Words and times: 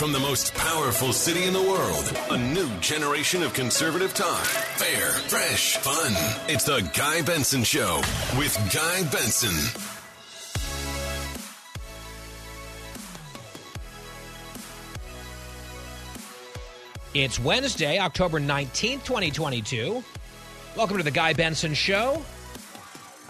from 0.00 0.12
the 0.12 0.18
most 0.18 0.54
powerful 0.54 1.12
city 1.12 1.44
in 1.44 1.52
the 1.52 1.60
world, 1.60 2.16
a 2.30 2.38
new 2.54 2.66
generation 2.80 3.42
of 3.42 3.52
conservative 3.52 4.14
talk. 4.14 4.46
Fair, 4.46 5.10
fresh, 5.28 5.76
fun. 5.76 6.12
It's 6.48 6.64
the 6.64 6.80
Guy 6.96 7.20
Benson 7.20 7.62
Show 7.64 8.00
with 8.38 8.56
Guy 8.72 9.02
Benson. 9.10 9.52
It's 17.12 17.38
Wednesday, 17.38 17.98
October 17.98 18.40
19th, 18.40 19.04
2022. 19.04 20.02
Welcome 20.78 20.96
to 20.96 21.02
the 21.02 21.10
Guy 21.10 21.34
Benson 21.34 21.74
Show. 21.74 22.24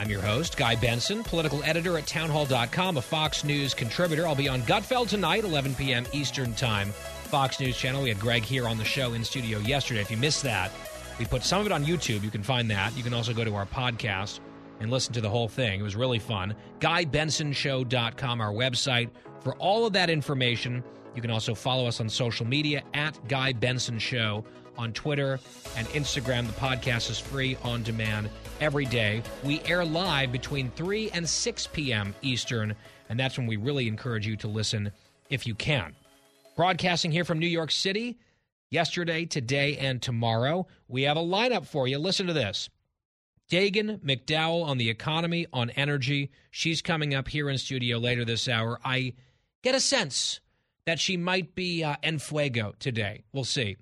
I'm 0.00 0.09
your 0.09 0.22
host, 0.22 0.56
Guy 0.56 0.77
Benson, 0.77 1.22
political 1.22 1.62
editor 1.62 1.98
at 1.98 2.06
townhall.com, 2.06 2.96
a 2.96 3.02
Fox 3.02 3.45
News 3.45 3.74
contributor. 3.74 4.26
I'll 4.26 4.34
be 4.34 4.48
on 4.48 4.62
Gutfeld 4.62 5.10
tonight, 5.10 5.45
11 5.45 5.74
p.m. 5.74 6.06
Eastern 6.15 6.54
Time, 6.54 6.88
Fox 7.24 7.60
News 7.60 7.76
Channel. 7.76 8.04
We 8.04 8.09
had 8.09 8.18
Greg 8.18 8.43
here 8.43 8.66
on 8.66 8.78
the 8.78 8.84
show 8.84 9.12
in 9.12 9.23
studio 9.23 9.59
yesterday. 9.59 10.01
If 10.01 10.10
you 10.10 10.16
missed 10.16 10.43
that, 10.45 10.73
we 11.18 11.26
put 11.26 11.43
some 11.43 11.60
of 11.60 11.66
it 11.66 11.73
on 11.73 11.84
YouTube. 11.84 12.23
You 12.23 12.30
can 12.30 12.43
find 12.43 12.71
that. 12.71 12.96
You 12.96 13.02
can 13.02 13.12
also 13.12 13.34
go 13.34 13.45
to 13.45 13.54
our 13.54 13.66
podcast 13.66 14.40
and 14.80 14.90
listen 14.90 15.12
to 15.12 15.21
the 15.21 15.28
whole 15.28 15.48
thing. 15.48 15.80
It 15.80 15.82
was 15.82 15.96
really 15.96 16.18
fun. 16.18 16.56
GuyBensonShow.com, 16.78 18.40
our 18.40 18.52
website, 18.52 19.10
for 19.40 19.54
all 19.56 19.84
of 19.84 19.93
that 19.93 20.09
information. 20.09 20.82
You 21.15 21.21
can 21.21 21.30
also 21.30 21.54
follow 21.54 21.87
us 21.87 22.01
on 22.01 22.09
social 22.09 22.46
media 22.46 22.84
at 22.95 23.18
Guy 23.28 23.52
Benson 23.52 23.98
Show 23.98 24.46
on 24.78 24.95
Twitter 24.95 25.38
and 25.76 25.87
Instagram. 25.88 26.46
The 26.46 26.54
podcast 26.54 27.10
is 27.10 27.18
free 27.18 27.59
on 27.62 27.82
demand 27.82 28.30
every 28.60 28.84
day. 28.84 29.22
We 29.42 29.60
air 29.62 29.84
live 29.84 30.32
between 30.32 30.70
3 30.72 31.10
and 31.10 31.28
6 31.28 31.66
p.m. 31.68 32.14
Eastern, 32.22 32.74
and 33.08 33.18
that's 33.18 33.38
when 33.38 33.46
we 33.46 33.56
really 33.56 33.88
encourage 33.88 34.26
you 34.26 34.36
to 34.36 34.48
listen 34.48 34.92
if 35.30 35.46
you 35.46 35.54
can. 35.54 35.94
Broadcasting 36.56 37.10
here 37.10 37.24
from 37.24 37.38
New 37.38 37.46
York 37.46 37.70
City 37.70 38.18
yesterday, 38.70 39.24
today, 39.24 39.76
and 39.78 40.00
tomorrow. 40.00 40.66
We 40.88 41.02
have 41.02 41.16
a 41.16 41.20
lineup 41.20 41.66
for 41.66 41.88
you. 41.88 41.98
Listen 41.98 42.26
to 42.26 42.32
this. 42.32 42.68
Dagen 43.50 43.98
McDowell 43.98 44.64
on 44.64 44.78
the 44.78 44.88
economy, 44.88 45.46
on 45.52 45.70
energy. 45.70 46.30
She's 46.50 46.80
coming 46.80 47.14
up 47.14 47.28
here 47.28 47.50
in 47.50 47.58
studio 47.58 47.98
later 47.98 48.24
this 48.24 48.48
hour. 48.48 48.78
I 48.84 49.14
get 49.62 49.74
a 49.74 49.80
sense 49.80 50.40
that 50.86 51.00
she 51.00 51.16
might 51.16 51.54
be 51.54 51.82
uh, 51.82 51.96
en 52.02 52.18
fuego 52.18 52.74
today. 52.78 53.24
We'll 53.32 53.44
see. 53.44 53.76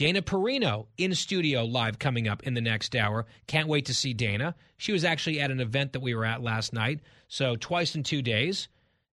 Dana 0.00 0.22
Perino 0.22 0.86
in 0.96 1.14
studio 1.14 1.62
live 1.62 1.98
coming 1.98 2.26
up 2.26 2.44
in 2.44 2.54
the 2.54 2.60
next 2.62 2.96
hour. 2.96 3.26
Can't 3.46 3.68
wait 3.68 3.84
to 3.84 3.92
see 3.92 4.14
Dana. 4.14 4.54
She 4.78 4.92
was 4.92 5.04
actually 5.04 5.42
at 5.42 5.50
an 5.50 5.60
event 5.60 5.92
that 5.92 6.00
we 6.00 6.14
were 6.14 6.24
at 6.24 6.42
last 6.42 6.72
night, 6.72 7.00
so 7.28 7.54
twice 7.54 7.94
in 7.94 8.02
two 8.02 8.22
days. 8.22 8.68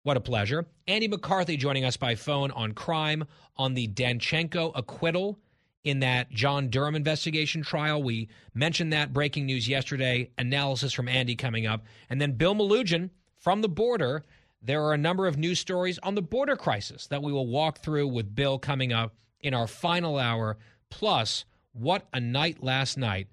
What 0.04 0.16
a 0.16 0.22
pleasure. 0.22 0.64
Andy 0.88 1.06
McCarthy 1.06 1.58
joining 1.58 1.84
us 1.84 1.98
by 1.98 2.14
phone 2.14 2.50
on 2.52 2.72
crime 2.72 3.26
on 3.58 3.74
the 3.74 3.88
Danchenko 3.88 4.72
acquittal 4.74 5.38
in 5.84 6.00
that 6.00 6.30
John 6.30 6.70
Durham 6.70 6.94
investigation 6.94 7.60
trial. 7.60 8.02
We 8.02 8.30
mentioned 8.54 8.94
that 8.94 9.12
breaking 9.12 9.44
news 9.44 9.68
yesterday. 9.68 10.30
Analysis 10.38 10.94
from 10.94 11.08
Andy 11.08 11.36
coming 11.36 11.66
up. 11.66 11.84
And 12.08 12.18
then 12.18 12.38
Bill 12.38 12.54
Melugin 12.54 13.10
from 13.36 13.60
the 13.60 13.68
border 13.68 14.24
there 14.62 14.82
are 14.82 14.94
a 14.94 14.98
number 14.98 15.26
of 15.26 15.36
news 15.36 15.58
stories 15.58 15.98
on 16.02 16.14
the 16.14 16.22
border 16.22 16.56
crisis 16.56 17.06
that 17.08 17.22
we 17.22 17.32
will 17.32 17.46
walk 17.46 17.80
through 17.80 18.08
with 18.08 18.34
Bill 18.34 18.58
coming 18.58 18.94
up 18.94 19.14
in 19.40 19.54
our 19.54 19.66
final 19.66 20.18
hour. 20.18 20.56
Plus, 20.90 21.44
what 21.72 22.06
a 22.12 22.20
night 22.20 22.62
last 22.62 22.98
night 22.98 23.28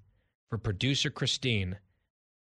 for 0.48 0.58
producer 0.58 1.10
Christine. 1.10 1.78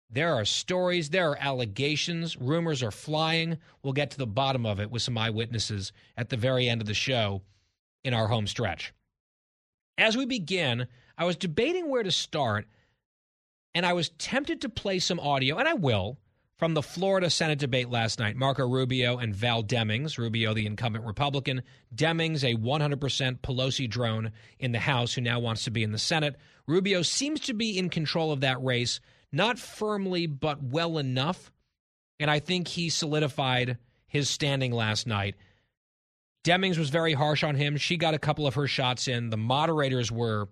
There 0.08 0.34
are 0.34 0.44
stories, 0.44 1.10
there 1.10 1.30
are 1.30 1.38
allegations, 1.40 2.36
rumors 2.36 2.82
are 2.82 2.92
flying. 2.92 3.58
We'll 3.82 3.92
get 3.92 4.12
to 4.12 4.18
the 4.18 4.26
bottom 4.26 4.64
of 4.64 4.78
it 4.78 4.90
with 4.90 5.02
some 5.02 5.18
eyewitnesses 5.18 5.92
at 6.16 6.28
the 6.28 6.36
very 6.36 6.68
end 6.68 6.80
of 6.80 6.86
the 6.86 6.94
show 6.94 7.42
in 8.04 8.14
our 8.14 8.28
home 8.28 8.46
stretch. 8.46 8.94
As 9.98 10.16
we 10.16 10.26
begin, 10.26 10.86
I 11.18 11.24
was 11.24 11.36
debating 11.36 11.88
where 11.88 12.04
to 12.04 12.12
start, 12.12 12.66
and 13.74 13.84
I 13.84 13.94
was 13.94 14.10
tempted 14.10 14.60
to 14.60 14.68
play 14.68 15.00
some 15.00 15.18
audio, 15.18 15.56
and 15.56 15.66
I 15.66 15.74
will 15.74 16.18
from 16.56 16.74
the 16.74 16.82
Florida 16.82 17.28
Senate 17.28 17.58
debate 17.58 17.90
last 17.90 18.18
night. 18.18 18.36
Marco 18.36 18.66
Rubio 18.66 19.18
and 19.18 19.34
Val 19.34 19.62
Demings, 19.62 20.16
Rubio, 20.16 20.54
the 20.54 20.66
incumbent 20.66 21.04
Republican, 21.04 21.62
Demings, 21.94 22.42
a 22.42 22.56
100% 22.56 23.40
Pelosi 23.40 23.88
drone 23.88 24.32
in 24.58 24.72
the 24.72 24.78
House 24.78 25.14
who 25.14 25.20
now 25.20 25.38
wants 25.38 25.64
to 25.64 25.70
be 25.70 25.82
in 25.82 25.92
the 25.92 25.98
Senate. 25.98 26.36
Rubio 26.66 27.02
seems 27.02 27.40
to 27.40 27.54
be 27.54 27.78
in 27.78 27.90
control 27.90 28.32
of 28.32 28.40
that 28.40 28.62
race, 28.62 29.00
not 29.32 29.58
firmly, 29.58 30.26
but 30.26 30.62
well 30.62 30.98
enough. 30.98 31.52
And 32.18 32.30
I 32.30 32.38
think 32.38 32.68
he 32.68 32.88
solidified 32.88 33.76
his 34.06 34.30
standing 34.30 34.72
last 34.72 35.06
night. 35.06 35.34
Demings 36.42 36.78
was 36.78 36.90
very 36.90 37.12
harsh 37.12 37.44
on 37.44 37.56
him. 37.56 37.76
She 37.76 37.96
got 37.96 38.14
a 38.14 38.18
couple 38.18 38.46
of 38.46 38.54
her 38.54 38.68
shots 38.68 39.08
in. 39.08 39.28
The 39.30 39.36
moderators 39.36 40.10
were 40.10 40.48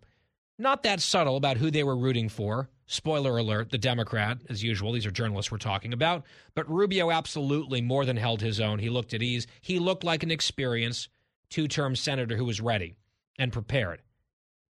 not 0.59 0.83
that 0.85 1.01
subtle 1.01 1.37
about 1.37 1.57
who 1.57 1.71
they 1.71 1.83
were 1.83 1.97
rooting 1.97 2.29
for. 2.29 2.69
Spoiler 2.87 3.39
alert, 3.39 3.71
the 3.71 3.79
Democrat, 3.79 4.39
as 4.49 4.63
usual. 4.63 4.93
These 4.93 5.07
are 5.07 5.11
journalists 5.11 5.51
we're 5.51 5.59
talking 5.59 5.93
about. 5.93 6.25
But 6.55 6.71
Rubio 6.71 7.11
absolutely 7.11 7.81
more 7.81 8.05
than 8.05 8.17
held 8.17 8.41
his 8.41 8.61
own. 8.61 8.79
He 8.79 8.91
looked 8.91 9.15
at 9.15 9.23
ease. 9.23 9.47
He 9.61 9.79
looked 9.79 10.05
like 10.05 10.23
an 10.23 10.31
experienced 10.31 11.09
two 11.49 11.67
term 11.67 11.97
senator 11.97 12.37
who 12.37 12.45
was 12.45 12.61
ready 12.61 12.95
and 13.39 13.53
prepared. 13.53 14.03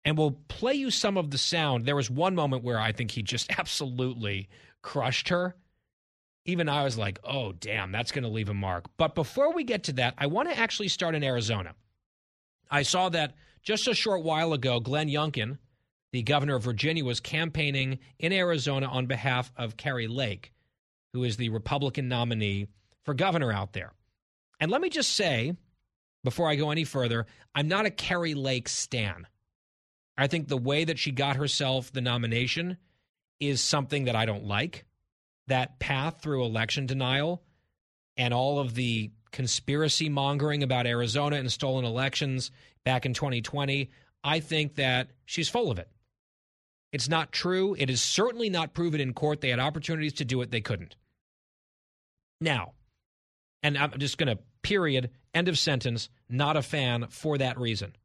And 0.04 0.16
we'll 0.16 0.38
play 0.48 0.74
you 0.74 0.90
some 0.90 1.16
of 1.16 1.30
the 1.30 1.38
sound. 1.38 1.86
There 1.86 1.96
was 1.96 2.10
one 2.10 2.34
moment 2.34 2.62
where 2.62 2.78
I 2.78 2.92
think 2.92 3.10
he 3.10 3.22
just 3.22 3.50
absolutely 3.58 4.48
crushed 4.82 5.28
her. 5.30 5.56
Even 6.46 6.68
I 6.68 6.84
was 6.84 6.98
like, 6.98 7.18
oh, 7.24 7.52
damn, 7.52 7.90
that's 7.90 8.12
going 8.12 8.24
to 8.24 8.28
leave 8.28 8.50
a 8.50 8.54
mark. 8.54 8.84
But 8.98 9.14
before 9.14 9.54
we 9.54 9.64
get 9.64 9.84
to 9.84 9.94
that, 9.94 10.14
I 10.18 10.26
want 10.26 10.50
to 10.50 10.58
actually 10.58 10.88
start 10.88 11.14
in 11.14 11.24
Arizona. 11.24 11.74
I 12.70 12.82
saw 12.82 13.08
that 13.10 13.34
just 13.62 13.88
a 13.88 13.94
short 13.94 14.22
while 14.22 14.52
ago, 14.52 14.78
Glenn 14.78 15.08
Youngkin, 15.08 15.56
the 16.14 16.22
governor 16.22 16.54
of 16.54 16.62
Virginia, 16.62 17.04
was 17.04 17.18
campaigning 17.18 17.98
in 18.20 18.32
Arizona 18.32 18.86
on 18.86 19.06
behalf 19.06 19.50
of 19.56 19.76
Kari 19.76 20.06
Lake, 20.06 20.52
who 21.12 21.24
is 21.24 21.36
the 21.36 21.48
Republican 21.48 22.06
nominee 22.06 22.68
for 23.02 23.14
governor 23.14 23.52
out 23.52 23.72
there. 23.72 23.92
And 24.60 24.70
let 24.70 24.80
me 24.80 24.90
just 24.90 25.14
say, 25.14 25.56
before 26.22 26.48
I 26.48 26.54
go 26.54 26.70
any 26.70 26.84
further, 26.84 27.26
I'm 27.52 27.66
not 27.66 27.86
a 27.86 27.90
Kari 27.90 28.34
Lake 28.34 28.68
stan. 28.68 29.26
I 30.16 30.28
think 30.28 30.46
the 30.46 30.56
way 30.56 30.84
that 30.84 31.00
she 31.00 31.10
got 31.10 31.34
herself 31.34 31.90
the 31.90 32.00
nomination 32.00 32.76
is 33.40 33.60
something 33.60 34.04
that 34.04 34.14
I 34.14 34.24
don't 34.24 34.44
like. 34.44 34.84
That 35.48 35.80
path 35.80 36.22
through 36.22 36.44
election 36.44 36.86
denial 36.86 37.42
and 38.16 38.32
all 38.32 38.60
of 38.60 38.76
the 38.76 39.10
conspiracy 39.32 40.08
mongering 40.08 40.62
about 40.62 40.86
Arizona 40.86 41.38
and 41.38 41.50
stolen 41.50 41.84
elections 41.84 42.52
back 42.84 43.04
in 43.04 43.14
2020, 43.14 43.90
I 44.22 44.38
think 44.38 44.76
that 44.76 45.08
she's 45.24 45.48
full 45.48 45.72
of 45.72 45.80
it. 45.80 45.88
It's 46.94 47.08
not 47.08 47.32
true. 47.32 47.74
It 47.76 47.90
is 47.90 48.00
certainly 48.00 48.48
not 48.48 48.72
proven 48.72 49.00
in 49.00 49.14
court. 49.14 49.40
They 49.40 49.48
had 49.48 49.58
opportunities 49.58 50.12
to 50.12 50.24
do 50.24 50.42
it, 50.42 50.52
they 50.52 50.60
couldn't. 50.60 50.94
Now, 52.40 52.74
and 53.64 53.76
I'm 53.76 53.98
just 53.98 54.16
going 54.16 54.28
to 54.28 54.40
period, 54.62 55.10
end 55.34 55.48
of 55.48 55.58
sentence, 55.58 56.08
not 56.28 56.56
a 56.56 56.62
fan 56.62 57.08
for 57.08 57.36
that 57.38 57.58
reason. 57.58 57.96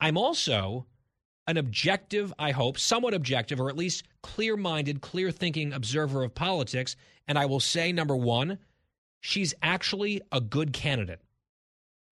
I'm 0.00 0.16
also 0.16 0.86
an 1.46 1.58
objective, 1.58 2.32
I 2.38 2.52
hope, 2.52 2.78
somewhat 2.78 3.12
objective, 3.12 3.60
or 3.60 3.68
at 3.68 3.76
least 3.76 4.04
clear 4.22 4.56
minded, 4.56 5.02
clear 5.02 5.30
thinking 5.30 5.74
observer 5.74 6.24
of 6.24 6.34
politics. 6.34 6.96
And 7.28 7.38
I 7.38 7.44
will 7.44 7.60
say, 7.60 7.92
number 7.92 8.16
one, 8.16 8.60
she's 9.20 9.52
actually 9.62 10.22
a 10.32 10.40
good 10.40 10.72
candidate. 10.72 11.20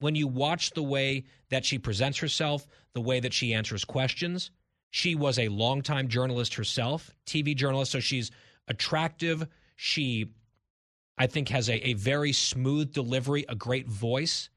When 0.00 0.16
you 0.16 0.26
watch 0.26 0.72
the 0.72 0.82
way 0.82 1.24
that 1.48 1.64
she 1.64 1.78
presents 1.78 2.18
herself, 2.18 2.66
the 2.92 3.00
way 3.00 3.20
that 3.20 3.32
she 3.32 3.54
answers 3.54 3.86
questions, 3.86 4.50
she 4.92 5.16
was 5.16 5.38
a 5.38 5.48
longtime 5.48 6.06
journalist 6.08 6.54
herself, 6.54 7.10
TV 7.26 7.56
journalist, 7.56 7.92
so 7.92 7.98
she's 8.00 8.30
attractive. 8.68 9.48
She, 9.74 10.32
I 11.18 11.26
think, 11.26 11.48
has 11.48 11.68
a, 11.68 11.88
a 11.88 11.94
very 11.94 12.32
smooth 12.32 12.92
delivery, 12.92 13.44
a 13.48 13.56
great 13.56 13.88
voice. 13.88 14.50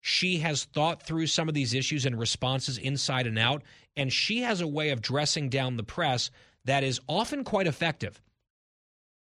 She 0.00 0.38
has 0.38 0.64
thought 0.64 1.02
through 1.02 1.26
some 1.26 1.48
of 1.48 1.54
these 1.54 1.74
issues 1.74 2.06
and 2.06 2.18
responses 2.18 2.78
inside 2.78 3.26
and 3.26 3.38
out, 3.38 3.62
and 3.96 4.12
she 4.12 4.42
has 4.42 4.60
a 4.60 4.66
way 4.66 4.90
of 4.90 5.02
dressing 5.02 5.48
down 5.48 5.76
the 5.76 5.82
press 5.84 6.30
that 6.64 6.84
is 6.84 7.00
often 7.08 7.44
quite 7.44 7.66
effective. 7.66 8.22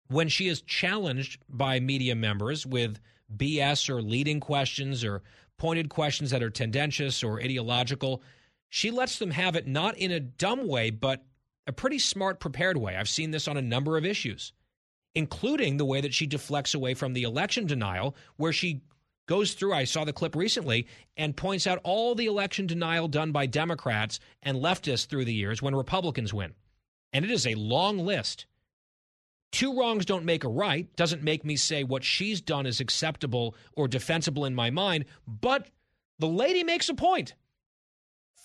when 0.08 0.28
she 0.28 0.48
is 0.48 0.62
challenged 0.62 1.40
by 1.48 1.78
media 1.78 2.16
members 2.16 2.66
with 2.66 2.98
BS 3.36 3.88
or 3.88 4.02
leading 4.02 4.40
questions 4.40 5.04
or 5.04 5.22
pointed 5.58 5.88
questions 5.88 6.30
that 6.32 6.42
are 6.42 6.50
tendentious 6.50 7.22
or 7.22 7.40
ideological, 7.40 8.22
she 8.70 8.90
lets 8.90 9.18
them 9.18 9.32
have 9.32 9.56
it 9.56 9.66
not 9.66 9.98
in 9.98 10.12
a 10.12 10.20
dumb 10.20 10.66
way, 10.66 10.90
but 10.90 11.22
a 11.66 11.72
pretty 11.72 11.98
smart, 11.98 12.40
prepared 12.40 12.76
way. 12.76 12.96
I've 12.96 13.08
seen 13.08 13.32
this 13.32 13.48
on 13.48 13.56
a 13.56 13.62
number 13.62 13.98
of 13.98 14.06
issues, 14.06 14.52
including 15.14 15.76
the 15.76 15.84
way 15.84 16.00
that 16.00 16.14
she 16.14 16.26
deflects 16.26 16.72
away 16.72 16.94
from 16.94 17.12
the 17.12 17.24
election 17.24 17.66
denial, 17.66 18.16
where 18.36 18.52
she 18.52 18.82
goes 19.26 19.54
through, 19.54 19.74
I 19.74 19.84
saw 19.84 20.04
the 20.04 20.12
clip 20.12 20.34
recently, 20.34 20.86
and 21.16 21.36
points 21.36 21.66
out 21.66 21.80
all 21.84 22.14
the 22.14 22.26
election 22.26 22.66
denial 22.66 23.08
done 23.08 23.32
by 23.32 23.46
Democrats 23.46 24.20
and 24.42 24.58
leftists 24.58 25.06
through 25.06 25.24
the 25.24 25.34
years 25.34 25.60
when 25.60 25.74
Republicans 25.74 26.32
win. 26.32 26.54
And 27.12 27.24
it 27.24 27.30
is 27.30 27.46
a 27.46 27.54
long 27.56 27.98
list. 27.98 28.46
Two 29.52 29.76
wrongs 29.76 30.06
don't 30.06 30.24
make 30.24 30.44
a 30.44 30.48
right 30.48 30.94
doesn't 30.94 31.24
make 31.24 31.44
me 31.44 31.56
say 31.56 31.82
what 31.82 32.04
she's 32.04 32.40
done 32.40 32.66
is 32.66 32.80
acceptable 32.80 33.56
or 33.72 33.88
defensible 33.88 34.44
in 34.44 34.54
my 34.54 34.70
mind, 34.70 35.06
but 35.26 35.70
the 36.20 36.28
lady 36.28 36.62
makes 36.62 36.88
a 36.88 36.94
point. 36.94 37.34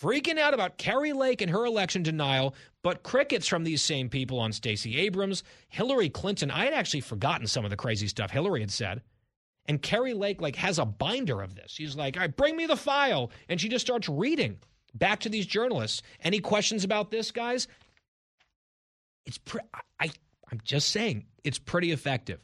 Freaking 0.01 0.38
out 0.38 0.53
about 0.53 0.77
Kari 0.77 1.13
Lake 1.13 1.42
and 1.42 1.50
her 1.51 1.65
election 1.65 2.03
denial, 2.03 2.53
but 2.83 3.03
crickets 3.03 3.47
from 3.47 3.63
these 3.63 3.81
same 3.81 4.09
people 4.09 4.39
on 4.39 4.51
Stacey 4.51 4.97
Abrams, 4.97 5.44
Hillary 5.69 6.09
Clinton. 6.09 6.51
I 6.51 6.65
had 6.65 6.74
actually 6.74 7.01
forgotten 7.01 7.47
some 7.47 7.63
of 7.63 7.71
the 7.71 7.77
crazy 7.77 8.07
stuff 8.07 8.31
Hillary 8.31 8.59
had 8.59 8.71
said. 8.71 9.01
And 9.68 9.81
Kari 9.81 10.13
Lake 10.13 10.42
like 10.42 10.57
has 10.57 10.80
a 10.80 10.86
binder 10.86 11.42
of 11.42 11.56
this. 11.56 11.71
She's 11.71 11.95
like, 11.95 12.18
"All 12.18 12.21
right, 12.21 12.36
bring 12.36 12.56
me 12.57 12.65
the 12.65 12.75
file," 12.75 13.31
and 13.50 13.59
she 13.59 13.69
just 13.69 13.86
starts 13.86 14.07
reading 14.09 14.59
back 14.94 15.21
to 15.21 15.30
these 15.30 15.45
journalists. 15.45 16.01
Any 16.21 16.39
questions 16.39 16.83
about 16.83 17.09
this, 17.09 17.31
guys? 17.31 17.68
It's 19.25 19.38
pre- 19.38 19.62
I 20.00 20.12
I'm 20.51 20.59
just 20.63 20.89
saying 20.89 21.25
it's 21.44 21.57
pretty 21.57 21.91
effective. 21.91 22.39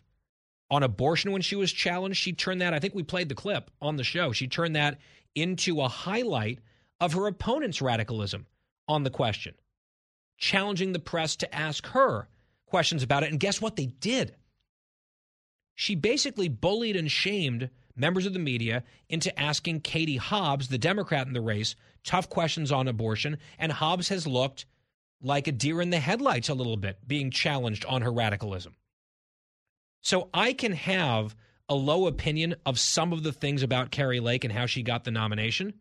On 0.72 0.84
abortion, 0.84 1.32
when 1.32 1.42
she 1.42 1.56
was 1.56 1.72
challenged, 1.72 2.18
she 2.18 2.34
turned 2.34 2.62
that. 2.62 2.74
I 2.74 2.80
think 2.80 2.96
we 2.96 3.04
played 3.04 3.30
the 3.30 3.36
clip 3.36 3.70
on 3.82 3.98
the 3.98 4.04
show. 4.04 4.32
She 4.32 4.48
turned 4.48 4.76
that 4.76 5.00
into 5.36 5.82
a 5.82 5.88
highlight 5.88 6.60
of 7.02 7.14
her 7.14 7.28
opponent's 7.28 7.82
radicalism 7.82 8.46
on 8.88 9.04
the 9.04 9.10
question, 9.10 9.56
challenging 10.38 10.94
the 10.94 11.00
press 11.00 11.36
to 11.38 11.54
ask 11.54 11.88
her 11.88 12.30
questions 12.68 13.04
about 13.04 13.24
it. 13.24 13.32
And 13.32 13.40
guess 13.40 13.60
what? 13.60 13.76
They 13.76 13.88
did. 13.88 14.36
She 15.76 15.96
basically 15.96 16.48
bullied 16.48 16.96
and 16.96 17.12
shamed 17.12 17.72
members 17.96 18.26
of 18.26 18.34
the 18.34 18.40
media 18.40 18.84
into 19.10 19.38
asking 19.38 19.82
Katie 19.82 20.18
Hobbs, 20.18 20.68
the 20.68 20.78
Democrat 20.78 21.28
in 21.28 21.34
the 21.34 21.42
race, 21.42 21.76
tough 22.04 22.30
questions 22.30 22.72
on 22.72 22.88
abortion. 22.88 23.38
And 23.58 23.72
Hobbs 23.72 24.10
has 24.10 24.28
looked 24.28 24.66
like 25.22 25.48
a 25.48 25.52
deer 25.52 25.82
in 25.82 25.90
the 25.90 26.00
headlights 26.00 26.50
a 26.50 26.54
little 26.54 26.78
bit, 26.78 27.00
being 27.08 27.32
challenged 27.32 27.84
on 27.86 28.04
her 28.04 28.12
radicalism. 28.12 28.76
So 30.02 30.30
I 30.34 30.54
can 30.54 30.74
have 30.74 31.36
a 31.68 31.76
low 31.76 32.08
opinion 32.08 32.56
of 32.66 32.80
some 32.80 33.14
of 33.14 33.24
the 33.24 33.32
things 33.32 33.64
about 33.64 33.92
Kari 33.92 34.20
Lake 34.20 34.44
and 34.44 34.54
how 34.54 34.66
she 34.66 34.84
got 34.84 35.04
the 35.04 35.12
nomination. 35.12 35.74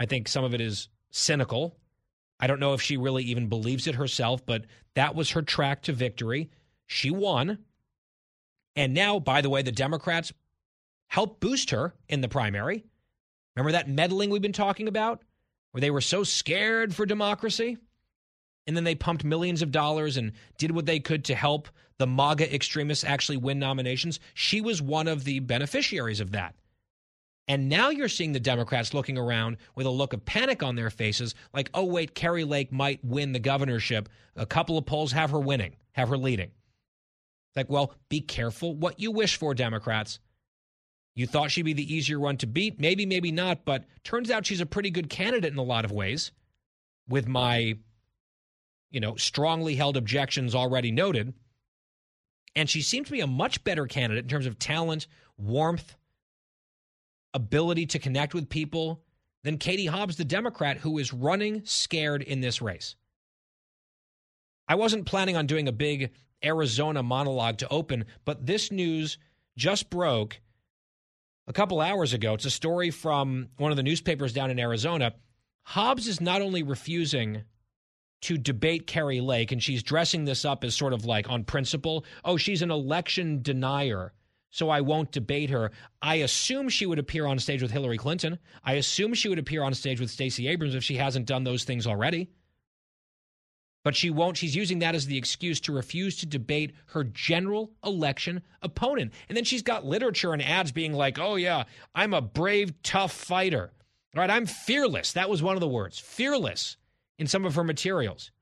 I 0.00 0.06
think 0.06 0.26
some 0.26 0.44
of 0.44 0.54
it 0.54 0.62
is 0.62 0.88
cynical. 1.10 1.76
I 2.40 2.46
don't 2.46 2.58
know 2.58 2.72
if 2.72 2.80
she 2.80 2.96
really 2.96 3.22
even 3.24 3.48
believes 3.48 3.86
it 3.86 3.96
herself, 3.96 4.44
but 4.46 4.64
that 4.94 5.14
was 5.14 5.30
her 5.30 5.42
track 5.42 5.82
to 5.82 5.92
victory. 5.92 6.50
She 6.86 7.10
won. 7.10 7.58
And 8.74 8.94
now, 8.94 9.18
by 9.18 9.42
the 9.42 9.50
way, 9.50 9.60
the 9.60 9.70
Democrats 9.70 10.32
helped 11.08 11.40
boost 11.40 11.70
her 11.70 11.94
in 12.08 12.22
the 12.22 12.28
primary. 12.28 12.86
Remember 13.54 13.72
that 13.72 13.90
meddling 13.90 14.30
we've 14.30 14.40
been 14.40 14.52
talking 14.52 14.88
about, 14.88 15.22
where 15.72 15.82
they 15.82 15.90
were 15.90 16.00
so 16.00 16.24
scared 16.24 16.94
for 16.94 17.04
democracy? 17.04 17.76
And 18.66 18.74
then 18.74 18.84
they 18.84 18.94
pumped 18.94 19.24
millions 19.24 19.60
of 19.60 19.70
dollars 19.70 20.16
and 20.16 20.32
did 20.56 20.70
what 20.70 20.86
they 20.86 21.00
could 21.00 21.26
to 21.26 21.34
help 21.34 21.68
the 21.98 22.06
MAGA 22.06 22.54
extremists 22.54 23.04
actually 23.04 23.36
win 23.36 23.58
nominations. 23.58 24.18
She 24.32 24.62
was 24.62 24.80
one 24.80 25.08
of 25.08 25.24
the 25.24 25.40
beneficiaries 25.40 26.20
of 26.20 26.30
that. 26.32 26.54
And 27.50 27.68
now 27.68 27.90
you're 27.90 28.08
seeing 28.08 28.30
the 28.30 28.38
Democrats 28.38 28.94
looking 28.94 29.18
around 29.18 29.56
with 29.74 29.84
a 29.84 29.90
look 29.90 30.12
of 30.12 30.24
panic 30.24 30.62
on 30.62 30.76
their 30.76 30.88
faces, 30.88 31.34
like, 31.52 31.68
oh, 31.74 31.84
wait, 31.84 32.14
Kari 32.14 32.44
Lake 32.44 32.70
might 32.70 33.04
win 33.04 33.32
the 33.32 33.40
governorship. 33.40 34.08
A 34.36 34.46
couple 34.46 34.78
of 34.78 34.86
polls 34.86 35.10
have 35.10 35.32
her 35.32 35.40
winning, 35.40 35.74
have 35.90 36.10
her 36.10 36.16
leading. 36.16 36.46
It's 36.50 37.56
like, 37.56 37.68
well, 37.68 37.92
be 38.08 38.20
careful 38.20 38.76
what 38.76 39.00
you 39.00 39.10
wish 39.10 39.34
for, 39.34 39.52
Democrats. 39.52 40.20
You 41.16 41.26
thought 41.26 41.50
she'd 41.50 41.62
be 41.62 41.72
the 41.72 41.92
easier 41.92 42.20
one 42.20 42.36
to 42.36 42.46
beat. 42.46 42.78
Maybe, 42.78 43.04
maybe 43.04 43.32
not, 43.32 43.64
but 43.64 43.84
turns 44.04 44.30
out 44.30 44.46
she's 44.46 44.60
a 44.60 44.66
pretty 44.66 44.90
good 44.90 45.10
candidate 45.10 45.52
in 45.52 45.58
a 45.58 45.64
lot 45.64 45.84
of 45.84 45.90
ways, 45.90 46.30
with 47.08 47.26
my 47.26 47.78
you 48.92 49.00
know, 49.00 49.16
strongly 49.16 49.74
held 49.74 49.96
objections 49.96 50.54
already 50.54 50.92
noted. 50.92 51.34
And 52.54 52.70
she 52.70 52.80
seems 52.80 53.08
to 53.08 53.12
be 53.12 53.22
a 53.22 53.26
much 53.26 53.64
better 53.64 53.86
candidate 53.86 54.22
in 54.22 54.28
terms 54.28 54.46
of 54.46 54.60
talent, 54.60 55.08
warmth, 55.36 55.96
ability 57.34 57.86
to 57.86 57.98
connect 57.98 58.34
with 58.34 58.48
people 58.48 59.02
than 59.42 59.58
Katie 59.58 59.86
Hobbs, 59.86 60.16
the 60.16 60.24
Democrat, 60.24 60.78
who 60.78 60.98
is 60.98 61.12
running 61.12 61.62
scared 61.64 62.22
in 62.22 62.40
this 62.40 62.60
race. 62.60 62.96
I 64.68 64.74
wasn't 64.74 65.06
planning 65.06 65.36
on 65.36 65.46
doing 65.46 65.66
a 65.66 65.72
big 65.72 66.12
Arizona 66.44 67.02
monologue 67.02 67.58
to 67.58 67.68
open, 67.68 68.04
but 68.24 68.46
this 68.46 68.70
news 68.70 69.18
just 69.56 69.90
broke 69.90 70.40
a 71.46 71.52
couple 71.52 71.80
hours 71.80 72.12
ago. 72.12 72.34
It's 72.34 72.44
a 72.44 72.50
story 72.50 72.90
from 72.90 73.48
one 73.56 73.72
of 73.72 73.76
the 73.76 73.82
newspapers 73.82 74.32
down 74.32 74.50
in 74.50 74.58
Arizona. 74.58 75.14
Hobbs 75.64 76.06
is 76.06 76.20
not 76.20 76.42
only 76.42 76.62
refusing 76.62 77.42
to 78.22 78.36
debate 78.38 78.86
Kari 78.86 79.20
Lake, 79.20 79.50
and 79.50 79.62
she's 79.62 79.82
dressing 79.82 80.24
this 80.24 80.44
up 80.44 80.62
as 80.62 80.74
sort 80.74 80.92
of 80.92 81.04
like 81.04 81.28
on 81.28 81.44
principle. 81.44 82.04
Oh, 82.24 82.36
she's 82.36 82.62
an 82.62 82.70
election 82.70 83.42
denier, 83.42 84.12
so 84.50 84.68
I 84.68 84.80
won't 84.80 85.12
debate 85.12 85.50
her. 85.50 85.70
I 86.02 86.16
assume 86.16 86.68
she 86.68 86.86
would 86.86 86.98
appear 86.98 87.26
on 87.26 87.38
stage 87.38 87.62
with 87.62 87.70
Hillary 87.70 87.98
Clinton. 87.98 88.38
I 88.64 88.74
assume 88.74 89.14
she 89.14 89.28
would 89.28 89.38
appear 89.38 89.62
on 89.62 89.74
stage 89.74 90.00
with 90.00 90.10
Stacey 90.10 90.48
Abrams 90.48 90.74
if 90.74 90.84
she 90.84 90.96
hasn't 90.96 91.26
done 91.26 91.44
those 91.44 91.64
things 91.64 91.86
already. 91.86 92.30
But 93.82 93.96
she 93.96 94.10
won't. 94.10 94.36
She's 94.36 94.54
using 94.54 94.80
that 94.80 94.94
as 94.94 95.06
the 95.06 95.16
excuse 95.16 95.60
to 95.60 95.72
refuse 95.72 96.18
to 96.18 96.26
debate 96.26 96.74
her 96.86 97.04
general 97.04 97.72
election 97.82 98.42
opponent. 98.60 99.12
And 99.28 99.36
then 99.36 99.44
she's 99.44 99.62
got 99.62 99.86
literature 99.86 100.34
and 100.34 100.42
ads 100.42 100.70
being 100.70 100.92
like, 100.92 101.18
oh, 101.18 101.36
yeah, 101.36 101.64
I'm 101.94 102.12
a 102.12 102.20
brave, 102.20 102.82
tough 102.82 103.12
fighter. 103.12 103.72
All 104.14 104.20
right, 104.20 104.30
I'm 104.30 104.44
fearless. 104.44 105.12
That 105.12 105.30
was 105.30 105.42
one 105.42 105.56
of 105.56 105.60
the 105.60 105.68
words 105.68 105.98
fearless 105.98 106.76
in 107.18 107.26
some 107.26 107.44
of 107.46 107.54
her 107.54 107.64
materials. 107.64 108.32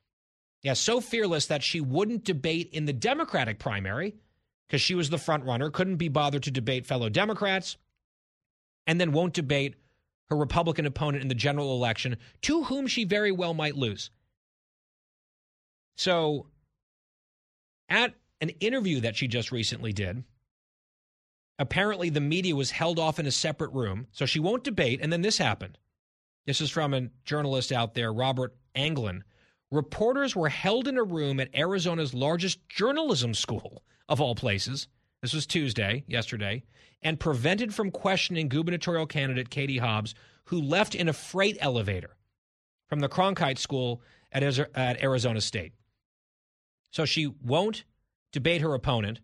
Yeah, 0.62 0.72
so 0.72 1.00
fearless 1.00 1.46
that 1.46 1.62
she 1.62 1.80
wouldn't 1.80 2.24
debate 2.24 2.70
in 2.72 2.86
the 2.86 2.92
Democratic 2.92 3.60
primary 3.60 4.16
because 4.68 4.82
she 4.82 4.94
was 4.94 5.10
the 5.10 5.18
front 5.18 5.44
runner, 5.44 5.70
couldn't 5.70 5.96
be 5.96 6.08
bothered 6.08 6.42
to 6.42 6.50
debate 6.50 6.86
fellow 6.86 7.08
Democrats, 7.08 7.76
and 8.86 9.00
then 9.00 9.12
won't 9.12 9.34
debate 9.34 9.74
her 10.28 10.36
Republican 10.36 10.84
opponent 10.84 11.22
in 11.22 11.28
the 11.28 11.34
general 11.34 11.74
election, 11.74 12.16
to 12.42 12.64
whom 12.64 12.86
she 12.86 13.04
very 13.04 13.32
well 13.32 13.54
might 13.54 13.76
lose. 13.76 14.10
So, 15.96 16.46
at 17.88 18.14
an 18.40 18.50
interview 18.60 19.00
that 19.00 19.16
she 19.16 19.26
just 19.26 19.50
recently 19.50 19.92
did, 19.92 20.22
apparently 21.58 22.10
the 22.10 22.20
media 22.20 22.54
was 22.54 22.70
held 22.70 22.98
off 22.98 23.18
in 23.18 23.26
a 23.26 23.32
separate 23.32 23.72
room, 23.72 24.06
so 24.12 24.26
she 24.26 24.38
won't 24.38 24.64
debate, 24.64 25.00
and 25.02 25.12
then 25.12 25.22
this 25.22 25.38
happened. 25.38 25.78
This 26.46 26.60
is 26.60 26.70
from 26.70 26.92
a 26.94 27.08
journalist 27.24 27.72
out 27.72 27.94
there, 27.94 28.12
Robert 28.12 28.54
Anglen. 28.76 29.22
Reporters 29.70 30.36
were 30.36 30.48
held 30.48 30.88
in 30.88 30.98
a 30.98 31.02
room 31.02 31.40
at 31.40 31.54
Arizona's 31.54 32.14
largest 32.14 32.66
journalism 32.68 33.34
school, 33.34 33.82
of 34.08 34.20
all 34.20 34.34
places. 34.34 34.88
This 35.20 35.32
was 35.32 35.46
Tuesday, 35.46 36.04
yesterday, 36.06 36.62
and 37.02 37.18
prevented 37.18 37.74
from 37.74 37.90
questioning 37.90 38.48
gubernatorial 38.48 39.06
candidate 39.06 39.50
Katie 39.50 39.78
Hobbs, 39.78 40.14
who 40.44 40.60
left 40.60 40.94
in 40.94 41.08
a 41.08 41.12
freight 41.12 41.58
elevator 41.60 42.16
from 42.88 43.00
the 43.00 43.08
Cronkite 43.08 43.58
School 43.58 44.00
at, 44.32 44.42
Arizona 45.02 45.40
State. 45.40 45.72
So 46.90 47.04
she 47.04 47.26
won't 47.42 47.84
debate 48.32 48.62
her 48.62 48.74
opponent. 48.74 49.20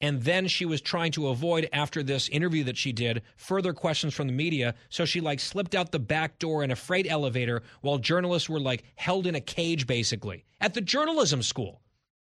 And 0.00 0.22
then 0.22 0.46
she 0.46 0.66
was 0.66 0.82
trying 0.82 1.12
to 1.12 1.28
avoid, 1.28 1.70
after 1.72 2.02
this 2.02 2.28
interview 2.28 2.64
that 2.64 2.76
she 2.76 2.92
did, 2.92 3.22
further 3.36 3.72
questions 3.72 4.12
from 4.12 4.26
the 4.26 4.32
media. 4.32 4.74
So 4.90 5.06
she 5.06 5.22
like 5.22 5.40
slipped 5.40 5.74
out 5.74 5.90
the 5.90 5.98
back 5.98 6.38
door 6.38 6.62
in 6.62 6.70
a 6.70 6.76
freight 6.76 7.06
elevator 7.08 7.62
while 7.80 7.96
journalists 7.96 8.48
were 8.48 8.60
like 8.60 8.84
held 8.96 9.26
in 9.26 9.34
a 9.34 9.40
cage, 9.40 9.86
basically, 9.86 10.44
at 10.60 10.74
the 10.74 10.82
journalism 10.82 11.42
school 11.42 11.80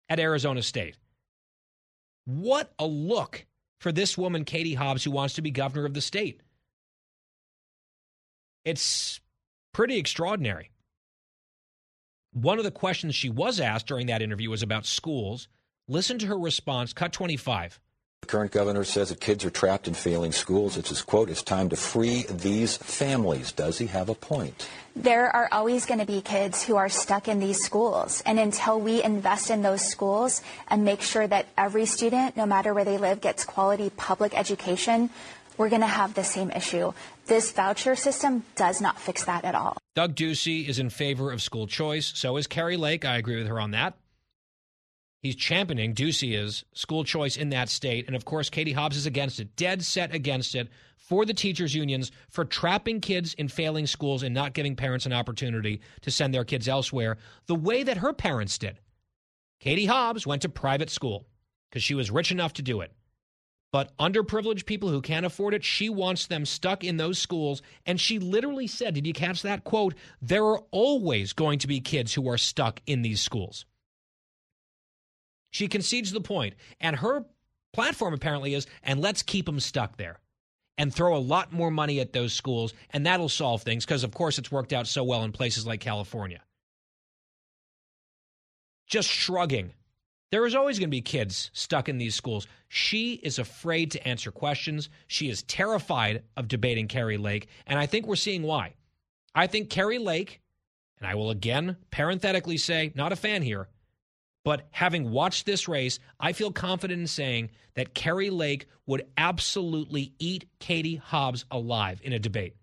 at 0.10 0.20
Arizona 0.20 0.62
State. 0.62 0.98
What 2.26 2.74
a 2.80 2.86
look 2.86 3.46
for 3.80 3.92
this 3.92 4.18
woman, 4.18 4.46
Katie 4.46 4.76
Hobbs, 4.76 5.04
who 5.04 5.12
wants 5.12 5.36
to 5.36 5.42
be 5.42 5.52
governor 5.52 5.86
of 5.86 5.94
the 5.94 6.02
state. 6.02 6.42
It's 8.64 9.20
pretty 9.74 9.98
extraordinary. 9.98 10.72
One 12.32 12.58
of 12.58 12.64
the 12.64 12.72
questions 12.72 13.14
she 13.14 13.30
was 13.30 13.60
asked 13.60 13.88
during 13.88 14.08
that 14.08 14.22
interview 14.22 14.50
was 14.50 14.64
about 14.64 14.86
schools 14.86 15.48
Listen 15.88 16.18
to 16.20 16.28
her 16.28 16.40
response, 16.40 16.94
cut 16.94 17.12
25 17.12 17.80
The 18.24 18.28
current 18.28 18.54
governor 18.54 18.86
says 18.86 19.10
that 19.10 19.20
kids 19.20 19.44
are 19.44 19.50
trapped 19.50 19.86
in 19.86 19.94
failing 19.94 20.32
schools. 20.32 20.78
It's 20.78 20.88
his 20.88 21.02
quote, 21.02 21.30
it's 21.30 21.44
time 21.44 21.68
to 21.68 21.76
free 21.76 22.24
these 22.30 22.78
families. 22.78 23.52
Does 23.52 23.80
he 23.80 23.88
have 23.88 24.08
a 24.08 24.16
point? 24.16 24.66
There 24.96 25.28
are 25.36 25.50
always 25.52 25.86
going 25.86 26.00
to 26.00 26.06
be 26.06 26.22
kids 26.22 26.64
who 26.64 26.78
are 26.78 26.88
stuck 26.88 27.28
in 27.28 27.42
these 27.42 27.58
schools. 27.62 28.24
And 28.26 28.40
until 28.40 28.80
we 28.80 29.04
invest 29.04 29.52
in 29.52 29.62
those 29.62 29.82
schools 29.82 30.42
and 30.70 30.86
make 30.86 31.02
sure 31.02 31.28
that 31.28 31.48
every 31.58 31.86
student, 31.86 32.38
no 32.38 32.46
matter 32.46 32.74
where 32.74 32.86
they 32.86 32.98
live, 32.98 33.20
gets 33.20 33.44
quality 33.44 33.90
public 33.98 34.40
education, 34.40 35.10
we're 35.58 35.68
going 35.68 35.82
to 35.82 35.88
have 35.88 36.14
the 36.14 36.24
same 36.24 36.50
issue. 36.52 36.94
This 37.26 37.52
voucher 37.52 37.98
system 37.98 38.46
does 38.56 38.80
not 38.80 38.98
fix 39.02 39.26
that 39.26 39.44
at 39.44 39.54
all. 39.54 39.76
Doug 39.96 40.16
Ducey 40.16 40.66
is 40.66 40.80
in 40.80 40.90
favor 40.90 41.30
of 41.30 41.42
school 41.42 41.68
choice. 41.68 42.14
So 42.16 42.38
is 42.38 42.48
Kari 42.48 42.78
Lake. 42.78 43.04
I 43.04 43.18
agree 43.18 43.36
with 43.36 43.48
her 43.48 43.60
on 43.60 43.72
that. 43.72 43.96
He's 45.24 45.38
championing, 45.38 45.96
Ducey 45.96 46.38
is, 46.38 46.66
school 46.74 47.06
choice 47.06 47.38
in 47.38 47.50
that 47.52 47.70
state. 47.70 48.08
And 48.08 48.16
of 48.16 48.26
course, 48.26 48.50
Katie 48.50 48.74
Hobbs 48.74 48.98
is 48.98 49.06
against 49.06 49.40
it, 49.40 49.56
dead 49.56 49.82
set 49.82 50.14
against 50.14 50.54
it 50.54 50.68
for 50.98 51.26
the 51.26 51.34
teachers' 51.34 51.74
unions 51.74 52.12
for 52.30 52.44
trapping 52.44 53.00
kids 53.00 53.34
in 53.36 53.48
failing 53.48 53.88
schools 53.88 54.22
and 54.22 54.36
not 54.36 54.54
giving 54.54 54.76
parents 54.76 55.06
an 55.06 55.14
opportunity 55.14 55.80
to 56.02 56.12
send 56.12 56.34
their 56.34 56.44
kids 56.44 56.68
elsewhere 56.68 57.18
the 57.46 57.56
way 57.56 57.84
that 57.84 57.98
her 57.98 58.12
parents 58.12 58.58
did. 58.58 58.82
Katie 59.62 59.86
Hobbs 59.86 60.28
went 60.28 60.42
to 60.42 60.50
private 60.50 60.90
school 60.90 61.26
because 61.70 61.84
she 61.84 61.96
was 61.96 62.12
rich 62.12 62.34
enough 62.34 62.52
to 62.54 62.62
do 62.62 62.82
it. 62.82 62.92
But 63.72 63.98
underprivileged 63.98 64.66
people 64.66 64.90
who 64.90 65.02
can't 65.02 65.26
afford 65.26 65.54
it, 65.54 65.64
she 65.64 65.88
wants 65.88 66.28
them 66.28 66.46
stuck 66.46 66.84
in 66.84 66.98
those 66.98 67.18
schools. 67.18 67.62
And 67.86 68.00
she 68.00 68.20
literally 68.20 68.68
said, 68.68 68.94
Did 68.94 69.08
you 69.08 69.14
catch 69.14 69.42
that 69.44 69.64
quote? 69.64 69.96
There 70.22 70.44
are 70.46 70.62
always 70.72 71.32
going 71.32 71.60
to 71.60 71.68
be 71.68 71.80
kids 71.80 72.14
who 72.14 72.28
are 72.28 72.38
stuck 72.38 72.82
in 72.86 73.04
these 73.04 73.22
schools. 73.22 73.66
She 75.54 75.68
concedes 75.68 76.12
the 76.12 76.20
point, 76.20 76.56
and 76.82 76.96
her 76.96 77.26
platform 77.74 78.16
apparently 78.16 78.56
is, 78.56 78.66
and 78.82 79.00
let's 79.00 79.22
keep 79.22 79.46
them 79.46 79.60
stuck 79.60 79.98
there 79.98 80.20
and 80.80 80.92
throw 80.92 81.16
a 81.16 81.20
lot 81.20 81.54
more 81.54 81.70
money 81.70 82.00
at 82.00 82.12
those 82.12 82.34
schools, 82.34 82.74
and 82.90 83.06
that'll 83.06 83.30
solve 83.30 83.62
things 83.62 83.86
because, 83.86 84.04
of 84.04 84.16
course, 84.16 84.40
it's 84.40 84.52
worked 84.52 84.74
out 84.74 84.88
so 84.88 85.04
well 85.04 85.24
in 85.24 85.32
places 85.32 85.68
like 85.68 85.80
California. 85.80 86.42
Just 88.88 89.08
shrugging. 89.08 89.74
There 90.32 90.48
is 90.48 90.56
always 90.56 90.80
going 90.80 90.90
to 90.90 90.96
be 90.96 91.02
kids 91.02 91.52
stuck 91.54 91.88
in 91.88 92.00
these 92.00 92.16
schools. 92.16 92.48
She 92.68 93.14
is 93.14 93.38
afraid 93.38 93.92
to 93.92 94.08
answer 94.08 94.32
questions. 94.32 94.90
She 95.06 95.30
is 95.30 95.44
terrified 95.44 96.24
of 96.36 96.48
debating 96.48 96.88
Kari 96.88 97.18
Lake, 97.18 97.48
and 97.68 97.78
I 97.78 97.86
think 97.86 98.08
we're 98.08 98.16
seeing 98.16 98.42
why. 98.42 98.74
I 99.36 99.46
think 99.46 99.70
Kari 99.70 100.00
Lake, 100.00 100.42
and 100.98 101.08
I 101.08 101.14
will 101.14 101.30
again 101.30 101.78
parenthetically 101.92 102.58
say, 102.58 102.92
not 102.96 103.12
a 103.12 103.16
fan 103.16 103.44
here, 103.44 103.68
but 104.44 104.68
having 104.72 105.12
watched 105.12 105.46
this 105.46 105.68
race, 105.68 106.00
I 106.20 106.34
feel 106.34 106.52
confident 106.52 107.00
in 107.02 107.08
saying 107.08 107.52
that 107.76 107.94
Kari 107.94 108.30
Lake 108.30 108.68
would 108.86 109.06
absolutely 109.18 110.14
eat 110.20 110.50
Katie 110.60 110.98
Hobbs 110.98 111.46
alive 111.50 112.02
in 112.04 112.14
a 112.14 112.20
debate. 112.20 112.56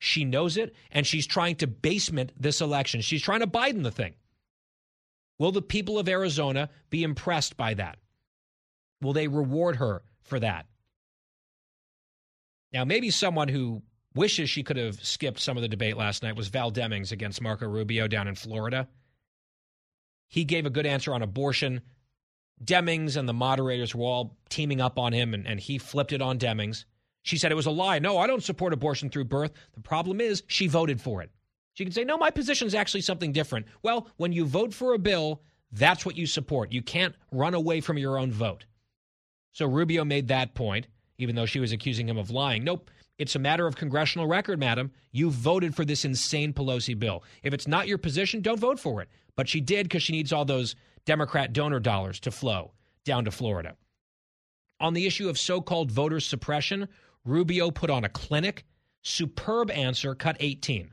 She 0.00 0.24
knows 0.24 0.56
it, 0.56 0.74
and 0.90 1.06
she's 1.06 1.26
trying 1.26 1.56
to 1.56 1.66
basement 1.66 2.32
this 2.38 2.60
election. 2.60 3.00
She's 3.00 3.22
trying 3.22 3.40
to 3.40 3.46
Biden 3.46 3.82
the 3.82 3.90
thing. 3.90 4.14
Will 5.38 5.52
the 5.52 5.62
people 5.62 5.98
of 5.98 6.08
Arizona 6.08 6.70
be 6.90 7.02
impressed 7.04 7.56
by 7.56 7.74
that? 7.74 7.98
Will 9.00 9.12
they 9.12 9.28
reward 9.28 9.76
her 9.76 10.02
for 10.22 10.40
that? 10.40 10.66
Now, 12.72 12.84
maybe 12.84 13.10
someone 13.10 13.48
who 13.48 13.82
wishes 14.14 14.50
she 14.50 14.62
could 14.62 14.76
have 14.76 15.02
skipped 15.04 15.40
some 15.40 15.56
of 15.56 15.62
the 15.62 15.68
debate 15.68 15.96
last 15.96 16.22
night 16.22 16.36
was 16.36 16.48
Val 16.48 16.72
Demings 16.72 17.12
against 17.12 17.40
Marco 17.40 17.66
Rubio 17.66 18.08
down 18.08 18.28
in 18.28 18.34
Florida. 18.34 18.88
He 20.28 20.44
gave 20.44 20.66
a 20.66 20.70
good 20.70 20.86
answer 20.86 21.12
on 21.12 21.22
abortion. 21.22 21.80
Demings 22.62 23.16
and 23.16 23.28
the 23.28 23.32
moderators 23.32 23.94
were 23.94 24.04
all 24.04 24.36
teaming 24.48 24.80
up 24.80 24.98
on 24.98 25.12
him, 25.12 25.34
and, 25.34 25.46
and 25.46 25.58
he 25.58 25.78
flipped 25.78 26.12
it 26.12 26.22
on 26.22 26.38
Demings. 26.38 26.84
She 27.22 27.36
said 27.36 27.52
it 27.52 27.56
was 27.56 27.66
a 27.66 27.70
lie. 27.70 27.98
No, 27.98 28.18
I 28.18 28.26
don't 28.26 28.42
support 28.42 28.72
abortion 28.72 29.10
through 29.10 29.24
birth. 29.24 29.52
The 29.74 29.80
problem 29.80 30.20
is 30.20 30.42
she 30.46 30.66
voted 30.66 31.00
for 31.00 31.22
it. 31.22 31.30
She 31.74 31.84
can 31.84 31.92
say, 31.92 32.04
no, 32.04 32.18
my 32.18 32.30
position 32.30 32.66
is 32.66 32.74
actually 32.74 33.02
something 33.02 33.32
different. 33.32 33.66
Well, 33.82 34.08
when 34.16 34.32
you 34.32 34.44
vote 34.44 34.74
for 34.74 34.94
a 34.94 34.98
bill, 34.98 35.42
that's 35.70 36.04
what 36.04 36.16
you 36.16 36.26
support. 36.26 36.72
You 36.72 36.82
can't 36.82 37.14
run 37.30 37.54
away 37.54 37.80
from 37.80 37.98
your 37.98 38.18
own 38.18 38.32
vote. 38.32 38.64
So 39.52 39.66
Rubio 39.66 40.04
made 40.04 40.28
that 40.28 40.54
point, 40.54 40.88
even 41.18 41.36
though 41.36 41.46
she 41.46 41.60
was 41.60 41.72
accusing 41.72 42.08
him 42.08 42.18
of 42.18 42.30
lying. 42.30 42.64
Nope. 42.64 42.90
It's 43.18 43.36
a 43.36 43.40
matter 43.40 43.66
of 43.66 43.76
congressional 43.76 44.26
record, 44.26 44.58
madam. 44.58 44.92
You 45.12 45.30
voted 45.30 45.74
for 45.74 45.84
this 45.84 46.04
insane 46.04 46.52
Pelosi 46.52 46.98
bill. 46.98 47.24
If 47.42 47.52
it's 47.52 47.66
not 47.66 47.88
your 47.88 47.98
position, 47.98 48.40
don't 48.40 48.60
vote 48.60 48.78
for 48.78 49.02
it. 49.02 49.08
But 49.38 49.48
she 49.48 49.60
did 49.60 49.84
because 49.84 50.02
she 50.02 50.12
needs 50.12 50.32
all 50.32 50.44
those 50.44 50.74
Democrat 51.04 51.52
donor 51.52 51.78
dollars 51.78 52.18
to 52.20 52.32
flow 52.32 52.72
down 53.04 53.24
to 53.24 53.30
Florida. 53.30 53.76
On 54.80 54.94
the 54.94 55.06
issue 55.06 55.28
of 55.28 55.38
so 55.38 55.60
called 55.60 55.92
voter 55.92 56.18
suppression, 56.18 56.88
Rubio 57.24 57.70
put 57.70 57.88
on 57.88 58.02
a 58.02 58.08
clinic. 58.08 58.64
Superb 59.02 59.70
answer, 59.70 60.16
cut 60.16 60.36
18. 60.40 60.90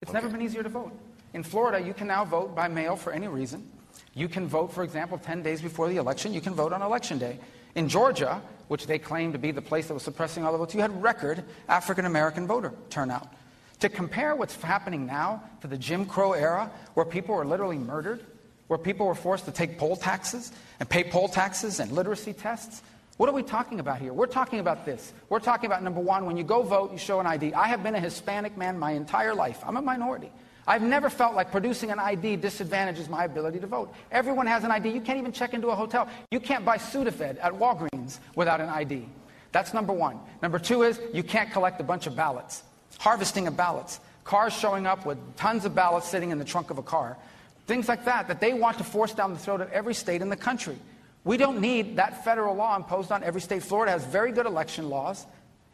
It's 0.00 0.08
okay. 0.08 0.16
never 0.16 0.30
been 0.30 0.40
easier 0.40 0.62
to 0.62 0.70
vote. 0.70 0.90
In 1.34 1.42
Florida, 1.42 1.86
you 1.86 1.92
can 1.92 2.06
now 2.06 2.24
vote 2.24 2.54
by 2.54 2.66
mail 2.66 2.96
for 2.96 3.12
any 3.12 3.28
reason. 3.28 3.70
You 4.14 4.26
can 4.26 4.46
vote, 4.46 4.72
for 4.72 4.82
example, 4.82 5.18
10 5.18 5.42
days 5.42 5.60
before 5.60 5.90
the 5.90 5.98
election. 5.98 6.32
You 6.32 6.40
can 6.40 6.54
vote 6.54 6.72
on 6.72 6.80
election 6.80 7.18
day. 7.18 7.38
In 7.74 7.90
Georgia, 7.90 8.40
which 8.68 8.86
they 8.86 8.98
claim 8.98 9.32
to 9.32 9.38
be 9.38 9.50
the 9.50 9.60
place 9.60 9.86
that 9.88 9.94
was 9.94 10.02
suppressing 10.02 10.46
all 10.46 10.52
the 10.52 10.58
votes, 10.58 10.74
you 10.74 10.80
had 10.80 11.02
record 11.02 11.44
African 11.68 12.06
American 12.06 12.46
voter 12.46 12.72
turnout. 12.88 13.28
To 13.84 13.90
compare 13.90 14.34
what's 14.34 14.56
happening 14.62 15.04
now 15.04 15.42
to 15.60 15.66
the 15.66 15.76
Jim 15.76 16.06
Crow 16.06 16.32
era, 16.32 16.70
where 16.94 17.04
people 17.04 17.34
were 17.34 17.44
literally 17.44 17.76
murdered, 17.76 18.24
where 18.68 18.78
people 18.78 19.04
were 19.06 19.14
forced 19.14 19.44
to 19.44 19.52
take 19.52 19.76
poll 19.76 19.94
taxes 19.94 20.52
and 20.80 20.88
pay 20.88 21.04
poll 21.04 21.28
taxes 21.28 21.80
and 21.80 21.92
literacy 21.92 22.32
tests, 22.32 22.82
what 23.18 23.28
are 23.28 23.34
we 23.34 23.42
talking 23.42 23.80
about 23.80 24.00
here? 24.00 24.14
We're 24.14 24.24
talking 24.24 24.58
about 24.58 24.86
this. 24.86 25.12
We're 25.28 25.38
talking 25.38 25.66
about 25.66 25.82
number 25.82 26.00
one, 26.00 26.24
when 26.24 26.38
you 26.38 26.44
go 26.44 26.62
vote, 26.62 26.92
you 26.92 26.98
show 26.98 27.20
an 27.20 27.26
ID. 27.26 27.52
I 27.52 27.68
have 27.68 27.82
been 27.82 27.94
a 27.94 28.00
Hispanic 28.00 28.56
man 28.56 28.78
my 28.78 28.92
entire 28.92 29.34
life. 29.34 29.62
I'm 29.66 29.76
a 29.76 29.82
minority. 29.82 30.32
I've 30.66 30.80
never 30.80 31.10
felt 31.10 31.34
like 31.34 31.50
producing 31.50 31.90
an 31.90 31.98
ID 31.98 32.36
disadvantages 32.36 33.10
my 33.10 33.26
ability 33.26 33.60
to 33.60 33.66
vote. 33.66 33.92
Everyone 34.10 34.46
has 34.46 34.64
an 34.64 34.70
ID. 34.70 34.92
You 34.92 35.02
can't 35.02 35.18
even 35.18 35.32
check 35.32 35.52
into 35.52 35.68
a 35.68 35.76
hotel. 35.76 36.08
You 36.30 36.40
can't 36.40 36.64
buy 36.64 36.78
Sudafed 36.78 37.36
at 37.38 37.52
Walgreens 37.52 38.18
without 38.34 38.62
an 38.62 38.70
ID. 38.70 39.06
That's 39.52 39.74
number 39.74 39.92
one. 39.92 40.20
Number 40.40 40.58
two 40.58 40.84
is 40.84 40.98
you 41.12 41.22
can't 41.22 41.52
collect 41.52 41.82
a 41.82 41.84
bunch 41.84 42.06
of 42.06 42.16
ballots 42.16 42.62
harvesting 42.98 43.46
of 43.46 43.56
ballots, 43.56 44.00
cars 44.24 44.52
showing 44.52 44.86
up 44.86 45.06
with 45.06 45.18
tons 45.36 45.64
of 45.64 45.74
ballots 45.74 46.08
sitting 46.08 46.30
in 46.30 46.38
the 46.38 46.44
trunk 46.44 46.70
of 46.70 46.78
a 46.78 46.82
car, 46.82 47.16
things 47.66 47.88
like 47.88 48.04
that, 48.04 48.28
that 48.28 48.40
they 48.40 48.52
want 48.52 48.78
to 48.78 48.84
force 48.84 49.12
down 49.12 49.32
the 49.32 49.38
throat 49.38 49.60
of 49.60 49.70
every 49.72 49.94
state 49.94 50.22
in 50.22 50.28
the 50.28 50.36
country. 50.36 50.76
We 51.24 51.36
don't 51.36 51.60
need 51.60 51.96
that 51.96 52.24
federal 52.24 52.54
law 52.54 52.76
imposed 52.76 53.10
on 53.10 53.22
every 53.24 53.40
state. 53.40 53.62
Florida 53.62 53.92
has 53.92 54.04
very 54.04 54.32
good 54.32 54.46
election 54.46 54.90
laws, 54.90 55.26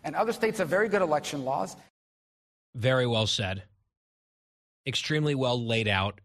and 0.05 0.15
other 0.15 0.33
states 0.33 0.59
have 0.59 0.69
very 0.69 0.89
good 0.89 1.03
election 1.03 1.45
laws. 1.45 1.77
Very 2.75 3.07
well 3.07 3.27
said. 3.27 3.65
Extremely 4.87 5.35
well 5.35 5.63
laid 5.63 5.89
out. 5.89 6.21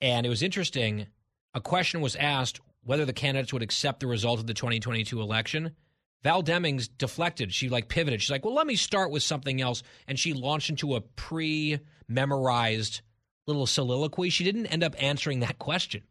And 0.00 0.26
it 0.26 0.28
was 0.28 0.42
interesting. 0.42 1.06
A 1.54 1.60
question 1.60 2.00
was 2.00 2.16
asked 2.16 2.60
whether 2.84 3.04
the 3.04 3.12
candidates 3.12 3.52
would 3.52 3.62
accept 3.62 4.00
the 4.00 4.06
result 4.06 4.38
of 4.38 4.46
the 4.46 4.54
2022 4.54 5.20
election. 5.20 5.74
Val 6.22 6.42
Demings 6.42 6.88
deflected. 6.98 7.52
She 7.52 7.68
like 7.68 7.88
pivoted. 7.88 8.20
She's 8.20 8.30
like, 8.30 8.44
well, 8.44 8.54
let 8.54 8.66
me 8.66 8.76
start 8.76 9.10
with 9.10 9.22
something 9.22 9.60
else. 9.60 9.82
And 10.06 10.18
she 10.18 10.32
launched 10.32 10.70
into 10.70 10.96
a 10.96 11.00
pre 11.00 11.78
memorized 12.08 13.02
little 13.46 13.66
soliloquy. 13.66 14.30
She 14.30 14.44
didn't 14.44 14.66
end 14.66 14.82
up 14.82 14.94
answering 14.98 15.40
that 15.40 15.58
question. 15.58 16.02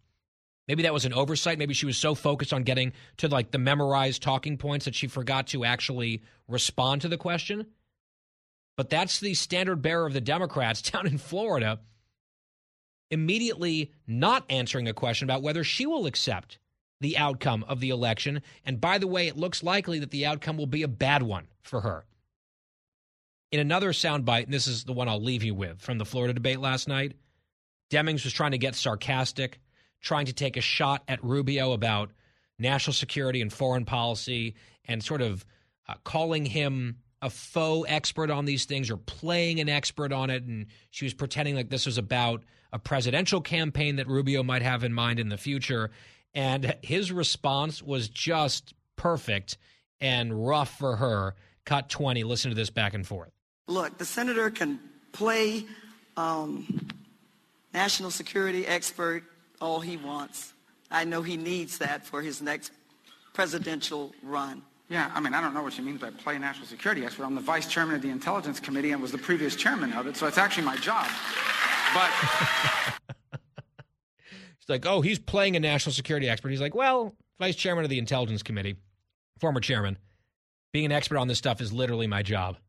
Maybe 0.68 0.84
that 0.84 0.94
was 0.94 1.06
an 1.06 1.14
oversight. 1.14 1.58
Maybe 1.58 1.74
she 1.74 1.86
was 1.86 1.98
so 1.98 2.14
focused 2.14 2.52
on 2.54 2.64
getting 2.64 2.94
to 3.18 3.30
like 3.30 3.52
the 3.52 3.58
memorized 3.58 4.22
talking 4.22 4.58
points 4.58 4.86
that 4.86 4.96
she 4.96 5.08
forgot 5.08 5.48
to 5.48 5.64
actually 5.64 6.24
respond 6.48 7.02
to 7.02 7.08
the 7.08 7.18
question. 7.18 7.68
But 8.76 8.90
that's 8.90 9.20
the 9.20 9.34
standard 9.34 9.82
bearer 9.82 10.06
of 10.06 10.14
the 10.14 10.22
Democrats 10.22 10.82
down 10.92 11.08
in 11.08 11.18
Florida, 11.18 11.80
immediately 13.10 13.92
not 14.06 14.46
answering 14.50 14.88
a 14.88 14.94
question 14.94 15.26
about 15.26 15.42
whether 15.42 15.64
she 15.64 15.86
will 15.86 16.06
accept 16.06 16.60
the 17.00 17.18
outcome 17.18 17.64
of 17.68 17.80
the 17.80 17.90
election. 17.90 18.42
And 18.66 18.82
by 18.82 18.98
the 18.98 19.08
way, 19.08 19.28
it 19.28 19.38
looks 19.38 19.64
likely 19.64 20.00
that 20.00 20.12
the 20.12 20.26
outcome 20.26 20.58
will 20.58 20.68
be 20.68 20.84
a 20.84 20.88
bad 20.88 21.24
one 21.24 21.48
for 21.62 21.82
her. 21.82 22.06
In 23.52 23.60
another 23.60 23.92
soundbite, 23.92 24.46
and 24.46 24.54
this 24.54 24.68
is 24.68 24.84
the 24.84 24.94
one 24.94 25.08
I'll 25.08 25.22
leave 25.22 25.44
you 25.44 25.56
with 25.56 25.80
from 25.80 25.98
the 25.98 26.06
Florida 26.06 26.34
debate 26.34 26.60
last 26.60 26.88
night, 26.88 27.14
Demings 27.90 28.24
was 28.24 28.34
trying 28.34 28.52
to 28.52 28.58
get 28.58 28.76
sarcastic, 28.76 29.60
trying 30.02 30.26
to 30.26 30.34
take 30.34 30.58
a 30.58 30.62
shot 30.62 31.04
at 31.08 31.24
Rubio 31.24 31.72
about 31.72 32.12
national 32.60 32.94
security 32.94 33.42
and 33.42 33.54
foreign 33.54 33.86
policy, 33.86 34.56
and 34.86 35.04
sort 35.04 35.22
of 35.22 35.46
uh, 35.88 35.94
calling 36.04 36.46
him 36.46 36.98
a 37.22 37.30
faux 37.30 37.90
expert 37.90 38.30
on 38.30 38.46
these 38.46 38.66
things 38.66 38.92
or 38.92 38.98
playing 38.98 39.60
an 39.60 39.70
expert 39.70 40.12
on 40.12 40.30
it. 40.30 40.44
And 40.44 40.68
she 40.92 41.06
was 41.06 41.14
pretending 41.14 41.56
like 41.56 41.70
this 41.70 41.86
was 41.86 41.98
about 41.98 42.44
a 42.74 42.80
presidential 42.80 43.42
campaign 43.42 43.96
that 43.96 44.08
Rubio 44.08 44.44
might 44.44 44.62
have 44.62 44.84
in 44.84 44.94
mind 44.94 45.20
in 45.20 45.30
the 45.30 45.38
future. 45.38 45.92
And 46.34 46.76
his 46.82 47.12
response 47.12 47.82
was 47.82 48.10
just 48.10 48.74
perfect 48.96 49.58
and 50.00 50.48
rough 50.48 50.78
for 50.78 50.98
her. 50.98 51.36
Cut 51.66 51.90
20. 51.90 52.24
Listen 52.24 52.52
to 52.52 52.56
this 52.56 52.70
back 52.70 52.94
and 52.94 53.06
forth. 53.06 53.32
Look, 53.68 53.98
the 53.98 54.06
senator 54.06 54.50
can 54.50 54.80
play 55.12 55.66
um, 56.16 56.88
national 57.74 58.12
security 58.12 58.66
expert 58.66 59.24
all 59.60 59.80
he 59.80 59.98
wants. 59.98 60.54
I 60.90 61.04
know 61.04 61.22
he 61.22 61.38
needs 61.38 61.80
that 61.80 62.06
for 62.06 62.22
his 62.22 62.42
next 62.42 62.72
presidential 63.34 64.14
run. 64.24 64.62
Yeah, 64.90 65.12
I 65.14 65.20
mean, 65.20 65.34
I 65.34 65.42
don't 65.42 65.54
know 65.54 65.64
what 65.64 65.74
she 65.74 65.82
means 65.82 66.00
by 66.00 66.12
play 66.12 66.38
national 66.38 66.66
security 66.66 67.04
expert. 67.04 67.26
I'm 67.26 67.36
the 67.36 67.42
vice 67.42 67.68
chairman 67.68 67.96
of 67.96 68.02
the 68.02 68.10
Intelligence 68.10 68.60
Committee 68.60 68.92
and 68.92 69.02
was 69.02 69.12
the 69.12 69.18
previous 69.18 69.56
chairman 69.56 69.92
of 69.94 70.08
it, 70.08 70.16
so 70.16 70.28
it's 70.28 70.38
actually 70.38 70.64
my 70.64 70.78
job. 70.78 71.08
But 71.94 72.10
She's 74.68 74.74
like, 74.74 74.86
oh, 74.86 75.00
he's 75.00 75.18
playing 75.18 75.56
a 75.56 75.62
national 75.62 75.94
security 75.94 76.28
expert. 76.28 76.50
He's 76.50 76.60
like, 76.60 76.76
well, 76.76 77.16
vice 77.40 77.56
chairman 77.56 77.86
of 77.86 77.90
the 77.90 78.00
Intelligence 78.00 78.44
Committee, 78.44 78.76
former 79.40 79.62
chairman. 79.62 79.98
Being 80.74 80.88
an 80.88 80.92
expert 80.92 81.18
on 81.18 81.30
this 81.30 81.38
stuff 81.38 81.62
is 81.62 81.72
literally 81.72 82.08
my 82.08 82.22
job. 82.22 82.58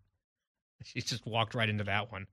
She 0.84 1.00
just 1.00 1.26
walked 1.26 1.56
right 1.56 1.68
into 1.68 1.82
that 1.84 2.12
one. 2.12 2.28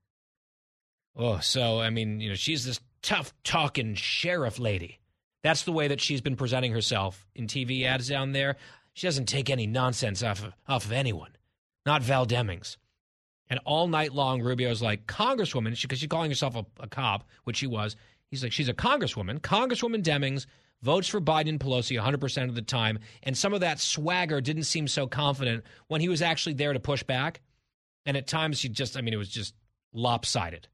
Oh, 1.15 1.39
so 1.39 1.79
I 1.79 1.89
mean, 1.89 2.19
you 2.19 2.29
know, 2.29 2.35
she's 2.35 2.63
this 2.63 2.79
tough 3.01 3.33
talking 3.43 3.95
sheriff 3.95 4.59
lady. 4.59 4.99
That's 5.41 5.63
the 5.63 5.71
way 5.71 5.87
that 5.87 5.99
she's 5.99 6.21
been 6.21 6.35
presenting 6.35 6.71
herself 6.71 7.25
in 7.33 7.47
TV 7.47 7.85
ads 7.85 8.07
down 8.07 8.33
there. 8.33 8.57
She 8.93 9.07
doesn't 9.07 9.25
take 9.25 9.49
any 9.49 9.65
nonsense 9.65 10.21
off 10.21 10.43
of, 10.43 10.53
off 10.67 10.85
of 10.85 10.91
anyone, 10.91 11.31
not 11.87 12.03
Val 12.03 12.27
Demings. 12.27 12.77
And 13.49 13.59
all 13.65 13.87
night 13.87 14.13
long, 14.13 14.41
Rubio's 14.41 14.81
like, 14.81 15.07
Congresswoman, 15.07 15.79
because 15.81 15.99
she's 15.99 16.07
calling 16.07 16.29
herself 16.29 16.55
a, 16.55 16.65
a 16.79 16.87
cop, 16.87 17.27
which 17.45 17.57
she 17.57 17.67
was. 17.67 17.95
He's 18.31 18.43
like, 18.43 18.51
she's 18.51 18.69
a 18.69 18.73
congresswoman. 18.73 19.39
Congresswoman 19.39 20.03
Demings 20.03 20.45
votes 20.81 21.07
for 21.07 21.21
Biden 21.21 21.49
and 21.49 21.59
Pelosi 21.59 21.99
100% 21.99 22.49
of 22.49 22.55
the 22.55 22.61
time. 22.61 22.99
And 23.23 23.37
some 23.37 23.53
of 23.53 23.61
that 23.61 23.79
swagger 23.79 24.41
didn't 24.41 24.63
seem 24.63 24.87
so 24.87 25.07
confident 25.07 25.63
when 25.87 26.01
he 26.01 26.09
was 26.09 26.21
actually 26.21 26.53
there 26.53 26.73
to 26.73 26.79
push 26.79 27.03
back. 27.03 27.41
And 28.05 28.15
at 28.15 28.27
times, 28.27 28.61
he 28.61 28.69
just, 28.69 28.97
I 28.97 29.01
mean, 29.01 29.13
it 29.13 29.17
was 29.17 29.29
just 29.29 29.55
lopsided. 29.93 30.67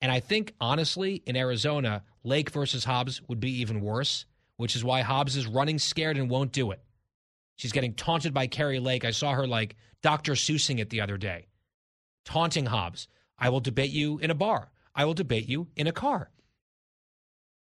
And 0.00 0.10
I 0.10 0.20
think, 0.20 0.54
honestly, 0.60 1.22
in 1.26 1.36
Arizona, 1.36 2.02
Lake 2.24 2.50
versus 2.50 2.84
Hobbs 2.84 3.20
would 3.28 3.40
be 3.40 3.60
even 3.60 3.80
worse, 3.80 4.26
which 4.56 4.76
is 4.76 4.84
why 4.84 5.02
Hobbs 5.02 5.36
is 5.36 5.46
running 5.46 5.78
scared 5.78 6.16
and 6.16 6.30
won't 6.30 6.52
do 6.52 6.70
it. 6.70 6.82
She's 7.56 7.72
getting 7.72 7.94
taunted 7.94 8.32
by 8.32 8.46
Kari 8.46 8.78
Lake. 8.78 9.04
I 9.04 9.10
saw 9.10 9.32
her 9.32 9.46
like 9.46 9.76
Dr. 10.02 10.32
Seussing 10.32 10.78
it 10.78 10.90
the 10.90 11.00
other 11.00 11.16
day, 11.16 11.48
taunting 12.24 12.66
Hobbs. 12.66 13.08
I 13.38 13.48
will 13.48 13.60
debate 13.60 13.90
you 13.90 14.18
in 14.18 14.30
a 14.30 14.34
bar. 14.34 14.70
I 14.98 15.04
will 15.04 15.14
debate 15.14 15.48
you 15.48 15.68
in 15.76 15.86
a 15.86 15.92
car. 15.92 16.28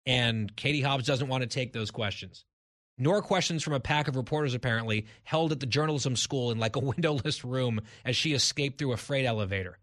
And 0.05 0.55
Katie 0.55 0.83
Hobbs 0.83 1.07
doesn't 1.07 1.29
want 1.29 1.41
to 1.43 1.49
take 1.49 1.73
those 1.73 1.91
questions, 1.91 2.45
nor 2.99 3.23
questions 3.23 3.63
from 3.63 3.73
a 3.73 3.81
pack 3.81 4.07
of 4.07 4.17
reporters, 4.17 4.53
apparently, 4.53 5.07
held 5.25 5.51
at 5.51 5.59
the 5.59 5.67
journalism 5.67 6.15
school 6.15 6.51
in 6.51 6.59
like 6.59 6.77
a 6.77 6.81
windowless 6.81 7.43
room 7.43 7.81
as 8.05 8.17
she 8.17 8.35
escaped 8.35 8.79
through 8.79 8.93
a 8.93 8.99
freight 8.99 9.25
elevator. 9.25 9.79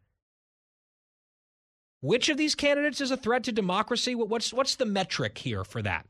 Which 2.02 2.30
of 2.30 2.38
these 2.38 2.54
candidates 2.54 3.02
is 3.02 3.10
a 3.10 3.18
threat 3.18 3.46
to 3.46 3.52
democracy? 3.52 4.14
What's, 4.14 4.54
what's 4.54 4.76
the 4.76 4.86
metric 4.86 5.40
here 5.40 5.64
for 5.64 5.82
that? 5.82 6.06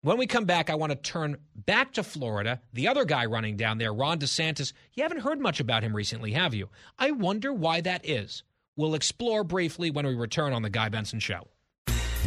When 0.00 0.16
we 0.16 0.26
come 0.26 0.46
back, 0.46 0.70
I 0.70 0.76
want 0.76 0.92
to 0.92 0.96
turn 0.96 1.36
back 1.54 1.92
to 1.94 2.02
Florida. 2.02 2.62
The 2.72 2.88
other 2.88 3.04
guy 3.04 3.26
running 3.26 3.56
down 3.56 3.76
there, 3.76 3.92
Ron 3.92 4.18
DeSantis, 4.18 4.72
you 4.94 5.02
haven't 5.02 5.20
heard 5.20 5.40
much 5.40 5.60
about 5.60 5.82
him 5.82 5.94
recently, 5.94 6.32
have 6.32 6.54
you? 6.54 6.70
I 6.98 7.10
wonder 7.10 7.52
why 7.52 7.82
that 7.82 8.08
is. 8.08 8.42
We'll 8.76 8.94
explore 8.94 9.42
briefly 9.42 9.90
when 9.90 10.06
we 10.06 10.14
return 10.14 10.52
on 10.52 10.62
The 10.62 10.70
Guy 10.70 10.88
Benson 10.90 11.18
Show. 11.20 11.48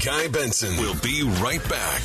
Guy 0.04 0.28
Benson 0.30 0.78
will 0.78 0.96
be 1.02 1.24
right 1.42 1.62
back. 1.70 2.02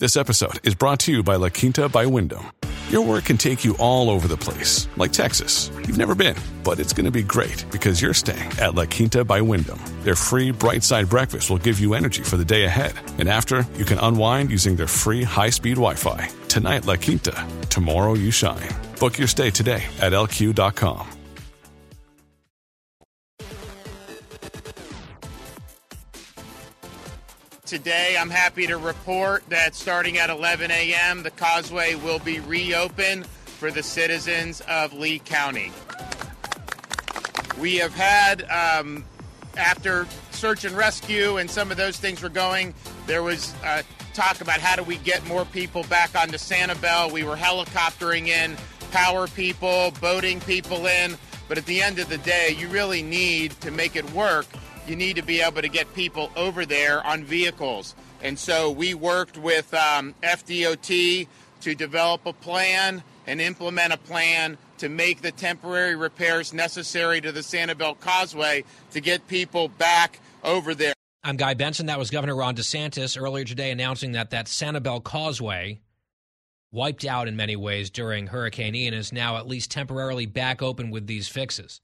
This 0.00 0.16
episode 0.16 0.66
is 0.66 0.74
brought 0.74 1.00
to 1.00 1.12
you 1.12 1.22
by 1.22 1.36
La 1.36 1.48
Quinta 1.48 1.88
by 1.88 2.06
Wyndham. 2.06 2.50
Your 2.90 3.02
work 3.02 3.24
can 3.24 3.36
take 3.38 3.64
you 3.64 3.76
all 3.78 4.10
over 4.10 4.28
the 4.28 4.36
place, 4.36 4.88
like 4.96 5.12
Texas. 5.12 5.70
You've 5.86 5.98
never 5.98 6.14
been, 6.14 6.36
but 6.62 6.78
it's 6.78 6.92
going 6.92 7.06
to 7.06 7.10
be 7.10 7.22
great 7.22 7.64
because 7.72 8.00
you're 8.00 8.14
staying 8.14 8.50
at 8.60 8.74
La 8.74 8.84
Quinta 8.84 9.24
by 9.24 9.40
Wyndham. 9.40 9.80
Their 10.02 10.14
free 10.14 10.50
bright 10.50 10.82
side 10.82 11.08
breakfast 11.08 11.50
will 11.50 11.58
give 11.58 11.80
you 11.80 11.94
energy 11.94 12.22
for 12.22 12.36
the 12.36 12.44
day 12.44 12.64
ahead. 12.64 12.94
And 13.18 13.28
after, 13.28 13.66
you 13.76 13.84
can 13.84 13.98
unwind 13.98 14.50
using 14.50 14.76
their 14.76 14.86
free 14.86 15.22
high 15.22 15.50
speed 15.50 15.74
Wi 15.76 15.94
Fi. 15.94 16.28
Tonight, 16.48 16.86
La 16.86 16.96
Quinta. 16.96 17.46
Tomorrow, 17.70 18.14
you 18.14 18.30
shine. 18.30 18.68
Book 19.00 19.18
your 19.18 19.28
stay 19.28 19.50
today 19.50 19.84
at 20.00 20.12
lq.com. 20.12 21.23
Today, 27.74 28.16
I'm 28.16 28.30
happy 28.30 28.68
to 28.68 28.78
report 28.78 29.42
that 29.48 29.74
starting 29.74 30.16
at 30.16 30.30
11 30.30 30.70
a.m., 30.70 31.24
the 31.24 31.32
causeway 31.32 31.96
will 31.96 32.20
be 32.20 32.38
reopened 32.38 33.26
for 33.26 33.72
the 33.72 33.82
citizens 33.82 34.60
of 34.68 34.92
Lee 34.92 35.18
County. 35.18 35.72
We 37.58 37.78
have 37.78 37.92
had, 37.92 38.44
um, 38.48 39.04
after 39.56 40.06
search 40.30 40.64
and 40.64 40.76
rescue 40.76 41.38
and 41.38 41.50
some 41.50 41.72
of 41.72 41.76
those 41.76 41.96
things 41.96 42.22
were 42.22 42.28
going, 42.28 42.74
there 43.08 43.24
was 43.24 43.52
uh, 43.64 43.82
talk 44.12 44.40
about 44.40 44.60
how 44.60 44.76
do 44.76 44.84
we 44.84 44.98
get 44.98 45.26
more 45.26 45.44
people 45.44 45.82
back 45.82 46.14
onto 46.14 46.36
Sanibel. 46.36 47.10
We 47.10 47.24
were 47.24 47.34
helicoptering 47.34 48.28
in 48.28 48.56
power 48.92 49.26
people, 49.26 49.92
boating 50.00 50.38
people 50.42 50.86
in. 50.86 51.16
But 51.48 51.58
at 51.58 51.66
the 51.66 51.82
end 51.82 51.98
of 51.98 52.08
the 52.08 52.18
day, 52.18 52.54
you 52.56 52.68
really 52.68 53.02
need 53.02 53.50
to 53.62 53.72
make 53.72 53.96
it 53.96 54.08
work 54.12 54.46
you 54.86 54.96
need 54.96 55.16
to 55.16 55.22
be 55.22 55.40
able 55.40 55.62
to 55.62 55.68
get 55.68 55.92
people 55.94 56.30
over 56.36 56.66
there 56.66 57.04
on 57.06 57.24
vehicles. 57.24 57.94
And 58.22 58.38
so 58.38 58.70
we 58.70 58.94
worked 58.94 59.38
with 59.38 59.72
um, 59.74 60.14
FDOT 60.22 61.26
to 61.62 61.74
develop 61.74 62.26
a 62.26 62.32
plan 62.32 63.02
and 63.26 63.40
implement 63.40 63.92
a 63.92 63.96
plan 63.96 64.58
to 64.78 64.88
make 64.88 65.22
the 65.22 65.32
temporary 65.32 65.96
repairs 65.96 66.52
necessary 66.52 67.20
to 67.20 67.32
the 67.32 67.40
Sanibel 67.40 67.98
Causeway 68.00 68.64
to 68.90 69.00
get 69.00 69.26
people 69.28 69.68
back 69.68 70.20
over 70.42 70.74
there. 70.74 70.92
I'm 71.22 71.36
Guy 71.36 71.54
Benson. 71.54 71.86
That 71.86 71.98
was 71.98 72.10
Governor 72.10 72.36
Ron 72.36 72.54
DeSantis 72.54 73.18
earlier 73.20 73.44
today 73.44 73.70
announcing 73.70 74.12
that 74.12 74.30
that 74.30 74.46
Sanibel 74.46 75.02
Causeway, 75.02 75.80
wiped 76.70 77.06
out 77.06 77.28
in 77.28 77.36
many 77.36 77.56
ways 77.56 77.88
during 77.88 78.26
Hurricane 78.26 78.74
Ian, 78.74 78.92
is 78.92 79.10
now 79.10 79.38
at 79.38 79.46
least 79.46 79.70
temporarily 79.70 80.26
back 80.26 80.60
open 80.60 80.90
with 80.90 81.06
these 81.06 81.28
fixes. 81.28 81.80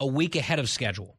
A 0.00 0.06
week 0.06 0.34
ahead 0.34 0.58
of 0.58 0.70
schedule. 0.70 1.18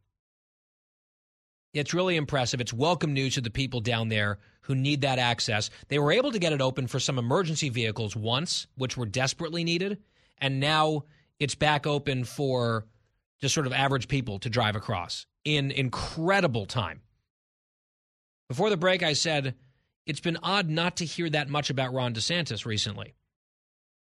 It's 1.73 1.93
really 1.93 2.17
impressive. 2.17 2.61
It's 2.61 2.71
welcome 2.71 3.13
news 3.13 3.33
to 3.33 3.41
the 3.41 3.49
people 3.49 3.81
down 3.81 4.09
there 4.09 4.37
who 4.61 4.75
need 4.75 5.01
that 5.01 5.17
access. 5.17 5.71
They 5.87 5.97
were 5.97 6.11
able 6.11 6.31
to 6.31 6.39
get 6.39 6.53
it 6.53 6.61
open 6.61 6.85
for 6.85 6.99
some 6.99 7.17
emergency 7.17 7.69
vehicles 7.69 8.15
once, 8.15 8.67
which 8.75 8.95
were 8.95 9.07
desperately 9.07 9.63
needed, 9.63 9.97
and 10.37 10.59
now 10.59 11.05
it's 11.39 11.55
back 11.55 11.87
open 11.87 12.25
for 12.25 12.85
just 13.41 13.55
sort 13.55 13.65
of 13.65 13.73
average 13.73 14.07
people 14.07 14.37
to 14.39 14.49
drive 14.49 14.75
across 14.75 15.25
in 15.43 15.71
incredible 15.71 16.67
time. 16.67 17.01
Before 18.49 18.69
the 18.69 18.77
break, 18.77 19.01
I 19.01 19.13
said 19.13 19.55
it's 20.05 20.19
been 20.19 20.37
odd 20.43 20.69
not 20.69 20.97
to 20.97 21.05
hear 21.05 21.29
that 21.31 21.49
much 21.49 21.71
about 21.71 21.93
Ron 21.93 22.13
DeSantis 22.13 22.65
recently. 22.65 23.15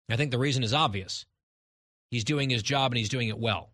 I 0.09 0.15
think 0.15 0.31
the 0.31 0.39
reason 0.39 0.63
is 0.63 0.73
obvious. 0.73 1.27
He's 2.09 2.23
doing 2.23 2.49
his 2.49 2.63
job 2.63 2.91
and 2.91 2.97
he's 2.97 3.09
doing 3.09 3.29
it 3.29 3.37
well. 3.37 3.69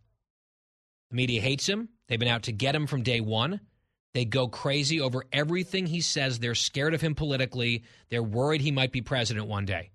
The 1.11 1.15
media 1.15 1.39
hates 1.39 1.67
him. 1.67 1.87
They've 2.07 2.19
been 2.19 2.27
out 2.27 2.43
to 2.43 2.51
get 2.51 2.75
him 2.75 2.87
from 2.87 3.03
day 3.03 3.21
one. 3.21 3.61
They 4.15 4.23
go 4.23 4.47
crazy 4.47 5.01
over 5.01 5.25
everything 5.33 5.85
he 5.85 5.99
says. 5.99 6.39
They're 6.39 6.55
scared 6.55 6.93
of 6.93 7.01
him 7.01 7.15
politically. 7.15 7.83
They're 8.07 8.23
worried 8.23 8.61
he 8.61 8.71
might 8.71 8.93
be 8.93 9.01
president 9.01 9.47
one 9.47 9.65
day. 9.65 9.91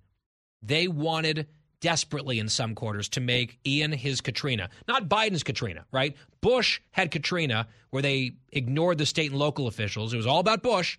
They 0.62 0.88
wanted 0.88 1.46
desperately 1.80 2.38
in 2.38 2.50
some 2.50 2.74
quarters 2.74 3.08
to 3.08 3.20
make 3.22 3.58
Ian 3.66 3.92
his 3.92 4.20
Katrina, 4.20 4.68
not 4.86 5.08
Biden's 5.08 5.42
Katrina, 5.42 5.86
right? 5.90 6.14
Bush 6.42 6.82
had 6.90 7.10
Katrina 7.10 7.66
where 7.88 8.02
they 8.02 8.32
ignored 8.52 8.98
the 8.98 9.06
state 9.06 9.30
and 9.30 9.40
local 9.40 9.66
officials. 9.66 10.12
It 10.12 10.18
was 10.18 10.26
all 10.26 10.40
about 10.40 10.62
Bush. 10.62 10.98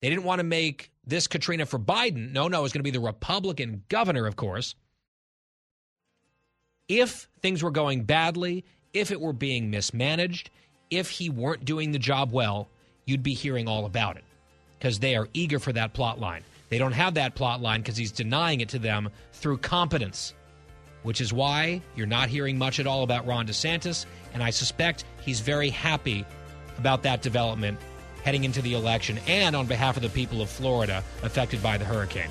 They 0.00 0.08
didn't 0.08 0.24
want 0.24 0.38
to 0.38 0.44
make 0.44 0.90
this 1.04 1.26
Katrina 1.26 1.66
for 1.66 1.78
Biden. 1.78 2.32
No, 2.32 2.48
no, 2.48 2.60
it 2.60 2.62
was 2.62 2.72
going 2.72 2.80
to 2.80 2.84
be 2.84 2.90
the 2.90 3.00
Republican 3.00 3.82
governor, 3.90 4.26
of 4.26 4.36
course. 4.36 4.76
If 6.88 7.28
things 7.42 7.62
were 7.62 7.70
going 7.70 8.04
badly, 8.04 8.64
if 8.94 9.10
it 9.10 9.20
were 9.20 9.34
being 9.34 9.70
mismanaged, 9.70 10.48
if 10.90 11.10
he 11.10 11.30
weren't 11.30 11.64
doing 11.64 11.92
the 11.92 11.98
job 11.98 12.32
well, 12.32 12.68
you'd 13.04 13.22
be 13.22 13.34
hearing 13.34 13.68
all 13.68 13.86
about 13.86 14.16
it 14.16 14.24
because 14.78 14.98
they 14.98 15.16
are 15.16 15.28
eager 15.32 15.58
for 15.58 15.72
that 15.72 15.92
plot 15.92 16.20
line. 16.20 16.42
They 16.68 16.78
don't 16.78 16.92
have 16.92 17.14
that 17.14 17.34
plot 17.34 17.60
line 17.60 17.80
because 17.80 17.96
he's 17.96 18.12
denying 18.12 18.60
it 18.60 18.70
to 18.70 18.78
them 18.78 19.10
through 19.32 19.58
competence, 19.58 20.34
which 21.02 21.20
is 21.20 21.32
why 21.32 21.80
you're 21.94 22.06
not 22.06 22.28
hearing 22.28 22.58
much 22.58 22.80
at 22.80 22.86
all 22.86 23.02
about 23.02 23.26
Ron 23.26 23.46
DeSantis. 23.46 24.06
And 24.34 24.42
I 24.42 24.50
suspect 24.50 25.04
he's 25.20 25.40
very 25.40 25.70
happy 25.70 26.24
about 26.78 27.02
that 27.04 27.22
development 27.22 27.78
heading 28.24 28.44
into 28.44 28.60
the 28.60 28.74
election 28.74 29.18
and 29.28 29.54
on 29.54 29.66
behalf 29.66 29.96
of 29.96 30.02
the 30.02 30.08
people 30.08 30.42
of 30.42 30.50
Florida 30.50 31.02
affected 31.22 31.62
by 31.62 31.78
the 31.78 31.84
hurricane. 31.84 32.30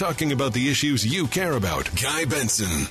Talking 0.00 0.32
about 0.32 0.54
the 0.54 0.70
issues 0.70 1.04
you 1.04 1.26
care 1.26 1.52
about. 1.52 1.90
Guy 2.00 2.24
Benson. 2.24 2.88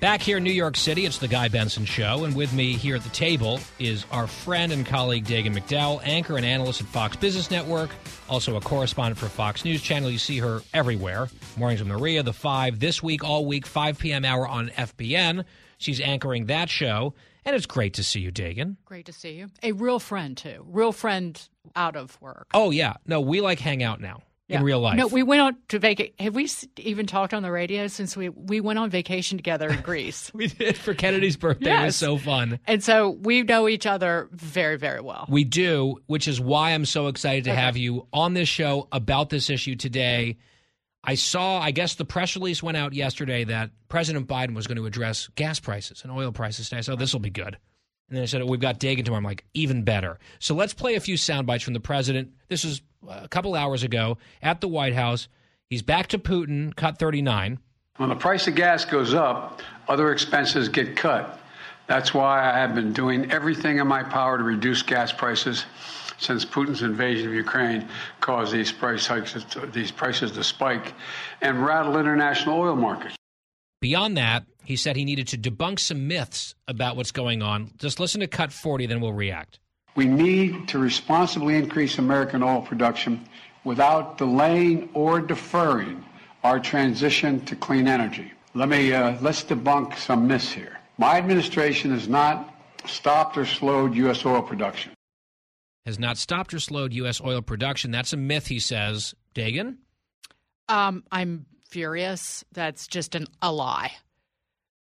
Back 0.00 0.22
here 0.22 0.38
in 0.38 0.44
New 0.44 0.50
York 0.50 0.74
City, 0.74 1.04
it's 1.04 1.18
the 1.18 1.28
Guy 1.28 1.48
Benson 1.48 1.84
Show, 1.84 2.24
and 2.24 2.34
with 2.34 2.54
me 2.54 2.72
here 2.72 2.96
at 2.96 3.02
the 3.02 3.10
table 3.10 3.60
is 3.78 4.06
our 4.10 4.26
friend 4.26 4.72
and 4.72 4.86
colleague 4.86 5.26
Dagen 5.26 5.54
McDowell, 5.54 6.00
anchor 6.04 6.38
and 6.38 6.46
analyst 6.46 6.80
at 6.80 6.86
Fox 6.86 7.16
Business 7.16 7.50
Network, 7.50 7.90
also 8.30 8.56
a 8.56 8.62
correspondent 8.62 9.18
for 9.18 9.26
Fox 9.26 9.62
News 9.62 9.82
Channel. 9.82 10.10
You 10.10 10.16
see 10.16 10.38
her 10.38 10.62
everywhere. 10.72 11.28
Mornings 11.58 11.82
with 11.82 11.88
Maria, 11.88 12.22
The 12.22 12.32
Five, 12.32 12.80
this 12.80 13.02
week, 13.02 13.22
all 13.22 13.44
week, 13.44 13.66
5 13.66 13.98
p.m. 13.98 14.24
hour 14.24 14.48
on 14.48 14.70
FBN. 14.70 15.44
She's 15.76 16.00
anchoring 16.00 16.46
that 16.46 16.70
show, 16.70 17.12
and 17.44 17.54
it's 17.54 17.66
great 17.66 17.92
to 17.92 18.02
see 18.02 18.20
you, 18.20 18.30
Dagen. 18.30 18.78
Great 18.86 19.04
to 19.04 19.12
see 19.12 19.32
you. 19.32 19.48
A 19.62 19.72
real 19.72 19.98
friend, 19.98 20.34
too. 20.34 20.64
Real 20.66 20.92
friend 20.92 21.46
out 21.74 21.94
of 21.94 22.18
work. 22.22 22.46
Oh, 22.54 22.70
yeah. 22.70 22.94
No, 23.06 23.20
we 23.20 23.42
like 23.42 23.60
hang 23.60 23.82
out 23.82 24.00
now 24.00 24.22
in 24.48 24.62
real 24.62 24.80
life. 24.80 24.96
No, 24.96 25.08
we 25.08 25.22
went 25.22 25.42
on 25.42 25.56
to 25.68 25.78
vacation. 25.78 26.14
Have 26.20 26.34
we 26.34 26.48
even 26.78 27.06
talked 27.06 27.34
on 27.34 27.42
the 27.42 27.50
radio 27.50 27.86
since 27.88 28.16
we 28.16 28.28
we 28.28 28.60
went 28.60 28.78
on 28.78 28.90
vacation 28.90 29.38
together 29.38 29.68
in 29.68 29.80
Greece? 29.80 30.30
we 30.34 30.46
did 30.46 30.76
for 30.76 30.94
Kennedy's 30.94 31.36
birthday. 31.36 31.82
It 31.82 31.86
was 31.86 31.96
so 31.96 32.16
fun. 32.16 32.60
and 32.66 32.82
so 32.82 33.10
we 33.10 33.42
know 33.42 33.68
each 33.68 33.86
other 33.86 34.28
very, 34.32 34.76
very 34.76 35.00
well. 35.00 35.26
We 35.28 35.44
do, 35.44 35.96
which 36.06 36.28
is 36.28 36.40
why 36.40 36.70
I'm 36.70 36.84
so 36.84 37.08
excited 37.08 37.44
to 37.44 37.50
Okay. 37.50 37.60
have 37.60 37.76
you 37.76 38.06
on 38.12 38.34
this 38.34 38.48
show 38.48 38.88
about 38.92 39.30
this 39.30 39.50
issue 39.50 39.74
today. 39.76 40.36
I 41.08 41.14
saw, 41.14 41.60
I 41.60 41.70
guess 41.70 41.94
the 41.94 42.04
press 42.04 42.34
release 42.34 42.62
went 42.64 42.76
out 42.76 42.92
yesterday 42.92 43.44
that 43.44 43.70
President 43.88 44.26
Biden 44.26 44.54
was 44.54 44.66
going 44.66 44.76
to 44.78 44.86
address 44.86 45.28
gas 45.36 45.60
prices 45.60 46.02
and 46.02 46.10
oil 46.10 46.32
prices 46.32 46.68
today. 46.68 46.82
So 46.82 46.94
oh, 46.94 46.96
this 46.96 47.12
will 47.12 47.20
be 47.20 47.30
good. 47.30 47.56
And 48.08 48.16
then 48.16 48.22
I 48.22 48.26
said, 48.26 48.42
oh, 48.42 48.46
we've 48.46 48.60
got 48.60 48.78
Dagen 48.80 49.04
tomorrow. 49.04 49.18
I'm 49.18 49.24
like, 49.24 49.44
even 49.54 49.82
better. 49.84 50.18
So 50.40 50.54
let's 50.56 50.74
play 50.74 50.94
a 50.96 51.00
few 51.00 51.16
sound 51.16 51.46
bites 51.46 51.62
from 51.64 51.74
the 51.74 51.80
president. 51.80 52.30
This 52.48 52.64
was 52.64 52.82
Uh, 53.08 53.20
a 53.22 53.28
couple 53.28 53.54
hours 53.54 53.82
ago 53.82 54.18
at 54.42 54.60
the 54.60 54.68
White 54.68 54.94
House. 54.94 55.28
He's 55.68 55.82
back 55.82 56.08
to 56.08 56.18
Putin, 56.18 56.74
cut 56.74 56.98
39. 56.98 57.58
When 57.96 58.08
the 58.08 58.14
price 58.16 58.46
of 58.46 58.54
gas 58.54 58.84
goes 58.84 59.14
up, 59.14 59.62
other 59.88 60.12
expenses 60.12 60.68
get 60.68 60.96
cut. 60.96 61.40
That's 61.86 62.12
why 62.12 62.40
I 62.40 62.58
have 62.58 62.74
been 62.74 62.92
doing 62.92 63.30
everything 63.30 63.78
in 63.78 63.86
my 63.86 64.02
power 64.02 64.38
to 64.38 64.44
reduce 64.44 64.82
gas 64.82 65.12
prices 65.12 65.64
since 66.18 66.44
Putin's 66.44 66.82
invasion 66.82 67.28
of 67.28 67.34
Ukraine 67.34 67.88
caused 68.20 68.52
these 68.52 68.72
price 68.72 69.06
hikes, 69.06 69.36
these 69.72 69.90
prices 69.90 70.32
to 70.32 70.42
spike 70.42 70.94
and 71.40 71.64
rattle 71.64 71.98
international 71.98 72.58
oil 72.58 72.76
markets. 72.76 73.14
Beyond 73.80 74.16
that, 74.16 74.44
he 74.64 74.76
said 74.76 74.96
he 74.96 75.04
needed 75.04 75.28
to 75.28 75.38
debunk 75.38 75.78
some 75.78 76.08
myths 76.08 76.54
about 76.66 76.96
what's 76.96 77.12
going 77.12 77.42
on. 77.42 77.70
Just 77.78 78.00
listen 78.00 78.20
to 78.20 78.26
cut 78.26 78.52
40, 78.52 78.86
then 78.86 79.00
we'll 79.00 79.12
react. 79.12 79.60
We 79.96 80.06
need 80.06 80.68
to 80.68 80.78
responsibly 80.78 81.56
increase 81.56 81.98
American 81.98 82.42
oil 82.42 82.60
production 82.60 83.26
without 83.64 84.18
delaying 84.18 84.90
or 84.92 85.20
deferring 85.20 86.04
our 86.44 86.60
transition 86.60 87.44
to 87.46 87.56
clean 87.56 87.88
energy. 87.88 88.32
Let 88.54 88.68
me 88.68 88.92
uh, 88.92 89.16
let's 89.20 89.42
debunk 89.42 89.96
some 89.96 90.28
myths 90.28 90.52
here. 90.52 90.78
My 90.98 91.16
administration 91.16 91.90
has 91.90 92.08
not 92.08 92.54
stopped 92.86 93.36
or 93.36 93.44
slowed 93.44 93.94
U.S. 93.96 94.24
oil 94.24 94.42
production. 94.42 94.92
Has 95.84 95.98
not 95.98 96.18
stopped 96.18 96.54
or 96.54 96.60
slowed 96.60 96.92
U.S. 96.92 97.20
oil 97.20 97.42
production. 97.42 97.90
That's 97.90 98.12
a 98.12 98.16
myth, 98.16 98.46
he 98.46 98.60
says. 98.60 99.14
Dagen? 99.34 99.78
Um, 100.68 101.04
I'm 101.12 101.46
furious. 101.68 102.44
That's 102.52 102.86
just 102.86 103.14
an, 103.14 103.26
a 103.42 103.52
lie. 103.52 103.92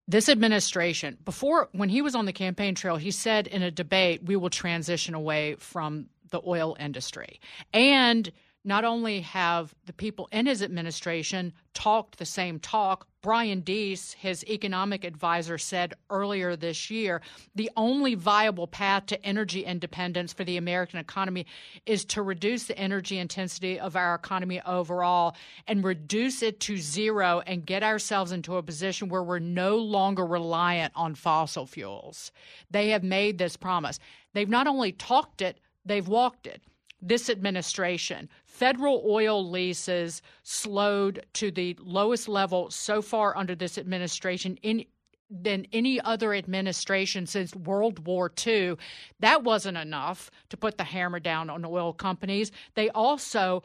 This 0.08 0.30
administration, 0.30 1.18
before 1.24 1.70
when 1.72 1.90
he 1.90 2.02
was 2.02 2.16
on 2.16 2.26
the 2.26 2.34
campaign 2.34 2.76
trail, 2.76 2.98
he 2.98 3.12
said 3.12 3.48
in 3.48 3.62
a 3.62 3.72
debate, 3.72 4.24
we 4.24 4.36
will 4.36 4.50
transition 4.50 5.14
away 5.14 5.56
from 5.56 6.08
the 6.32 6.42
oil 6.46 6.76
industry. 6.80 7.40
And 7.74 8.32
not 8.64 8.86
only 8.86 9.22
have 9.22 9.74
the 9.86 9.94
people 9.94 10.28
in 10.32 10.46
his 10.46 10.62
administration 10.62 11.54
talked 11.74 12.18
the 12.18 12.26
same 12.26 12.60
talk, 12.60 13.08
Brian 13.22 13.62
Deese, 13.62 14.14
his 14.14 14.44
economic 14.46 15.04
advisor, 15.04 15.58
said 15.58 15.94
earlier 16.10 16.56
this 16.56 16.90
year 16.90 17.22
the 17.56 17.70
only 17.78 18.16
viable 18.16 18.68
path 18.68 19.08
to 19.08 19.26
energy 19.26 19.64
independence 19.64 20.34
for 20.34 20.44
the 20.44 20.58
American 20.58 21.00
economy 21.00 21.46
is 21.86 22.06
to 22.06 22.22
reduce 22.22 22.66
the 22.66 22.78
energy 22.78 23.18
intensity 23.18 23.80
of 23.80 23.96
our 23.96 24.16
economy 24.16 24.62
overall 24.66 25.36
and 25.68 25.84
reduce 25.84 26.42
it 26.42 26.60
to 26.60 26.78
zero 26.78 27.42
and 27.46 27.66
get 27.66 27.84
ourselves 27.84 28.32
into 28.32 28.58
a 28.58 28.64
position 28.64 29.10
where 29.10 29.24
we're 29.24 29.40
no 29.40 29.78
longer 29.78 30.26
reliant 30.26 30.92
on 30.96 31.16
fossil 31.16 31.66
fuels. 31.66 32.32
They 32.70 32.90
have 32.90 33.04
made 33.04 33.38
this 33.38 33.56
promise. 33.56 34.00
They've 34.34 34.50
not 34.50 34.68
only 34.68 34.92
talked 34.92 35.42
it, 35.42 35.60
they've 35.86 36.08
walked 36.08 36.48
it 36.48 36.62
this 37.02 37.30
administration. 37.30 38.30
Federal 38.46 39.04
oil 39.08 39.50
leases 39.50 40.22
slowed 40.44 41.26
to 41.34 41.52
the 41.52 41.76
lowest 41.80 42.28
level 42.28 42.70
so 42.70 43.02
far 43.02 43.36
under 43.36 43.56
this 43.56 43.78
administration 43.78 44.58
in 44.62 44.86
than 45.34 45.66
any 45.72 46.00
other 46.02 46.34
administration 46.34 47.26
since 47.26 47.56
World 47.56 48.06
War 48.06 48.30
II. 48.46 48.76
That 49.22 49.44
wasn't 49.44 49.78
enough 49.78 50.30
to 50.50 50.58
put 50.58 50.78
the 50.78 50.84
hammer 50.84 51.22
down 51.22 51.50
on 51.50 51.64
oil 51.64 51.94
companies. 51.94 52.52
They 52.76 52.90
also 52.90 53.64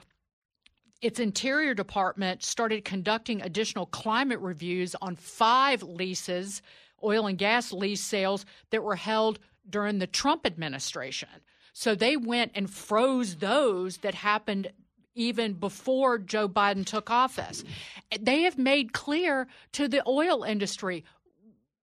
its 1.02 1.20
Interior 1.20 1.74
Department 1.74 2.42
started 2.42 2.84
conducting 2.84 3.42
additional 3.42 3.86
climate 3.86 4.40
reviews 4.40 4.94
on 5.02 5.14
five 5.16 5.82
leases, 5.82 6.62
oil 7.04 7.26
and 7.26 7.36
gas 7.36 7.72
lease 7.72 8.00
sales 8.00 8.46
that 8.70 8.82
were 8.82 8.96
held 8.96 9.38
during 9.68 9.98
the 9.98 10.06
Trump 10.06 10.46
administration. 10.46 11.28
So 11.78 11.94
they 11.94 12.16
went 12.16 12.52
and 12.54 12.70
froze 12.70 13.36
those 13.36 13.98
that 13.98 14.14
happened 14.14 14.72
even 15.14 15.52
before 15.52 16.16
Joe 16.16 16.48
Biden 16.48 16.86
took 16.86 17.10
office. 17.10 17.64
They 18.18 18.42
have 18.44 18.56
made 18.56 18.94
clear 18.94 19.46
to 19.72 19.86
the 19.86 20.02
oil 20.08 20.42
industry 20.42 21.04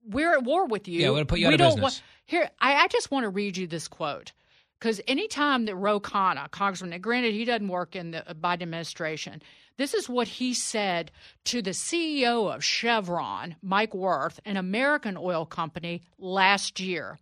we're 0.04 0.34
at 0.34 0.44
war 0.44 0.66
with 0.66 0.88
you. 0.88 1.00
Yeah, 1.00 1.10
we're 1.10 1.18
gonna 1.18 1.26
put 1.28 1.38
you 1.38 1.46
out 1.46 1.50
we 1.50 1.54
of 1.54 1.60
don't 1.60 1.70
business. 1.76 1.84
want- 1.84 2.04
here, 2.26 2.50
I, 2.60 2.74
I 2.74 2.88
just 2.88 3.12
want 3.12 3.26
to 3.26 3.30
read 3.30 3.56
you 3.56 3.68
this 3.68 3.88
quote. 3.88 4.32
Because 4.80 5.00
anytime 5.08 5.66
that 5.66 5.76
Ro 5.76 6.00
Khanna, 6.00 6.50
Congressman, 6.50 7.00
granted 7.00 7.34
he 7.34 7.46
doesn't 7.46 7.68
work 7.68 7.96
in 7.96 8.12
the 8.12 8.28
uh, 8.28 8.34
Biden 8.34 8.64
administration, 8.64 9.44
this 9.78 9.94
is 9.94 10.10
what 10.10 10.28
he 10.28 10.56
said 10.56 11.12
to 11.46 11.62
the 11.62 11.72
CEO 11.72 12.54
of 12.54 12.64
Chevron, 12.66 13.58
Mike 13.62 13.94
Wirth, 13.94 14.40
an 14.44 14.58
American 14.58 15.18
oil 15.18 15.46
company, 15.46 16.02
last 16.18 16.80
year. 16.80 17.20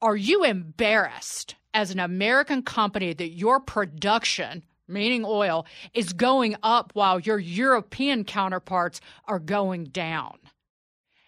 Are 0.00 0.16
you 0.16 0.42
embarrassed 0.42 1.54
as 1.74 1.90
an 1.90 2.00
American 2.00 2.62
company 2.62 3.12
that 3.12 3.30
your 3.30 3.60
production, 3.60 4.64
meaning 4.88 5.24
oil, 5.26 5.66
is 5.94 6.12
going 6.12 6.56
up 6.62 6.92
while 6.94 7.20
your 7.20 7.38
European 7.38 8.24
counterparts 8.24 9.00
are 9.26 9.38
going 9.38 9.84
down? 9.84 10.38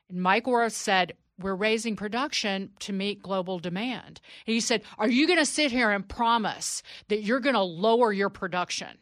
And 0.08 0.22
Mike 0.22 0.46
Wirth 0.46 0.72
said, 0.72 1.14
We're 1.38 1.54
raising 1.54 1.96
production 1.96 2.70
to 2.80 2.92
meet 2.92 3.22
global 3.22 3.58
demand. 3.58 4.20
And 4.46 4.54
he 4.54 4.60
said, 4.60 4.82
Are 4.98 5.08
you 5.08 5.26
going 5.26 5.38
to 5.38 5.46
sit 5.46 5.70
here 5.72 5.90
and 5.90 6.08
promise 6.08 6.82
that 7.08 7.22
you're 7.22 7.40
going 7.40 7.54
to 7.54 7.62
lower 7.62 8.12
your 8.12 8.30
production? 8.30 8.98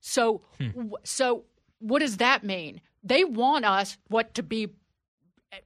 So, 0.00 0.42
hmm. 0.58 0.68
w- 0.70 0.96
so 1.04 1.44
what 1.78 2.00
does 2.00 2.18
that 2.18 2.44
mean? 2.44 2.80
They 3.02 3.24
want 3.24 3.64
us 3.64 3.98
what 4.08 4.34
to 4.34 4.42
be 4.42 4.68
eh, 5.52 5.58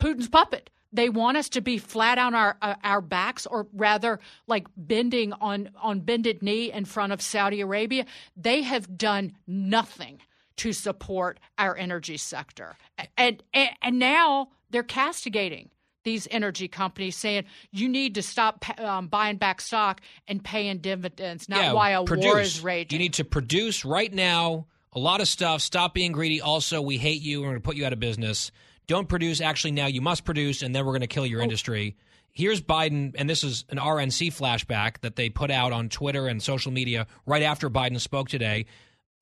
Putin's 0.00 0.28
puppet. 0.28 0.70
They 0.92 1.08
want 1.08 1.36
us 1.36 1.48
to 1.50 1.60
be 1.60 1.78
flat 1.78 2.18
on 2.18 2.34
our 2.34 2.56
uh, 2.60 2.74
our 2.84 3.00
backs, 3.00 3.46
or 3.46 3.66
rather, 3.72 4.20
like 4.46 4.66
bending 4.76 5.32
on 5.34 5.70
on 5.80 6.00
bended 6.00 6.42
knee 6.42 6.70
in 6.70 6.84
front 6.84 7.12
of 7.12 7.22
Saudi 7.22 7.60
Arabia. 7.60 8.04
They 8.36 8.62
have 8.62 8.98
done 8.98 9.32
nothing 9.46 10.20
to 10.56 10.72
support 10.72 11.40
our 11.58 11.76
energy 11.76 12.16
sector, 12.16 12.76
and 13.16 13.42
and, 13.54 13.70
and 13.80 13.98
now 13.98 14.48
they're 14.70 14.82
castigating 14.82 15.70
these 16.04 16.26
energy 16.30 16.68
companies, 16.68 17.16
saying 17.16 17.44
you 17.70 17.88
need 17.88 18.16
to 18.16 18.22
stop 18.22 18.64
um, 18.80 19.08
buying 19.08 19.36
back 19.36 19.60
stock 19.60 20.00
and 20.28 20.42
paying 20.44 20.78
dividends. 20.78 21.48
Not 21.48 21.60
yeah, 21.60 21.72
why 21.72 21.90
a 21.90 22.04
produce. 22.04 22.24
war 22.24 22.40
is 22.40 22.60
raging. 22.60 22.98
You 22.98 23.04
need 23.04 23.14
to 23.14 23.24
produce 23.24 23.84
right 23.84 24.12
now 24.12 24.66
a 24.92 24.98
lot 24.98 25.20
of 25.20 25.28
stuff. 25.28 25.62
Stop 25.62 25.94
being 25.94 26.12
greedy. 26.12 26.40
Also, 26.40 26.82
we 26.82 26.98
hate 26.98 27.22
you. 27.22 27.40
We're 27.40 27.48
going 27.48 27.56
to 27.56 27.62
put 27.62 27.76
you 27.76 27.86
out 27.86 27.92
of 27.92 28.00
business. 28.00 28.50
Don't 28.86 29.08
produce. 29.08 29.40
Actually, 29.40 29.72
now 29.72 29.86
you 29.86 30.00
must 30.00 30.24
produce, 30.24 30.62
and 30.62 30.74
then 30.74 30.84
we're 30.84 30.92
going 30.92 31.00
to 31.02 31.06
kill 31.06 31.26
your 31.26 31.40
Oh. 31.40 31.44
industry. 31.44 31.96
Here's 32.30 32.62
Biden, 32.62 33.14
and 33.16 33.28
this 33.28 33.44
is 33.44 33.64
an 33.68 33.78
RNC 33.78 34.28
flashback 34.30 35.00
that 35.02 35.16
they 35.16 35.28
put 35.28 35.50
out 35.50 35.72
on 35.72 35.88
Twitter 35.88 36.26
and 36.28 36.42
social 36.42 36.72
media 36.72 37.06
right 37.26 37.42
after 37.42 37.68
Biden 37.68 38.00
spoke 38.00 38.28
today, 38.28 38.64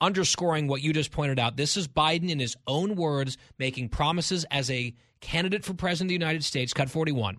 underscoring 0.01 0.69
what 0.69 0.83
you 0.83 0.93
just 0.93 1.11
pointed 1.11 1.39
out. 1.39 1.57
This 1.57 1.77
is 1.77 1.89
Biden 1.89 2.31
in 2.31 2.39
his 2.39 2.57
own 2.67 2.95
words 2.95 3.37
making 3.59 3.89
promises 3.89 4.45
as 4.51 4.71
a 4.71 4.95
candidate 5.21 5.65
for 5.65 5.75
president 5.75 6.07
of 6.07 6.09
the 6.11 6.15
United 6.25 6.45
States. 6.45 6.73
Cut 6.73 6.89
41. 6.89 7.39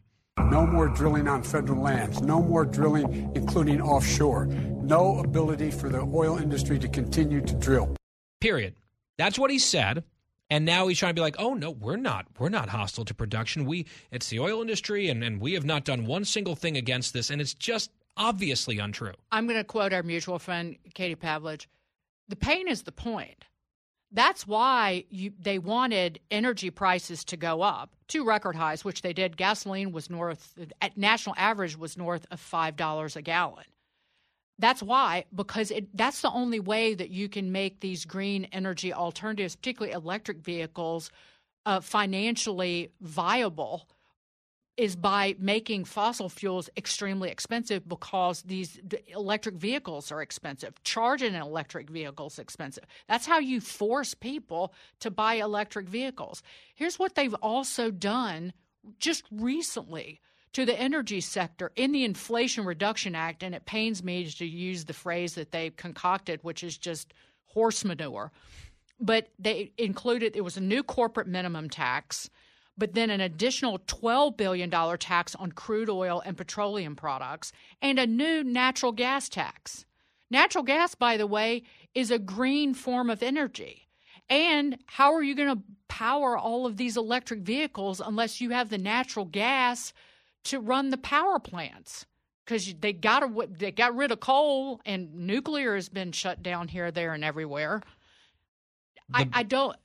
No 0.50 0.66
more 0.66 0.88
drilling 0.90 1.28
on 1.28 1.42
federal 1.44 1.82
lands. 1.82 2.22
No 2.22 2.42
more 2.42 2.66
drilling, 2.66 3.32
including 3.36 3.82
offshore. 3.82 4.46
No 4.48 5.20
ability 5.20 5.72
for 5.72 5.90
the 5.90 6.02
oil 6.02 6.38
industry 6.38 6.78
to 6.80 6.88
continue 6.88 7.42
to 7.42 7.54
drill. 7.56 7.96
Period. 8.40 8.76
That's 9.18 9.40
what 9.40 9.52
he 9.52 9.60
said. 9.60 10.04
And 10.52 10.66
now 10.66 10.88
he's 10.88 11.00
trying 11.00 11.12
to 11.12 11.20
be 11.20 11.22
like, 11.22 11.38
oh 11.40 11.54
no, 11.54 11.72
we're 11.72 11.96
not, 11.96 12.26
we're 12.38 12.50
not 12.50 12.68
hostile 12.68 13.06
to 13.06 13.14
production. 13.14 13.66
We, 13.66 13.88
it's 14.12 14.28
the 14.28 14.42
oil 14.42 14.62
industry, 14.62 15.08
and, 15.08 15.24
and 15.24 15.40
we 15.40 15.54
have 15.54 15.64
not 15.64 15.86
done 15.86 16.06
one 16.06 16.26
single 16.26 16.56
thing 16.56 16.76
against 16.76 17.14
this, 17.14 17.30
and 17.30 17.40
it's 17.40 17.54
just 17.54 17.90
obviously 18.18 18.78
untrue. 18.78 19.14
I'm 19.32 19.48
going 19.48 19.58
to 19.58 19.64
quote 19.64 19.94
our 19.94 20.04
mutual 20.04 20.40
friend 20.40 20.76
Katie 20.94 21.16
Pavlich: 21.16 21.68
"The 22.28 22.36
pain 22.36 22.68
is 22.68 22.84
the 22.84 22.92
point. 22.92 23.46
That's 24.12 24.46
why 24.46 25.06
you, 25.10 25.32
they 25.40 25.58
wanted 25.58 26.20
energy 26.30 26.70
prices 26.70 27.24
to 27.26 27.38
go 27.38 27.62
up 27.62 27.96
to 28.10 28.26
record 28.26 28.58
highs, 28.58 28.84
which 28.84 29.04
they 29.04 29.14
did. 29.14 29.38
Gasoline 29.38 29.94
was 29.94 30.10
north, 30.10 30.54
at 30.82 30.98
national 30.98 31.34
average 31.38 31.78
was 31.78 31.96
north 31.96 32.26
of 32.30 32.42
five 32.42 32.76
dollars 32.76 33.16
a 33.16 33.22
gallon. 33.22 33.64
That's 34.62 34.84
why, 34.84 35.26
because 35.34 35.72
it, 35.72 35.96
that's 35.98 36.22
the 36.22 36.32
only 36.32 36.60
way 36.60 36.94
that 36.94 37.10
you 37.10 37.28
can 37.28 37.52
make 37.52 37.80
these 37.80 38.06
green 38.06 38.46
energy 38.52 38.94
alternatives, 38.94 39.56
particularly 39.56 39.94
electric 39.94 40.38
vehicles, 40.38 41.10
uh, 41.66 41.80
financially 41.80 42.92
viable 43.02 43.88
is 44.78 44.96
by 44.96 45.36
making 45.40 45.86
fossil 45.86 46.30
fuels 46.30 46.70
extremely 46.78 47.32
expensive 47.32 47.88
because 47.90 48.44
these 48.44 48.80
electric 49.08 49.56
vehicles 49.56 50.12
are 50.12 50.22
expensive. 50.22 50.74
Charging 50.84 51.34
an 51.34 51.42
electric 51.42 51.90
vehicle 51.90 52.28
is 52.28 52.38
expensive. 52.38 52.84
That's 53.08 53.26
how 53.26 53.40
you 53.40 53.62
force 53.62 54.14
people 54.14 54.74
to 55.00 55.10
buy 55.10 55.36
electric 55.36 55.90
vehicles. 55.90 56.44
Here's 56.76 57.00
what 57.00 57.16
they've 57.16 57.34
also 57.42 57.90
done 57.90 58.54
just 59.00 59.26
recently 59.32 60.22
to 60.54 60.66
the 60.66 60.80
energy 60.80 61.22
sector 61.22 61.72
in 61.76 61.92
the 61.92 62.04
Inflation 62.04 62.66
Reduction 62.66 63.16
Act, 63.16 63.44
and 63.44 63.56
it 63.56 63.66
pains 63.66 64.04
me 64.04 64.30
to 64.30 64.46
use 64.46 64.86
the 64.86 64.94
phrase 64.94 65.36
that 65.36 65.52
they 65.52 65.70
concocted, 65.72 66.40
which 66.44 66.64
is 66.64 66.78
just 66.78 67.14
horse 67.46 67.86
manure. 67.86 68.32
But 69.00 69.30
they 69.40 69.72
included 69.78 70.36
it 70.36 70.44
was 70.44 70.58
a 70.58 70.62
new 70.62 70.84
corporate 70.84 71.28
minimum 71.28 71.70
tax 71.70 72.30
but 72.78 72.94
then 72.94 73.10
an 73.10 73.22
additional 73.22 73.80
$12 73.80 74.38
billion 74.38 74.70
tax 74.98 75.36
on 75.36 75.52
crude 75.52 75.90
oil 75.90 76.22
and 76.26 76.36
petroleum 76.38 76.96
products, 76.96 77.52
and 77.82 78.00
a 78.00 78.08
new 78.08 78.44
natural 78.44 78.92
gas 78.92 79.30
tax. 79.30 79.86
Natural 80.32 80.64
gas, 80.64 80.96
by 80.96 81.16
the 81.18 81.28
way, 81.28 81.64
is 81.94 82.10
a 82.10 82.18
green 82.20 82.74
form 82.74 83.10
of 83.10 83.22
energy. 83.22 83.88
And 84.30 84.78
how 84.88 85.14
are 85.14 85.22
you 85.22 85.36
going 85.36 85.56
to 85.56 85.64
power 85.90 86.38
all 86.38 86.66
of 86.66 86.78
these 86.78 86.96
electric 86.96 87.42
vehicles 87.42 88.02
unless 88.04 88.40
you 88.40 88.52
have 88.52 88.70
the 88.70 88.78
natural 88.78 89.26
gas 89.26 89.94
to 90.46 90.60
run 90.60 90.90
the 90.90 90.98
power 90.98 91.40
plants? 91.40 92.06
Because 92.46 92.74
they 92.80 92.94
got 92.94 93.24
they 93.60 93.72
got 93.72 93.96
rid 93.96 94.12
of 94.12 94.20
coal, 94.20 94.82
and 94.86 95.14
nuclear 95.14 95.76
has 95.76 95.90
been 95.90 96.12
shut 96.12 96.42
down 96.44 96.68
here, 96.68 96.92
there, 96.92 97.14
and 97.14 97.24
everywhere. 97.24 97.82
The, 99.10 99.20
I, 99.20 99.30
I 99.34 99.44
don't. 99.44 99.78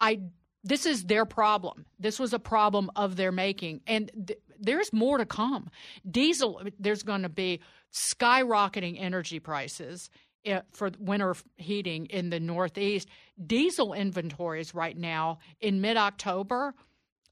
I 0.00 0.20
this 0.66 0.84
is 0.84 1.04
their 1.04 1.24
problem. 1.24 1.86
This 1.98 2.18
was 2.18 2.32
a 2.32 2.40
problem 2.40 2.90
of 2.96 3.14
their 3.14 3.30
making. 3.30 3.82
And 3.86 4.10
th- 4.26 4.40
there's 4.58 4.92
more 4.92 5.16
to 5.16 5.24
come. 5.24 5.70
Diesel, 6.10 6.62
there's 6.80 7.04
going 7.04 7.22
to 7.22 7.28
be 7.28 7.60
skyrocketing 7.92 8.96
energy 8.98 9.38
prices 9.38 10.10
eh, 10.44 10.62
for 10.72 10.90
winter 10.98 11.36
heating 11.56 12.06
in 12.06 12.30
the 12.30 12.40
Northeast. 12.40 13.08
Diesel 13.46 13.92
inventories 13.92 14.74
right 14.74 14.96
now 14.96 15.38
in 15.60 15.80
mid 15.80 15.96
October 15.96 16.74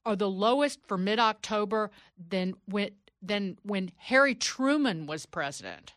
are 0.05 0.17
the 0.17 0.29
lowest 0.29 0.81
for 0.87 0.99
mid 0.99 1.19
October 1.19 1.91
than 2.29 2.55
when, 2.67 2.91
than 3.23 3.59
when 3.63 3.91
Harry 3.97 4.35
Truman 4.35 5.07
was 5.07 5.27
president. 5.27 5.95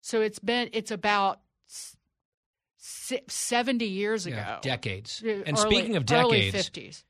So 0.00 0.20
it's 0.20 0.38
been, 0.38 0.70
it's 0.72 0.90
about 0.90 1.40
70 2.78 3.84
years 3.84 4.26
ago. 4.26 4.36
Yeah, 4.36 4.58
decades. 4.62 5.22
Uh, 5.24 5.42
and 5.46 5.58
early, 5.58 5.76
speaking 5.76 5.96
of 5.96 6.06
decades, 6.06 6.70
50s. 6.70 7.04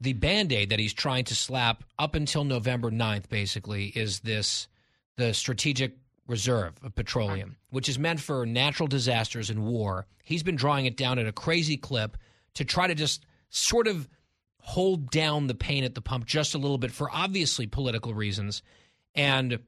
the 0.00 0.12
band 0.12 0.52
aid 0.52 0.70
that 0.70 0.78
he's 0.78 0.94
trying 0.94 1.24
to 1.24 1.34
slap 1.34 1.84
up 1.98 2.14
until 2.14 2.44
November 2.44 2.90
9th, 2.90 3.28
basically, 3.28 3.86
is 3.86 4.20
this 4.20 4.68
the 5.16 5.34
strategic 5.34 5.96
reserve 6.26 6.74
of 6.82 6.94
petroleum, 6.94 7.56
which 7.70 7.88
is 7.88 7.98
meant 7.98 8.20
for 8.20 8.46
natural 8.46 8.86
disasters 8.86 9.50
and 9.50 9.64
war. 9.66 10.06
He's 10.22 10.44
been 10.44 10.56
drawing 10.56 10.86
it 10.86 10.96
down 10.96 11.18
at 11.18 11.26
a 11.26 11.32
crazy 11.32 11.76
clip 11.76 12.16
to 12.54 12.64
try 12.64 12.86
to 12.86 12.94
just 12.94 13.26
sort 13.50 13.88
of 13.88 14.08
hold 14.70 15.10
down 15.10 15.48
the 15.48 15.54
pain 15.54 15.82
at 15.82 15.96
the 15.96 16.00
pump 16.00 16.24
just 16.24 16.54
a 16.54 16.58
little 16.58 16.78
bit 16.78 16.92
for 16.92 17.10
obviously 17.10 17.66
political 17.66 18.14
reasons. 18.14 18.62
And 19.16 19.58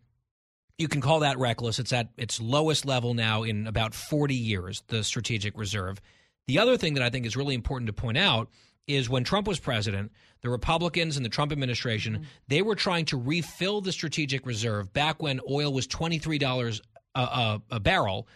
you 0.79 0.87
can 0.87 1.01
call 1.01 1.21
that 1.21 1.39
reckless. 1.39 1.81
It's 1.81 1.93
at 1.93 2.11
its 2.17 2.41
lowest 2.41 2.87
level 2.87 3.13
now 3.13 3.43
in 3.43 3.67
about 3.67 3.95
40 3.95 4.35
years, 4.35 4.85
the 4.87 5.03
strategic 5.03 5.59
reserve. 5.59 6.01
The 6.47 6.61
other 6.61 6.77
thing 6.77 6.95
that 6.95 7.03
I 7.03 7.11
think 7.11 7.27
is 7.27 7.37
really 7.37 7.55
important 7.55 7.89
to 7.89 7.93
point 7.93 8.17
out 8.17 8.49
is 8.87 9.09
when 9.09 9.25
Trump 9.25 9.49
was 9.49 9.59
president, 9.59 10.13
the 10.43 10.51
Republicans 10.51 11.17
and 11.17 11.25
the 11.25 11.31
Trump 11.31 11.51
administration, 11.51 12.15
mm-hmm. 12.15 12.25
they 12.47 12.63
were 12.63 12.77
trying 12.77 13.05
to 13.07 13.17
refill 13.17 13.81
the 13.81 13.93
strategic 13.93 14.47
reserve 14.47 14.93
back 14.93 15.21
when 15.21 15.41
oil 15.51 15.73
was 15.73 15.89
$23 15.89 16.81
a, 17.15 17.21
a, 17.21 17.63
a 17.73 17.81
barrel. 17.81 18.29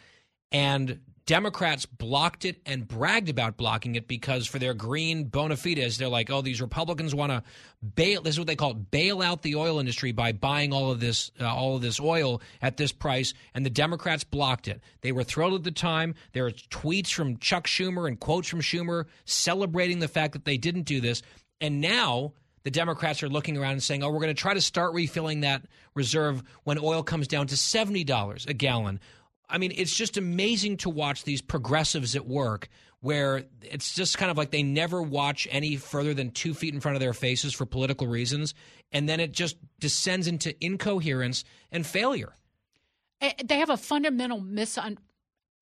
And 0.50 0.98
Democrats 1.26 1.86
blocked 1.86 2.44
it 2.44 2.60
and 2.64 2.86
bragged 2.86 3.28
about 3.28 3.56
blocking 3.56 3.96
it 3.96 4.06
because 4.06 4.46
for 4.46 4.60
their 4.60 4.74
green 4.74 5.24
bona 5.24 5.56
fides, 5.56 5.98
they're 5.98 6.08
like, 6.08 6.30
oh, 6.30 6.40
these 6.40 6.60
Republicans 6.60 7.16
want 7.16 7.32
to 7.32 7.42
bail. 7.96 8.22
This 8.22 8.36
is 8.36 8.38
what 8.38 8.46
they 8.46 8.54
call 8.54 8.70
it, 8.70 8.92
bail 8.92 9.20
out 9.20 9.42
the 9.42 9.56
oil 9.56 9.80
industry 9.80 10.12
by 10.12 10.30
buying 10.30 10.72
all 10.72 10.92
of 10.92 11.00
this, 11.00 11.32
uh, 11.40 11.52
all 11.52 11.74
of 11.74 11.82
this 11.82 11.98
oil 11.98 12.40
at 12.62 12.76
this 12.76 12.92
price. 12.92 13.34
And 13.54 13.66
the 13.66 13.70
Democrats 13.70 14.22
blocked 14.22 14.68
it. 14.68 14.80
They 15.00 15.10
were 15.10 15.24
thrilled 15.24 15.54
at 15.54 15.64
the 15.64 15.72
time. 15.72 16.14
There 16.32 16.46
are 16.46 16.52
tweets 16.52 17.12
from 17.12 17.38
Chuck 17.38 17.66
Schumer 17.66 18.06
and 18.06 18.20
quotes 18.20 18.46
from 18.46 18.60
Schumer 18.60 19.06
celebrating 19.24 19.98
the 19.98 20.08
fact 20.08 20.32
that 20.34 20.44
they 20.44 20.56
didn't 20.56 20.82
do 20.82 21.00
this. 21.00 21.22
And 21.60 21.80
now 21.80 22.34
the 22.62 22.70
Democrats 22.70 23.24
are 23.24 23.28
looking 23.28 23.56
around 23.56 23.72
and 23.72 23.82
saying, 23.82 24.04
oh, 24.04 24.10
we're 24.10 24.20
going 24.20 24.34
to 24.34 24.40
try 24.40 24.54
to 24.54 24.60
start 24.60 24.94
refilling 24.94 25.40
that 25.40 25.62
reserve 25.94 26.44
when 26.62 26.78
oil 26.78 27.02
comes 27.02 27.26
down 27.26 27.48
to 27.48 27.56
$70 27.56 28.48
a 28.48 28.54
gallon. 28.54 29.00
I 29.48 29.58
mean, 29.58 29.72
it's 29.76 29.94
just 29.94 30.16
amazing 30.16 30.78
to 30.78 30.90
watch 30.90 31.24
these 31.24 31.40
progressives 31.40 32.16
at 32.16 32.26
work 32.26 32.68
where 33.00 33.44
it's 33.62 33.94
just 33.94 34.18
kind 34.18 34.30
of 34.30 34.36
like 34.36 34.50
they 34.50 34.62
never 34.62 35.02
watch 35.02 35.46
any 35.50 35.76
further 35.76 36.14
than 36.14 36.30
two 36.30 36.54
feet 36.54 36.74
in 36.74 36.80
front 36.80 36.96
of 36.96 37.00
their 37.00 37.12
faces 37.12 37.54
for 37.54 37.64
political 37.66 38.06
reasons. 38.06 38.54
And 38.90 39.08
then 39.08 39.20
it 39.20 39.32
just 39.32 39.56
descends 39.78 40.26
into 40.26 40.54
incoherence 40.64 41.44
and 41.70 41.86
failure. 41.86 42.32
Eh, 43.20 43.32
they 43.44 43.58
have 43.58 43.70
a 43.70 43.76
fundamental 43.76 44.40
misun- 44.40 44.98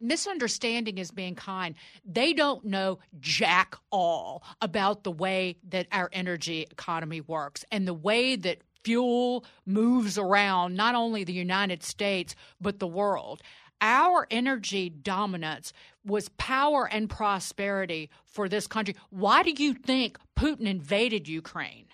misunderstanding 0.01 0.99
is 0.99 1.11
being 1.11 1.35
kind. 1.35 1.75
They 2.05 2.33
don't 2.33 2.65
know 2.65 2.99
jack 3.21 3.77
all 3.91 4.43
about 4.61 5.05
the 5.05 5.13
way 5.13 5.57
that 5.69 5.87
our 5.93 6.09
energy 6.13 6.67
economy 6.71 7.21
works 7.21 7.65
and 7.71 7.87
the 7.87 7.95
way 7.95 8.37
that 8.37 8.59
fuel 8.85 9.45
moves 9.67 10.19
around 10.19 10.77
not 10.77 10.95
only 10.95 11.25
the 11.25 11.33
United 11.33 11.83
States, 11.83 12.37
but 12.61 12.79
the 12.79 12.87
world 12.87 13.43
our 13.81 14.27
energy 14.31 14.89
dominance 14.89 15.73
was 16.05 16.29
power 16.31 16.89
and 16.91 17.09
prosperity 17.09 18.11
for 18.25 18.49
this 18.49 18.67
country. 18.67 18.97
Why 19.11 19.43
do 19.43 19.51
you 19.51 19.75
think 19.75 20.19
Putin 20.37 20.67
invaded 20.67 21.29
Ukraine? 21.29 21.87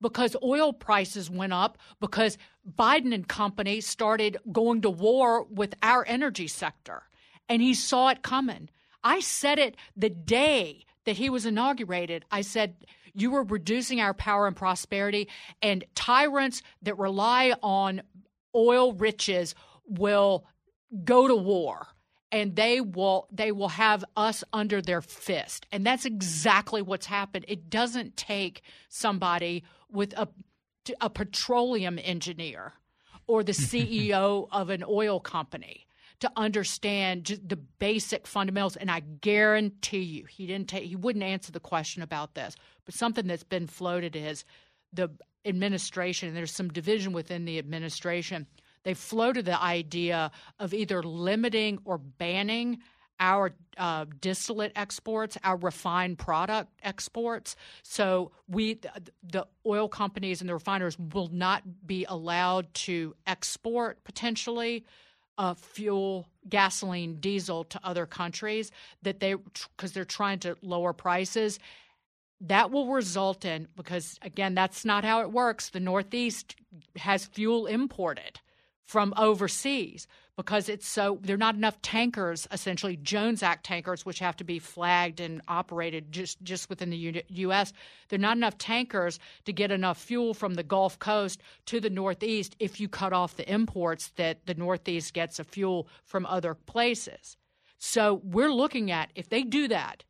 Because 0.00 0.36
oil 0.42 0.72
prices 0.72 1.28
went 1.28 1.52
up, 1.52 1.78
because 2.00 2.38
Biden 2.68 3.12
and 3.12 3.26
company 3.26 3.80
started 3.80 4.36
going 4.52 4.82
to 4.82 4.90
war 4.90 5.44
with 5.44 5.74
our 5.82 6.04
energy 6.06 6.46
sector, 6.46 7.02
and 7.48 7.60
he 7.60 7.74
saw 7.74 8.08
it 8.10 8.22
coming. 8.22 8.68
I 9.02 9.20
said 9.20 9.58
it 9.58 9.76
the 9.96 10.10
day 10.10 10.84
that 11.04 11.16
he 11.16 11.30
was 11.30 11.46
inaugurated. 11.46 12.24
I 12.30 12.42
said, 12.42 12.76
You 13.14 13.30
were 13.30 13.42
reducing 13.42 14.00
our 14.00 14.14
power 14.14 14.46
and 14.46 14.54
prosperity, 14.54 15.28
and 15.62 15.84
tyrants 15.94 16.62
that 16.82 16.98
rely 16.98 17.54
on 17.62 18.02
oil 18.54 18.92
riches 18.92 19.54
will 19.86 20.46
go 21.04 21.28
to 21.28 21.36
war 21.36 21.86
and 22.30 22.56
they 22.56 22.80
will 22.80 23.26
they 23.30 23.52
will 23.52 23.68
have 23.68 24.04
us 24.16 24.44
under 24.52 24.80
their 24.80 25.00
fist. 25.00 25.66
And 25.72 25.84
that's 25.84 26.04
exactly 26.04 26.82
what's 26.82 27.06
happened. 27.06 27.44
It 27.48 27.70
doesn't 27.70 28.16
take 28.16 28.62
somebody 28.88 29.64
with 29.90 30.12
a 30.16 30.28
a 31.00 31.10
petroleum 31.10 31.98
engineer 32.02 32.74
or 33.26 33.42
the 33.42 33.52
CEO 33.52 34.48
of 34.50 34.70
an 34.70 34.84
oil 34.86 35.20
company 35.20 35.86
to 36.20 36.30
understand 36.36 37.38
the 37.46 37.56
basic 37.56 38.26
fundamentals. 38.26 38.76
And 38.76 38.90
I 38.90 39.00
guarantee 39.00 39.98
you 39.98 40.24
he 40.24 40.46
didn't 40.46 40.68
take 40.68 40.84
he 40.84 40.96
wouldn't 40.96 41.24
answer 41.24 41.52
the 41.52 41.60
question 41.60 42.02
about 42.02 42.34
this 42.34 42.56
but 42.84 42.94
something 42.94 43.26
that's 43.26 43.44
been 43.44 43.66
floated 43.66 44.16
is 44.16 44.44
the 44.92 45.10
administration 45.44 46.34
there's 46.34 46.54
some 46.54 46.68
division 46.68 47.12
within 47.12 47.44
the 47.44 47.58
administration 47.58 48.46
they 48.82 48.94
floated 48.94 49.44
the 49.44 49.60
idea 49.62 50.30
of 50.58 50.72
either 50.74 51.02
limiting 51.02 51.78
or 51.84 51.98
banning 51.98 52.78
our 53.20 53.52
uh, 53.76 54.06
distillate 54.20 54.72
exports, 54.76 55.36
our 55.42 55.56
refined 55.56 56.18
product 56.18 56.70
exports. 56.82 57.56
So 57.82 58.30
we, 58.48 58.80
the 59.22 59.46
oil 59.66 59.88
companies 59.88 60.40
and 60.40 60.48
the 60.48 60.54
refiners, 60.54 60.96
will 60.98 61.28
not 61.32 61.62
be 61.86 62.04
allowed 62.08 62.72
to 62.74 63.14
export 63.26 64.02
potentially 64.04 64.84
uh, 65.36 65.54
fuel, 65.54 66.26
gasoline, 66.48 67.16
diesel 67.16 67.64
to 67.64 67.80
other 67.84 68.06
countries 68.06 68.72
that 69.02 69.20
they 69.20 69.34
because 69.76 69.92
they're 69.92 70.04
trying 70.04 70.40
to 70.40 70.56
lower 70.62 70.92
prices. 70.92 71.58
That 72.40 72.70
will 72.70 72.88
result 72.92 73.44
in 73.44 73.68
because 73.76 74.18
again, 74.22 74.54
that's 74.54 74.84
not 74.84 75.04
how 75.04 75.22
it 75.22 75.32
works. 75.32 75.70
The 75.70 75.80
Northeast 75.80 76.56
has 76.96 77.26
fuel 77.26 77.66
imported 77.66 78.40
from 78.88 79.12
overseas 79.18 80.06
because 80.34 80.70
it's 80.70 80.88
so 80.88 81.18
there 81.20 81.34
are 81.34 81.38
not 81.38 81.54
enough 81.54 81.80
tankers 81.82 82.48
essentially 82.50 82.96
Jones 82.96 83.42
Act 83.42 83.66
tankers 83.66 84.06
which 84.06 84.18
have 84.20 84.34
to 84.38 84.44
be 84.44 84.58
flagged 84.58 85.20
and 85.20 85.42
operated 85.46 86.10
just 86.10 86.42
just 86.42 86.70
within 86.70 86.88
the 86.88 87.22
US 87.28 87.74
there're 88.08 88.18
not 88.18 88.38
enough 88.38 88.56
tankers 88.56 89.18
to 89.44 89.52
get 89.52 89.70
enough 89.70 89.98
fuel 89.98 90.32
from 90.32 90.54
the 90.54 90.62
Gulf 90.62 90.98
Coast 90.98 91.42
to 91.66 91.80
the 91.80 91.90
Northeast 91.90 92.56
if 92.60 92.80
you 92.80 92.88
cut 92.88 93.12
off 93.12 93.36
the 93.36 93.52
imports 93.52 94.08
that 94.16 94.46
the 94.46 94.54
Northeast 94.54 95.12
gets 95.12 95.38
of 95.38 95.46
fuel 95.46 95.86
from 96.04 96.24
other 96.24 96.54
places. 96.54 97.36
So 97.76 98.22
we're 98.24 98.52
looking 98.52 98.90
at 98.90 99.10
if 99.14 99.28
they 99.28 99.42
do 99.42 99.68
that 99.68 100.04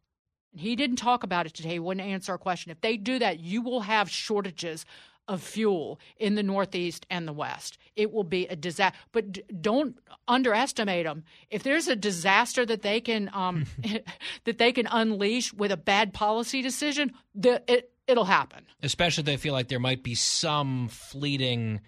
he 0.54 0.76
didn't 0.76 0.96
talk 0.96 1.24
about 1.24 1.46
it 1.46 1.54
today 1.54 1.70
he 1.70 1.78
wouldn't 1.80 2.06
answer 2.06 2.30
our 2.30 2.38
question. 2.38 2.70
If 2.70 2.80
they 2.80 2.96
do 2.96 3.18
that 3.18 3.40
you 3.40 3.60
will 3.60 3.80
have 3.80 4.08
shortages 4.08 4.86
of 5.28 5.42
fuel 5.42 6.00
in 6.16 6.34
the 6.34 6.42
Northeast 6.42 7.06
and 7.10 7.28
the 7.28 7.32
West. 7.32 7.78
It 7.94 8.12
will 8.12 8.24
be 8.24 8.46
a 8.46 8.56
disaster. 8.56 8.98
But 9.12 9.32
d- 9.32 9.42
don't 9.60 9.98
underestimate 10.26 11.04
them. 11.04 11.24
If 11.50 11.62
there's 11.62 11.86
a 11.86 11.94
disaster 11.94 12.64
that 12.66 12.82
they 12.82 13.00
can 13.00 13.30
um, 13.32 13.66
that 14.44 14.58
they 14.58 14.72
can 14.72 14.88
unleash 14.90 15.52
with 15.52 15.70
a 15.70 15.76
bad 15.76 16.12
policy 16.14 16.62
decision, 16.62 17.12
the, 17.34 17.62
it 17.68 17.92
it'll 18.06 18.24
happen. 18.24 18.64
Especially 18.82 19.22
if 19.22 19.26
they 19.26 19.36
feel 19.36 19.52
like 19.52 19.68
there 19.68 19.78
might 19.78 20.02
be 20.02 20.14
some 20.14 20.88
fleeting, 20.88 21.80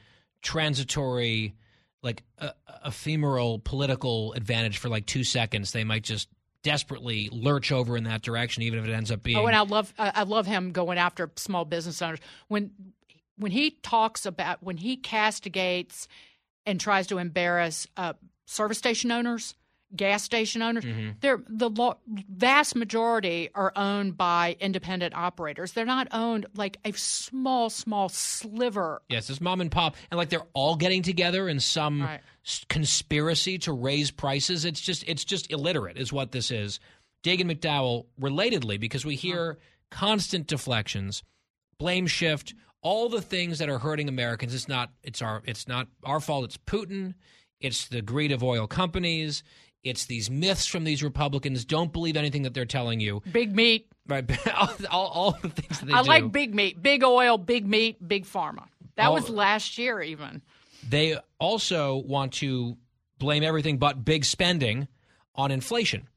transitory, 0.42 1.54
like 2.02 2.22
uh, 2.38 2.50
ephemeral 2.84 3.58
political 3.58 4.32
advantage 4.34 4.78
for 4.78 4.88
like 4.88 5.06
two 5.06 5.24
seconds. 5.24 5.72
They 5.72 5.84
might 5.84 6.04
just 6.04 6.28
desperately 6.62 7.28
lurch 7.32 7.72
over 7.72 7.96
in 7.96 8.04
that 8.04 8.22
direction, 8.22 8.62
even 8.62 8.78
if 8.78 8.86
it 8.86 8.92
ends 8.92 9.10
up 9.10 9.22
being. 9.22 9.38
Oh, 9.38 9.46
and 9.46 9.56
I 9.56 9.62
love 9.62 9.92
I 9.98 10.22
love 10.24 10.46
him 10.46 10.72
going 10.72 10.98
after 10.98 11.30
small 11.36 11.64
business 11.64 12.00
owners 12.02 12.20
when 12.48 12.70
when 13.40 13.52
he 13.52 13.72
talks 13.82 14.24
about 14.26 14.62
when 14.62 14.76
he 14.76 14.96
castigates 14.96 16.06
and 16.66 16.78
tries 16.80 17.06
to 17.08 17.18
embarrass 17.18 17.86
uh, 17.96 18.12
service 18.46 18.78
station 18.78 19.10
owners, 19.10 19.54
gas 19.96 20.22
station 20.22 20.62
owners, 20.62 20.84
Mm-hmm. 20.84 21.10
they're 21.20 21.42
the 21.48 21.68
lo- 21.70 21.96
vast 22.06 22.76
majority 22.76 23.50
are 23.54 23.72
owned 23.74 24.16
by 24.16 24.56
independent 24.60 25.14
operators. 25.14 25.72
They're 25.72 25.84
not 25.86 26.06
owned 26.12 26.46
like 26.54 26.76
a 26.84 26.92
small, 26.92 27.70
small 27.70 28.08
sliver. 28.08 29.02
Yes, 29.08 29.28
it's 29.30 29.40
mom 29.40 29.60
and 29.60 29.70
pop, 29.70 29.96
and 30.10 30.18
like 30.18 30.28
they're 30.28 30.46
all 30.52 30.76
getting 30.76 31.02
together 31.02 31.48
in 31.48 31.58
some 31.60 32.02
Right. 32.02 32.20
conspiracy 32.68 33.58
to 33.58 33.72
raise 33.72 34.10
prices. 34.10 34.64
It's 34.64 34.80
just 34.80 35.02
it's 35.08 35.24
just 35.24 35.50
illiterate, 35.50 35.98
is 35.98 36.12
what 36.12 36.32
this 36.32 36.50
is. 36.50 36.78
Dagen 37.22 37.48
McDowell, 37.50 38.06
relatedly, 38.20 38.78
because 38.80 39.04
we 39.04 39.14
hear 39.16 39.58
constant 39.90 40.46
deflections, 40.46 41.22
blame 41.78 42.06
shift, 42.06 42.54
all 42.82 43.08
the 43.08 43.20
things 43.20 43.58
that 43.58 43.68
are 43.68 43.78
hurting 43.78 44.08
Americans. 44.08 44.54
It's 44.54 44.68
not 44.68 44.90
it's 45.02 45.22
our 45.22 45.42
it's 45.44 45.68
not 45.68 45.88
our 46.04 46.20
fault. 46.20 46.44
It's 46.44 46.56
Putin. 46.56 47.14
It's 47.60 47.88
the 47.88 48.02
greed 48.02 48.32
of 48.32 48.42
oil 48.42 48.66
companies. 48.66 49.42
It's 49.82 50.06
these 50.06 50.30
myths 50.30 50.66
from 50.66 50.84
these 50.84 51.02
Republicans. 51.02 51.64
Don't 51.64 51.92
believe 51.92 52.16
anything 52.16 52.42
that 52.42 52.52
they're 52.54 52.66
telling 52.66 53.00
you. 53.00 53.22
Big 53.32 53.54
meat. 53.54 53.86
Right, 54.06 54.28
all, 54.54 54.70
all, 54.90 55.06
all 55.06 55.30
the 55.40 55.48
things 55.48 55.82
I 55.92 56.02
do. 56.02 56.08
like 56.08 56.32
big 56.32 56.54
meat, 56.54 56.82
big 56.82 57.04
oil, 57.04 57.38
big 57.38 57.66
meat, 57.66 57.96
big 58.06 58.24
pharma. 58.24 58.64
That 58.96 59.06
All- 59.06 59.14
was 59.14 59.30
last 59.30 59.78
year, 59.78 60.02
even. 60.02 60.42
They 60.88 61.16
also 61.38 61.96
want 61.96 62.32
to 62.34 62.76
blame 63.18 63.42
everything 63.42 63.78
but 63.78 64.04
big 64.04 64.24
spending 64.24 64.88
on 65.34 65.50
inflation. 65.50 66.08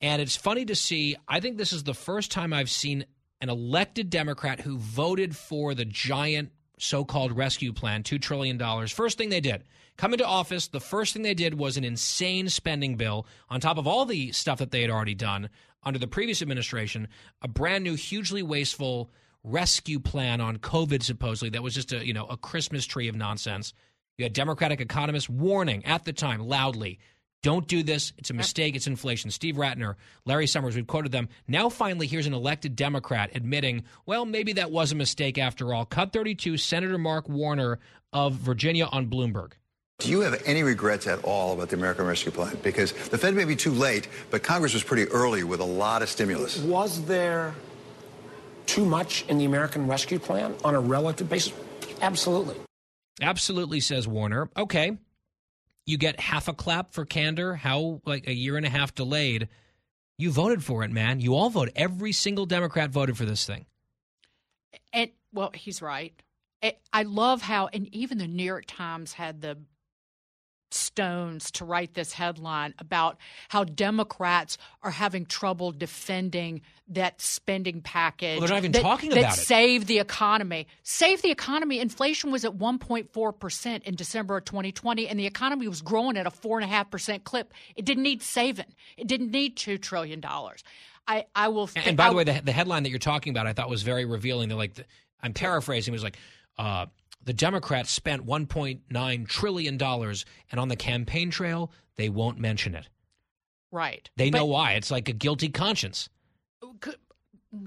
And 0.00 0.20
it's 0.22 0.36
funny 0.36 0.64
to 0.66 0.74
see. 0.74 1.16
I 1.26 1.40
think 1.40 1.58
this 1.58 1.72
is 1.72 1.84
the 1.84 1.94
first 1.94 2.30
time 2.30 2.52
I've 2.52 2.70
seen 2.70 3.06
an 3.42 3.50
elected 3.50 4.08
Democrat 4.08 4.60
who 4.60 4.78
voted 4.78 5.36
for 5.36 5.74
the 5.74 5.84
giant 5.84 6.52
so 6.78 7.04
called 7.04 7.36
rescue 7.36 7.72
plan, 7.72 8.02
$2 8.02 8.22
trillion. 8.22 8.86
First 8.86 9.18
thing 9.18 9.28
they 9.28 9.40
did, 9.40 9.64
come 9.96 10.12
into 10.12 10.24
office, 10.24 10.68
the 10.68 10.80
first 10.80 11.12
thing 11.12 11.22
they 11.22 11.34
did 11.34 11.58
was 11.58 11.76
an 11.76 11.84
insane 11.84 12.48
spending 12.48 12.96
bill 12.96 13.26
on 13.50 13.60
top 13.60 13.78
of 13.78 13.86
all 13.86 14.06
the 14.06 14.32
stuff 14.32 14.60
that 14.60 14.70
they 14.70 14.80
had 14.80 14.90
already 14.90 15.14
done 15.14 15.50
under 15.82 15.98
the 15.98 16.06
previous 16.06 16.40
administration, 16.40 17.08
a 17.42 17.48
brand 17.48 17.82
new, 17.82 17.94
hugely 17.94 18.42
wasteful 18.42 19.10
rescue 19.42 19.98
plan 19.98 20.40
on 20.40 20.58
COVID, 20.58 21.02
supposedly, 21.02 21.50
that 21.50 21.62
was 21.64 21.74
just 21.74 21.92
a, 21.92 22.06
you 22.06 22.14
know, 22.14 22.26
a 22.26 22.36
Christmas 22.36 22.86
tree 22.86 23.08
of 23.08 23.16
nonsense. 23.16 23.74
You 24.18 24.24
had 24.24 24.32
Democratic 24.32 24.80
economists 24.80 25.28
warning 25.28 25.84
at 25.84 26.04
the 26.04 26.12
time 26.12 26.40
loudly 26.40 27.00
don't 27.42 27.66
do 27.66 27.82
this. 27.82 28.12
It's 28.18 28.30
a 28.30 28.34
mistake. 28.34 28.76
It's 28.76 28.86
inflation. 28.86 29.30
Steve 29.30 29.56
Rattner, 29.56 29.96
Larry 30.24 30.46
Summers, 30.46 30.76
we've 30.76 30.86
quoted 30.86 31.12
them. 31.12 31.28
Now, 31.48 31.68
finally, 31.68 32.06
here's 32.06 32.26
an 32.26 32.34
elected 32.34 32.76
Democrat 32.76 33.30
admitting, 33.34 33.84
well, 34.06 34.24
maybe 34.24 34.52
that 34.54 34.70
was 34.70 34.92
a 34.92 34.94
mistake 34.94 35.38
after 35.38 35.74
all. 35.74 35.84
Cut 35.84 36.12
32, 36.12 36.56
Senator 36.56 36.98
Mark 36.98 37.28
Warner 37.28 37.78
of 38.12 38.34
Virginia 38.34 38.86
on 38.86 39.08
Bloomberg. 39.08 39.52
Do 39.98 40.10
you 40.10 40.20
have 40.20 40.42
any 40.46 40.62
regrets 40.62 41.06
at 41.06 41.22
all 41.24 41.52
about 41.52 41.68
the 41.68 41.76
American 41.76 42.06
Rescue 42.06 42.32
Plan? 42.32 42.56
Because 42.62 42.92
the 42.92 43.18
Fed 43.18 43.34
may 43.34 43.44
be 43.44 43.54
too 43.54 43.70
late, 43.70 44.08
but 44.30 44.42
Congress 44.42 44.74
was 44.74 44.82
pretty 44.82 45.08
early 45.10 45.44
with 45.44 45.60
a 45.60 45.64
lot 45.64 46.02
of 46.02 46.08
stimulus. 46.08 46.58
Was 46.58 47.04
there 47.04 47.54
too 48.66 48.84
much 48.84 49.24
in 49.28 49.38
the 49.38 49.44
American 49.44 49.86
Rescue 49.86 50.18
Plan 50.18 50.54
on 50.64 50.74
a 50.74 50.80
relative 50.80 51.28
basis? 51.28 51.52
Absolutely. 52.00 52.56
Absolutely, 53.20 53.80
says 53.80 54.08
Warner. 54.08 54.48
Okay. 54.56 54.98
You 55.86 55.98
get 55.98 56.20
half 56.20 56.48
a 56.48 56.52
clap 56.52 56.92
for 56.92 57.04
candor. 57.04 57.54
How, 57.54 58.00
like, 58.06 58.26
a 58.28 58.32
year 58.32 58.56
and 58.56 58.64
a 58.64 58.70
half 58.70 58.94
delayed. 58.94 59.48
You 60.18 60.30
voted 60.30 60.62
for 60.62 60.84
it, 60.84 60.90
man. 60.90 61.20
You 61.20 61.34
all 61.34 61.50
voted. 61.50 61.74
Every 61.76 62.12
single 62.12 62.46
Democrat 62.46 62.90
voted 62.90 63.16
for 63.16 63.24
this 63.24 63.44
thing. 63.44 63.66
And 64.92 65.10
well, 65.32 65.50
he's 65.54 65.82
right. 65.82 66.12
I- 66.62 66.76
I 66.92 67.02
love 67.02 67.42
how, 67.42 67.66
and 67.68 67.92
even 67.94 68.18
the 68.18 68.28
New 68.28 68.44
York 68.44 68.64
Times 68.68 69.14
had 69.14 69.40
the 69.40 69.58
stones 70.72 71.50
to 71.52 71.64
write 71.64 71.94
this 71.94 72.12
headline 72.12 72.74
about 72.78 73.18
how 73.48 73.64
Democrats 73.64 74.58
are 74.82 74.90
having 74.90 75.26
trouble 75.26 75.72
defending 75.72 76.62
that 76.88 77.20
spending 77.20 77.80
package. 77.80 78.38
Well, 78.38 78.46
they're 78.46 78.56
not 78.56 78.58
even 78.58 78.72
that, 78.72 78.82
talking 78.82 79.10
that 79.10 79.18
about 79.18 79.38
it. 79.38 79.40
Saved 79.40 79.86
the 79.86 79.98
economy. 79.98 80.66
Saved 80.82 81.22
the 81.22 81.30
economy. 81.30 81.80
Inflation 81.80 82.30
was 82.30 82.44
at 82.44 82.52
1.4% 82.52 83.82
in 83.82 83.94
December 83.94 84.36
of 84.36 84.44
2020, 84.44 85.08
and 85.08 85.18
the 85.18 85.26
economy 85.26 85.68
was 85.68 85.82
growing 85.82 86.16
at 86.16 86.26
a 86.26 86.30
4.5% 86.30 87.24
clip. 87.24 87.54
It 87.76 87.84
didn't 87.84 88.02
need 88.02 88.22
saving, 88.22 88.66
it 88.96 89.06
didn't 89.06 89.30
need 89.30 89.56
$2 89.56 89.80
trillion. 89.80 90.22
I, 91.06 91.24
I 91.34 91.48
will. 91.48 91.68
And, 91.74 91.88
and 91.88 91.96
by 91.96 92.06
I- 92.06 92.10
the 92.10 92.16
way, 92.16 92.24
the, 92.24 92.40
the 92.44 92.52
headline 92.52 92.84
that 92.84 92.90
you're 92.90 92.98
talking 92.98 93.32
about, 93.32 93.46
I 93.46 93.52
thought 93.52 93.68
was 93.68 93.82
very 93.82 94.04
revealing. 94.04 94.48
They're 94.48 94.58
like, 94.58 94.74
the, 94.74 94.84
I'm 95.22 95.32
paraphrasing. 95.32 95.92
It 95.92 95.96
was 95.96 96.04
like, 96.04 96.18
uh, 96.58 96.86
the 97.24 97.32
Democrats 97.32 97.90
spent 97.90 98.26
1.9 98.26 99.28
trillion 99.28 99.76
dollars, 99.76 100.24
and 100.50 100.58
on 100.60 100.68
the 100.68 100.76
campaign 100.76 101.30
trail, 101.30 101.70
they 101.96 102.08
won't 102.08 102.38
mention 102.38 102.74
it. 102.74 102.88
right. 103.70 104.10
They 104.16 104.30
But- 104.30 104.38
know 104.38 104.46
why. 104.46 104.72
It's 104.72 104.90
like 104.90 105.08
a 105.08 105.12
guilty 105.12 105.48
conscience. 105.48 106.08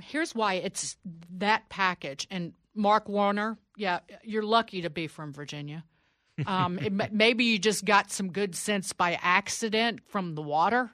here's 0.01 0.33
why 0.35 0.55
it's 0.55 0.97
that 1.37 1.69
package. 1.69 2.27
And 2.31 2.53
Mark 2.73 3.07
Warner, 3.07 3.57
yeah, 3.77 3.99
you're 4.23 4.43
lucky 4.43 4.81
to 4.81 4.89
be 4.89 5.07
from 5.07 5.31
Virginia. 5.33 5.83
Um, 6.45 6.79
it, 6.79 6.91
maybe 7.13 7.45
you 7.45 7.59
just 7.59 7.85
got 7.85 8.11
some 8.11 8.31
good 8.31 8.55
sense 8.55 8.93
by 8.93 9.17
accident 9.21 10.01
from 10.07 10.35
the 10.35 10.41
water. 10.41 10.91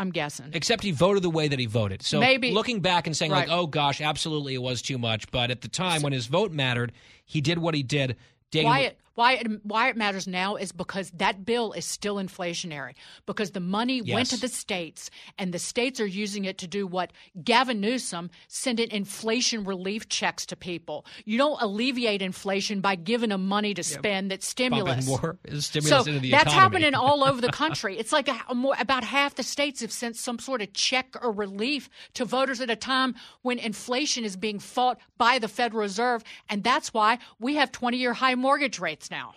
I'm 0.00 0.10
guessing. 0.10 0.50
Except 0.54 0.82
he 0.82 0.92
voted 0.92 1.22
the 1.22 1.28
way 1.28 1.46
that 1.48 1.58
he 1.58 1.66
voted. 1.66 2.00
So 2.02 2.20
Maybe- 2.20 2.52
looking 2.52 2.80
back 2.80 3.06
and 3.06 3.14
saying 3.14 3.32
like, 3.32 3.50
"Oh 3.50 3.66
gosh, 3.66 4.00
absolutely, 4.00 4.54
it 4.54 4.62
was 4.62 4.80
too 4.80 4.96
much." 4.96 5.30
But 5.30 5.50
at 5.50 5.60
the 5.60 5.68
time 5.68 6.00
when 6.00 6.14
his 6.14 6.26
vote 6.26 6.52
mattered, 6.52 6.92
he 7.26 7.42
did 7.42 7.58
what 7.58 7.74
he 7.74 7.82
did. 7.82 8.16
Why 8.54 8.80
it 8.80 8.98
why 9.14 9.34
it 9.34 9.46
why 9.64 9.88
it 9.88 9.96
matters 9.96 10.26
now 10.26 10.56
is 10.56 10.72
because 10.72 11.10
that 11.12 11.44
bill 11.44 11.72
is 11.72 11.84
still 11.84 12.16
inflationary 12.16 12.94
because 13.26 13.50
the 13.52 13.60
money 13.60 14.02
went 14.02 14.30
to 14.30 14.40
the 14.40 14.48
states 14.48 15.10
and 15.38 15.52
the 15.52 15.58
states 15.58 16.00
are 16.00 16.06
using 16.06 16.44
it 16.44 16.58
to 16.58 16.66
do 16.66 16.86
what 16.86 17.12
Gavin 17.42 17.80
Newsom 17.80 18.30
sending 18.48 18.90
inflation 18.90 19.64
relief 19.64 20.08
checks 20.08 20.46
to 20.46 20.56
people. 20.56 21.04
You 21.24 21.38
don't 21.38 21.60
alleviate 21.60 22.22
inflation 22.22 22.80
by 22.80 22.94
giving 22.94 23.30
them 23.30 23.46
money 23.46 23.74
to 23.74 23.82
spend 23.82 24.30
that's 24.30 24.46
stimulus. 24.46 25.06
More 25.06 25.38
stimulus 25.58 25.90
so 25.90 25.98
into 26.00 26.20
the 26.20 26.30
that's 26.30 26.52
economy. 26.52 26.82
happening 26.82 26.94
all 26.94 27.24
over 27.24 27.40
the 27.40 27.52
country. 27.52 27.98
It's 27.98 28.12
like 28.12 28.28
a 28.28 28.54
more, 28.54 28.74
about 28.78 29.04
half 29.04 29.34
the 29.34 29.42
states 29.42 29.80
have 29.80 29.92
sent 29.92 30.16
some 30.16 30.38
sort 30.38 30.62
of 30.62 30.72
check 30.72 31.16
or 31.22 31.32
relief 31.32 31.88
to 32.14 32.24
voters 32.24 32.60
at 32.60 32.70
a 32.70 32.76
time 32.76 33.14
when 33.42 33.58
inflation 33.58 34.24
is 34.24 34.36
being 34.36 34.58
fought 34.58 34.98
by 35.18 35.38
the 35.38 35.48
Federal 35.48 35.80
Reserve, 35.82 36.22
and 36.48 36.62
that's 36.62 36.94
why 36.94 37.18
we 37.38 37.56
have 37.56 37.72
20-year 37.72 38.14
high 38.14 38.34
mortgage 38.34 38.78
rates 38.78 38.99
now. 39.08 39.34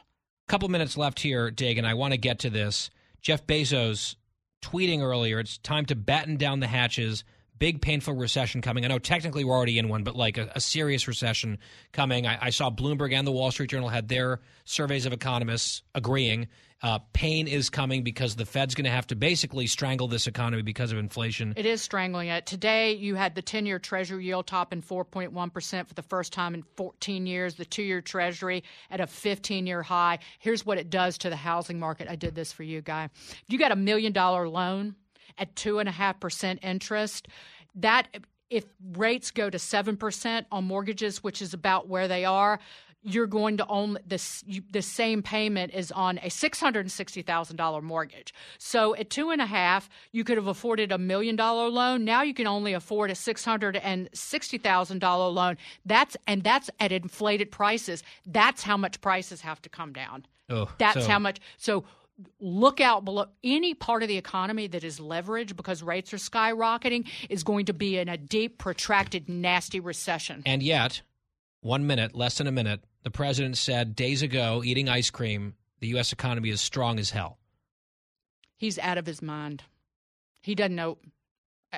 A 0.47 0.51
couple 0.51 0.68
minutes 0.68 0.97
left 0.97 1.20
here, 1.20 1.51
Dagen. 1.51 1.86
I 1.86 1.93
want 1.93 2.14
to 2.14 2.18
get 2.18 2.39
to 2.39 2.49
this. 2.49 2.89
Jeff 3.22 3.45
Bezos 3.45 4.16
tweeting 4.64 5.01
earlier, 5.01 5.39
it's 5.39 5.59
time 5.59 5.86
to 5.86 5.95
batten 5.95 6.38
down 6.38 6.59
the 6.59 6.68
hatches. 6.68 7.24
Big 7.59 7.82
painful 7.82 8.16
recession 8.16 8.61
coming. 8.61 8.84
I 8.84 8.88
know 8.88 8.99
technically 8.99 9.43
we're 9.43 9.55
already 9.55 9.78
in 9.78 9.88
one, 9.88 10.03
but 10.03 10.16
like 10.16 10.38
a, 10.38 10.51
a 10.55 10.59
serious 10.59 11.07
recession 11.07 11.59
coming. 11.91 12.26
I, 12.26 12.38
I, 12.41 12.49
saw 12.49 12.70
Bloomberg 12.70 13.14
and 13.14 13.26
the 13.26 13.32
Wall 13.32 13.51
Street 13.51 13.70
Journal 13.70 13.89
had 13.89 14.09
their 14.09 14.41
surveys 14.66 15.05
of 15.05 15.14
economists 15.14 15.84
agreeing 15.93 16.47
uh, 16.84 17.00
pain 17.14 17.48
is 17.48 17.70
coming 17.70 18.04
because 18.04 18.36
the 18.36 18.46
Fed's 18.46 18.76
going 18.76 18.84
to 18.84 18.92
have 18.92 19.08
to 19.08 19.16
basically 19.16 19.68
strangle 19.68 20.10
this 20.10 20.28
economy 20.28 20.62
because 20.62 20.92
of 20.92 20.98
inflation. 20.98 21.54
It 21.56 21.66
is 21.66 21.82
strangling 21.82 22.28
it. 22.28 22.46
Today, 22.46 22.94
you 22.94 23.16
had 23.16 23.36
the 23.36 23.42
10 23.42 23.66
year 23.66 23.80
Treasury 23.80 24.26
yield 24.26 24.48
topping 24.48 24.82
4.1% 24.82 25.88
for 25.88 25.94
the 25.94 26.02
first 26.02 26.34
time 26.34 26.54
in 26.54 26.64
14 26.76 27.26
years, 27.26 27.56
the 27.56 27.64
two 27.64 27.84
year 27.84 28.02
Treasury 28.02 28.66
at 28.92 29.00
a 29.00 29.08
15 29.08 29.66
year 29.66 29.82
high. 29.82 30.20
Here's 30.40 30.66
what 30.66 30.78
it 30.78 30.90
does 30.90 31.18
to 31.20 31.30
the 31.30 31.38
housing 31.38 31.80
market. 31.80 32.10
I 32.10 32.18
did 32.18 32.36
this 32.36 32.52
for 32.52 32.64
you, 32.64 32.82
Guy. 32.82 33.10
You 33.48 33.58
got 33.58 33.72
a 33.72 33.78
million 33.78 34.12
dollar 34.12 34.50
loan 34.50 34.96
at 35.38 35.56
2.5% 35.56 36.60
interest. 36.62 37.30
That 37.76 38.10
if 38.50 38.66
rates 38.96 39.32
go 39.32 39.50
to 39.50 39.58
7% 39.58 40.46
on 40.52 40.64
mortgages, 40.66 41.24
which 41.24 41.42
is 41.42 41.54
about 41.54 41.88
where 41.88 42.08
they 42.08 42.26
are, 42.26 42.60
you're 43.04 43.28
going 43.28 43.58
to 43.58 43.68
own 43.68 43.97
this 44.06 44.43
the 44.72 44.82
same 44.82 45.22
payment 45.22 45.74
is 45.74 45.91
on 45.91 46.18
a 46.20 46.30
six 46.30 46.60
hundred 46.60 46.82
and 46.82 46.91
sixty 46.91 47.22
thousand 47.22 47.58
dollar 47.58 47.82
mortgage. 47.82 48.34
So 48.58 48.95
at 48.95 49.10
two 49.10 49.30
and 49.30 49.41
a 49.41 49.45
half, 49.45 49.89
you 50.12 50.24
could 50.24 50.38
have 50.38 50.47
afforded 50.47 50.91
a 50.91 50.97
million 50.97 51.36
dollar 51.36 51.70
loan. 51.70 52.06
Now 52.06 52.22
you 52.22 52.34
can 52.34 52.47
only 52.47 52.74
afford 52.74 53.12
a 53.12 53.16
six 53.16 53.43
hundred 53.43 53.76
and 53.78 54.10
sixty 54.14 54.58
thousand 54.58 54.99
dollar 54.99 55.30
loan. 55.30 55.58
That's 55.86 56.16
and 56.28 56.43
that's 56.43 56.70
at 56.80 56.91
inflated 56.91 57.51
prices. 57.51 58.04
That's 58.26 58.64
how 58.64 58.78
much 58.78 59.01
prices 59.01 59.41
have 59.41 59.62
to 59.64 59.70
come 59.70 59.93
down. 59.93 60.26
Oh, 60.49 60.70
that's 60.78 61.06
so. 61.06 61.10
how 61.10 61.20
much. 61.20 61.39
So 61.58 61.84
look 62.39 62.80
out 62.80 63.04
below 63.06 63.26
any 63.43 63.74
part 63.74 64.04
of 64.04 64.10
the 64.10 64.18
economy 64.18 64.68
that 64.68 64.84
is 64.84 64.99
leveraged 64.99 65.56
because 65.56 65.82
rates 65.82 66.14
are 66.14 66.18
skyrocketing 66.18 67.08
is 67.30 67.43
going 67.43 67.66
to 67.66 67.74
be 67.74 67.97
in 67.97 68.08
a 68.08 68.18
deep, 68.18 68.58
protracted, 68.58 69.28
nasty 69.28 69.80
recession. 69.80 70.43
And 70.45 70.62
yet, 70.62 71.01
one 71.62 71.88
minute, 71.88 72.16
less 72.16 72.38
than 72.38 72.47
a 72.47 72.51
minute, 72.51 72.82
the 73.04 73.12
president 73.12 73.58
said 73.58 73.95
days 73.95 74.22
ago, 74.22 74.62
eating 74.64 74.89
ice 74.89 75.10
cream, 75.10 75.56
the 75.80 75.88
U.S. 75.89 76.12
economy 76.12 76.49
is 76.49 76.62
strong 76.62 76.99
as 76.99 77.10
hell. 77.10 77.38
He's 78.58 78.80
out 78.80 78.97
of 78.97 79.06
his 79.06 79.22
mind. 79.22 79.64
He 80.41 80.56
doesn't 80.56 80.76
know. 80.76 80.97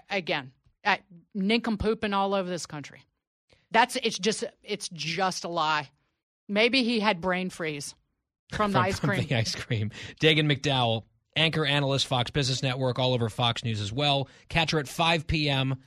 Again, 0.10 0.52
nincompooping 1.36 2.14
all 2.14 2.34
over 2.34 2.50
this 2.50 2.66
country. 2.66 3.02
That's 3.72 3.96
it's 3.98 4.20
just 4.20 4.44
it's 4.64 4.90
just 4.90 5.44
a 5.44 5.48
lie. 5.48 5.90
Maybe 6.48 6.84
he 6.84 7.00
had 7.00 7.22
brain 7.22 7.50
freeze 7.50 7.96
from, 8.52 8.58
from 8.58 8.72
the 8.74 8.80
ice 8.80 9.00
cream. 9.00 9.20
From 9.20 9.28
the 9.28 9.36
ice 9.36 9.56
cream. 9.56 9.92
Dagen 10.20 10.48
McDowell, 10.48 11.04
anchor 11.36 11.66
analyst, 11.66 12.08
Fox 12.08 12.30
Business 12.30 12.62
Network, 12.62 13.00
all 13.00 13.14
over 13.14 13.30
Fox 13.30 13.64
News 13.64 13.82
as 13.82 13.92
well. 13.92 14.28
Catch 14.50 14.72
her 14.72 14.80
at 14.80 14.88
5 14.88 15.28
p.m. 15.28 15.78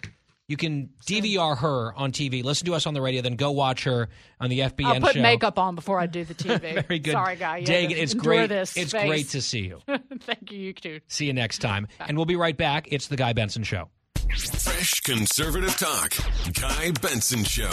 You 0.49 0.57
can 0.57 0.88
DVR 1.05 1.59
her 1.59 1.92
on 1.94 2.11
TV. 2.11 2.42
Listen 2.42 2.64
to 2.66 2.74
us 2.74 2.86
on 2.86 2.94
the 2.94 3.03
radio, 3.03 3.20
then 3.20 3.36
go 3.36 3.51
watch 3.51 3.84
her 3.84 4.09
on 4.40 4.49
the 4.49 4.61
FBN 4.61 4.86
I'll 4.86 5.01
put 5.01 5.12
show. 5.12 5.20
makeup 5.20 5.59
on 5.59 5.74
before 5.74 6.01
I 6.01 6.07
do 6.07 6.24
the 6.24 6.32
TV. 6.32 6.82
Very 6.86 6.99
good. 6.99 7.12
Sorry, 7.12 7.36
guy. 7.36 7.62
Dagen, 7.62 7.99
it's 7.99 8.14
great. 8.14 8.49
This 8.49 8.74
it's 8.74 8.92
space. 8.92 9.07
great 9.07 9.28
to 9.28 9.42
see 9.42 9.66
you. 9.66 9.80
Thank 10.20 10.51
you. 10.51 10.59
You 10.59 10.72
too. 10.72 11.01
See 11.07 11.26
you 11.26 11.34
next 11.34 11.59
time, 11.59 11.86
and 12.01 12.16
we'll 12.16 12.24
be 12.24 12.36
right 12.36 12.57
back. 12.57 12.88
It's 12.90 13.09
the 13.09 13.16
Guy 13.16 13.34
Benson 13.34 13.62
Show. 13.62 13.90
Fresh 14.26 15.01
conservative 15.01 15.76
talk. 15.76 16.14
Guy 16.55 16.92
Benson 17.03 17.44
Show. 17.44 17.68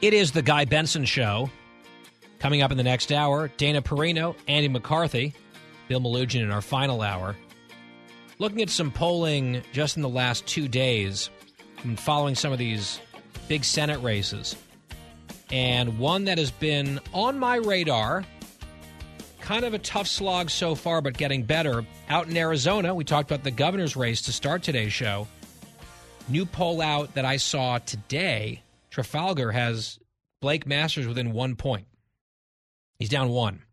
It 0.00 0.14
is 0.14 0.32
the 0.32 0.42
Guy 0.42 0.64
Benson 0.64 1.04
Show. 1.04 1.50
Coming 2.38 2.62
up 2.62 2.70
in 2.70 2.78
the 2.78 2.82
next 2.82 3.12
hour, 3.12 3.48
Dana 3.58 3.82
Perino, 3.82 4.34
Andy 4.48 4.68
McCarthy, 4.68 5.34
Bill 5.90 6.00
Melugin 6.00 6.40
in 6.40 6.52
our 6.52 6.62
final 6.62 7.02
hour. 7.02 7.34
Looking 8.38 8.62
at 8.62 8.70
some 8.70 8.92
polling 8.92 9.60
just 9.72 9.96
in 9.96 10.02
the 10.02 10.08
last 10.08 10.46
two 10.46 10.68
days 10.68 11.30
and 11.82 11.98
following 11.98 12.36
some 12.36 12.52
of 12.52 12.60
these 12.60 13.00
big 13.48 13.64
Senate 13.64 14.00
races. 14.00 14.54
And 15.50 15.98
one 15.98 16.26
that 16.26 16.38
has 16.38 16.52
been 16.52 17.00
on 17.12 17.40
my 17.40 17.56
radar, 17.56 18.24
kind 19.40 19.64
of 19.64 19.74
a 19.74 19.80
tough 19.80 20.06
slog 20.06 20.48
so 20.48 20.76
far, 20.76 21.00
but 21.00 21.18
getting 21.18 21.42
better. 21.42 21.84
Out 22.08 22.28
in 22.28 22.36
Arizona, 22.36 22.94
we 22.94 23.02
talked 23.02 23.28
about 23.28 23.42
the 23.42 23.50
governor's 23.50 23.96
race 23.96 24.22
to 24.22 24.32
start 24.32 24.62
today's 24.62 24.92
show. 24.92 25.26
New 26.28 26.46
poll 26.46 26.80
out 26.80 27.14
that 27.14 27.24
I 27.24 27.36
saw 27.36 27.78
today 27.78 28.62
Trafalgar 28.90 29.50
has 29.50 29.98
Blake 30.40 30.68
Masters 30.68 31.08
within 31.08 31.32
one 31.32 31.56
point. 31.56 31.88
He's 33.00 33.08
down 33.08 33.30
one. 33.30 33.64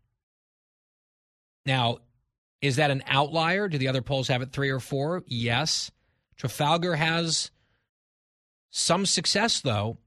Now, 1.64 1.98
is 2.60 2.76
that 2.76 2.90
an 2.90 3.02
outlier? 3.06 3.68
Do 3.68 3.78
the 3.78 3.88
other 3.88 4.02
polls 4.02 4.28
have 4.28 4.42
it 4.42 4.52
three 4.52 4.70
or 4.70 4.80
four? 4.80 5.22
Yes. 5.26 5.90
Trafalgar 6.36 6.96
has 6.96 7.50
some 8.70 9.06
success, 9.06 9.60
though, 9.60 9.98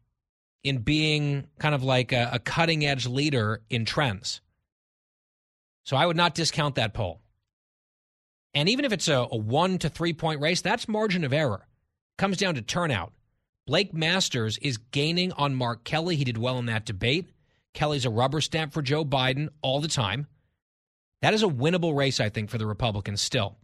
in 0.63 0.79
being 0.79 1.47
kind 1.59 1.73
of 1.73 1.83
like 1.83 2.11
a, 2.11 2.31
a 2.33 2.39
cutting 2.39 2.85
edge 2.85 3.07
leader 3.07 3.61
in 3.69 3.85
trends. 3.85 4.41
So 5.83 5.97
I 5.97 6.05
would 6.05 6.17
not 6.17 6.35
discount 6.35 6.75
that 6.75 6.93
poll. 6.93 7.21
And 8.53 8.69
even 8.69 8.85
if 8.85 8.91
it's 8.91 9.07
a, 9.07 9.27
a 9.31 9.37
one 9.37 9.77
to 9.79 9.89
three 9.89 10.13
point 10.13 10.41
race, 10.41 10.61
that's 10.61 10.87
margin 10.87 11.23
of 11.23 11.33
error. 11.33 11.67
Comes 12.17 12.37
down 12.37 12.55
to 12.55 12.61
turnout. 12.61 13.13
Blake 13.65 13.93
Masters 13.93 14.57
is 14.57 14.77
gaining 14.77 15.31
on 15.33 15.55
Mark 15.55 15.83
Kelly. 15.83 16.15
He 16.15 16.23
did 16.23 16.37
well 16.37 16.59
in 16.59 16.65
that 16.65 16.85
debate. 16.85 17.29
Kelly's 17.73 18.05
a 18.05 18.09
rubber 18.09 18.41
stamp 18.41 18.73
for 18.73 18.81
Joe 18.81 19.05
Biden 19.05 19.49
all 19.61 19.79
the 19.79 19.87
time. 19.87 20.27
That 21.21 21.33
is 21.33 21.43
a 21.43 21.47
winnable 21.47 21.95
race, 21.95 22.19
I 22.19 22.29
think, 22.29 22.49
for 22.49 22.57
the 22.57 22.65
Republicans 22.65 23.21
still. 23.21 23.57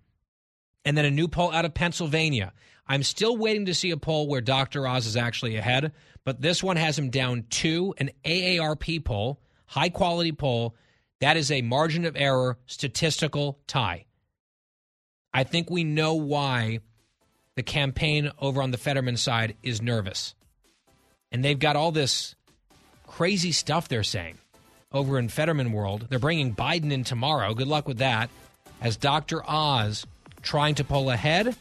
And 0.86 0.98
then 0.98 1.06
a 1.06 1.12
new 1.12 1.28
poll 1.28 1.52
out 1.52 1.66
of 1.66 1.74
Pennsylvania. 1.74 2.54
I'm 2.88 3.04
still 3.04 3.36
waiting 3.36 3.66
to 3.66 3.74
see 3.74 3.92
a 3.92 3.98
poll 3.98 4.28
where 4.28 4.42
Dr. 4.42 4.88
Oz 4.88 5.06
is 5.06 5.18
actually 5.18 5.58
ahead, 5.58 5.92
but 6.24 6.42
this 6.42 6.64
one 6.64 6.78
has 6.78 6.98
him 6.98 7.10
down 7.10 7.46
two, 7.50 7.94
an 7.98 8.12
AARP 8.24 9.04
poll, 9.04 9.42
high 9.66 9.90
quality 9.90 10.32
poll. 10.32 10.76
That 11.20 11.36
is 11.36 11.52
a 11.52 11.62
margin 11.62 12.06
of 12.06 12.16
error 12.16 12.58
statistical 12.68 13.60
tie. 13.68 14.06
I 15.34 15.44
think 15.44 15.70
we 15.70 15.84
know 15.84 16.14
why 16.14 16.80
the 17.56 17.64
campaign 17.64 18.32
over 18.40 18.62
on 18.62 18.72
the 18.72 18.78
Fetterman 18.78 19.18
side 19.18 19.58
is 19.64 19.82
nervous. 19.82 20.36
And 21.32 21.44
they've 21.44 21.60
got 21.60 21.76
all 21.76 21.92
this 21.92 22.36
crazy 23.06 23.52
stuff 23.52 23.88
they're 23.88 24.04
saying 24.04 24.38
over 24.98 25.18
in 25.18 25.30
Fetterman 25.30 25.72
world. 25.72 26.08
They're 26.10 26.20
bringing 26.20 26.54
Biden 26.54 26.92
in 26.92 27.04
tomorrow. 27.04 27.54
Good 27.54 27.68
luck 27.68 27.88
with 27.88 28.00
that. 28.00 28.30
As 28.82 28.98
Dr. 28.98 29.42
Oz 29.50 30.06
trying 30.42 30.76
to 30.76 30.84
pull 30.84 31.10
ahead. 31.10 31.56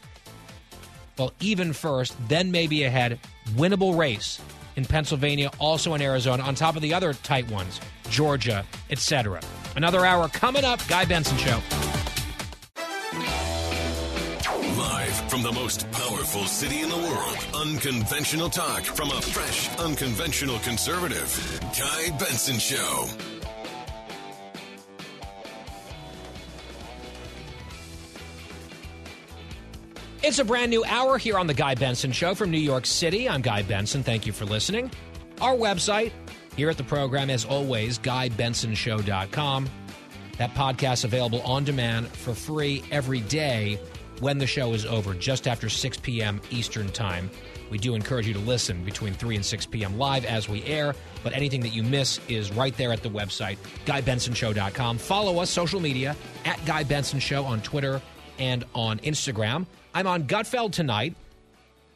Well, 1.17 1.31
even 1.39 1.73
first, 1.73 2.15
then 2.27 2.51
maybe 2.51 2.83
ahead. 2.83 3.19
Winnable 3.51 3.97
race 3.97 4.39
in 4.75 4.85
Pennsylvania, 4.85 5.51
also 5.59 5.93
in 5.93 6.01
Arizona, 6.01 6.43
on 6.43 6.53
top 6.53 6.75
of 6.75 6.81
the 6.81 6.93
other 6.93 7.13
tight 7.13 7.49
ones, 7.49 7.79
Georgia, 8.09 8.65
etc. 8.89 9.41
Another 9.75 10.05
hour 10.05 10.27
coming 10.29 10.63
up. 10.63 10.85
Guy 10.87 11.05
Benson 11.05 11.37
Show. 11.37 11.86
From 15.37 15.53
the 15.53 15.59
most 15.59 15.91
powerful 15.91 16.45
city 16.45 16.81
in 16.81 16.89
the 16.89 16.97
world, 16.97 17.37
unconventional 17.53 18.49
talk 18.49 18.81
from 18.81 19.11
a 19.11 19.21
fresh, 19.21 19.69
unconventional 19.77 20.57
conservative. 20.59 21.59
Guy 21.77 22.17
Benson 22.17 22.57
Show. 22.57 23.07
It's 30.23 30.39
a 30.39 30.43
brand 30.43 30.71
new 30.71 30.83
hour 30.85 31.19
here 31.19 31.37
on 31.37 31.45
The 31.45 31.53
Guy 31.53 31.75
Benson 31.75 32.11
Show 32.11 32.33
from 32.33 32.49
New 32.49 32.57
York 32.57 32.87
City. 32.87 33.29
I'm 33.29 33.43
Guy 33.43 33.61
Benson. 33.61 34.01
Thank 34.01 34.25
you 34.25 34.33
for 34.33 34.45
listening. 34.45 34.89
Our 35.39 35.53
website 35.53 36.13
here 36.55 36.71
at 36.71 36.77
the 36.77 36.83
program, 36.83 37.29
as 37.29 37.45
always, 37.45 37.99
GuyBensonShow.com. 37.99 39.69
That 40.39 40.53
podcast 40.55 41.03
available 41.03 41.41
on 41.41 41.63
demand 41.63 42.07
for 42.07 42.33
free 42.33 42.83
every 42.91 43.21
day 43.21 43.79
when 44.19 44.37
the 44.37 44.47
show 44.47 44.73
is 44.73 44.85
over, 44.85 45.13
just 45.13 45.47
after 45.47 45.69
6 45.69 45.97
p.m. 45.97 46.41
Eastern 46.49 46.89
Time. 46.89 47.29
We 47.69 47.77
do 47.77 47.95
encourage 47.95 48.27
you 48.27 48.33
to 48.33 48.39
listen 48.39 48.83
between 48.83 49.13
3 49.13 49.35
and 49.35 49.45
6 49.45 49.65
p.m. 49.67 49.97
live 49.97 50.25
as 50.25 50.47
we 50.47 50.63
air, 50.63 50.95
but 51.23 51.33
anything 51.33 51.61
that 51.61 51.69
you 51.69 51.83
miss 51.83 52.19
is 52.27 52.51
right 52.51 52.75
there 52.77 52.93
at 52.93 53.03
the 53.03 53.09
website, 53.09 53.57
GuyBensonShow.com. 53.85 54.97
Follow 54.97 55.39
us, 55.39 55.49
social 55.49 55.79
media, 55.79 56.15
at 56.45 56.63
Guy 56.65 56.83
Benson 56.83 57.19
Show 57.19 57.43
on 57.43 57.61
Twitter 57.61 58.01
and 58.39 58.63
on 58.73 58.99
Instagram. 58.99 59.65
I'm 59.93 60.07
on 60.07 60.23
Gutfeld 60.23 60.71
tonight, 60.71 61.15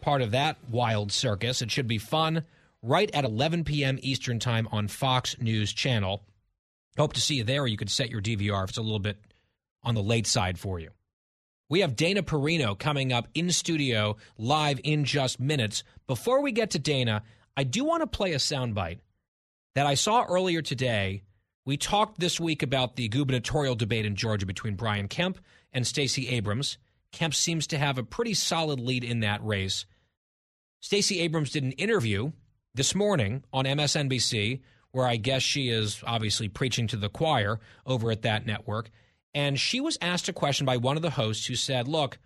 part 0.02 0.22
of 0.22 0.32
that 0.32 0.58
wild 0.70 1.12
circus. 1.12 1.62
It 1.62 1.72
should 1.72 1.88
be 1.88 1.98
fun, 1.98 2.44
right 2.82 3.10
at 3.14 3.24
11 3.24 3.64
p.m. 3.64 4.00
Eastern 4.02 4.40
Time 4.40 4.68
on 4.72 4.88
Fox 4.88 5.40
News 5.40 5.72
Channel. 5.72 6.24
Hope 6.98 7.14
to 7.14 7.22
see 7.22 7.36
you 7.36 7.44
there, 7.44 7.62
or 7.62 7.68
you 7.68 7.78
could 7.78 7.90
set 7.90 8.10
your 8.10 8.22
DVR 8.22 8.64
if 8.64 8.72
it's 8.72 8.78
a 8.78 8.82
little 8.82 9.00
bit 9.00 9.18
on 9.84 9.96
the 9.96 10.04
late 10.04 10.28
side 10.28 10.60
for 10.60 10.80
you. 10.80 10.90
We 11.72 11.80
have 11.80 11.96
Dana 11.96 12.22
Perino 12.22 12.78
coming 12.78 13.14
up 13.14 13.30
in 13.34 13.50
studio 13.50 14.18
live 14.38 14.82
in 14.84 15.06
just 15.06 15.40
minutes. 15.40 15.86
Before 16.06 16.42
we 16.42 16.52
get 16.52 16.72
to 16.72 16.80
Dana, 16.80 17.24
I 17.56 17.64
do 17.64 17.86
want 17.86 18.02
to 18.02 18.08
play 18.08 18.34
a 18.34 18.40
soundbite 18.40 19.00
that 19.76 19.86
I 19.86 19.94
saw 19.94 20.26
earlier 20.26 20.62
today. 20.62 21.24
We 21.66 21.78
talked 21.78 22.20
this 22.20 22.42
week 22.42 22.62
about 22.62 22.98
the 22.98 23.08
gubernatorial 23.08 23.76
debate 23.76 24.06
in 24.06 24.18
Georgia 24.18 24.46
between 24.46 24.76
Brian 24.76 25.08
Kemp 25.08 25.40
and 25.72 25.88
Stacey 25.88 26.28
Abrams. 26.28 26.78
Kemp 27.14 27.34
seems 27.34 27.68
to 27.68 27.78
have 27.78 27.98
a 27.98 28.04
pretty 28.04 28.34
solid 28.34 28.82
lead 28.82 29.06
in 29.06 29.22
that 29.22 29.42
race. 29.42 29.86
Stacey 30.82 31.22
Abrams 31.22 31.52
did 31.52 31.64
an 31.64 31.72
interview 31.72 32.34
this 32.76 32.94
morning 32.94 33.46
on 33.54 33.64
MSNBC 33.64 34.60
where 34.92 35.08
I 35.08 35.16
guess 35.16 35.42
she 35.42 35.70
is 35.70 36.04
obviously 36.06 36.50
preaching 36.50 36.88
to 36.88 36.98
the 36.98 37.08
choir 37.08 37.62
over 37.86 38.12
at 38.12 38.24
that 38.24 38.46
network. 38.46 38.90
And 39.34 39.60
she 39.60 39.80
was 39.80 39.98
asked 40.02 40.28
a 40.30 40.34
question 40.34 40.66
by 40.66 40.78
one 40.78 40.98
of 40.98 41.02
the 41.02 41.12
hosts 41.12 41.46
who 41.46 41.56
said, 41.56 41.88
Look, 41.88 42.20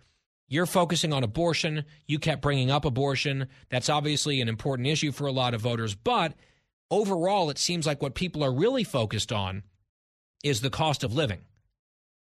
you're 0.48 0.66
focusing 0.66 1.12
on 1.12 1.24
abortion. 1.24 1.84
You 2.06 2.18
kept 2.18 2.42
bringing 2.42 2.70
up 2.70 2.84
abortion. 2.84 3.48
That's 3.68 3.88
obviously 3.88 4.40
an 4.40 4.48
important 4.48 4.88
issue 4.88 5.12
for 5.12 5.26
a 5.26 5.32
lot 5.32 5.54
of 5.54 5.60
voters. 5.60 5.94
But 5.94 6.34
overall, 6.90 7.50
it 7.50 7.58
seems 7.58 7.86
like 7.86 8.02
what 8.02 8.14
people 8.14 8.44
are 8.44 8.52
really 8.52 8.84
focused 8.84 9.32
on 9.32 9.62
is 10.44 10.60
the 10.60 10.70
cost 10.70 11.02
of 11.02 11.14
living, 11.14 11.40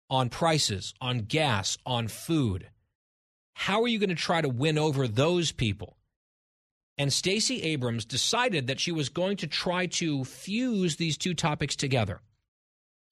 on 0.09 0.29
prices, 0.29 0.93
on 0.99 1.19
gas, 1.19 1.77
on 1.85 2.07
food. 2.07 2.69
How 3.53 3.83
are 3.83 3.87
you 3.87 3.99
going 3.99 4.09
to 4.09 4.15
try 4.15 4.41
to 4.41 4.49
win 4.49 4.77
over 4.77 5.07
those 5.07 5.51
people? 5.51 5.97
And 6.97 7.11
Stacey 7.11 7.61
Abrams 7.61 8.05
decided 8.05 8.67
that 8.67 8.79
she 8.79 8.91
was 8.91 9.09
going 9.09 9.37
to 9.37 9.47
try 9.47 9.85
to 9.87 10.23
fuse 10.23 10.95
these 10.95 11.17
two 11.17 11.33
topics 11.33 11.75
together 11.75 12.21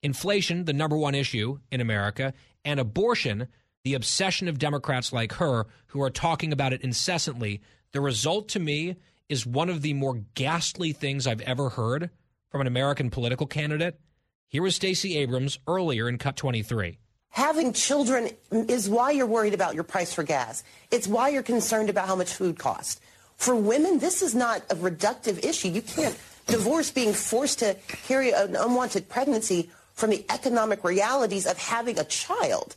inflation, 0.03 0.65
the 0.65 0.73
number 0.73 0.97
one 0.97 1.15
issue 1.15 1.59
in 1.71 1.81
America, 1.81 2.33
and 2.63 2.79
abortion, 2.79 3.47
the 3.83 3.95
obsession 3.95 4.47
of 4.47 4.59
Democrats 4.59 5.11
like 5.11 5.33
her 5.33 5.65
who 5.87 6.01
are 6.01 6.09
talking 6.09 6.53
about 6.53 6.73
it 6.73 6.81
incessantly. 6.81 7.61
The 7.91 8.01
result 8.01 8.49
to 8.49 8.59
me 8.59 8.97
is 9.29 9.45
one 9.45 9.69
of 9.69 9.81
the 9.81 9.93
more 9.93 10.21
ghastly 10.35 10.91
things 10.91 11.25
I've 11.25 11.41
ever 11.41 11.69
heard 11.69 12.09
from 12.49 12.61
an 12.61 12.67
American 12.67 13.09
political 13.09 13.47
candidate. 13.47 13.99
Here 14.47 14.61
was 14.61 14.75
Stacey 14.75 15.17
Abrams 15.17 15.57
earlier 15.67 16.07
in 16.07 16.17
Cut 16.17 16.35
23. 16.35 16.99
Having 17.29 17.73
children 17.73 18.29
is 18.51 18.87
why 18.87 19.09
you're 19.09 19.25
worried 19.25 19.55
about 19.55 19.73
your 19.73 19.83
price 19.83 20.13
for 20.13 20.21
gas. 20.21 20.63
It's 20.91 21.07
why 21.07 21.29
you're 21.29 21.41
concerned 21.41 21.89
about 21.89 22.07
how 22.07 22.15
much 22.15 22.31
food 22.31 22.59
costs. 22.59 23.01
For 23.37 23.55
women, 23.55 23.97
this 23.97 24.21
is 24.21 24.35
not 24.35 24.61
a 24.69 24.75
reductive 24.75 25.43
issue. 25.43 25.69
You 25.69 25.81
can't 25.81 26.15
divorce 26.45 26.91
being 26.91 27.13
forced 27.13 27.59
to 27.59 27.75
carry 27.87 28.31
an 28.31 28.55
unwanted 28.55 29.09
pregnancy 29.09 29.71
from 29.93 30.09
the 30.09 30.25
economic 30.29 30.83
realities 30.83 31.45
of 31.45 31.57
having 31.57 31.99
a 31.99 32.03
child. 32.03 32.75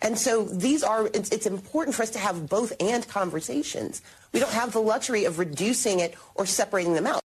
And 0.00 0.16
so 0.16 0.44
these 0.44 0.82
are, 0.82 1.06
it's, 1.08 1.30
it's, 1.30 1.46
important 1.46 1.96
for 1.96 2.02
us 2.02 2.10
to 2.10 2.18
have 2.18 2.48
both 2.48 2.72
and 2.80 3.06
conversations. 3.08 4.00
We 4.32 4.38
don't 4.38 4.52
have 4.52 4.72
the 4.72 4.80
luxury 4.80 5.24
of 5.24 5.38
reducing 5.38 5.98
it 5.98 6.14
or 6.34 6.46
separating 6.46 6.94
them 6.94 7.06
out. 7.06 7.20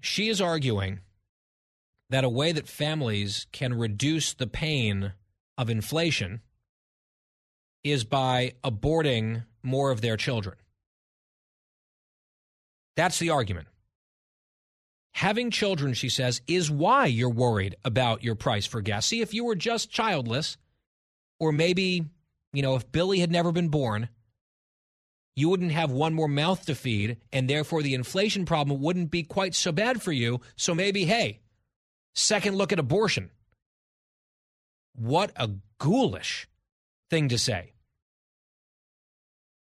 She 0.00 0.28
is 0.28 0.40
arguing 0.40 1.00
that 2.10 2.24
a 2.24 2.28
way 2.28 2.50
that 2.52 2.66
families 2.66 3.46
can 3.52 3.74
reduce 3.74 4.34
the 4.34 4.48
pain 4.48 5.12
of 5.56 5.70
inflation 5.70 6.40
is 7.84 8.04
by 8.04 8.54
aborting 8.64 9.44
more 9.62 9.90
of 9.90 10.00
their 10.00 10.16
children. 10.16 10.56
That's 12.96 13.18
the 13.18 13.30
argument. 13.30 13.68
Having 15.14 15.50
children, 15.50 15.94
she 15.94 16.08
says, 16.08 16.40
is 16.46 16.70
why 16.70 17.06
you're 17.06 17.28
worried 17.28 17.76
about 17.84 18.24
your 18.24 18.34
price 18.34 18.66
for 18.66 18.80
gas. 18.80 19.06
See, 19.06 19.20
if 19.20 19.34
you 19.34 19.44
were 19.44 19.54
just 19.54 19.90
childless, 19.90 20.56
or 21.38 21.52
maybe, 21.52 22.06
you 22.52 22.62
know, 22.62 22.76
if 22.76 22.90
Billy 22.90 23.20
had 23.20 23.30
never 23.30 23.52
been 23.52 23.68
born, 23.68 24.08
you 25.36 25.48
wouldn't 25.48 25.72
have 25.72 25.90
one 25.90 26.14
more 26.14 26.28
mouth 26.28 26.64
to 26.66 26.74
feed, 26.74 27.18
and 27.32 27.48
therefore 27.48 27.82
the 27.82 27.94
inflation 27.94 28.44
problem 28.44 28.80
wouldn't 28.80 29.10
be 29.10 29.22
quite 29.22 29.54
so 29.54 29.72
bad 29.72 30.02
for 30.02 30.12
you. 30.12 30.40
So 30.56 30.74
maybe, 30.74 31.04
hey, 31.04 31.40
second 32.14 32.56
look 32.56 32.72
at 32.72 32.78
abortion. 32.78 33.30
What 34.94 35.32
a 35.36 35.50
ghoulish 35.78 36.48
thing 37.10 37.28
to 37.28 37.38
say. 37.38 37.72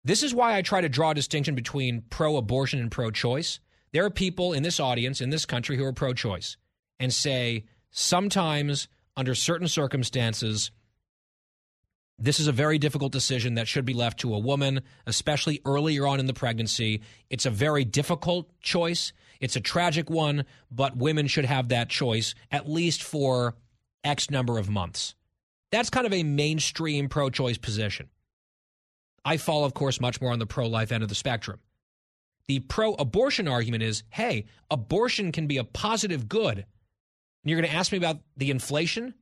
This 0.04 0.24
is 0.24 0.34
why 0.34 0.58
I 0.58 0.62
try 0.62 0.82
to 0.82 0.90
draw 0.90 1.12
a 1.12 1.16
distinction 1.16 1.56
between 1.56 2.02
pro 2.10 2.38
abortion 2.38 2.80
and 2.80 2.92
pro 2.92 3.12
choice. 3.12 3.60
There 3.94 4.06
are 4.06 4.10
people 4.10 4.54
in 4.54 4.64
this 4.64 4.80
audience, 4.80 5.22
in 5.22 5.30
this 5.30 5.46
country, 5.46 5.78
who 5.78 5.86
are 5.86 5.94
pro 5.94 6.14
choice 6.14 6.58
and 7.00 7.14
say 7.14 7.66
sometimes, 7.90 8.88
under 9.18 9.36
certain 9.36 9.68
circumstances, 9.68 10.72
this 12.18 12.40
is 12.40 12.48
a 12.48 12.52
very 12.52 12.78
difficult 12.78 13.12
decision 13.12 13.56
that 13.56 13.68
should 13.68 13.84
be 13.84 13.94
left 13.94 14.20
to 14.20 14.34
a 14.34 14.40
woman, 14.40 14.82
especially 15.08 15.60
earlier 15.66 16.06
on 16.06 16.20
in 16.20 16.28
the 16.28 16.34
pregnancy. 16.34 17.02
It's 17.30 17.48
a 17.48 17.50
very 17.50 17.84
difficult 17.84 18.48
choice. 18.62 19.12
It's 19.40 19.56
a 19.56 19.62
tragic 19.62 20.10
one, 20.10 20.46
but 20.70 20.96
women 20.96 21.26
should 21.28 21.46
have 21.46 21.70
that 21.70 21.90
choice 21.90 22.36
at 22.52 22.70
least 22.70 23.02
for 23.02 23.56
X 24.04 24.30
number 24.30 24.60
of 24.60 24.70
months. 24.70 25.16
That's 25.72 25.90
kind 25.90 26.06
of 26.06 26.14
a 26.14 26.24
mainstream 26.24 27.10
pro 27.10 27.30
choice 27.30 27.58
position. 27.58 28.10
I 29.26 29.38
fall, 29.38 29.66
of 29.66 29.74
course, 29.74 30.00
much 30.00 30.22
more 30.22 30.32
on 30.32 30.40
the 30.40 30.46
pro 30.46 30.68
life 30.68 30.92
end 30.92 31.04
of 31.04 31.10
the 31.10 31.16
spectrum. 31.16 31.60
The 32.48 32.60
pro 32.60 32.94
abortion 32.94 33.48
argument 33.48 33.84
is 33.84 34.04
hey, 34.10 34.46
abortion 34.70 35.32
can 35.32 35.48
be 35.48 35.58
a 35.58 35.64
positive 35.64 36.28
good. 36.28 36.58
And 36.58 36.66
you're 37.50 37.60
going 37.60 37.72
to 37.72 37.76
ask 37.76 37.92
me 37.92 37.98
about 37.98 38.20
the 38.38 38.52
inflation 38.52 39.14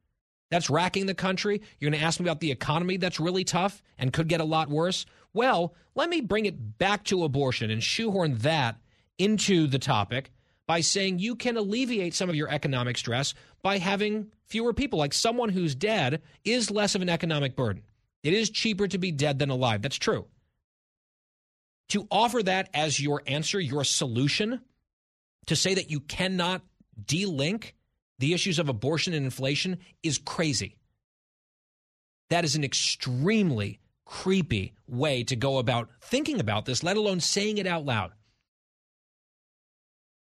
that's 0.50 0.70
racking 0.70 1.06
the 1.06 1.14
country? 1.14 1.62
You're 1.80 1.92
going 1.92 2.00
to 2.00 2.06
ask 2.06 2.20
me 2.20 2.26
about 2.26 2.40
the 2.40 2.52
economy 2.52 2.98
that's 2.98 3.20
really 3.20 3.44
tough 3.44 3.82
and 3.98 4.12
could 4.12 4.28
get 4.28 4.42
a 4.42 4.46
lot 4.46 4.70
worse? 4.70 5.06
Well, 5.34 5.76
let 5.96 6.10
me 6.10 6.22
bring 6.22 6.46
it 6.46 6.78
back 6.78 7.04
to 7.06 7.24
abortion 7.24 7.70
and 7.70 7.84
shoehorn 7.84 8.38
that 8.40 8.78
into 9.18 9.68
the 9.68 9.80
topic 9.80 10.32
by 10.66 10.82
saying 10.82 11.20
you 11.20 11.36
can 11.36 11.58
alleviate 11.58 12.14
some 12.14 12.30
of 12.30 12.36
your 12.36 12.50
economic 12.50 12.98
stress 12.98 13.34
by 13.62 13.78
having 13.78 14.32
fewer 14.46 14.74
people. 14.74 15.00
Like 15.00 15.14
someone 15.14 15.50
who's 15.50 15.76
dead 15.76 16.22
is 16.44 16.72
less 16.72 16.96
of 16.96 17.02
an 17.02 17.10
economic 17.10 17.56
burden. 17.56 17.84
It 18.24 18.34
is 18.34 18.50
cheaper 18.50 18.88
to 18.88 18.98
be 18.98 19.12
dead 19.12 19.40
than 19.40 19.50
alive. 19.50 19.82
That's 19.82 19.98
true. 19.98 20.26
To 21.90 22.08
offer 22.12 22.44
that 22.44 22.70
as 22.74 23.00
your 23.00 23.22
answer, 23.26 23.60
your 23.60 23.84
solution, 23.84 24.62
to 25.48 25.56
say 25.56 25.74
that 25.74 25.90
you 25.90 26.00
cannot 26.00 26.62
delink 27.04 27.72
the 28.20 28.34
issues 28.34 28.60
of 28.60 28.70
abortion 28.70 29.14
and 29.14 29.26
inflation 29.26 29.80
is 30.04 30.18
crazy. 30.18 30.76
That 32.30 32.46
is 32.46 32.56
an 32.56 32.64
extremely 32.64 33.80
creepy 34.06 34.74
way 34.88 35.24
to 35.24 35.36
go 35.36 35.58
about 35.58 35.90
thinking 36.02 36.40
about 36.40 36.66
this, 36.66 36.84
let 36.84 36.98
alone 36.98 37.20
saying 37.20 37.58
it 37.58 37.68
out 37.68 37.86
loud. 37.86 38.12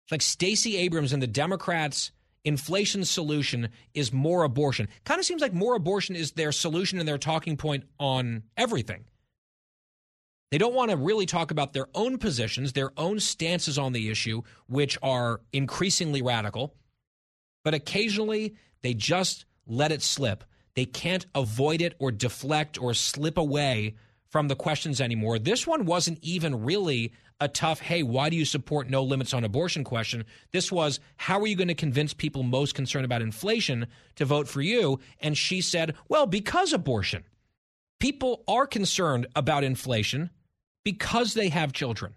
It's 0.05 0.13
like 0.13 0.23
Stacey 0.23 0.77
Abrams 0.77 1.13
and 1.13 1.23
the 1.23 1.27
Democrats' 1.27 2.13
inflation 2.45 3.05
solution 3.05 3.71
is 3.93 4.13
more 4.13 4.45
abortion. 4.45 4.89
Kind 5.05 5.19
of 5.19 5.27
seems 5.27 5.43
like 5.43 5.53
more 5.53 5.75
abortion 5.75 6.15
is 6.15 6.33
their 6.33 6.53
solution 6.53 7.01
and 7.01 7.09
their 7.09 7.19
talking 7.19 7.57
point 7.57 7.85
on 7.99 8.45
everything. 8.57 9.05
They 10.51 10.59
don't 10.59 10.75
want 10.75 10.91
to 10.91 10.97
really 10.97 11.27
talk 11.27 11.51
about 11.51 11.73
their 11.73 11.89
own 11.95 12.19
positions, 12.19 12.73
their 12.73 12.93
own 12.97 13.19
stances 13.19 13.79
on 13.79 13.93
the 13.93 14.09
issue, 14.11 14.43
which 14.69 14.97
are 15.03 15.41
increasingly 15.53 16.23
radical. 16.23 16.75
But 17.65 17.75
occasionally, 17.75 18.55
they 18.83 18.95
just 18.95 19.45
let 19.67 19.91
it 19.91 20.03
slip. 20.03 20.45
They 20.75 20.85
can't 20.85 21.27
avoid 21.35 21.81
it 21.81 21.95
or 21.99 22.13
deflect 22.13 22.81
or 22.81 22.95
slip 22.95 23.39
away 23.39 23.97
from 24.29 24.49
the 24.49 24.55
questions 24.55 25.01
anymore. 25.01 25.39
This 25.39 25.67
one 25.67 25.85
wasn't 25.85 26.19
even 26.23 26.65
really 26.65 27.13
a 27.41 27.49
tough, 27.49 27.81
hey, 27.81 28.03
why 28.03 28.31
do 28.31 28.37
you 28.37 28.45
support 28.45 28.89
no 28.89 29.03
limits 29.03 29.35
on 29.35 29.45
abortion 29.45 29.85
question? 29.85 30.25
This 30.53 30.71
was, 30.71 31.01
how 31.17 31.41
are 31.41 31.47
you 31.47 31.57
going 31.57 31.69
to 31.69 31.75
convince 31.75 32.15
people 32.15 32.43
most 32.43 32.75
concerned 32.75 33.05
about 33.05 33.23
inflation 33.23 33.87
to 34.15 34.25
vote 34.25 34.49
for 34.49 34.63
you? 34.63 35.01
And 35.21 35.37
she 35.37 35.61
said, 35.61 35.95
well, 36.09 36.27
because 36.27 36.73
abortion. 36.73 37.25
People 37.99 38.45
are 38.47 38.67
concerned 38.67 39.27
about 39.35 39.65
inflation 39.65 40.31
because 40.87 41.35
they 41.35 41.49
have 41.49 41.73
children. 41.73 42.15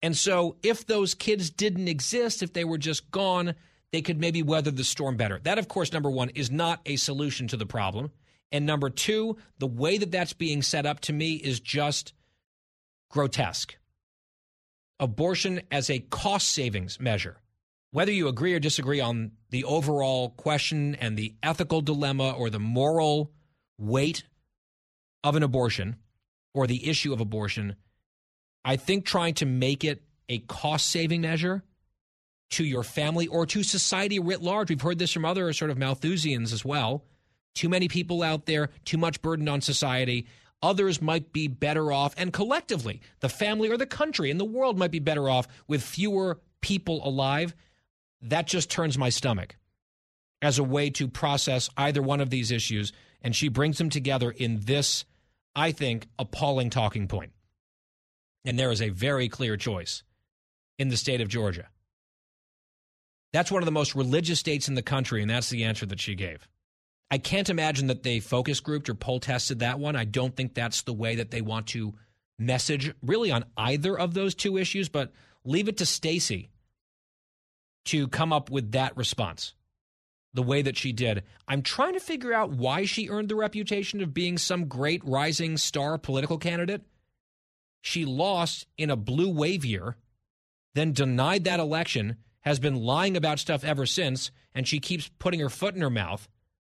And 0.00 0.16
so 0.16 0.56
if 0.62 0.86
those 0.86 1.12
kids 1.12 1.50
didn't 1.50 1.86
exist, 1.86 2.42
if 2.42 2.54
they 2.54 2.64
were 2.64 2.78
just 2.78 3.10
gone, 3.10 3.54
they 3.92 4.00
could 4.00 4.18
maybe 4.18 4.42
weather 4.42 4.70
the 4.70 4.84
storm 4.84 5.18
better. 5.18 5.38
That, 5.42 5.58
of 5.58 5.68
course, 5.68 5.92
number 5.92 6.10
one, 6.10 6.30
is 6.30 6.50
not 6.50 6.80
a 6.86 6.96
solution 6.96 7.48
to 7.48 7.58
the 7.58 7.66
problem. 7.66 8.10
And 8.52 8.64
number 8.64 8.88
two, 8.88 9.36
the 9.58 9.66
way 9.66 9.98
that 9.98 10.10
that's 10.10 10.32
being 10.32 10.62
set 10.62 10.86
up 10.86 11.00
to 11.00 11.12
me 11.12 11.34
is 11.34 11.60
just 11.60 12.14
grotesque 13.10 13.76
abortion 14.98 15.60
as 15.70 15.90
a 15.90 15.98
cost 15.98 16.48
savings 16.52 16.98
measure. 17.00 17.36
Whether 17.90 18.12
you 18.12 18.28
agree 18.28 18.54
or 18.54 18.60
disagree 18.60 19.00
on 19.00 19.32
the 19.50 19.64
overall 19.64 20.30
question 20.30 20.94
and 20.94 21.18
the 21.18 21.34
ethical 21.42 21.82
dilemma 21.82 22.30
or 22.30 22.48
the 22.48 22.58
moral 22.58 23.30
weight 23.76 24.24
of 25.22 25.36
an 25.36 25.42
abortion 25.42 25.96
or 26.54 26.66
the 26.66 26.88
issue 26.88 27.12
of 27.12 27.20
abortion, 27.20 27.76
I 28.64 28.76
think 28.76 29.04
trying 29.04 29.34
to 29.34 29.46
make 29.46 29.84
it 29.84 30.02
a 30.28 30.38
cost 30.40 30.88
saving 30.88 31.22
measure 31.22 31.62
to 32.50 32.64
your 32.64 32.82
family 32.82 33.26
or 33.26 33.46
to 33.46 33.62
society 33.62 34.18
writ 34.18 34.42
large, 34.42 34.68
we've 34.68 34.80
heard 34.80 34.98
this 34.98 35.12
from 35.12 35.24
other 35.24 35.52
sort 35.52 35.70
of 35.70 35.78
Malthusians 35.78 36.52
as 36.52 36.64
well. 36.64 37.04
Too 37.54 37.68
many 37.68 37.88
people 37.88 38.22
out 38.22 38.46
there, 38.46 38.70
too 38.84 38.98
much 38.98 39.20
burden 39.22 39.48
on 39.48 39.60
society. 39.60 40.26
Others 40.62 41.02
might 41.02 41.32
be 41.32 41.48
better 41.48 41.90
off, 41.90 42.14
and 42.16 42.32
collectively, 42.32 43.00
the 43.20 43.28
family 43.28 43.68
or 43.68 43.76
the 43.76 43.84
country 43.84 44.30
and 44.30 44.38
the 44.38 44.44
world 44.44 44.78
might 44.78 44.92
be 44.92 45.00
better 45.00 45.28
off 45.28 45.48
with 45.66 45.82
fewer 45.82 46.40
people 46.60 47.06
alive. 47.06 47.54
that 48.22 48.46
just 48.46 48.70
turns 48.70 48.96
my 48.96 49.08
stomach 49.08 49.56
as 50.40 50.58
a 50.58 50.64
way 50.64 50.90
to 50.90 51.08
process 51.08 51.68
either 51.76 52.00
one 52.00 52.20
of 52.20 52.30
these 52.30 52.50
issues. 52.50 52.92
And 53.20 53.34
she 53.34 53.48
brings 53.48 53.78
them 53.78 53.90
together 53.90 54.30
in 54.30 54.60
this, 54.60 55.04
I 55.54 55.72
think, 55.72 56.08
appalling 56.18 56.70
talking 56.70 57.08
point. 57.08 57.32
And 58.44 58.58
there 58.58 58.72
is 58.72 58.82
a 58.82 58.88
very 58.88 59.28
clear 59.28 59.56
choice 59.56 60.02
in 60.78 60.88
the 60.88 60.96
state 60.96 61.20
of 61.20 61.28
Georgia. 61.28 61.68
That's 63.32 63.50
one 63.50 63.62
of 63.62 63.66
the 63.66 63.72
most 63.72 63.94
religious 63.94 64.38
states 64.38 64.68
in 64.68 64.74
the 64.74 64.82
country, 64.82 65.22
and 65.22 65.30
that's 65.30 65.50
the 65.50 65.64
answer 65.64 65.86
that 65.86 66.00
she 66.00 66.14
gave. 66.14 66.48
I 67.10 67.18
can't 67.18 67.50
imagine 67.50 67.88
that 67.88 68.02
they 68.02 68.20
focus 68.20 68.60
grouped 68.60 68.88
or 68.88 68.94
poll 68.94 69.20
tested 69.20 69.58
that 69.58 69.78
one. 69.78 69.96
I 69.96 70.04
don't 70.04 70.34
think 70.34 70.54
that's 70.54 70.82
the 70.82 70.92
way 70.92 71.16
that 71.16 71.30
they 71.30 71.42
want 71.42 71.66
to 71.68 71.94
message 72.38 72.92
really 73.02 73.30
on 73.30 73.44
either 73.56 73.98
of 73.98 74.14
those 74.14 74.34
two 74.34 74.56
issues, 74.56 74.88
but 74.88 75.12
leave 75.44 75.68
it 75.68 75.76
to 75.78 75.86
Stacey 75.86 76.50
to 77.86 78.08
come 78.08 78.32
up 78.32 78.50
with 78.50 78.72
that 78.72 78.96
response 78.96 79.54
the 80.34 80.42
way 80.42 80.62
that 80.62 80.76
she 80.76 80.92
did. 80.92 81.22
I'm 81.46 81.62
trying 81.62 81.94
to 81.94 82.00
figure 82.00 82.32
out 82.32 82.50
why 82.50 82.84
she 82.84 83.08
earned 83.08 83.28
the 83.28 83.36
reputation 83.36 84.00
of 84.00 84.14
being 84.14 84.38
some 84.38 84.66
great 84.66 85.04
rising 85.04 85.56
star 85.56 85.98
political 85.98 86.38
candidate. 86.38 86.82
She 87.82 88.04
lost 88.04 88.66
in 88.78 88.90
a 88.90 88.96
blue 88.96 89.28
wave 89.28 89.64
year, 89.64 89.96
then 90.74 90.92
denied 90.92 91.44
that 91.44 91.60
election, 91.60 92.16
has 92.40 92.58
been 92.58 92.76
lying 92.76 93.16
about 93.16 93.38
stuff 93.38 93.64
ever 93.64 93.86
since, 93.86 94.30
and 94.54 94.66
she 94.66 94.78
keeps 94.78 95.10
putting 95.18 95.40
her 95.40 95.48
foot 95.48 95.74
in 95.74 95.80
her 95.80 95.90
mouth 95.90 96.28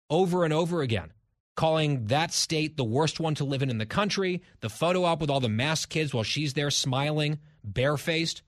over 0.09 0.43
and 0.43 0.53
over 0.53 0.81
again, 0.81 1.11
calling 1.55 2.07
that 2.07 2.33
state 2.33 2.77
the 2.77 2.83
worst 2.83 3.19
one 3.19 3.35
to 3.35 3.45
live 3.45 3.61
in 3.61 3.69
in 3.69 3.77
the 3.77 3.85
country, 3.85 4.41
the 4.59 4.69
photo 4.69 5.03
op 5.03 5.21
with 5.21 5.29
all 5.29 5.39
the 5.39 5.49
masked 5.49 5.91
kids 5.91 6.13
while 6.13 6.23
she's 6.23 6.53
there 6.53 6.71
smiling, 6.71 7.39
barefaced. 7.63 8.41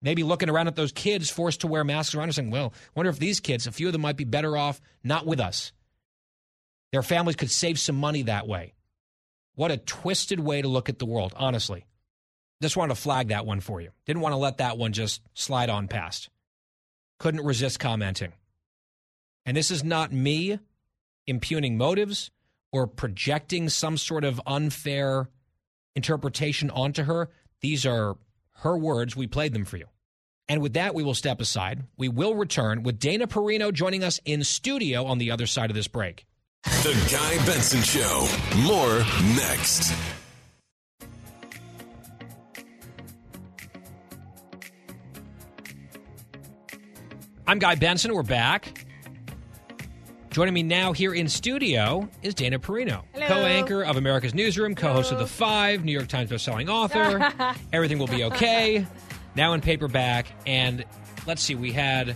Maybe 0.00 0.22
looking 0.22 0.48
around 0.48 0.68
at 0.68 0.76
those 0.76 0.92
kids 0.92 1.28
forced 1.28 1.62
to 1.62 1.66
wear 1.66 1.82
masks 1.82 2.14
around 2.14 2.24
and 2.28 2.34
saying, 2.34 2.50
well, 2.50 2.72
wonder 2.94 3.10
if 3.10 3.18
these 3.18 3.40
kids, 3.40 3.66
a 3.66 3.72
few 3.72 3.86
of 3.88 3.92
them 3.92 4.02
might 4.02 4.16
be 4.16 4.24
better 4.24 4.56
off 4.56 4.80
not 5.02 5.26
with 5.26 5.40
us. 5.40 5.72
Their 6.92 7.02
families 7.02 7.36
could 7.36 7.50
save 7.50 7.78
some 7.78 7.96
money 7.96 8.22
that 8.22 8.46
way. 8.46 8.74
What 9.54 9.72
a 9.72 9.76
twisted 9.76 10.38
way 10.40 10.62
to 10.62 10.68
look 10.68 10.88
at 10.88 10.98
the 10.98 11.06
world, 11.06 11.34
honestly. 11.36 11.84
Just 12.62 12.76
wanted 12.76 12.94
to 12.94 13.00
flag 13.00 13.28
that 13.28 13.46
one 13.46 13.60
for 13.60 13.80
you. 13.80 13.90
Didn't 14.06 14.22
want 14.22 14.32
to 14.32 14.38
let 14.38 14.58
that 14.58 14.78
one 14.78 14.92
just 14.92 15.20
slide 15.34 15.70
on 15.70 15.88
past. 15.88 16.30
Couldn't 17.18 17.44
resist 17.44 17.80
commenting. 17.80 18.32
And 19.44 19.56
this 19.56 19.70
is 19.70 19.82
not 19.82 20.12
me 20.12 20.58
impugning 21.26 21.76
motives 21.76 22.30
or 22.72 22.86
projecting 22.86 23.68
some 23.68 23.96
sort 23.96 24.24
of 24.24 24.40
unfair 24.46 25.28
interpretation 25.96 26.70
onto 26.70 27.04
her. 27.04 27.28
These 27.60 27.84
are 27.84 28.16
her 28.58 28.76
words. 28.76 29.16
We 29.16 29.26
played 29.26 29.52
them 29.52 29.64
for 29.64 29.76
you. 29.76 29.86
And 30.48 30.62
with 30.62 30.74
that, 30.74 30.94
we 30.94 31.02
will 31.02 31.14
step 31.14 31.40
aside. 31.40 31.84
We 31.96 32.08
will 32.08 32.34
return 32.34 32.82
with 32.82 32.98
Dana 32.98 33.26
Perino 33.26 33.72
joining 33.72 34.02
us 34.02 34.18
in 34.24 34.42
studio 34.44 35.04
on 35.04 35.18
the 35.18 35.30
other 35.30 35.46
side 35.46 35.70
of 35.70 35.76
this 35.76 35.88
break. 35.88 36.26
The 36.64 37.08
Guy 37.10 37.46
Benson 37.46 37.82
Show. 37.82 38.26
More 38.62 38.98
next. 39.36 39.92
I'm 47.46 47.58
Guy 47.58 47.76
Benson. 47.76 48.14
We're 48.14 48.22
back. 48.22 48.86
Joining 50.38 50.54
me 50.54 50.62
now 50.62 50.92
here 50.92 51.12
in 51.14 51.28
studio 51.28 52.08
is 52.22 52.32
Dana 52.32 52.60
Perino, 52.60 53.02
co-anchor 53.12 53.82
of 53.84 53.96
America's 53.96 54.34
Newsroom, 54.34 54.76
co-host 54.76 55.10
of 55.10 55.18
The 55.18 55.26
Five, 55.26 55.84
New 55.84 55.90
York 55.90 56.06
Times 56.06 56.30
bestselling 56.30 56.68
author. 56.68 57.32
Everything 57.72 57.98
will 57.98 58.06
be 58.06 58.22
okay. 58.22 58.86
Now 59.34 59.54
in 59.54 59.60
paperback, 59.60 60.28
and 60.46 60.84
let's 61.26 61.42
see, 61.42 61.56
we 61.56 61.72
had 61.72 62.14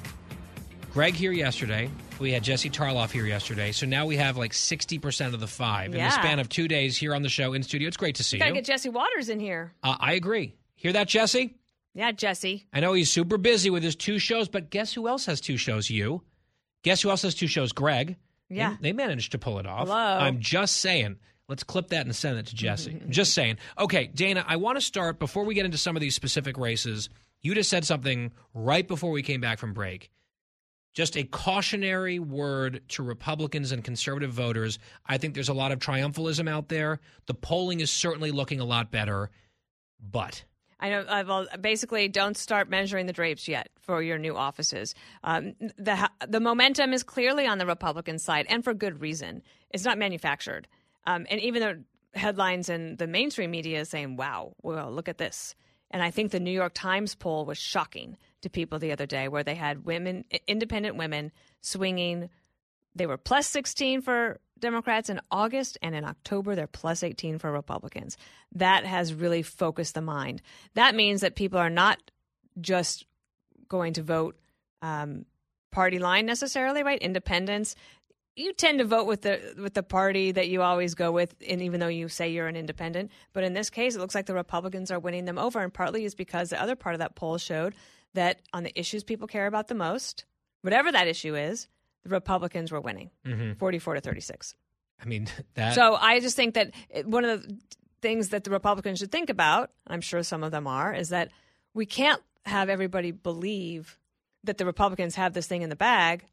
Greg 0.93 1.14
here 1.14 1.33
yesterday. 1.33 1.91
We 2.20 2.31
had 2.31 2.45
Jesse 2.45 2.70
Tarlov 2.70 3.11
here 3.11 3.27
yesterday. 3.27 3.73
So 3.73 3.87
now 3.87 4.07
we 4.07 4.14
have 4.18 4.37
like 4.37 4.53
60% 4.53 5.35
of 5.35 5.41
the 5.41 5.49
five 5.49 5.91
in 5.91 5.99
Yeah. 5.99 6.11
the 6.11 6.14
span 6.14 6.39
of 6.39 6.49
two 6.49 6.68
days 6.68 6.97
here 6.97 7.16
on 7.16 7.23
the 7.23 7.29
show 7.29 7.55
in 7.55 7.64
studio. 7.64 7.89
It's 7.89 7.97
great 7.97 8.14
to 8.14 8.23
see 8.23 8.39
Gotta 8.39 8.51
you. 8.51 8.55
get 8.55 8.66
Jesse 8.66 8.89
Watters 8.89 9.31
in 9.31 9.41
here. 9.41 9.73
uh, 9.83 9.97
I 9.99 10.12
agree. 10.12 10.55
Hear 10.77 10.93
that, 10.93 11.09
Jesse? 11.09 11.57
Yeah, 11.93 12.12
Jesse. 12.12 12.68
I 12.73 12.79
know 12.79 12.93
he's 12.93 13.11
super 13.11 13.37
busy 13.37 13.68
with 13.68 13.83
his 13.83 13.97
two 13.97 14.20
shows, 14.20 14.49
but 14.49 14.70
guess 14.70 14.93
who 14.95 15.09
else 15.09 15.27
has 15.27 15.41
two 15.41 15.57
shows? 15.57 15.91
You. 15.91 16.23
Guess 16.83 17.03
who 17.03 17.11
else 17.11 17.22
has 17.22 17.35
two 17.35 17.47
shows? 17.47 17.72
Greg. 17.72 18.16
Yeah. 18.49 18.76
They, 18.80 18.91
they 18.91 18.93
managed 18.93 19.33
to 19.33 19.39
pull 19.39 19.59
it 19.59 19.66
off. 19.66 19.89
Hello. 19.89 19.97
I'm 19.97 20.41
just 20.41 20.76
saying. 20.76 21.16
Let's 21.49 21.64
clip 21.64 21.89
that 21.89 22.07
and 22.07 22.14
send 22.14 22.39
it 22.39 22.47
to 22.47 22.55
Jesse. 22.55 23.03
Just 23.09 23.35
saying. 23.35 23.59
Okay, 23.78 24.07
Dana, 24.07 24.45
I 24.47 24.57
want 24.57 24.76
to 24.78 24.80
start 24.80 25.18
before 25.18 25.45
we 25.45 25.55
get 25.55 25.66
into 25.66 25.76
some 25.76 25.97
of 25.97 26.01
these 26.01 26.14
specific 26.14 26.57
races. 26.57 27.11
You 27.43 27.55
just 27.55 27.68
said 27.68 27.85
something 27.85 28.33
right 28.55 28.87
before 28.87 29.11
we 29.11 29.22
came 29.22 29.41
back 29.41 29.59
from 29.59 29.74
break. 29.74 30.11
Just 30.95 31.16
a 31.16 31.24
cautionary 31.24 32.18
word 32.18 32.83
to 32.91 33.03
Republicans 33.03 33.72
and 33.72 33.83
conservative 33.83 34.30
voters. 34.30 34.78
I 35.05 35.18
think 35.18 35.35
there's 35.35 35.49
a 35.49 35.55
lot 35.55 35.72
of 35.72 35.78
triumphalism 35.78 36.49
out 36.49 36.68
there. 36.68 37.01
The 37.26 37.35
polling 37.35 37.80
is 37.80 37.91
certainly 37.91 38.30
looking 38.30 38.61
a 38.61 38.64
lot 38.64 38.91
better, 38.91 39.30
but 40.01 40.45
I 40.83 40.91
know. 40.91 41.01
Uh, 41.03 41.24
well, 41.26 41.47
basically, 41.61 42.09
don't 42.09 42.37
start 42.37 42.68
measuring 42.68 43.07
the 43.07 43.12
drapes 43.12 43.47
yet 43.47 43.70
for 43.80 44.03
your 44.03 44.18
new 44.18 44.37
offices. 44.37 44.97
Um, 45.22 45.55
the 45.78 46.11
the 46.28 46.41
momentum 46.41 46.93
is 46.93 47.05
clearly 47.05 47.47
on 47.47 47.59
the 47.59 47.66
Republican 47.66 48.18
side, 48.18 48.47
and 48.49 48.64
for 48.64 48.74
good 48.74 49.01
reason. 49.01 49.43
It's 49.70 49.85
not 49.85 49.97
manufactured. 49.97 50.66
Um, 51.07 51.24
and 51.30 51.41
even 51.41 51.62
the 51.62 52.18
headlines 52.18 52.68
in 52.68 52.97
the 52.97 53.07
mainstream 53.07 53.53
media 53.53 53.80
is 53.80 53.91
saying, 53.91 54.16
"Wow, 54.16 54.55
well, 54.61 54.91
look 54.91 55.09
at 55.09 55.18
this." 55.18 55.55
And 55.93 56.03
I 56.03 56.11
think 56.11 56.33
the 56.33 56.41
New 56.41 56.51
York 56.51 56.72
Times 56.74 57.14
poll 57.14 57.45
was 57.45 57.59
shocking 57.59 58.18
to 58.41 58.51
people 58.51 58.80
the 58.80 58.91
other 58.91 59.07
day, 59.07 59.28
where 59.28 59.45
they 59.45 59.55
had 59.55 59.85
women, 59.85 60.24
independent 60.49 60.97
women, 60.97 61.30
swinging. 61.61 62.28
They 62.97 63.07
were 63.07 63.16
plus 63.16 63.47
16 63.47 64.03
for 64.03 64.41
Democrats 64.62 65.10
in 65.10 65.20
August, 65.30 65.76
and 65.82 65.94
in 65.94 66.04
October, 66.04 66.54
they're 66.54 66.66
plus 66.66 67.02
18 67.02 67.38
for 67.38 67.52
Republicans. 67.52 68.16
That 68.54 68.86
has 68.86 69.12
really 69.12 69.42
focused 69.42 69.94
the 69.94 70.00
mind. 70.00 70.40
That 70.74 70.94
means 70.94 71.20
that 71.20 71.36
people 71.36 71.58
are 71.58 71.68
not 71.68 71.98
just 72.60 73.04
going 73.68 73.92
to 73.94 74.02
vote 74.02 74.38
um, 74.80 75.26
party 75.70 75.98
line 75.98 76.24
necessarily, 76.24 76.82
right? 76.82 77.00
Independents. 77.00 77.74
You 78.36 78.54
tend 78.54 78.78
to 78.78 78.86
vote 78.86 79.06
with 79.06 79.22
the 79.22 79.54
with 79.58 79.74
the 79.74 79.82
party 79.82 80.32
that 80.32 80.48
you 80.48 80.62
always 80.62 80.94
go 80.94 81.12
with, 81.12 81.34
and 81.46 81.60
even 81.60 81.80
though 81.80 81.88
you 81.88 82.08
say 82.08 82.30
you're 82.30 82.46
an 82.48 82.56
independent, 82.56 83.10
but 83.34 83.44
in 83.44 83.52
this 83.52 83.68
case, 83.68 83.94
it 83.94 83.98
looks 83.98 84.14
like 84.14 84.24
the 84.24 84.34
Republicans 84.34 84.90
are 84.90 84.98
winning 84.98 85.26
them 85.26 85.38
over, 85.38 85.60
and 85.60 85.74
partly 85.74 86.06
is 86.06 86.14
because 86.14 86.48
the 86.48 86.62
other 86.62 86.76
part 86.76 86.94
of 86.94 87.00
that 87.00 87.14
poll 87.14 87.36
showed 87.36 87.74
that 88.14 88.40
on 88.52 88.62
the 88.62 88.78
issues 88.78 89.04
people 89.04 89.26
care 89.26 89.46
about 89.46 89.68
the 89.68 89.74
most, 89.74 90.24
whatever 90.62 90.90
that 90.92 91.08
issue 91.08 91.34
is, 91.34 91.68
the 92.05 92.11
Republicans 92.11 92.72
were 92.72 92.80
winning, 92.80 93.11
Mhm. 93.24 93.59
44 93.59 93.94
to 93.94 94.00
36. 94.00 94.55
I 95.00 95.05
mean 95.07 95.26
that. 95.55 95.74
So 95.74 95.94
I 95.94 96.20
just 96.20 96.36
think 96.36 96.55
that 96.55 96.72
it- 96.90 97.07
one 97.07 97.24
of 97.24 97.46
the 97.46 97.59
things 98.00 98.30
that 98.30 98.44
the 98.44 98.50
Republicans 98.50 98.98
should 98.98 99.12
think 99.12 99.30
about, 99.30 99.70
I'm 99.86 100.00
sure 100.00 100.22
some 100.22 100.42
of 100.42 100.50
them 100.50 100.66
are, 100.66 100.92
is 100.92 101.11
that 101.11 101.30
we 101.74 101.86
can't 101.86 102.20
have 102.44 102.68
everybody 102.68 103.12
believe 103.12 103.98
that 104.44 104.59
the 104.59 104.66
Republicans 104.66 105.14
have 105.14 105.32
this 105.32 105.46
thing 105.46 105.62
in 105.62 105.70
the 105.70 105.76
bag 105.76 106.24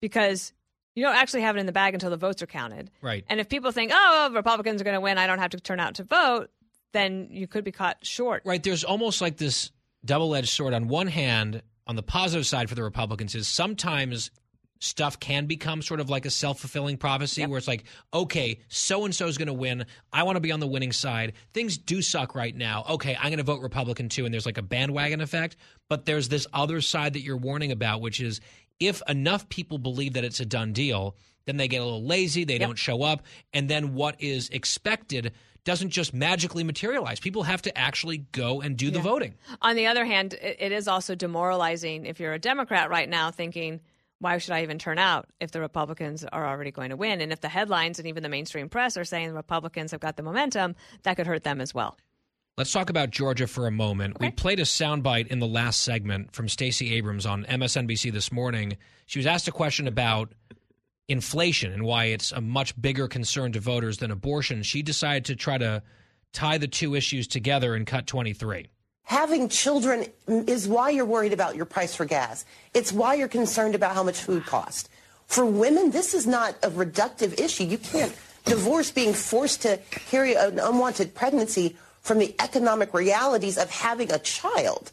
because 0.00 0.52
you 0.94 1.02
don't 1.02 1.16
actually 1.16 1.42
have 1.42 1.56
it 1.56 1.60
in 1.60 1.66
the 1.66 1.72
bag 1.72 1.94
until 1.94 2.10
the 2.10 2.16
votes 2.16 2.42
are 2.42 2.46
counted. 2.46 2.90
Right. 3.00 3.24
And 3.28 3.40
if 3.40 3.48
people 3.48 3.72
think, 3.72 3.92
oh, 3.94 4.30
Republicans 4.34 4.80
are 4.80 4.84
going 4.84 4.94
to 4.96 5.00
win, 5.00 5.16
I 5.16 5.26
don't 5.26 5.38
have 5.38 5.50
to 5.52 5.60
turn 5.60 5.80
out 5.80 5.94
to 5.94 6.04
vote, 6.04 6.50
then 6.92 7.28
you 7.30 7.46
could 7.46 7.64
be 7.64 7.72
caught 7.72 8.04
short. 8.04 8.42
Right. 8.44 8.62
There's 8.62 8.84
almost 8.84 9.20
like 9.20 9.36
this 9.38 9.70
double 10.04 10.34
edged 10.34 10.48
sword. 10.50 10.74
On 10.74 10.88
one 10.88 11.06
hand, 11.06 11.62
on 11.86 11.96
the 11.96 12.02
positive 12.02 12.46
side 12.46 12.68
for 12.68 12.74
the 12.74 12.82
Republicans, 12.82 13.34
is 13.34 13.48
sometimes 13.48 14.30
stuff 14.78 15.18
can 15.18 15.46
become 15.46 15.82
sort 15.82 16.00
of 16.00 16.10
like 16.10 16.26
a 16.26 16.30
self 16.30 16.60
fulfilling 16.60 16.96
prophecy 16.96 17.44
where 17.46 17.58
it's 17.58 17.68
like, 17.68 17.84
okay, 18.12 18.60
so 18.68 19.04
and 19.04 19.14
so 19.14 19.26
is 19.26 19.38
going 19.38 19.46
to 19.46 19.52
win. 19.52 19.86
I 20.12 20.22
want 20.22 20.36
to 20.36 20.40
be 20.40 20.52
on 20.52 20.60
the 20.60 20.66
winning 20.66 20.92
side. 20.92 21.34
Things 21.52 21.78
do 21.78 22.02
suck 22.02 22.34
right 22.34 22.54
now. 22.54 22.84
Okay, 22.90 23.16
I'm 23.16 23.28
going 23.28 23.38
to 23.38 23.44
vote 23.44 23.62
Republican 23.62 24.08
too. 24.08 24.24
And 24.24 24.32
there's 24.32 24.46
like 24.46 24.58
a 24.58 24.62
bandwagon 24.62 25.20
effect. 25.20 25.56
But 25.88 26.04
there's 26.04 26.28
this 26.28 26.46
other 26.52 26.80
side 26.80 27.14
that 27.14 27.20
you're 27.20 27.36
warning 27.36 27.72
about, 27.72 28.00
which 28.00 28.20
is 28.20 28.40
if 28.80 29.02
enough 29.08 29.48
people 29.48 29.78
believe 29.78 30.14
that 30.14 30.24
it's 30.24 30.40
a 30.40 30.46
done 30.46 30.72
deal, 30.72 31.16
then 31.46 31.56
they 31.56 31.68
get 31.68 31.80
a 31.80 31.84
little 31.84 32.04
lazy, 32.04 32.44
they 32.44 32.58
don't 32.58 32.76
show 32.76 33.02
up, 33.02 33.22
and 33.54 33.70
then 33.70 33.94
what 33.94 34.20
is 34.20 34.50
expected 34.50 35.32
doesn't 35.64 35.90
just 35.90 36.14
magically 36.14 36.62
materialize. 36.62 37.20
People 37.20 37.42
have 37.42 37.62
to 37.62 37.76
actually 37.76 38.18
go 38.18 38.60
and 38.60 38.76
do 38.76 38.90
the 38.90 39.00
voting. 39.00 39.34
On 39.60 39.76
the 39.76 39.86
other 39.86 40.04
hand, 40.04 40.34
it, 40.34 40.56
it 40.60 40.72
is 40.72 40.88
also 40.88 41.14
demoralizing 41.14 42.06
if 42.06 42.20
you're 42.20 42.32
a 42.32 42.38
Democrat 42.38 42.90
right 42.90 43.08
now 43.08 43.30
thinking, 43.30 43.80
why 44.20 44.38
should 44.38 44.52
I 44.52 44.62
even 44.62 44.78
turn 44.78 44.98
out 44.98 45.28
if 45.40 45.52
the 45.52 45.60
Republicans 45.60 46.24
are 46.24 46.46
already 46.46 46.70
going 46.70 46.90
to 46.90 46.96
win? 46.96 47.20
And 47.20 47.32
if 47.32 47.40
the 47.40 47.48
headlines 47.48 47.98
and 47.98 48.08
even 48.08 48.22
the 48.22 48.28
mainstream 48.28 48.68
press 48.68 48.96
are 48.96 49.04
saying 49.04 49.28
the 49.28 49.34
Republicans 49.34 49.92
have 49.92 50.00
got 50.00 50.16
the 50.16 50.22
momentum, 50.22 50.74
that 51.04 51.16
could 51.16 51.26
hurt 51.26 51.44
them 51.44 51.60
as 51.60 51.72
well. 51.72 51.96
Let's 52.56 52.72
talk 52.72 52.90
about 52.90 53.10
Georgia 53.10 53.46
for 53.46 53.68
a 53.68 53.70
moment. 53.70 54.18
We 54.18 54.32
played 54.32 54.58
a 54.58 54.64
soundbite 54.64 55.28
in 55.28 55.38
the 55.38 55.46
last 55.46 55.84
segment 55.84 56.32
from 56.32 56.48
Stacey 56.48 56.92
Abrams 56.94 57.24
on 57.24 57.44
MSNBC 57.44 58.12
this 58.12 58.32
morning. 58.32 58.76
She 59.06 59.20
was 59.20 59.26
asked 59.26 59.46
a 59.46 59.52
question 59.52 59.86
about 59.86 60.32
inflation 61.06 61.72
and 61.72 61.84
why 61.84 62.06
it's 62.06 62.32
a 62.32 62.40
much 62.40 62.80
bigger 62.80 63.06
concern 63.06 63.52
to 63.52 63.60
voters 63.60 63.98
than 63.98 64.10
abortion. 64.10 64.64
She 64.64 64.82
decided 64.82 65.26
to 65.26 65.36
try 65.36 65.56
to 65.58 65.84
tie 66.32 66.58
the 66.58 66.66
two 66.66 66.96
issues 66.96 67.28
together 67.28 67.76
and 67.76 67.86
cut 67.86 68.08
23. 68.08 68.66
Having 69.08 69.48
children 69.48 70.04
is 70.26 70.68
why 70.68 70.90
you're 70.90 71.06
worried 71.06 71.32
about 71.32 71.56
your 71.56 71.64
price 71.64 71.94
for 71.94 72.04
gas. 72.04 72.44
It's 72.74 72.92
why 72.92 73.14
you're 73.14 73.26
concerned 73.26 73.74
about 73.74 73.94
how 73.94 74.02
much 74.02 74.18
food 74.18 74.44
costs. 74.44 74.90
For 75.24 75.46
women, 75.46 75.92
this 75.92 76.12
is 76.12 76.26
not 76.26 76.56
a 76.62 76.68
reductive 76.68 77.40
issue. 77.40 77.64
You 77.64 77.78
can't 77.78 78.14
divorce 78.44 78.90
being 78.90 79.14
forced 79.14 79.62
to 79.62 79.78
carry 79.90 80.34
an 80.34 80.58
unwanted 80.58 81.14
pregnancy 81.14 81.74
from 82.02 82.18
the 82.18 82.34
economic 82.38 82.92
realities 82.92 83.56
of 83.56 83.70
having 83.70 84.12
a 84.12 84.18
child. 84.18 84.92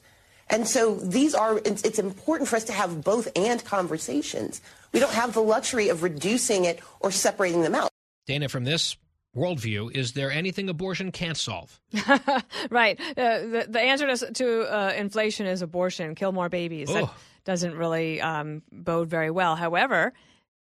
And 0.49 0.65
so 0.65 0.95
these 0.95 1.35
are, 1.35 1.57
it's, 1.65 1.81
it's 1.81 1.99
important 1.99 2.47
for 2.47 2.55
us 2.55 2.63
to 2.65 2.73
have 2.73 3.03
both 3.03 3.27
and 3.35 3.65
conversations. 3.65 4.61
We 4.93 5.01
don't 5.01 5.11
have 5.11 5.33
the 5.33 5.41
luxury 5.41 5.89
of 5.89 6.03
reducing 6.03 6.63
it 6.63 6.79
or 7.01 7.11
separating 7.11 7.63
them 7.63 7.75
out. 7.75 7.89
Dana, 8.27 8.47
from 8.47 8.63
this 8.63 8.95
worldview, 9.35 9.95
is 9.95 10.13
there 10.13 10.31
anything 10.31 10.69
abortion 10.69 11.11
can't 11.11 11.37
solve? 11.37 11.79
right. 12.69 12.99
Uh, 12.99 13.39
the, 13.39 13.65
the 13.69 13.81
answer 13.81 14.15
to, 14.15 14.31
to 14.31 14.61
uh, 14.73 14.93
inflation 14.95 15.45
is 15.45 15.61
abortion, 15.61 16.15
kill 16.15 16.31
more 16.31 16.49
babies. 16.49 16.87
That 16.87 17.09
doesn't 17.43 17.75
really 17.75 18.21
um, 18.21 18.63
bode 18.71 19.09
very 19.09 19.29
well. 19.29 19.55
However, 19.55 20.13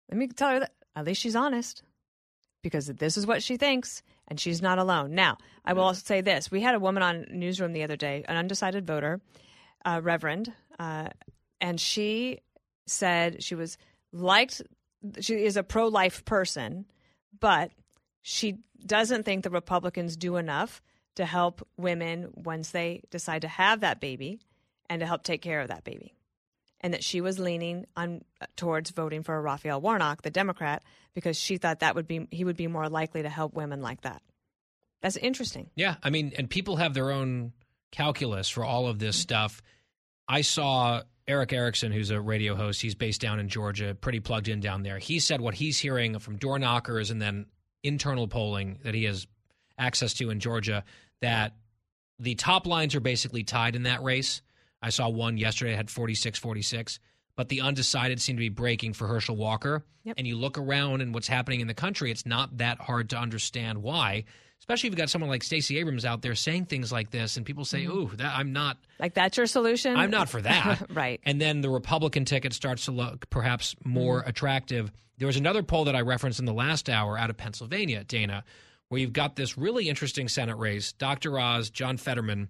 let 0.09 0.17
me 0.17 0.27
tell 0.27 0.49
her 0.49 0.59
that 0.61 0.71
at 0.95 1.05
least 1.05 1.21
she's 1.21 1.35
honest 1.35 1.83
because 2.61 2.87
this 2.87 3.17
is 3.17 3.27
what 3.27 3.43
she 3.43 3.57
thinks 3.57 4.01
and 4.27 4.39
she's 4.39 4.61
not 4.61 4.79
alone. 4.79 5.13
Now, 5.13 5.37
I 5.65 5.73
will 5.73 5.83
also 5.83 6.01
say 6.03 6.21
this. 6.21 6.49
We 6.49 6.61
had 6.61 6.75
a 6.75 6.79
woman 6.79 7.03
on 7.03 7.25
Newsroom 7.31 7.73
the 7.73 7.83
other 7.83 7.97
day, 7.97 8.23
an 8.27 8.37
undecided 8.37 8.87
voter, 8.87 9.21
uh, 9.85 9.99
Reverend, 10.01 10.51
uh, 10.79 11.09
and 11.59 11.79
she 11.79 12.39
said 12.87 13.43
she 13.43 13.55
was 13.55 13.77
liked, 14.11 14.61
she 15.19 15.43
is 15.43 15.57
a 15.57 15.63
pro 15.63 15.87
life 15.87 16.25
person, 16.25 16.85
but 17.39 17.71
she 18.23 18.57
doesn't 18.83 19.23
think 19.23 19.43
the 19.43 19.49
Republicans 19.51 20.17
do 20.17 20.37
enough 20.37 20.81
to 21.15 21.25
help 21.25 21.67
women 21.77 22.29
once 22.33 22.71
they 22.71 23.03
decide 23.11 23.43
to 23.43 23.47
have 23.47 23.81
that 23.81 23.99
baby 23.99 24.39
and 24.89 25.01
to 25.01 25.05
help 25.05 25.23
take 25.23 25.41
care 25.41 25.61
of 25.61 25.67
that 25.67 25.83
baby. 25.83 26.15
And 26.81 26.93
that 26.93 27.03
she 27.03 27.21
was 27.21 27.39
leaning 27.39 27.85
on 27.95 28.23
uh, 28.41 28.45
towards 28.57 28.89
voting 28.89 29.23
for 29.23 29.41
Raphael 29.41 29.79
Warnock, 29.79 30.21
the 30.21 30.29
Democrat, 30.29 30.83
because 31.13 31.37
she 31.37 31.57
thought 31.57 31.79
that 31.79 31.95
would 31.95 32.07
be 32.07 32.27
he 32.29 32.43
would 32.43 32.57
be 32.57 32.67
more 32.67 32.89
likely 32.89 33.21
to 33.21 33.29
help 33.29 33.53
women 33.53 33.81
like 33.81 34.01
that. 34.01 34.21
That's 35.01 35.15
interesting. 35.15 35.69
Yeah, 35.75 35.95
I 36.03 36.09
mean, 36.09 36.33
and 36.37 36.49
people 36.49 36.77
have 36.77 36.93
their 36.93 37.11
own 37.11 37.53
calculus 37.91 38.49
for 38.49 38.65
all 38.65 38.87
of 38.87 38.99
this 38.99 39.15
stuff. 39.15 39.61
I 40.27 40.41
saw 40.41 41.03
Erick 41.25 41.53
Erickson, 41.53 41.93
who's 41.93 42.09
a 42.09 42.19
radio 42.19 42.55
host, 42.55 42.81
he's 42.81 42.95
based 42.95 43.21
down 43.21 43.39
in 43.39 43.47
Georgia, 43.47 43.95
pretty 43.95 44.19
plugged 44.19 44.49
in 44.49 44.59
down 44.59 44.83
there. 44.83 44.97
He 44.97 45.19
said 45.19 45.39
what 45.39 45.53
he's 45.53 45.79
hearing 45.79 46.19
from 46.19 46.35
door 46.37 46.59
knockers 46.59 47.11
and 47.11 47.21
then 47.21 47.45
internal 47.83 48.27
polling 48.27 48.79
that 48.83 48.93
he 48.93 49.03
has 49.03 49.27
access 49.77 50.13
to 50.15 50.29
in 50.29 50.39
Georgia 50.39 50.83
that 51.21 51.55
the 52.19 52.35
top 52.35 52.65
lines 52.67 52.95
are 52.95 52.99
basically 52.99 53.43
tied 53.43 53.75
in 53.75 53.83
that 53.83 54.03
race. 54.03 54.41
I 54.81 54.89
saw 54.89 55.09
one 55.09 55.37
yesterday 55.37 55.73
had 55.73 55.89
46 55.89 56.39
46, 56.39 56.99
but 57.35 57.49
the 57.49 57.61
undecided 57.61 58.21
seem 58.21 58.35
to 58.35 58.39
be 58.39 58.49
breaking 58.49 58.93
for 58.93 59.07
Herschel 59.07 59.35
Walker. 59.35 59.85
Yep. 60.03 60.15
And 60.17 60.27
you 60.27 60.37
look 60.37 60.57
around 60.57 61.01
and 61.01 61.13
what's 61.13 61.27
happening 61.27 61.61
in 61.61 61.67
the 61.67 61.73
country, 61.73 62.11
it's 62.11 62.25
not 62.25 62.57
that 62.57 62.79
hard 62.79 63.09
to 63.11 63.17
understand 63.17 63.81
why. 63.81 64.25
Especially 64.63 64.87
if 64.87 64.93
you've 64.93 64.97
got 64.97 65.09
someone 65.09 65.29
like 65.29 65.43
Stacey 65.43 65.77
Abrams 65.77 66.05
out 66.05 66.21
there 66.21 66.35
saying 66.35 66.65
things 66.67 66.89
like 66.89 67.11
this, 67.11 67.35
and 67.35 67.45
people 67.45 67.65
say, 67.65 67.83
Mhm. 67.83 67.89
"Ooh, 67.89 68.15
that, 68.15 68.33
I'm 68.33 68.53
not 68.53 68.77
Like 68.97 69.13
that's 69.13 69.35
your 69.35 69.45
solution? 69.45 69.97
I'm 69.97 70.09
not 70.09 70.29
for 70.29 70.41
that. 70.41 70.89
right. 70.89 71.19
And 71.25 71.41
then 71.41 71.59
the 71.59 71.69
Republican 71.69 72.23
ticket 72.23 72.53
starts 72.53 72.85
to 72.85 72.91
look 72.91 73.29
perhaps 73.29 73.75
more 73.83 74.21
Mm-hmm. 74.21 74.29
attractive. 74.29 74.91
There 75.17 75.27
was 75.27 75.35
another 75.35 75.63
poll 75.63 75.83
that 75.85 75.95
I 75.97 76.01
referenced 76.01 76.39
in 76.39 76.45
the 76.45 76.53
last 76.53 76.89
hour 76.89 77.17
out 77.17 77.29
of 77.29 77.35
Pennsylvania, 77.35 78.05
Dana, 78.05 78.45
where 78.87 79.01
you've 79.01 79.11
got 79.11 79.35
this 79.35 79.57
really 79.57 79.89
interesting 79.89 80.29
Senate 80.29 80.55
race. 80.55 80.93
Dr. 80.93 81.37
Oz, 81.37 81.69
John 81.69 81.97
Fetterman, 81.97 82.47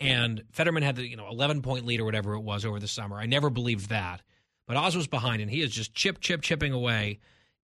and 0.00 0.42
Fetterman 0.50 0.82
had 0.82 0.96
the 0.96 1.06
you 1.08 1.16
know 1.16 1.28
11 1.28 1.62
point 1.62 1.86
lead 1.86 2.00
or 2.00 2.04
whatever 2.04 2.34
it 2.34 2.40
was 2.40 2.64
over 2.64 2.80
the 2.80 2.88
summer. 2.88 3.16
I 3.16 3.26
never 3.26 3.50
believed 3.50 3.90
that, 3.90 4.22
but 4.66 4.76
Oz 4.76 4.96
was 4.96 5.06
behind, 5.06 5.42
and 5.42 5.50
he 5.50 5.60
is 5.62 5.70
just 5.70 5.94
chip 5.94 6.20
chip 6.20 6.42
chipping 6.42 6.72
away. 6.72 7.20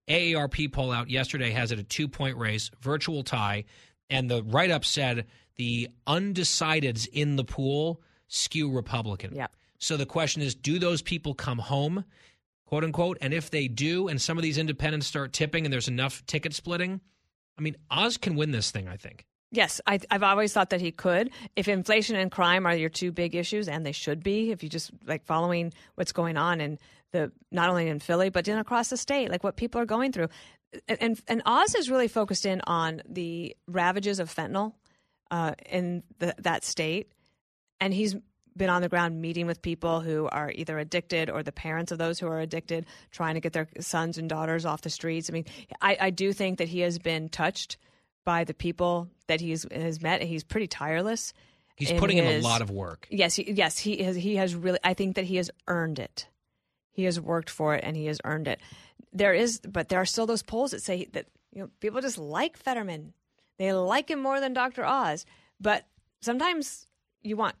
AARP 0.07 0.71
poll 0.71 0.91
out 0.91 1.09
yesterday 1.09 1.51
has 1.51 1.71
it 1.71 1.79
a 1.79 1.83
two 1.83 2.07
point 2.07 2.37
race, 2.37 2.71
virtual 2.81 3.23
tie, 3.23 3.65
and 4.09 4.29
the 4.29 4.43
write 4.43 4.71
up 4.71 4.85
said 4.85 5.25
the 5.57 5.89
undecideds 6.07 7.07
in 7.11 7.35
the 7.35 7.43
pool 7.43 8.01
skew 8.27 8.71
Republican. 8.71 9.35
Yep. 9.35 9.55
So 9.79 9.97
the 9.97 10.05
question 10.05 10.41
is, 10.41 10.55
do 10.55 10.79
those 10.79 11.01
people 11.01 11.33
come 11.33 11.59
home, 11.59 12.05
quote 12.65 12.83
unquote? 12.83 13.17
And 13.21 13.33
if 13.33 13.49
they 13.51 13.67
do, 13.67 14.07
and 14.07 14.21
some 14.21 14.37
of 14.37 14.43
these 14.43 14.57
independents 14.57 15.07
start 15.07 15.33
tipping, 15.33 15.65
and 15.65 15.73
there's 15.73 15.87
enough 15.87 16.25
ticket 16.25 16.53
splitting, 16.53 17.01
I 17.57 17.61
mean, 17.61 17.75
Oz 17.91 18.17
can 18.17 18.35
win 18.35 18.51
this 18.51 18.71
thing. 18.71 18.87
I 18.87 18.97
think. 18.97 19.25
Yes, 19.51 19.79
I, 19.87 19.99
I've 20.11 20.23
always 20.23 20.51
thought 20.51 20.71
that 20.71 20.81
he 20.81 20.91
could. 20.91 21.31
If 21.55 21.69
inflation 21.69 22.17
and 22.17 22.29
crime 22.29 22.65
are 22.65 22.75
your 22.75 22.89
two 22.89 23.13
big 23.13 23.33
issues, 23.33 23.69
and 23.69 23.85
they 23.85 23.93
should 23.93 24.21
be, 24.21 24.51
if 24.51 24.61
you 24.61 24.69
just 24.69 24.91
like 25.05 25.25
following 25.25 25.73
what's 25.95 26.11
going 26.11 26.35
on 26.37 26.59
in 26.59 26.79
the 27.11 27.31
not 27.51 27.69
only 27.69 27.87
in 27.87 27.99
Philly 27.99 28.29
but 28.29 28.47
in 28.47 28.57
across 28.57 28.89
the 28.89 28.97
state, 28.97 29.29
like 29.29 29.43
what 29.43 29.55
people 29.55 29.81
are 29.81 29.85
going 29.85 30.11
through, 30.11 30.29
and 30.87 30.97
and, 31.01 31.21
and 31.27 31.41
Oz 31.45 31.75
is 31.75 31.89
really 31.89 32.07
focused 32.07 32.45
in 32.45 32.61
on 32.67 33.01
the 33.07 33.55
ravages 33.67 34.19
of 34.19 34.33
fentanyl 34.33 34.73
uh, 35.31 35.53
in 35.69 36.03
the, 36.19 36.35
that 36.39 36.63
state, 36.63 37.11
and 37.79 37.93
he's 37.93 38.15
been 38.55 38.69
on 38.69 38.81
the 38.81 38.89
ground 38.89 39.21
meeting 39.21 39.45
with 39.45 39.61
people 39.61 40.01
who 40.01 40.27
are 40.27 40.51
either 40.51 40.79
addicted 40.79 41.29
or 41.29 41.43
the 41.43 41.51
parents 41.51 41.91
of 41.91 41.97
those 41.97 42.19
who 42.19 42.27
are 42.27 42.39
addicted, 42.39 42.85
trying 43.11 43.35
to 43.35 43.39
get 43.39 43.53
their 43.53 43.67
sons 43.79 44.17
and 44.17 44.27
daughters 44.27 44.65
off 44.65 44.81
the 44.81 44.89
streets. 44.89 45.29
I 45.29 45.33
mean, 45.33 45.45
I, 45.81 45.97
I 46.01 46.09
do 46.09 46.33
think 46.33 46.57
that 46.57 46.67
he 46.67 46.79
has 46.79 46.97
been 46.97 47.29
touched 47.29 47.77
by 48.25 48.43
the 48.43 48.53
people 48.53 49.07
that 49.27 49.39
he's 49.39 49.65
has 49.71 50.01
met. 50.01 50.21
He's 50.21 50.43
pretty 50.43 50.67
tireless. 50.67 51.33
He's 51.75 51.91
in 51.91 51.99
putting 51.99 52.17
in 52.17 52.25
a 52.25 52.39
lot 52.41 52.61
of 52.61 52.71
work. 52.71 53.07
Yes, 53.11 53.35
he, 53.35 53.51
yes, 53.51 53.77
he 53.77 54.03
has. 54.03 54.15
He 54.15 54.35
has 54.35 54.55
really. 54.55 54.79
I 54.83 54.93
think 54.95 55.15
that 55.15 55.25
he 55.25 55.37
has 55.37 55.51
earned 55.67 55.99
it. 55.99 56.27
He 56.97 57.03
has 57.03 57.21
worked 57.21 57.51
for 57.51 57.75
it, 57.75 57.83
and 57.83 57.95
he 57.95 58.07
has 58.07 58.19
earned 58.25 58.47
it. 58.47 58.59
There 59.13 59.33
is, 59.33 59.59
but 59.59 59.87
there 59.87 60.01
are 60.01 60.05
still 60.05 60.25
those 60.25 60.41
polls 60.41 60.71
that 60.71 60.81
say 60.81 61.07
that 61.13 61.27
you 61.53 61.61
know 61.61 61.69
people 61.79 62.01
just 62.01 62.17
like 62.17 62.57
Fetterman. 62.57 63.13
They 63.59 63.71
like 63.71 64.09
him 64.09 64.19
more 64.19 64.39
than 64.39 64.53
Dr. 64.53 64.83
Oz. 64.83 65.23
But 65.61 65.85
sometimes 66.21 66.87
you 67.21 67.37
want 67.37 67.55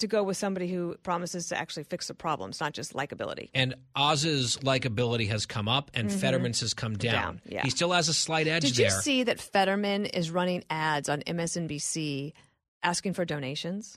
to 0.00 0.06
go 0.06 0.22
with 0.22 0.36
somebody 0.36 0.68
who 0.68 0.96
promises 1.02 1.48
to 1.48 1.58
actually 1.58 1.84
fix 1.84 2.08
the 2.08 2.14
problems, 2.14 2.60
not 2.60 2.74
just 2.74 2.92
likability. 2.92 3.48
And 3.54 3.74
Oz's 3.96 4.58
likability 4.58 5.28
has 5.28 5.46
come 5.46 5.66
up, 5.66 5.90
and 5.94 6.10
Mhm. 6.10 6.20
Fetterman's 6.20 6.60
has 6.60 6.74
come 6.74 6.98
down. 6.98 7.14
Down, 7.14 7.40
yeah. 7.46 7.62
He 7.62 7.70
still 7.70 7.92
has 7.92 8.10
a 8.10 8.14
slight 8.14 8.46
edge 8.46 8.64
there. 8.64 8.70
Did 8.70 8.76
there. 8.76 8.96
you 8.96 9.02
see 9.02 9.22
that 9.22 9.40
Fetterman 9.40 10.04
is 10.04 10.30
running 10.30 10.62
ads 10.68 11.08
on 11.08 11.22
MSNBC 11.26 12.34
asking 12.82 13.14
for 13.14 13.24
donations? 13.24 13.96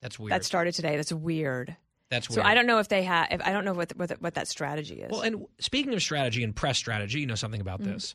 That's 0.00 0.16
weird. 0.16 0.30
That 0.30 0.44
started 0.44 0.74
today. 0.74 0.94
That's 0.96 1.12
weird. 1.12 1.76
That's 2.10 2.32
So. 2.32 2.42
I 2.42 2.54
don't 2.54 2.66
know 2.66 2.78
if 2.78 2.88
they 2.88 3.02
have. 3.02 3.28
If 3.30 3.40
I 3.44 3.52
don't 3.52 3.64
know 3.64 3.72
what 3.72 3.92
what, 3.96 4.10
what 4.22 4.34
that 4.34 4.48
strategy 4.48 5.02
is. 5.02 5.10
Well, 5.10 5.22
and 5.22 5.44
speaking 5.58 5.92
of 5.94 6.00
strategy 6.02 6.44
and 6.44 6.54
press 6.54 6.78
strategy, 6.78 7.20
you 7.20 7.26
know 7.26 7.34
something 7.34 7.60
about 7.60 7.80
Mhm. 7.80 7.86
this. 7.94 8.14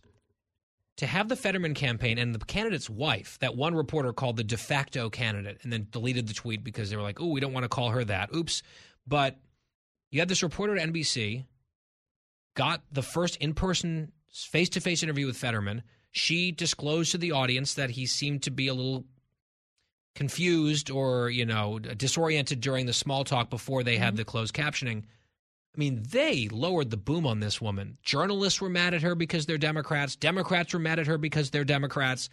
To 0.97 1.07
have 1.07 1.29
the 1.29 1.35
Fetterman 1.35 1.73
campaign 1.73 2.17
and 2.17 2.35
the 2.35 2.39
candidate's 2.45 2.89
wife, 2.89 3.39
that 3.39 3.55
one 3.55 3.73
reporter 3.75 4.13
called 4.13 4.37
the 4.37 4.43
de 4.43 4.57
facto 4.57 5.09
candidate 5.09 5.59
and 5.63 5.71
then 5.73 5.87
deleted 5.89 6.27
the 6.27 6.33
tweet 6.33 6.63
because 6.63 6.89
they 6.89 6.95
were 6.95 7.01
like, 7.01 7.19
oh, 7.19 7.27
we 7.27 7.39
don't 7.39 7.53
want 7.53 7.63
to 7.63 7.69
call 7.69 7.89
her 7.89 8.03
that. 8.05 8.33
Oops. 8.35 8.61
But 9.07 9.39
you 10.11 10.19
had 10.19 10.27
this 10.27 10.43
reporter 10.43 10.75
at 10.77 10.81
NBC, 10.89 11.45
got 12.55 12.83
the 12.91 13.01
first 13.01 13.37
in 13.37 13.53
person, 13.53 14.11
face 14.31 14.69
to 14.69 14.81
face 14.81 15.01
interview 15.01 15.25
with 15.25 15.37
Fetterman. 15.37 15.83
She 16.11 16.51
disclosed 16.51 17.11
to 17.11 17.17
the 17.17 17.31
audience 17.31 17.73
that 17.75 17.91
he 17.91 18.05
seemed 18.05 18.43
to 18.43 18.51
be 18.51 18.67
a 18.67 18.73
little 18.73 19.05
confused 20.15 20.91
or, 20.91 21.29
you 21.29 21.45
know, 21.45 21.79
disoriented 21.79 22.61
during 22.61 22.85
the 22.85 22.93
small 22.93 23.23
talk 23.23 23.49
before 23.49 23.83
they 23.83 23.97
had 23.97 24.09
mm-hmm. 24.09 24.17
the 24.17 24.25
closed 24.25 24.53
captioning. 24.53 25.03
I 25.73 25.79
mean, 25.79 26.03
they 26.09 26.49
lowered 26.49 26.89
the 26.89 26.97
boom 26.97 27.25
on 27.25 27.39
this 27.39 27.61
woman. 27.61 27.97
Journalists 28.03 28.59
were 28.59 28.69
mad 28.69 28.93
at 28.93 29.03
her 29.03 29.15
because 29.15 29.45
they're 29.45 29.57
Democrats. 29.57 30.17
Democrats 30.17 30.73
were 30.73 30.79
mad 30.79 30.99
at 30.99 31.07
her 31.07 31.17
because 31.17 31.49
they're 31.49 31.63
Democrats. 31.63 32.29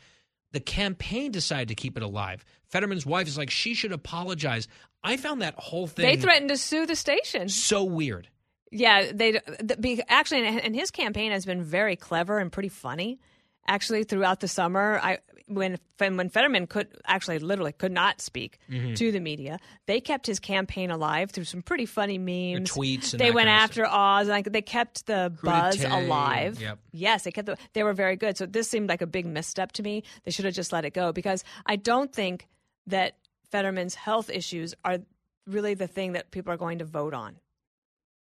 The 0.53 0.61
campaign 0.61 1.31
decided 1.31 1.69
to 1.69 1.77
keep 1.77 1.97
it 1.97 2.03
alive. 2.03 2.45
Fetterman's 2.67 3.07
wife 3.07 3.29
is 3.29 3.39
like, 3.39 3.51
she 3.51 3.75
should 3.75 3.93
apologize. 3.93 4.67
I 5.05 5.17
found 5.17 5.43
that 5.43 5.55
whole 5.55 5.87
thing 5.87 6.05
they 6.05 6.21
threatened 6.21 6.49
to 6.49 6.57
sue 6.57 6.85
the 6.87 6.97
station. 6.97 7.49
so 7.49 7.85
weird. 7.85 8.29
Yeah, 8.71 9.13
they 9.13 9.33
the, 9.33 10.03
actually, 10.09 10.47
and 10.47 10.75
his 10.75 10.91
campaign 10.91 11.33
has 11.33 11.47
been 11.47 11.63
very 11.63 11.97
clever 11.97 12.39
and 12.39 12.53
pretty 12.53 12.69
funny. 12.69 13.19
Actually, 13.67 14.05
throughout 14.05 14.41
the 14.41 14.49
summer, 14.49 14.99
I 15.03 15.19
when 15.49 15.79
when 15.99 16.29
Fetterman 16.29 16.67
could 16.67 16.89
actually 17.07 17.39
literally 17.39 17.73
could 17.73 17.93
not 17.93 18.21
speak 18.21 18.59
Mhm. 18.71 18.97
to 18.97 19.11
the 19.13 19.21
media, 19.21 19.59
they 19.87 20.01
kept 20.01 20.27
his 20.27 20.39
campaign 20.39 20.91
alive 20.91 21.31
through 21.31 21.45
some 21.45 21.63
pretty 21.63 21.87
funny 21.87 22.19
memes, 22.19 22.71
tweets 22.71 23.13
and 23.13 23.21
they 23.21 23.31
went 23.31 23.49
after 23.49 23.85
Oz, 23.87 24.23
and 24.23 24.31
like 24.31 24.53
they 24.53 24.63
kept 24.63 25.07
the 25.07 25.33
buzz 25.43 25.83
alive. 25.85 26.61
yep. 26.61 26.79
Yes, 26.93 27.25
they 27.25 27.33
kept 27.33 27.47
the, 27.47 27.57
they 27.73 27.83
were 27.83 27.93
very 27.95 28.17
good. 28.17 28.37
So 28.37 28.47
this 28.47 28.69
seemed 28.71 28.89
like 28.89 29.03
a 29.03 29.07
big 29.07 29.27
misstep 29.27 29.73
to 29.73 29.83
me. 29.83 30.05
They 30.25 30.31
should 30.31 30.45
have 30.45 30.55
just 30.55 30.73
let 30.73 30.85
it 30.85 30.95
go 30.95 31.13
because 31.13 31.43
I 31.67 31.77
don't 31.77 32.13
think 32.13 32.47
that 32.87 33.17
Fetterman's 33.51 33.95
health 33.95 34.31
issues 34.31 34.75
are 34.85 34.99
really 35.47 35.75
the 35.75 35.87
thing 35.87 36.13
that 36.13 36.31
people 36.31 36.53
are 36.53 36.57
going 36.59 36.79
to 36.79 36.85
vote 36.85 37.15
on. 37.15 37.37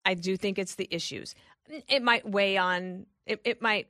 I 0.04 0.16
do 0.16 0.36
think 0.36 0.58
it's 0.58 0.76
the 0.76 0.88
issues. 0.92 1.36
It 1.88 2.02
might 2.02 2.28
weigh 2.28 2.58
on 2.58 3.06
it, 3.28 3.40
it 3.46 3.62
might 3.62 3.88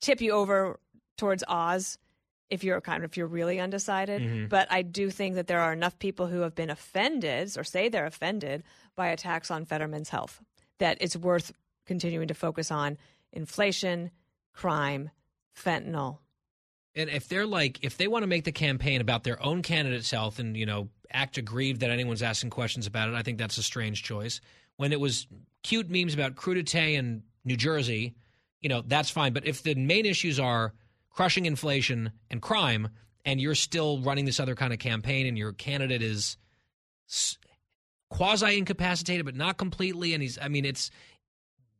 tip 0.00 0.20
you 0.20 0.32
over 0.32 0.80
towards 1.18 1.44
Oz 1.48 1.98
if 2.50 2.64
you're 2.64 2.80
kind 2.80 3.04
of 3.04 3.10
if 3.10 3.16
you're 3.16 3.26
really 3.26 3.60
undecided. 3.60 4.22
Mhm. 4.22 4.48
But 4.48 4.70
I 4.70 4.82
do 4.82 5.10
think 5.10 5.34
that 5.34 5.46
there 5.46 5.60
are 5.60 5.72
enough 5.72 5.98
people 5.98 6.28
who 6.28 6.40
have 6.40 6.54
been 6.54 6.70
offended 6.70 7.56
or 7.56 7.64
say 7.64 7.88
they're 7.88 8.06
offended 8.06 8.62
by 8.96 9.08
attacks 9.08 9.50
on 9.50 9.64
Fetterman's 9.64 10.08
health 10.08 10.40
that 10.78 10.96
it's 11.00 11.16
worth 11.16 11.52
continuing 11.86 12.28
to 12.28 12.34
focus 12.34 12.70
on 12.70 12.98
inflation, 13.32 14.10
crime, 14.52 15.10
fentanyl. 15.54 16.18
And 16.94 17.10
if 17.10 17.28
they're 17.28 17.46
like, 17.46 17.78
if 17.82 17.96
they 17.96 18.08
want 18.08 18.22
to 18.22 18.26
make 18.26 18.44
the 18.44 18.52
campaign 18.52 19.00
about 19.00 19.24
their 19.24 19.42
own 19.42 19.62
candidate's 19.62 20.10
health 20.10 20.38
and, 20.38 20.56
you 20.56 20.66
know, 20.66 20.88
act 21.10 21.38
aggrieved 21.38 21.80
that 21.80 21.90
anyone's 21.90 22.22
asking 22.22 22.50
questions 22.50 22.86
about 22.86 23.08
it, 23.08 23.14
I 23.14 23.22
think 23.22 23.38
that's 23.38 23.58
a 23.58 23.62
strange 23.62 24.02
choice. 24.02 24.40
When 24.76 24.92
it 24.92 25.00
was 25.00 25.26
cute 25.62 25.90
memes 25.90 26.14
about 26.14 26.34
crudité 26.34 26.98
and 26.98 27.22
New 27.44 27.56
Jersey, 27.56 28.14
you 28.60 28.68
know, 28.68 28.82
that's 28.84 29.10
fine. 29.10 29.32
But 29.32 29.46
if 29.46 29.62
the 29.62 29.74
main 29.74 30.06
issues 30.06 30.40
are 30.40 30.74
crushing 31.18 31.46
inflation 31.46 32.12
and 32.30 32.40
crime, 32.40 32.88
and 33.24 33.40
you're 33.40 33.56
still 33.56 34.00
running 34.02 34.24
this 34.24 34.38
other 34.38 34.54
kind 34.54 34.72
of 34.72 34.78
campaign 34.78 35.26
and 35.26 35.36
your 35.36 35.52
candidate 35.52 36.00
is 36.00 36.36
quasi 38.08 38.56
incapacitated, 38.56 39.26
but 39.26 39.34
not 39.34 39.56
completely, 39.56 40.14
and 40.14 40.22
he's, 40.22 40.38
I 40.40 40.46
mean, 40.46 40.64
it's, 40.64 40.92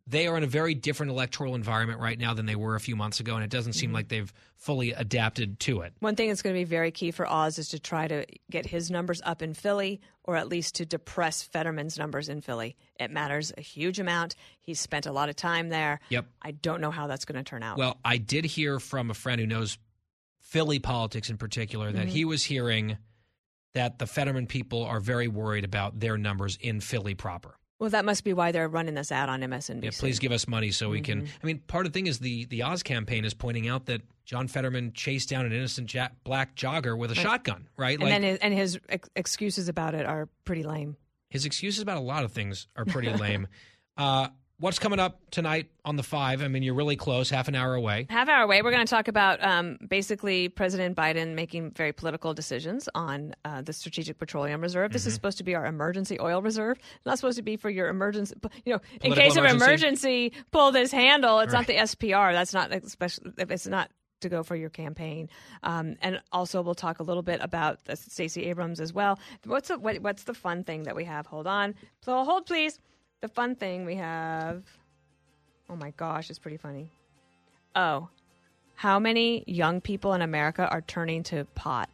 they 0.09 0.27
are 0.27 0.37
in 0.37 0.43
a 0.43 0.47
very 0.49 0.75
different 0.75 1.11
electoral 1.13 1.55
environment 1.55 2.01
right 2.01 2.19
now 2.19 2.33
than 2.33 2.47
they 2.47 2.57
were 2.57 2.75
a 2.75 2.81
few 2.81 2.97
months 2.97 3.21
ago, 3.21 3.35
and 3.35 3.45
it 3.45 3.51
doesn't 3.51 3.75
seem 3.75 3.93
like 3.93 4.09
they've 4.09 4.33
fully 4.57 4.93
adapted 4.93 5.61
to 5.61 5.83
it. 5.83 5.93
One 6.01 6.17
thing 6.17 6.29
that's 6.29 6.41
going 6.41 6.55
to 6.55 6.59
be 6.61 6.65
very 6.65 6.91
key 6.91 7.11
for 7.11 7.27
Oz 7.27 7.59
is 7.59 7.69
to 7.69 7.79
try 7.79 8.09
to 8.09 8.25
get 8.51 8.65
his 8.67 8.91
numbers 8.91 9.21
up 9.25 9.43
in 9.43 9.53
Philly, 9.55 10.01
or 10.25 10.37
at 10.37 10.49
least 10.49 10.77
to 10.77 10.87
depress 10.87 11.43
Fetterman's 11.43 11.99
numbers 11.99 12.29
in 12.29 12.41
Philly. 12.41 12.77
It 12.99 13.11
matters 13.11 13.53
a 13.57 13.61
huge 13.61 14.01
amount. 14.01 14.35
He's 14.61 14.81
spent 14.81 15.07
a 15.07 15.13
lot 15.13 15.29
of 15.29 15.37
time 15.37 15.69
there. 15.69 16.01
Yep. 16.09 16.27
I 16.41 16.53
don't 16.53 16.81
know 16.81 16.91
how 16.91 17.07
that's 17.07 17.25
going 17.27 17.37
to 17.43 17.45
turn 17.49 17.63
out. 17.63 17.77
Well, 17.77 17.99
I 18.05 18.17
did 18.17 18.45
hear 18.47 18.81
from 18.81 19.11
a 19.11 19.15
friend 19.15 19.41
who 19.41 19.47
knows 19.47 19.79
Philly 20.41 20.79
politics 20.79 21.29
in 21.29 21.37
particular 21.37 21.93
that 21.93 22.07
Mhm. 22.07 22.11
he 22.11 22.25
was 22.25 22.43
hearing 22.45 22.97
that 23.75 23.99
the 23.99 24.07
Fetterman 24.07 24.47
people 24.47 24.83
are 24.85 25.01
very 25.01 25.29
worried 25.29 25.65
about 25.65 26.01
their 26.01 26.17
numbers 26.17 26.57
in 26.61 26.81
Philly 26.81 27.15
proper. 27.15 27.59
Well, 27.79 27.91
that 27.91 28.05
must 28.05 28.25
be 28.25 28.33
why 28.33 28.51
they're 28.51 28.69
running 28.69 28.95
this 28.95 29.13
ad 29.13 29.29
on 29.29 29.41
MSNBC. 29.41 29.85
Yeah, 29.85 29.91
please 29.97 30.19
give 30.19 30.33
us 30.33 30.49
money 30.49 30.71
so 30.73 30.91
we 30.91 31.01
can. 31.01 31.23
Mhm. 31.23 31.29
I 31.43 31.47
mean, 31.47 31.59
part 31.61 31.87
of 31.87 31.93
the 31.93 31.97
thing 31.97 32.07
is 32.09 32.19
the 32.19 32.45
the 32.47 32.63
Oz 32.65 32.83
campaign 32.83 33.25
is 33.25 33.35
pointing 33.35 33.69
out 33.69 33.87
that 33.87 34.03
John 34.25 34.49
Fetterman 34.49 34.93
chased 34.95 35.29
down 35.29 35.47
an 35.47 35.53
innocent 35.53 35.93
ja- 35.95 36.09
black 36.25 36.57
jogger 36.57 36.99
with 36.99 37.13
a 37.13 37.15
Right. 37.15 37.23
shotgun, 37.23 37.69
right? 37.77 37.99
And 38.01 38.11
then 38.11 38.23
his, 38.23 38.39
and 38.41 38.53
his 38.53 38.79
ex- 38.89 39.09
excuses 39.15 39.69
about 39.69 39.95
it 39.95 40.07
are 40.07 40.29
pretty 40.45 40.65
lame. 40.65 40.97
His 41.31 41.45
excuses 41.45 41.81
about 41.81 41.97
a 41.99 42.01
lot 42.01 42.25
of 42.25 42.33
things 42.33 42.67
are 42.77 42.85
pretty 42.85 43.11
lame. 43.15 43.47
Uh, 43.97 44.29
what's 44.61 44.79
coming 44.79 44.99
up 44.99 45.21
tonight 45.31 45.71
on 45.85 45.97
the 45.97 46.03
five? 46.03 46.43
I 46.43 46.49
mean, 46.49 46.63
you're 46.63 46.75
really 46.75 46.97
close, 46.97 47.31
half 47.31 47.49
an 47.49 47.55
hour 47.55 47.75
away. 47.75 48.07
Half 48.11 48.29
hour 48.29 48.43
away, 48.43 48.63
we're 48.63 48.71
going 48.71 48.85
to 48.87 48.91
talk 48.91 49.09
about 49.09 49.43
um, 49.45 49.79
basically 49.89 50.49
President 50.49 50.97
Biden 50.97 51.35
making 51.35 51.71
very 51.73 51.93
political 51.93 52.35
decisions 52.35 52.89
on 52.95 53.35
uh, 53.45 53.63
the 53.63 53.73
Strategic 53.73 54.19
Petroleum 54.19 54.61
Reserve. 54.61 54.93
This 54.93 55.07
is 55.07 55.13
Mhm. 55.13 55.17
supposed 55.17 55.39
to 55.39 55.45
be 55.45 55.55
our 55.55 55.67
emergency 55.67 56.19
oil 56.21 56.43
reserve. 56.43 56.79
It's 56.97 57.07
not 57.07 57.19
supposed 57.19 57.37
to 57.39 57.43
be 57.43 57.57
for 57.57 57.71
your 57.71 57.89
emergency, 57.89 58.35
you 58.65 58.73
know, 58.73 58.81
in 58.95 59.13
Political 59.13 59.23
case 59.23 59.37
of 59.37 59.45
emergency. 59.45 60.27
emergency, 60.27 60.33
pull 60.51 60.73
this 60.73 60.91
handle. 60.93 61.41
It's 61.41 61.53
not 61.53 61.67
the 61.67 61.77
SPR. 61.77 62.33
That's 62.33 62.53
not 62.55 62.73
especially 62.73 63.33
if 63.39 63.51
it's 63.51 63.67
not 63.67 63.91
to 64.21 64.29
go 64.29 64.43
for 64.43 64.57
your 64.57 64.69
campaign. 64.71 65.29
Um, 65.63 65.95
and 66.03 66.21
also, 66.33 66.61
we'll 66.61 66.75
talk 66.75 66.99
a 66.99 67.05
little 67.05 67.23
bit 67.23 67.39
about 67.41 67.79
Stacey 67.95 68.47
Abrams 68.47 68.81
as 68.81 68.93
well. 68.93 69.19
What's 69.45 69.69
the 69.69 69.79
what, 69.79 69.99
what's 70.01 70.25
the 70.25 70.35
fun 70.35 70.65
thing 70.65 70.83
that 70.83 70.97
we 70.97 71.05
have? 71.05 71.27
Hold 71.27 71.47
on, 71.47 71.77
so 72.01 72.25
hold 72.25 72.45
please. 72.47 72.81
The 73.21 73.29
fun 73.29 73.57
thing 73.57 73.85
we 73.85 73.97
have. 73.97 74.63
Oh 75.69 75.77
my 75.77 75.91
gosh, 75.97 76.31
it's 76.31 76.39
pretty 76.39 76.57
funny. 76.57 76.91
Oh, 77.75 78.09
how 78.75 78.99
many 78.99 79.43
young 79.47 79.81
people 79.81 80.15
in 80.15 80.23
America 80.23 80.67
are 80.69 80.81
turning 80.83 81.25
to 81.25 81.45
pot? 81.55 81.89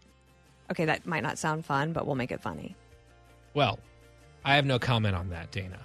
Okay, 0.70 0.84
that 0.84 1.06
might 1.06 1.22
not 1.22 1.38
sound 1.38 1.64
fun, 1.64 1.92
but 1.92 2.06
we'll 2.06 2.14
make 2.14 2.30
it 2.30 2.40
funny. 2.40 2.76
Well, 3.54 3.78
I 4.44 4.56
have 4.56 4.66
no 4.66 4.78
comment 4.78 5.16
on 5.16 5.30
that, 5.30 5.50
Dana. 5.50 5.78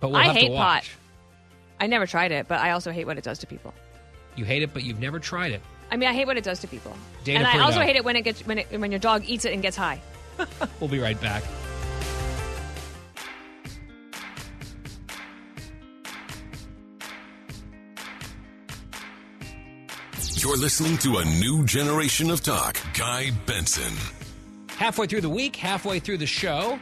But 0.00 0.08
we'll 0.08 0.16
I 0.20 0.24
have 0.24 0.36
hate 0.36 0.48
to 0.48 0.54
watch. 0.54 0.90
pot. 0.90 0.98
I 1.80 1.86
never 1.86 2.06
tried 2.06 2.32
it, 2.32 2.48
but 2.48 2.60
I 2.60 2.70
also 2.70 2.90
hate 2.90 3.06
what 3.06 3.18
it 3.18 3.24
does 3.24 3.38
to 3.40 3.46
people. 3.46 3.74
You 4.34 4.44
hate 4.44 4.62
it, 4.62 4.72
but 4.72 4.82
you've 4.82 5.00
never 5.00 5.18
tried 5.18 5.52
it. 5.52 5.60
I 5.90 5.96
mean, 5.96 6.08
I 6.08 6.14
hate 6.14 6.26
what 6.26 6.36
it 6.36 6.44
does 6.44 6.60
to 6.60 6.68
people, 6.68 6.96
Dana 7.24 7.40
and 7.40 7.46
I 7.48 7.64
also 7.64 7.80
hate 7.80 7.96
it 7.96 8.04
when 8.04 8.16
it 8.16 8.22
gets 8.22 8.44
when 8.46 8.58
it, 8.58 8.80
when 8.80 8.90
your 8.90 8.98
dog 8.98 9.24
eats 9.26 9.44
it 9.44 9.52
and 9.52 9.62
gets 9.62 9.76
high. 9.76 10.00
We'll 10.80 10.90
be 10.90 10.98
right 10.98 11.18
back. 11.20 11.42
You're 20.46 20.56
listening 20.56 20.96
to 20.98 21.16
a 21.16 21.24
new 21.24 21.64
generation 21.64 22.30
of 22.30 22.40
talk. 22.40 22.78
Guy 22.96 23.32
Benson. 23.46 23.92
Halfway 24.68 25.08
through 25.08 25.22
the 25.22 25.28
week, 25.28 25.56
halfway 25.56 25.98
through 25.98 26.18
the 26.18 26.26
show, 26.26 26.78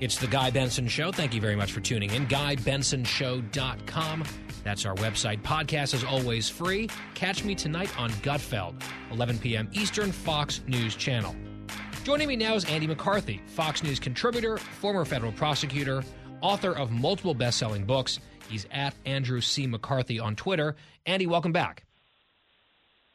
it's 0.00 0.18
the 0.18 0.26
Guy 0.26 0.50
Benson 0.50 0.88
Show. 0.88 1.12
Thank 1.12 1.32
you 1.32 1.40
very 1.40 1.54
much 1.54 1.70
for 1.70 1.78
tuning 1.78 2.10
in. 2.10 2.26
GuyBensonShow.com. 2.26 4.24
That's 4.64 4.84
our 4.84 4.96
website. 4.96 5.40
Podcast 5.42 5.94
is 5.94 6.02
always 6.02 6.48
free. 6.48 6.90
Catch 7.14 7.44
me 7.44 7.54
tonight 7.54 7.96
on 7.96 8.10
Gutfeld, 8.10 8.82
11 9.12 9.38
p.m. 9.38 9.68
Eastern, 9.70 10.10
Fox 10.10 10.62
News 10.66 10.96
Channel. 10.96 11.36
Joining 12.02 12.26
me 12.26 12.34
now 12.34 12.56
is 12.56 12.64
Andy 12.64 12.88
McCarthy, 12.88 13.40
Fox 13.46 13.84
News 13.84 14.00
contributor, 14.00 14.56
former 14.56 15.04
federal 15.04 15.30
prosecutor, 15.30 16.02
author 16.40 16.72
of 16.72 16.90
multiple 16.90 17.34
best 17.34 17.58
selling 17.58 17.84
books. 17.84 18.18
He's 18.48 18.66
at 18.72 18.96
Andrew 19.04 19.40
C. 19.40 19.68
McCarthy 19.68 20.18
on 20.18 20.34
Twitter. 20.34 20.74
Andy, 21.06 21.28
welcome 21.28 21.52
back. 21.52 21.85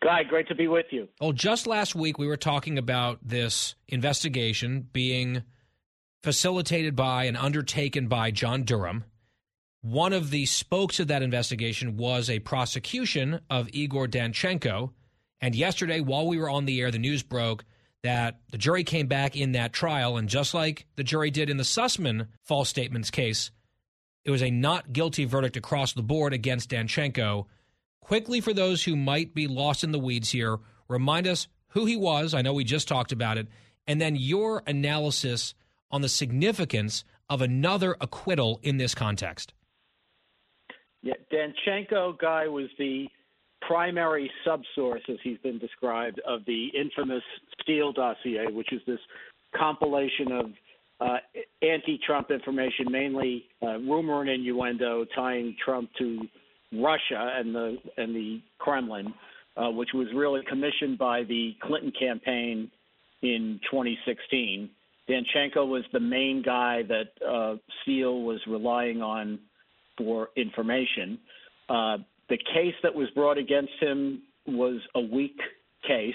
Guy, 0.01 0.23
great 0.23 0.47
to 0.47 0.55
be 0.55 0.67
with 0.67 0.87
you. 0.89 1.07
Well, 1.19 1.31
just 1.31 1.67
last 1.67 1.93
week 1.93 2.17
we 2.17 2.25
were 2.25 2.37
talking 2.37 2.79
about 2.79 3.19
this 3.21 3.75
investigation 3.87 4.87
being 4.91 5.43
facilitated 6.23 6.95
by 6.95 7.25
and 7.25 7.37
undertaken 7.37 8.07
by 8.07 8.31
John 8.31 8.63
Durham. 8.63 9.03
One 9.81 10.13
of 10.13 10.31
the 10.31 10.45
spokes 10.45 10.99
of 10.99 11.07
that 11.07 11.21
investigation 11.21 11.97
was 11.97 12.29
a 12.29 12.39
prosecution 12.39 13.41
of 13.49 13.69
Igor 13.73 14.07
Danchenko. 14.07 14.91
And 15.39 15.55
yesterday, 15.55 15.99
while 15.99 16.27
we 16.27 16.37
were 16.37 16.49
on 16.49 16.65
the 16.65 16.81
air, 16.81 16.91
the 16.91 16.99
news 16.99 17.21
broke 17.21 17.63
that 18.03 18.39
the 18.51 18.57
jury 18.57 18.83
came 18.83 19.07
back 19.07 19.35
in 19.35 19.51
that 19.51 19.73
trial. 19.73 20.17
And 20.17 20.27
just 20.27 20.53
like 20.53 20.85
the 20.95 21.03
jury 21.03 21.29
did 21.29 21.49
in 21.49 21.57
the 21.57 21.63
Sussmann 21.63 22.27
false 22.43 22.69
statements 22.69 23.11
case, 23.11 23.51
it 24.23 24.31
was 24.31 24.41
a 24.41 24.51
not 24.51 24.93
guilty 24.93 25.25
verdict 25.25 25.57
across 25.57 25.93
the 25.93 26.03
board 26.03 26.33
against 26.33 26.69
Danchenko. 26.69 27.45
Quickly, 28.01 28.41
for 28.41 28.53
those 28.53 28.83
who 28.83 28.95
might 28.95 29.33
be 29.33 29.47
lost 29.47 29.83
in 29.83 29.91
the 29.91 29.99
weeds 29.99 30.31
here, 30.31 30.59
remind 30.87 31.27
us 31.27 31.47
who 31.69 31.85
he 31.85 31.95
was. 31.95 32.33
I 32.33 32.41
know 32.41 32.53
we 32.53 32.63
just 32.63 32.87
talked 32.87 33.11
about 33.11 33.37
it. 33.37 33.47
And 33.87 34.01
then 34.01 34.15
your 34.15 34.63
analysis 34.67 35.53
on 35.89 36.01
the 36.01 36.09
significance 36.09 37.03
of 37.29 37.41
another 37.41 37.95
acquittal 38.01 38.59
in 38.63 38.77
this 38.77 38.93
context. 38.93 39.53
Yeah, 41.01 41.13
Danchenko 41.31 42.19
guy 42.19 42.47
was 42.47 42.67
the 42.77 43.07
primary 43.61 44.29
subsource, 44.45 45.07
as 45.09 45.17
he's 45.23 45.37
been 45.39 45.59
described, 45.59 46.19
of 46.27 46.45
the 46.45 46.67
infamous 46.67 47.23
Steele 47.61 47.93
dossier, 47.93 48.47
which 48.51 48.73
is 48.73 48.81
this 48.85 48.99
compilation 49.55 50.31
of 50.31 50.45
uh, 50.99 51.17
anti-Trump 51.61 52.29
information, 52.31 52.91
mainly 52.91 53.45
uh, 53.63 53.77
rumor 53.79 54.21
and 54.21 54.29
innuendo 54.29 55.05
tying 55.15 55.55
Trump 55.63 55.89
to 55.97 56.27
Russia 56.73 57.33
and 57.37 57.53
the 57.53 57.77
and 57.97 58.15
the 58.15 58.41
Kremlin, 58.59 59.13
uh, 59.57 59.69
which 59.69 59.89
was 59.93 60.07
really 60.15 60.41
commissioned 60.47 60.97
by 60.97 61.23
the 61.23 61.55
Clinton 61.61 61.91
campaign 61.97 62.71
in 63.21 63.59
2016. 63.69 64.69
Danchenko 65.09 65.67
was 65.67 65.83
the 65.91 65.99
main 65.99 66.41
guy 66.41 66.83
that 66.83 67.27
uh, 67.27 67.55
Steele 67.81 68.21
was 68.21 68.39
relying 68.47 69.01
on 69.01 69.39
for 69.97 70.29
information. 70.35 71.19
Uh, 71.67 71.97
the 72.29 72.37
case 72.37 72.75
that 72.83 72.93
was 72.93 73.09
brought 73.11 73.37
against 73.37 73.73
him 73.79 74.21
was 74.47 74.79
a 74.95 75.01
weak 75.01 75.37
case, 75.85 76.13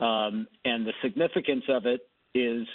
um, 0.00 0.46
and 0.64 0.86
the 0.86 0.92
significance 1.02 1.64
of 1.68 1.86
it 1.86 2.00
is 2.34 2.66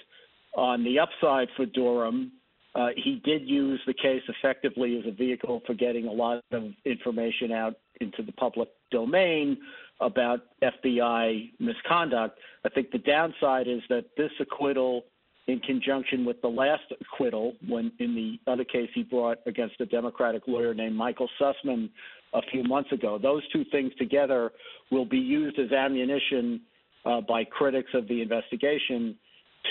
on 0.56 0.84
the 0.84 1.00
upside 1.00 1.50
for 1.58 1.66
Durham. 1.66 2.32
Uh, 2.76 2.90
he 2.98 3.22
did 3.24 3.48
use 3.48 3.80
the 3.88 3.94
case 3.94 4.22
effectively 4.28 5.00
as 5.00 5.06
a 5.08 5.16
vehicle 5.16 5.62
for 5.66 5.74
getting 5.74 6.08
a 6.08 6.12
lot 6.12 6.44
of 6.52 6.64
information 6.84 7.52
out 7.52 7.76
into 8.02 8.22
the 8.22 8.34
public 8.34 8.68
domain 8.92 9.58
about 10.02 10.42
FBI 10.62 11.52
misconduct. 11.60 12.38
I 12.66 12.70
think 12.70 12.92
the 12.92 12.98
downside 12.98 13.70
is 13.70 13.82
that 13.88 14.06
this 14.18 14.32
acquittal, 14.42 15.06
in 15.48 15.60
conjunction 15.60 16.26
with 16.26 16.42
the 16.42 16.50
last 16.50 16.84
acquittal, 17.00 17.54
when 17.66 17.94
in 18.00 18.14
the 18.14 18.52
other 18.52 18.66
case 18.66 18.90
he 18.94 19.04
brought 19.04 19.38
against 19.46 19.80
a 19.80 19.86
Democratic 19.86 20.44
lawyer 20.46 20.74
named 20.74 20.96
Michael 20.98 21.30
Sussmann 21.40 21.90
a 22.34 22.42
few 22.52 22.64
months 22.64 22.92
ago, 22.92 23.18
those 23.18 23.48
two 23.54 23.64
things 23.72 23.94
together 23.98 24.52
will 24.92 25.06
be 25.06 25.18
used 25.18 25.58
as 25.60 25.72
ammunition 25.72 26.60
uh, 27.06 27.22
by 27.22 27.46
critics 27.46 27.92
of 27.94 28.06
the 28.10 28.22
investigation 28.22 29.16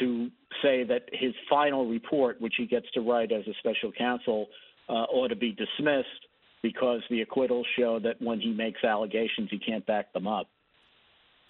to 0.01 0.31
say 0.63 0.85
that 0.85 1.03
his 1.13 1.33
final 1.49 1.89
report, 1.89 2.41
which 2.41 2.55
he 2.57 2.67
gets 2.67 2.87
to 2.93 3.01
write 3.01 3.33
as 3.33 3.47
a 3.47 3.55
special 3.59 3.93
counsel, 3.93 4.47
uh, 4.89 4.93
ought 4.93 5.29
to 5.29 5.37
be 5.37 5.53
dismissed 5.53 6.09
because 6.63 7.03
the 7.11 7.21
acquittals 7.21 7.67
show 7.79 7.99
that 8.01 8.21
when 8.21 8.41
he 8.41 8.53
makes 8.53 8.83
allegations, 8.85 9.49
he 9.51 9.59
can't 9.59 9.85
back 9.87 10.13
them 10.13 10.27
up. 10.27 10.49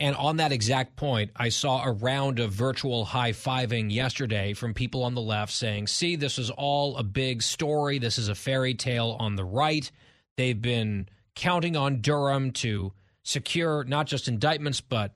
And 0.00 0.16
on 0.16 0.38
that 0.38 0.50
exact 0.50 0.96
point, 0.96 1.30
I 1.36 1.50
saw 1.50 1.84
a 1.84 1.92
round 1.92 2.40
of 2.40 2.50
virtual 2.50 3.04
high 3.04 3.30
fiving 3.30 3.92
yesterday 3.92 4.52
from 4.52 4.74
people 4.74 5.04
on 5.04 5.14
the 5.14 5.20
left 5.20 5.52
saying, 5.52 5.86
see, 5.86 6.16
this 6.16 6.36
is 6.36 6.50
all 6.50 6.96
a 6.96 7.04
big 7.04 7.42
story. 7.42 7.98
This 8.00 8.18
is 8.18 8.28
a 8.28 8.34
fairy 8.34 8.74
tale 8.74 9.16
on 9.20 9.36
the 9.36 9.44
right. 9.44 9.88
They've 10.36 10.60
been 10.60 11.08
counting 11.36 11.76
on 11.76 12.00
Durham 12.00 12.50
to 12.52 12.92
secure 13.22 13.84
not 13.84 14.06
just 14.06 14.26
indictments, 14.26 14.80
but 14.80 15.12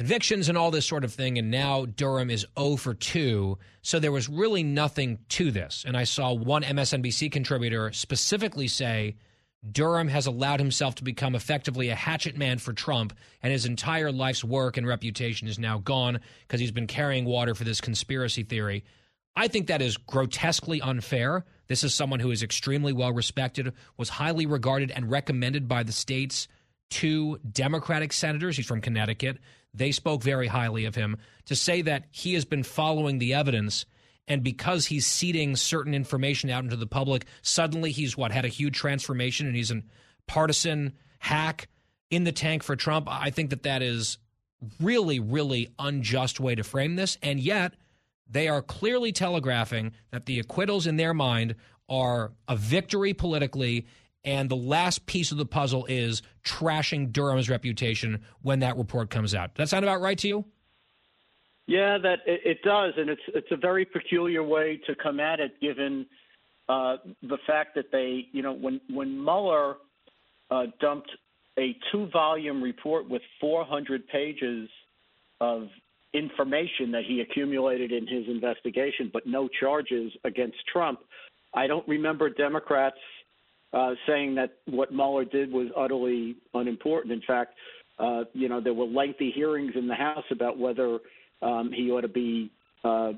convictions 0.00 0.48
and 0.48 0.56
all 0.56 0.70
this 0.70 0.86
sort 0.86 1.04
of 1.04 1.12
thing. 1.12 1.36
And 1.36 1.50
now 1.50 1.84
Durham 1.84 2.30
is 2.30 2.46
0 2.58 2.76
for 2.76 2.94
2. 2.94 3.58
So 3.82 3.98
there 3.98 4.10
was 4.10 4.30
really 4.30 4.62
nothing 4.62 5.18
to 5.28 5.50
this. 5.50 5.84
And 5.86 5.94
I 5.94 6.04
saw 6.04 6.32
one 6.32 6.62
MSNBC 6.62 7.30
contributor 7.30 7.92
specifically 7.92 8.66
say 8.66 9.16
Durham 9.70 10.08
has 10.08 10.26
allowed 10.26 10.58
himself 10.58 10.94
to 10.94 11.04
become 11.04 11.34
effectively 11.34 11.90
a 11.90 11.94
hatchet 11.94 12.34
man 12.34 12.56
for 12.56 12.72
Trump, 12.72 13.12
and 13.42 13.52
his 13.52 13.66
entire 13.66 14.10
life's 14.10 14.42
work 14.42 14.78
and 14.78 14.86
reputation 14.86 15.46
is 15.48 15.58
now 15.58 15.76
gone 15.76 16.20
because 16.48 16.60
he's 16.60 16.70
been 16.70 16.86
carrying 16.86 17.26
water 17.26 17.54
for 17.54 17.64
this 17.64 17.82
conspiracy 17.82 18.42
theory. 18.42 18.84
I 19.36 19.48
think 19.48 19.66
that 19.66 19.82
is 19.82 19.98
grotesquely 19.98 20.80
unfair. 20.80 21.44
This 21.66 21.84
is 21.84 21.92
someone 21.92 22.20
who 22.20 22.30
is 22.30 22.42
extremely 22.42 22.94
well 22.94 23.12
respected, 23.12 23.74
was 23.98 24.08
highly 24.08 24.46
regarded 24.46 24.92
and 24.92 25.10
recommended 25.10 25.68
by 25.68 25.82
the 25.82 25.92
state's 25.92 26.48
two 26.88 27.38
Democratic 27.52 28.14
senators. 28.14 28.56
He's 28.56 28.66
from 28.66 28.80
Connecticut. 28.80 29.36
They 29.72 29.92
spoke 29.92 30.22
very 30.22 30.48
highly 30.48 30.84
of 30.84 30.94
him. 30.94 31.16
To 31.46 31.56
say 31.56 31.82
that 31.82 32.04
he 32.10 32.34
has 32.34 32.44
been 32.44 32.62
following 32.62 33.18
the 33.18 33.34
evidence 33.34 33.86
and 34.28 34.42
because 34.42 34.86
he's 34.86 35.06
seeding 35.06 35.56
certain 35.56 35.94
information 35.94 36.50
out 36.50 36.64
into 36.64 36.76
the 36.76 36.86
public, 36.86 37.26
suddenly 37.42 37.90
he's 37.90 38.16
what 38.16 38.30
had 38.32 38.44
a 38.44 38.48
huge 38.48 38.76
transformation 38.76 39.46
and 39.46 39.56
he's 39.56 39.70
a 39.70 39.82
partisan 40.26 40.92
hack 41.18 41.68
in 42.10 42.24
the 42.24 42.32
tank 42.32 42.62
for 42.62 42.76
Trump. 42.76 43.08
I 43.10 43.30
think 43.30 43.50
that 43.50 43.64
that 43.64 43.82
is 43.82 44.18
really, 44.80 45.18
really 45.18 45.68
unjust 45.78 46.40
way 46.40 46.54
to 46.54 46.62
frame 46.62 46.96
this. 46.96 47.18
And 47.22 47.40
yet, 47.40 47.74
they 48.28 48.46
are 48.46 48.62
clearly 48.62 49.12
telegraphing 49.12 49.92
that 50.10 50.26
the 50.26 50.38
acquittals 50.38 50.86
in 50.86 50.96
their 50.96 51.14
mind 51.14 51.56
are 51.88 52.32
a 52.46 52.56
victory 52.56 53.12
politically. 53.12 53.86
And 54.24 54.50
the 54.50 54.56
last 54.56 55.06
piece 55.06 55.32
of 55.32 55.38
the 55.38 55.46
puzzle 55.46 55.86
is 55.86 56.22
trashing 56.44 57.12
Durham's 57.12 57.48
reputation 57.48 58.22
when 58.42 58.60
that 58.60 58.76
report 58.76 59.10
comes 59.10 59.34
out. 59.34 59.54
Does 59.54 59.70
that 59.70 59.76
sound 59.76 59.84
about 59.84 60.00
right 60.00 60.18
to 60.18 60.28
you? 60.28 60.44
Yeah, 61.66 61.98
that 62.02 62.18
it, 62.26 62.40
it 62.44 62.62
does, 62.62 62.94
and 62.96 63.08
it's 63.08 63.22
it's 63.28 63.50
a 63.52 63.56
very 63.56 63.84
peculiar 63.84 64.42
way 64.42 64.80
to 64.86 64.94
come 64.96 65.20
at 65.20 65.38
it, 65.38 65.60
given 65.60 66.04
uh, 66.68 66.96
the 67.22 67.38
fact 67.46 67.76
that 67.76 67.92
they, 67.92 68.26
you 68.32 68.42
know, 68.42 68.52
when 68.52 68.80
when 68.90 69.22
Mueller 69.22 69.76
uh, 70.50 70.64
dumped 70.80 71.10
a 71.58 71.76
two-volume 71.92 72.62
report 72.62 73.08
with 73.08 73.22
400 73.40 74.06
pages 74.08 74.68
of 75.40 75.68
information 76.12 76.90
that 76.92 77.02
he 77.06 77.20
accumulated 77.20 77.92
in 77.92 78.06
his 78.06 78.26
investigation, 78.26 79.10
but 79.12 79.26
no 79.26 79.48
charges 79.48 80.12
against 80.24 80.56
Trump. 80.72 81.00
I 81.54 81.66
don't 81.66 81.86
remember 81.86 82.30
Democrats 82.30 82.96
uh, 83.72 83.90
saying 84.06 84.34
that 84.36 84.54
what 84.66 84.92
Mueller 84.92 85.24
did 85.24 85.52
was 85.52 85.68
utterly 85.76 86.36
unimportant. 86.54 87.12
In 87.12 87.22
fact, 87.26 87.54
uh, 87.98 88.24
you 88.32 88.48
know, 88.48 88.60
there 88.60 88.74
were 88.74 88.86
lengthy 88.86 89.30
hearings 89.30 89.72
in 89.76 89.86
the 89.86 89.94
House 89.94 90.24
about 90.30 90.58
whether 90.58 90.98
um, 91.42 91.70
he 91.74 91.90
ought 91.90 92.00
to 92.00 92.08
be 92.08 92.50
uh, 92.84 93.12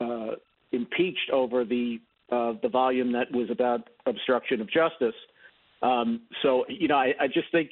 uh, 0.00 0.30
impeached 0.72 1.30
over 1.32 1.64
the 1.64 1.98
uh, 2.30 2.52
the 2.62 2.68
volume 2.68 3.12
that 3.12 3.32
was 3.32 3.48
about 3.50 3.88
obstruction 4.06 4.60
of 4.60 4.70
justice. 4.70 5.14
Um, 5.80 6.20
so, 6.42 6.64
you 6.68 6.86
know, 6.86 6.96
I, 6.96 7.14
I 7.18 7.26
just 7.26 7.50
think 7.50 7.70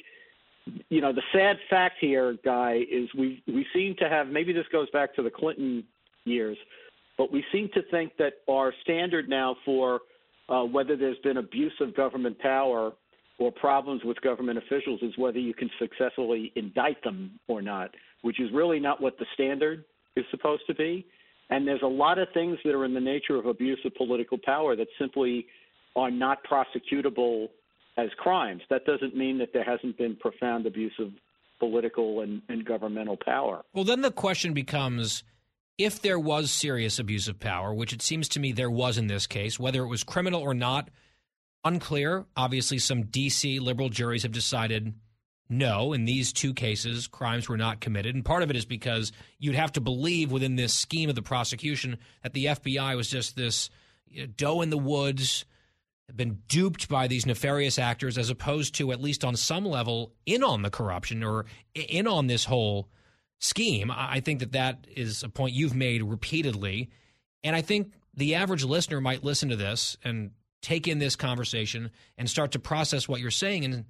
you 0.89 1.01
know, 1.01 1.13
the 1.13 1.21
sad 1.33 1.57
fact 1.69 1.95
here, 1.99 2.37
Guy, 2.43 2.81
is 2.91 3.09
we 3.17 3.43
we 3.47 3.65
seem 3.73 3.95
to 3.99 4.09
have 4.09 4.27
maybe 4.27 4.53
this 4.53 4.65
goes 4.71 4.89
back 4.91 5.15
to 5.15 5.23
the 5.23 5.29
Clinton 5.29 5.83
years, 6.25 6.57
but 7.17 7.31
we 7.31 7.43
seem 7.51 7.69
to 7.73 7.81
think 7.89 8.13
that 8.17 8.33
our 8.49 8.73
standard 8.83 9.29
now 9.29 9.55
for 9.65 10.01
uh, 10.49 10.63
whether 10.63 10.95
there's 10.95 11.17
been 11.19 11.37
abuse 11.37 11.73
of 11.81 11.95
government 11.95 12.39
power 12.39 12.93
or 13.39 13.51
problems 13.51 14.01
with 14.03 14.19
government 14.21 14.57
officials 14.57 15.01
is 15.01 15.17
whether 15.17 15.39
you 15.39 15.53
can 15.53 15.69
successfully 15.79 16.51
indict 16.55 17.03
them 17.03 17.39
or 17.47 17.61
not, 17.61 17.91
which 18.21 18.39
is 18.39 18.49
really 18.51 18.79
not 18.79 19.01
what 19.01 19.17
the 19.19 19.25
standard 19.33 19.83
is 20.15 20.25
supposed 20.31 20.63
to 20.67 20.73
be. 20.73 21.05
And 21.49 21.67
there's 21.67 21.83
a 21.83 21.87
lot 21.87 22.17
of 22.17 22.27
things 22.33 22.57
that 22.65 22.73
are 22.73 22.83
in 22.83 22.93
the 22.93 22.99
nature 22.99 23.35
of 23.35 23.45
abuse 23.45 23.79
of 23.85 23.93
political 23.95 24.37
power 24.43 24.75
that 24.75 24.87
simply 24.99 25.45
are 25.95 26.11
not 26.11 26.39
prosecutable 26.43 27.47
as 27.97 28.09
crimes. 28.17 28.61
That 28.69 28.85
doesn't 28.85 29.15
mean 29.15 29.37
that 29.39 29.49
there 29.53 29.63
hasn't 29.63 29.97
been 29.97 30.15
profound 30.15 30.65
abuse 30.65 30.93
of 30.99 31.09
political 31.59 32.21
and, 32.21 32.41
and 32.49 32.65
governmental 32.65 33.17
power. 33.23 33.63
Well, 33.73 33.83
then 33.83 34.01
the 34.01 34.11
question 34.11 34.53
becomes 34.53 35.23
if 35.77 36.01
there 36.01 36.19
was 36.19 36.51
serious 36.51 36.99
abuse 36.99 37.27
of 37.27 37.39
power, 37.39 37.73
which 37.73 37.93
it 37.93 38.01
seems 38.01 38.27
to 38.29 38.39
me 38.39 38.51
there 38.51 38.71
was 38.71 38.97
in 38.97 39.07
this 39.07 39.27
case, 39.27 39.59
whether 39.59 39.83
it 39.83 39.87
was 39.87 40.03
criminal 40.03 40.41
or 40.41 40.53
not, 40.53 40.89
unclear. 41.63 42.25
Obviously, 42.35 42.79
some 42.79 43.03
D.C. 43.03 43.59
liberal 43.59 43.89
juries 43.89 44.23
have 44.23 44.31
decided 44.31 44.93
no, 45.49 45.93
in 45.93 46.05
these 46.05 46.33
two 46.33 46.53
cases, 46.53 47.07
crimes 47.07 47.47
were 47.47 47.57
not 47.57 47.79
committed. 47.79 48.15
And 48.15 48.25
part 48.25 48.43
of 48.43 48.49
it 48.49 48.57
is 48.57 48.65
because 48.65 49.13
you'd 49.39 49.55
have 49.55 49.71
to 49.73 49.81
believe 49.81 50.31
within 50.31 50.55
this 50.55 50.73
scheme 50.73 51.09
of 51.09 51.15
the 51.15 51.21
prosecution 51.21 51.97
that 52.23 52.33
the 52.33 52.45
FBI 52.45 52.97
was 52.97 53.09
just 53.09 53.35
this 53.35 53.69
you 54.09 54.21
know, 54.21 54.27
doe 54.35 54.61
in 54.61 54.69
the 54.69 54.77
woods 54.77 55.45
been 56.15 56.41
duped 56.47 56.87
by 56.87 57.07
these 57.07 57.25
nefarious 57.25 57.77
actors 57.77 58.17
as 58.17 58.29
opposed 58.29 58.75
to 58.75 58.91
at 58.91 59.01
least 59.01 59.25
on 59.25 59.35
some 59.35 59.65
level 59.65 60.13
in 60.25 60.43
on 60.43 60.61
the 60.61 60.69
corruption 60.69 61.23
or 61.23 61.45
in 61.75 62.07
on 62.07 62.27
this 62.27 62.45
whole 62.45 62.87
scheme 63.39 63.91
i 63.91 64.19
think 64.19 64.39
that 64.39 64.53
that 64.53 64.87
is 64.95 65.23
a 65.23 65.29
point 65.29 65.53
you've 65.53 65.75
made 65.75 66.03
repeatedly. 66.03 66.89
And 67.43 67.55
i 67.55 67.61
think 67.61 67.93
the 68.13 68.35
average 68.35 68.63
listener 68.63 68.99
might 68.99 69.23
listen 69.23 69.49
to 69.49 69.55
this 69.55 69.95
and 70.03 70.31
take 70.61 70.87
in 70.87 70.99
this 70.99 71.15
conversation 71.15 71.91
and 72.17 72.29
start 72.29 72.51
to 72.51 72.59
process 72.59 73.07
what 73.07 73.21
you're 73.21 73.31
saying 73.31 73.63
and 73.63 73.85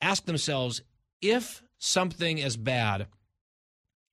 ask 0.00 0.24
themselves 0.26 0.82
if 1.22 1.62
something 1.78 2.40
as 2.40 2.56
bad 2.56 3.06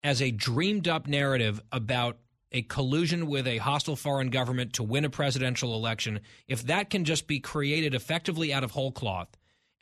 as 0.04 0.22
a 0.22 0.32
dreamed 0.32 0.88
up 0.88 1.08
narrative 1.08 1.62
about 1.72 2.18
a 2.52 2.62
collusion 2.62 3.28
with 3.28 3.48
a 3.48 3.58
hostile 3.58 3.96
foreign 3.96 4.30
government 4.30 4.74
to 4.74 4.84
win 4.84 5.06
a 5.06 5.10
presidential 5.10 5.74
election, 5.74 6.20
if 6.48 6.64
that 6.64 6.90
can 6.90 7.04
just 7.04 7.28
be 7.28 7.40
created 7.40 7.96
effectively 7.96 8.54
out 8.54 8.64
of 8.64 8.72
whole 8.72 8.92
cloth 8.92 9.30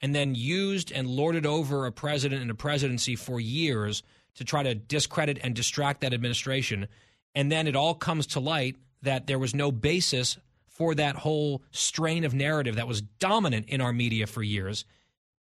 and 0.02 0.16
then 0.16 0.34
used 0.34 0.92
and 0.92 1.08
lorded 1.08 1.46
over 1.46 1.86
a 1.86 1.92
president 1.92 2.42
and 2.42 2.50
a 2.50 2.56
presidency 2.56 3.16
for 3.16 3.40
years 3.40 4.04
to 4.36 4.44
try 4.44 4.64
to 4.64 4.76
discredit 4.76 5.40
and 5.44 5.56
distract 5.56 6.02
that 6.02 6.14
administration, 6.14 6.88
and 7.36 7.52
then 7.52 7.68
it 7.68 7.76
all 7.76 7.94
comes 7.94 8.28
to 8.28 8.40
light 8.40 8.76
that 9.02 9.28
there 9.28 9.40
was 9.40 9.56
no 9.56 9.72
basis 9.72 10.38
for 10.68 10.96
that 10.96 11.16
whole 11.18 11.62
strain 11.72 12.24
of 12.24 12.34
narrative 12.34 12.76
that 12.76 12.88
was 12.88 13.02
dominant 13.02 13.68
in 13.68 13.82
our 13.82 13.94
media 13.94 14.28
for 14.28 14.42
years, 14.42 14.86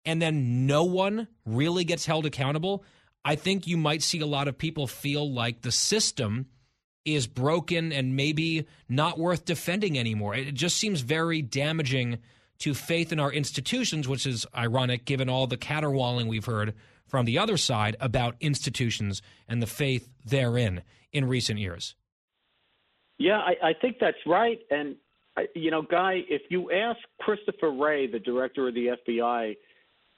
and 0.05 0.23
then 0.23 0.67
no 0.67 0.85
one 0.85 1.29
really 1.45 1.85
gets 1.85 2.07
held 2.07 2.25
accountable, 2.25 2.85
I 3.25 3.35
think 3.35 3.67
you 3.67 3.77
might 3.77 4.03
see 4.03 4.21
a 4.21 4.27
lot 4.27 4.49
of 4.49 4.57
people 4.57 4.87
feel 4.87 5.31
like 5.31 5.63
the 5.63 5.73
system– 5.73 6.47
is 7.15 7.27
broken 7.27 7.93
and 7.93 8.17
maybe 8.17 8.67
not 8.89 9.19
worth 9.19 9.45
defending 9.45 9.99
anymore. 9.99 10.35
It 10.35 10.55
just 10.55 10.77
seems 10.77 11.01
very 11.01 11.43
damaging 11.43 12.19
to 12.61 12.75
faith 12.75 13.13
in 13.13 13.21
our 13.21 13.33
institutions, 13.33 14.09
which 14.09 14.27
is 14.27 14.47
ironic 14.55 15.05
given 15.05 15.29
all 15.29 15.47
the 15.47 15.57
caterwauling 15.57 16.27
we've 16.27 16.45
heard 16.45 16.75
from 17.09 17.25
the 17.25 17.39
other 17.39 17.57
side 17.57 17.97
about 18.01 18.37
institutions 18.41 19.23
and 19.49 19.61
the 19.61 19.67
faith 19.67 20.09
therein 20.25 20.83
in 21.13 21.27
recent 21.27 21.59
years. 21.59 21.95
Yeah, 23.19 23.39
I, 23.39 23.71
I 23.71 23.73
think 23.81 23.97
that's 24.01 24.19
right. 24.27 24.61
And, 24.71 24.95
you 25.55 25.71
know, 25.71 25.83
Guy, 25.83 26.23
if 26.29 26.43
you 26.51 26.71
ask 26.71 26.99
Christopher 27.21 27.73
Wray, 27.73 28.07
the 28.07 28.21
director 28.21 28.69
of 28.69 28.75
the 28.75 28.97
FBI, 29.09 29.57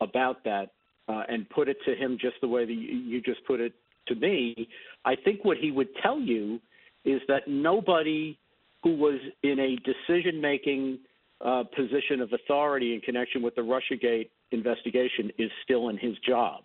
about 0.00 0.44
that 0.44 0.70
uh, 1.08 1.22
and 1.28 1.48
put 1.50 1.68
it 1.68 1.76
to 1.84 1.94
him 1.94 2.18
just 2.20 2.36
the 2.40 2.48
way 2.48 2.64
that 2.64 2.72
you, 2.72 3.20
just 3.20 3.44
put 3.46 3.60
it 3.60 3.72
to 4.08 4.14
me, 4.14 4.68
I 5.04 5.14
think 5.16 5.44
what 5.44 5.56
he 5.56 5.70
would 5.70 5.88
tell 6.02 6.18
you 6.18 6.60
is 7.04 7.20
that 7.28 7.42
nobody 7.46 8.38
who 8.82 8.96
was 8.96 9.20
in 9.42 9.58
a 9.58 9.76
decision 9.76 10.40
making 10.40 10.98
uh, 11.44 11.64
position 11.74 12.20
of 12.20 12.32
authority 12.32 12.94
in 12.94 13.00
connection 13.00 13.42
with 13.42 13.54
the 13.54 13.62
Russiagate 13.62 14.28
investigation 14.52 15.30
is 15.38 15.50
still 15.64 15.88
in 15.88 15.96
his 15.96 16.16
job. 16.26 16.62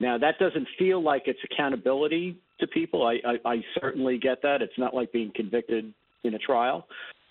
Now, 0.00 0.18
that 0.18 0.38
doesn't 0.38 0.68
feel 0.78 1.02
like 1.02 1.24
it's 1.26 1.40
accountability 1.50 2.38
to 2.60 2.66
people. 2.66 3.06
I, 3.06 3.18
I, 3.26 3.50
I 3.52 3.64
certainly 3.80 4.18
get 4.18 4.42
that. 4.42 4.62
It's 4.62 4.78
not 4.78 4.94
like 4.94 5.12
being 5.12 5.32
convicted 5.34 5.92
in 6.24 6.34
a 6.34 6.38
trial. 6.38 6.86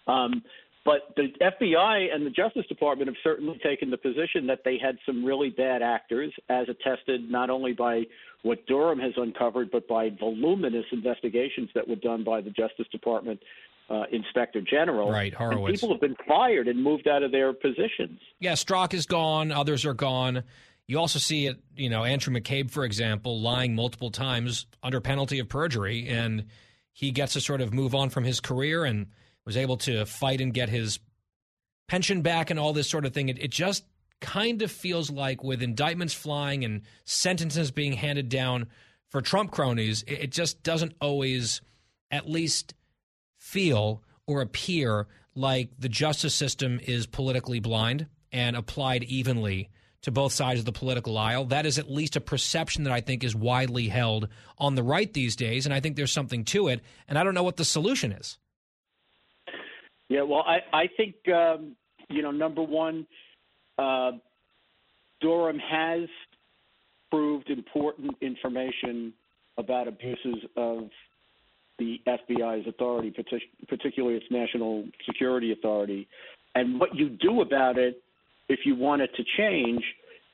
Um, 0.07 0.43
but 0.87 1.13
the 1.17 1.27
FBI 1.41 2.13
and 2.13 2.25
the 2.25 2.29
Justice 2.29 2.65
Department 2.67 3.09
have 3.09 3.17
certainly 3.21 3.59
taken 3.61 3.91
the 3.91 3.97
position 3.97 4.47
that 4.47 4.59
they 4.63 4.77
had 4.81 4.97
some 5.05 5.23
really 5.23 5.49
bad 5.49 5.81
actors, 5.81 6.33
as 6.47 6.67
attested 6.69 7.29
not 7.29 7.49
only 7.49 7.73
by 7.73 8.03
what 8.43 8.65
Durham 8.67 8.97
has 8.99 9.11
uncovered, 9.17 9.69
but 9.69 9.85
by 9.87 10.11
voluminous 10.17 10.85
investigations 10.93 11.69
that 11.75 11.85
were 11.85 11.97
done 11.97 12.23
by 12.23 12.39
the 12.39 12.51
Justice 12.51 12.87
Department 12.89 13.41
uh, 13.89 14.03
Inspector 14.11 14.61
General. 14.61 15.11
Right, 15.11 15.33
Horowitz. 15.33 15.69
And 15.69 15.75
people 15.75 15.89
have 15.89 16.01
been 16.01 16.15
fired 16.25 16.69
and 16.69 16.81
moved 16.81 17.07
out 17.07 17.21
of 17.21 17.31
their 17.31 17.51
positions. 17.51 18.19
Yeah, 18.39 18.53
Strzok 18.53 18.93
is 18.93 19.05
gone. 19.05 19.51
Others 19.51 19.85
are 19.85 19.93
gone. 19.93 20.43
You 20.87 20.99
also 20.99 21.19
see 21.19 21.47
it, 21.47 21.57
you 21.75 21.89
know, 21.89 22.05
Andrew 22.05 22.33
McCabe, 22.33 22.71
for 22.71 22.85
example, 22.85 23.41
lying 23.41 23.75
multiple 23.75 24.09
times 24.09 24.67
under 24.81 25.01
penalty 25.01 25.39
of 25.39 25.49
perjury, 25.49 26.07
and 26.07 26.45
he 26.93 27.11
gets 27.11 27.33
to 27.33 27.41
sort 27.41 27.59
of 27.59 27.73
move 27.73 27.93
on 27.93 28.09
from 28.09 28.23
his 28.23 28.39
career 28.39 28.85
and 28.85 29.07
was 29.45 29.57
able 29.57 29.77
to 29.77 30.05
fight 30.05 30.39
and 30.39 30.53
get 30.53 30.69
his 30.69 30.99
pension 31.87 32.21
back 32.21 32.49
and 32.49 32.59
all 32.59 32.73
this 32.73 32.89
sort 32.89 33.05
of 33.05 33.13
thing. 33.13 33.27
It, 33.27 33.37
it 33.37 33.51
just 33.51 33.85
kind 34.21 34.61
of 34.61 34.71
feels 34.71 35.11
like 35.11 35.43
with 35.43 35.61
indictments 35.61 36.13
flying 36.13 36.63
and 36.63 36.81
sentences 37.03 37.69
being 37.69 37.93
handed 37.93 38.29
down 38.29 38.67
for 39.09 39.21
Trump 39.21 39.51
cronies, 39.51 40.03
it, 40.03 40.19
it 40.23 40.31
just 40.31 40.63
doesn't 40.63 40.93
always, 41.01 41.61
at 42.11 42.29
least, 42.29 42.73
feel 43.37 44.03
or 44.25 44.41
appear 44.41 45.07
like 45.35 45.69
the 45.77 45.89
justice 45.89 46.33
system 46.33 46.79
is 46.83 47.05
politically 47.05 47.59
blind 47.59 48.07
and 48.31 48.55
applied 48.55 49.03
evenly 49.03 49.69
to 50.07 50.11
both 50.11 50.31
sides 50.31 50.59
of 50.59 50.65
the 50.65 50.71
political 50.71 51.17
aisle. 51.17 51.45
That 51.45 51.65
is 51.65 51.77
at 51.77 51.91
least 51.91 52.15
a 52.15 52.21
perception 52.21 52.85
that 52.85 52.93
I 52.93 53.01
think 53.01 53.25
is 53.25 53.35
widely 53.35 53.89
held 53.89 54.29
on 54.57 54.75
the 54.75 54.81
right 54.81 55.11
these 55.11 55.35
days, 55.35 55.65
and 55.65 55.73
I 55.73 55.81
think 55.81 55.97
there's 55.97 56.13
something 56.13 56.45
to 56.45 56.69
it. 56.69 56.81
And 57.09 57.19
I 57.19 57.23
don't 57.23 57.33
know 57.33 57.43
what 57.43 57.57
the 57.57 57.65
solution 57.65 58.13
is. 58.13 58.37
Yeah, 60.07 60.21
well, 60.21 60.45
I 60.47 60.59
I 60.71 60.87
think 60.95 61.15
um, 61.27 61.75
you 62.09 62.21
know 62.21 62.31
number 62.31 62.63
one, 62.63 63.05
uh, 63.77 64.13
Durham 65.19 65.59
has 65.59 66.07
proved 67.11 67.49
important 67.49 68.15
information 68.21 69.13
about 69.57 69.89
abuses 69.89 70.37
of 70.55 70.89
the 71.79 71.99
FBI's 72.07 72.65
authority, 72.65 73.13
particularly 73.67 74.15
its 74.15 74.25
national 74.31 74.85
security 75.05 75.51
authority. 75.51 76.07
And 76.55 76.79
what 76.79 76.95
you 76.95 77.09
do 77.09 77.41
about 77.41 77.77
it, 77.77 78.01
if 78.49 78.59
you 78.65 78.75
want 78.75 79.01
it 79.01 79.09
to 79.15 79.23
change, 79.37 79.83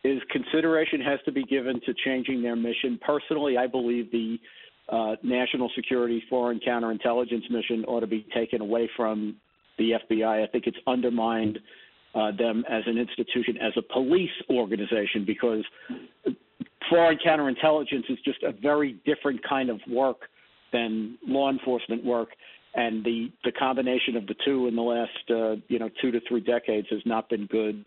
is 0.04 0.22
consideration 0.32 1.00
has 1.02 1.20
to 1.26 1.32
be 1.32 1.44
given 1.44 1.80
to 1.86 1.94
changing 2.06 2.42
their 2.42 2.56
mission. 2.56 3.00
Personally, 3.06 3.58
I 3.58 3.68
believe 3.68 4.12
the 4.12 4.38
uh, 4.90 5.16
national 5.24 5.72
security 5.76 6.22
foreign 6.30 6.60
counterintelligence 6.60 7.50
mission 7.50 7.86
ought 7.88 8.02
to 8.02 8.08
be 8.08 8.26
taken 8.36 8.62
away 8.62 8.90
from 8.98 9.38
the 9.78 9.92
FBI. 9.92 10.44
I 10.44 10.48
think 10.48 10.68
it's 10.68 10.78
undermined 10.88 11.60
uh, 12.16 12.32
them 12.38 12.64
as 12.70 12.84
an 12.86 12.98
institution, 12.98 13.58
as 13.62 13.74
a 13.78 13.94
police 13.94 14.30
organization, 14.50 15.24
because 15.26 15.64
foreign 16.90 17.18
counterintelligence 17.26 18.10
is 18.10 18.20
just 18.26 18.44
a 18.44 18.52
very 18.52 19.00
different 19.06 19.42
kind 19.48 19.70
of 19.70 19.80
work 19.90 20.18
than 20.74 21.18
law 21.26 21.50
enforcement 21.50 22.04
work. 22.04 22.30
And 22.76 23.06
the, 23.06 23.32
the 23.46 23.52
combination 23.52 24.18
of 24.18 24.28
the 24.28 24.36
two 24.46 24.68
in 24.68 24.76
the 24.76 24.82
last 24.82 25.12
uh, 25.30 25.62
you 25.68 25.80
know 25.80 25.90
two 26.02 26.12
to 26.12 26.20
three 26.28 26.42
decades 26.42 26.88
has 26.90 27.02
not 27.06 27.30
been 27.30 27.46
good 27.46 27.86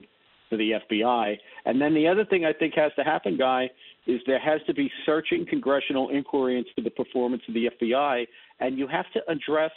for 0.49 0.57
the 0.57 0.72
FBI. 0.90 1.36
And 1.64 1.80
then 1.80 1.94
the 1.94 2.07
other 2.09 2.24
thing 2.24 2.44
I 2.44 2.53
think 2.53 2.74
has 2.74 2.92
to 2.97 3.05
happen, 3.05 3.36
Guy, 3.36 3.70
is 4.07 4.20
there 4.26 4.38
has 4.38 4.61
to 4.66 4.74
be 4.74 4.90
searching 5.05 5.47
congressional 5.49 6.11
inquiry 6.11 6.59
into 6.59 6.70
the 6.82 6.90
performance 6.90 7.42
of 7.49 7.55
the 7.55 7.70
FBI, 7.80 8.26
and 8.61 8.78
you 8.78 8.86
have 8.86 9.07
to 9.14 9.20
address 9.28 9.72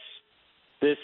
this 0.82 0.98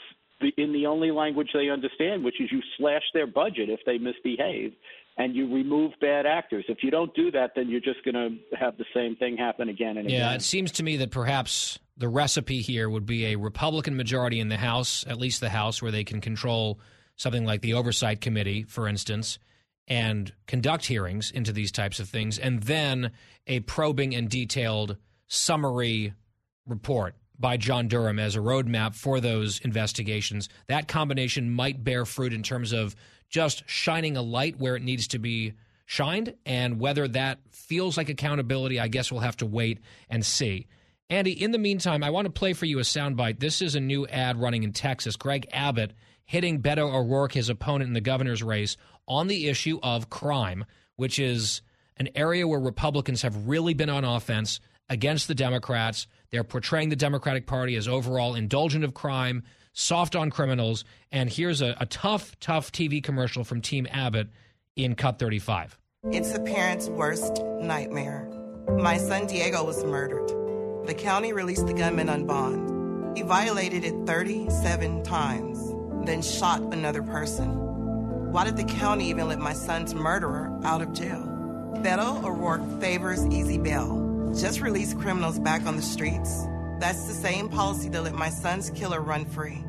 in 0.57 0.73
the 0.73 0.85
only 0.85 1.11
language 1.11 1.49
they 1.53 1.69
understand, 1.69 2.23
which 2.23 2.39
is 2.39 2.49
you 2.51 2.61
slash 2.77 3.01
their 3.13 3.25
budget 3.25 3.69
if 3.69 3.79
they 3.85 3.97
misbehave 3.97 4.73
and 5.17 5.35
you 5.35 5.53
remove 5.53 5.93
bad 6.01 6.25
actors. 6.25 6.65
If 6.67 6.79
you 6.81 6.91
don't 6.91 7.13
do 7.15 7.31
that, 7.31 7.51
then 7.55 7.69
you're 7.69 7.81
just 7.81 8.03
going 8.03 8.15
to 8.15 8.57
have 8.57 8.77
the 8.77 8.85
same 8.93 9.15
thing 9.15 9.37
happen 9.37 9.69
again 9.69 9.97
and 9.97 10.09
yeah, 10.09 10.17
again. 10.17 10.29
Yeah, 10.31 10.35
it 10.35 10.41
seems 10.41 10.71
to 10.73 10.83
me 10.83 10.97
that 10.97 11.11
perhaps 11.11 11.79
the 11.97 12.09
recipe 12.09 12.61
here 12.61 12.89
would 12.89 13.05
be 13.05 13.27
a 13.27 13.37
Republican 13.37 13.95
majority 13.95 14.39
in 14.39 14.49
the 14.49 14.57
House, 14.57 15.05
at 15.07 15.17
least 15.17 15.39
the 15.39 15.49
House, 15.49 15.81
where 15.81 15.91
they 15.91 16.03
can 16.03 16.19
control 16.19 16.79
something 17.15 17.45
like 17.45 17.61
the 17.61 17.73
Oversight 17.73 18.19
Committee, 18.19 18.63
for 18.63 18.87
instance, 18.89 19.39
and 19.87 20.33
conduct 20.47 20.85
hearings 20.85 21.31
into 21.31 21.51
these 21.51 21.71
types 21.71 21.99
of 21.99 22.09
things, 22.09 22.39
and 22.39 22.63
then 22.63 23.11
a 23.47 23.59
probing 23.61 24.15
and 24.15 24.29
detailed 24.29 24.97
summary 25.27 26.13
report 26.65 27.15
by 27.37 27.57
John 27.57 27.87
Durham 27.87 28.19
as 28.19 28.35
a 28.35 28.39
roadmap 28.39 28.95
for 28.95 29.19
those 29.19 29.59
investigations. 29.59 30.49
That 30.67 30.87
combination 30.87 31.51
might 31.51 31.83
bear 31.83 32.05
fruit 32.05 32.33
in 32.33 32.43
terms 32.43 32.71
of 32.71 32.95
just 33.29 33.63
shining 33.67 34.15
a 34.15 34.21
light 34.21 34.57
where 34.57 34.75
it 34.75 34.83
needs 34.83 35.07
to 35.09 35.19
be 35.19 35.53
shined, 35.85 36.33
and 36.45 36.79
whether 36.79 37.07
that 37.09 37.39
feels 37.51 37.97
like 37.97 38.09
accountability, 38.09 38.79
I 38.79 38.87
guess 38.87 39.11
we'll 39.11 39.21
have 39.21 39.37
to 39.37 39.45
wait 39.45 39.79
and 40.09 40.25
see. 40.25 40.67
Andy, 41.09 41.31
in 41.31 41.51
the 41.51 41.59
meantime, 41.59 42.03
I 42.03 42.09
want 42.09 42.25
to 42.25 42.31
play 42.31 42.53
for 42.53 42.65
you 42.65 42.79
a 42.79 42.83
soundbite. 42.83 43.39
This 43.39 43.61
is 43.61 43.75
a 43.75 43.79
new 43.79 44.07
ad 44.07 44.41
running 44.41 44.63
in 44.63 44.73
Texas. 44.73 45.15
Greg 45.15 45.47
Abbott 45.51 45.93
hitting 46.23 46.61
Beto 46.61 46.91
O'Rourke, 46.91 47.33
his 47.33 47.49
opponent 47.49 47.89
in 47.89 47.93
the 47.93 48.01
governor's 48.01 48.41
race, 48.41 48.77
on 49.07 49.27
the 49.27 49.47
issue 49.47 49.79
of 49.83 50.09
crime, 50.09 50.65
which 50.95 51.19
is 51.19 51.61
an 51.97 52.09
area 52.15 52.47
where 52.47 52.59
Republicans 52.59 53.21
have 53.21 53.47
really 53.47 53.73
been 53.73 53.89
on 53.89 54.03
offense 54.03 54.59
against 54.89 55.27
the 55.27 55.35
Democrats. 55.35 56.07
They're 56.31 56.43
portraying 56.43 56.89
the 56.89 56.95
Democratic 56.95 57.47
Party 57.47 57.75
as 57.75 57.87
overall 57.87 58.35
indulgent 58.35 58.83
of 58.83 58.93
crime, 58.93 59.43
soft 59.73 60.15
on 60.15 60.29
criminals. 60.29 60.83
And 61.11 61.29
here's 61.29 61.61
a, 61.61 61.75
a 61.79 61.85
tough, 61.85 62.37
tough 62.39 62.71
TV 62.71 63.01
commercial 63.01 63.43
from 63.43 63.61
Team 63.61 63.87
Abbott 63.91 64.29
in 64.75 64.95
Cut 64.95 65.19
35. 65.19 65.77
It's 66.11 66.33
a 66.35 66.39
parent's 66.39 66.87
worst 66.87 67.41
nightmare. 67.61 68.29
My 68.77 68.97
son 68.97 69.27
Diego 69.27 69.63
was 69.63 69.83
murdered. 69.83 70.27
The 70.87 70.93
county 70.93 71.33
released 71.33 71.65
the 71.65 71.73
gunman 71.73 72.09
on 72.09 72.25
bond. 72.25 73.17
He 73.17 73.23
violated 73.23 73.83
it 73.83 73.95
37 74.05 75.03
times, 75.03 75.57
then 76.05 76.21
shot 76.21 76.61
another 76.73 77.01
person. 77.01 77.64
Why 78.35 78.43
did 78.43 78.57
the 78.57 78.65
county 78.65 79.07
even 79.07 79.29
let 79.29 79.39
my 79.39 79.53
son's 79.53 79.95
murderer 79.95 80.51
out 80.65 80.81
of 80.81 80.91
jail? 80.91 81.21
Beto 81.77 82.21
O'Rourke 82.21 82.81
favors 82.81 83.25
easy 83.27 83.57
bail. 83.57 84.33
Just 84.37 84.59
release 84.59 84.93
criminals 84.93 85.39
back 85.39 85.65
on 85.65 85.77
the 85.77 85.81
streets. 85.81 86.43
That's 86.81 87.07
the 87.07 87.13
same 87.13 87.47
policy 87.47 87.87
that 87.87 88.03
let 88.03 88.13
my 88.13 88.29
son's 88.29 88.71
killer 88.71 88.99
run 88.99 89.23
free. 89.23 89.63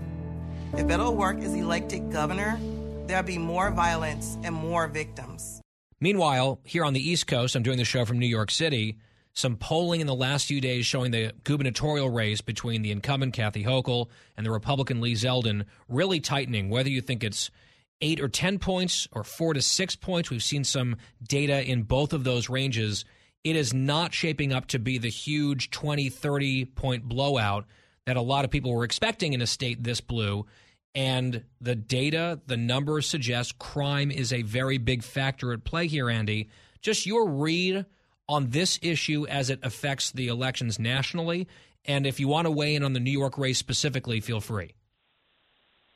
If 0.72 0.88
Beto 0.88 1.12
O'Rourke 1.12 1.38
is 1.42 1.54
elected 1.54 2.10
governor, 2.10 2.58
there'll 3.06 3.22
be 3.22 3.38
more 3.38 3.70
violence 3.70 4.36
and 4.42 4.52
more 4.52 4.88
victims. 4.88 5.60
Meanwhile, 6.00 6.58
here 6.64 6.84
on 6.84 6.92
the 6.92 7.08
East 7.08 7.28
Coast, 7.28 7.54
I'm 7.54 7.62
doing 7.62 7.78
the 7.78 7.84
show 7.84 8.04
from 8.04 8.18
New 8.18 8.26
York 8.26 8.50
City 8.50 8.98
some 9.32 9.54
polling 9.54 10.00
in 10.00 10.08
the 10.08 10.14
last 10.14 10.46
few 10.46 10.60
days 10.60 10.86
showing 10.86 11.12
the 11.12 11.32
gubernatorial 11.44 12.10
race 12.10 12.40
between 12.40 12.82
the 12.82 12.90
incumbent 12.90 13.32
Kathy 13.34 13.62
Hochul 13.62 14.08
and 14.36 14.44
the 14.44 14.50
Republican 14.50 15.00
Lee 15.00 15.12
Zeldin 15.12 15.66
really 15.88 16.18
tightening, 16.18 16.68
whether 16.68 16.88
you 16.88 17.00
think 17.00 17.22
it's 17.22 17.52
eight 18.00 18.20
or 18.20 18.28
10 18.28 18.58
points 18.58 19.08
or 19.12 19.24
four 19.24 19.54
to 19.54 19.62
six 19.62 19.96
points. 19.96 20.30
We've 20.30 20.42
seen 20.42 20.64
some 20.64 20.96
data 21.22 21.62
in 21.62 21.82
both 21.82 22.12
of 22.12 22.24
those 22.24 22.48
ranges. 22.48 23.04
It 23.44 23.56
is 23.56 23.72
not 23.72 24.12
shaping 24.12 24.52
up 24.52 24.66
to 24.68 24.78
be 24.78 24.98
the 24.98 25.08
huge 25.08 25.70
20, 25.70 26.08
30 26.08 26.64
point 26.66 27.04
blowout 27.04 27.66
that 28.06 28.16
a 28.16 28.22
lot 28.22 28.44
of 28.44 28.50
people 28.50 28.72
were 28.72 28.84
expecting 28.84 29.32
in 29.32 29.40
a 29.40 29.46
state 29.46 29.82
this 29.82 30.00
blue. 30.00 30.46
And 30.94 31.44
the 31.60 31.74
data, 31.74 32.40
the 32.46 32.56
numbers 32.56 33.06
suggest 33.06 33.58
crime 33.58 34.10
is 34.10 34.32
a 34.32 34.42
very 34.42 34.78
big 34.78 35.02
factor 35.02 35.52
at 35.52 35.64
play 35.64 35.86
here, 35.86 36.08
Andy. 36.08 36.48
Just 36.80 37.06
your 37.06 37.28
read 37.28 37.84
on 38.28 38.50
this 38.50 38.78
issue 38.82 39.26
as 39.26 39.50
it 39.50 39.60
affects 39.62 40.10
the 40.12 40.28
elections 40.28 40.78
nationally? 40.78 41.48
And 41.84 42.06
if 42.06 42.18
you 42.18 42.28
want 42.28 42.46
to 42.46 42.50
weigh 42.50 42.74
in 42.74 42.82
on 42.82 42.92
the 42.92 43.00
New 43.00 43.12
York 43.12 43.38
race 43.38 43.58
specifically, 43.58 44.20
feel 44.20 44.40
free. 44.40 44.74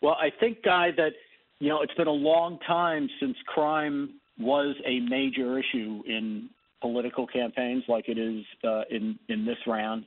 Well, 0.00 0.16
I 0.18 0.30
think, 0.30 0.62
Guy, 0.62 0.90
that 0.96 1.12
you 1.60 1.68
know 1.68 1.82
it's 1.82 1.94
been 1.94 2.08
a 2.08 2.10
long 2.10 2.58
time 2.66 3.08
since 3.20 3.36
crime 3.46 4.14
was 4.38 4.74
a 4.86 5.00
major 5.00 5.58
issue 5.58 6.02
in 6.06 6.50
political 6.80 7.26
campaigns 7.26 7.84
like 7.88 8.08
it 8.08 8.18
is 8.18 8.44
uh, 8.64 8.82
in 8.90 9.18
in 9.28 9.44
this 9.44 9.58
round. 9.66 10.04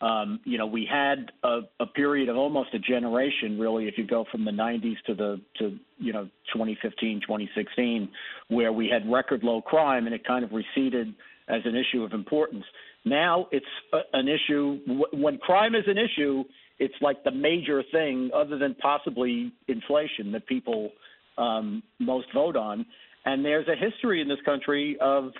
Um, 0.00 0.40
you 0.44 0.58
know, 0.58 0.66
we 0.66 0.86
had 0.90 1.32
a, 1.42 1.60
a 1.80 1.86
period 1.86 2.28
of 2.28 2.36
almost 2.36 2.74
a 2.74 2.78
generation, 2.78 3.58
really, 3.58 3.88
if 3.88 3.96
you 3.96 4.06
go 4.06 4.26
from 4.30 4.44
the 4.44 4.50
90s 4.50 4.96
to 5.06 5.14
the 5.14 5.40
to 5.58 5.78
you 5.98 6.12
know 6.12 6.24
2015, 6.52 7.20
2016, 7.22 8.08
where 8.48 8.72
we 8.72 8.88
had 8.88 9.10
record 9.10 9.42
low 9.42 9.62
crime, 9.62 10.06
and 10.06 10.14
it 10.14 10.26
kind 10.26 10.44
of 10.44 10.50
receded 10.52 11.14
as 11.48 11.62
an 11.64 11.76
issue 11.76 12.02
of 12.02 12.12
importance. 12.12 12.64
Now 13.04 13.46
it's 13.52 13.64
a, 13.92 14.00
an 14.12 14.28
issue. 14.28 14.80
When 15.12 15.38
crime 15.38 15.74
is 15.74 15.84
an 15.86 15.96
issue, 15.96 16.44
it's 16.78 16.94
like 17.00 17.24
the 17.24 17.30
major 17.30 17.82
thing, 17.90 18.30
other 18.34 18.58
than 18.58 18.74
possibly 18.74 19.52
inflation, 19.68 20.32
that 20.32 20.46
people 20.46 20.90
um, 21.38 21.82
most 21.98 22.26
vote 22.34 22.56
on. 22.56 22.86
And 23.24 23.44
there's 23.44 23.66
a 23.68 23.76
history 23.76 24.20
in 24.20 24.28
this 24.28 24.38
country 24.44 24.96
of 25.00 25.30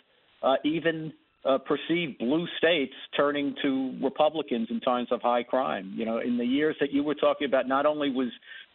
uh, 0.42 0.54
even 0.64 1.12
uh, 1.44 1.58
perceived 1.58 2.18
blue 2.18 2.46
states 2.58 2.92
turning 3.16 3.54
to 3.62 3.96
Republicans 4.02 4.68
in 4.70 4.80
times 4.80 5.08
of 5.10 5.22
high 5.22 5.42
crime. 5.42 5.94
You 5.96 6.04
know, 6.04 6.18
in 6.18 6.36
the 6.38 6.44
years 6.44 6.76
that 6.80 6.92
you 6.92 7.04
were 7.04 7.14
talking 7.14 7.46
about, 7.46 7.68
not 7.68 7.86
only 7.86 8.10
was 8.10 8.28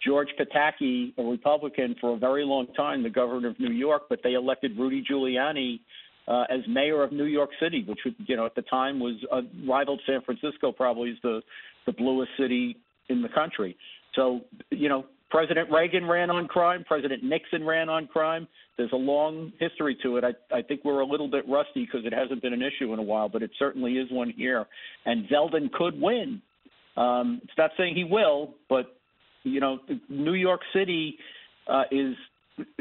George 0.06 0.30
Pataki 0.40 1.14
a 1.18 1.24
Republican 1.24 1.96
for 2.00 2.16
a 2.16 2.18
very 2.18 2.46
long 2.46 2.68
time, 2.78 3.04
the 3.04 3.10
governor 3.10 3.50
of 3.50 3.60
New 3.60 3.74
York, 3.74 4.04
but 4.10 4.20
they 4.24 4.34
elected 4.34 4.78
Rudy 4.78 5.04
Giuliani 5.10 5.80
uh, 6.28 6.44
as 6.50 6.62
mayor 6.68 7.04
of 7.04 7.12
New 7.12 7.26
York 7.26 7.50
City, 7.62 7.84
which 7.86 8.00
you 8.28 8.36
know 8.38 8.46
at 8.46 8.56
the 8.56 8.62
time 8.64 9.00
was 9.00 9.16
uh, 9.32 9.42
rivaled 9.68 10.02
San 10.08 10.22
Francisco, 10.22 10.72
probably 10.72 11.12
as 11.12 11.18
the 11.24 11.42
the 11.86 11.92
bluest 11.92 12.32
city 12.38 12.78
in 13.10 13.22
the 13.22 13.30
country. 13.30 13.76
So 14.16 14.42
you 14.70 14.90
know 14.90 15.06
President 15.32 15.72
Reagan 15.72 16.06
ran 16.06 16.30
on 16.30 16.48
crime. 16.48 16.84
President 16.86 17.24
Nixon 17.24 17.66
ran 17.66 17.90
on 17.90 18.08
crime. 18.08 18.48
There's 18.78 18.92
a 18.92 18.98
long 18.98 19.54
history 19.60 19.98
to 20.04 20.18
it. 20.18 20.24
I, 20.24 20.56
I 20.56 20.62
think 20.62 20.82
we're 20.84 21.00
a 21.00 21.06
little 21.06 21.30
bit 21.30 21.48
rusty 21.48 21.86
because 21.86 22.06
it 22.06 22.14
hasn't 22.14 22.42
been 22.42 22.54
an 22.54 22.62
issue 22.62 22.92
in 22.94 23.00
a 23.00 23.04
while, 23.04 23.30
but 23.30 23.42
it 23.42 23.52
certainly 23.58 23.94
is 23.94 24.12
one 24.12 24.34
here. 24.36 24.66
And 25.06 25.28
Zeldin 25.30 25.72
could 25.72 26.00
win. 26.00 26.42
Um, 26.98 27.40
it's 27.44 27.58
not 27.58 27.72
saying 27.78 27.96
he 27.96 28.04
will, 28.04 28.56
but 28.70 28.98
you 29.44 29.60
know, 29.60 29.80
New 30.10 30.34
York 30.34 30.62
City 30.74 31.18
uh, 31.68 31.84
is 31.92 32.16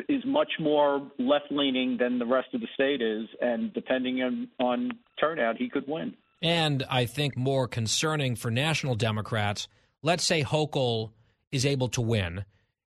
is 0.09 0.23
much 0.27 0.51
more 0.59 1.09
left 1.19 1.47
leaning 1.51 1.97
than 1.99 2.19
the 2.19 2.27
rest 2.27 2.49
of 2.53 2.61
the 2.61 2.67
state 2.75 3.01
is, 3.01 3.27
and 3.41 3.73
depending 3.73 4.21
on, 4.21 4.49
on 4.59 4.91
turnout, 5.19 5.57
he 5.57 5.71
could 5.71 5.85
win. 5.87 6.13
And 6.43 6.85
I 6.89 7.05
think 7.05 7.37
more 7.37 7.69
concerning 7.69 8.37
for 8.37 8.51
national 8.51 8.95
Democrats, 8.95 9.69
let's 10.03 10.25
say 10.25 10.43
Hochul 10.43 11.11
is 11.53 11.67
able 11.67 11.89
to 11.89 12.01
win 12.01 12.45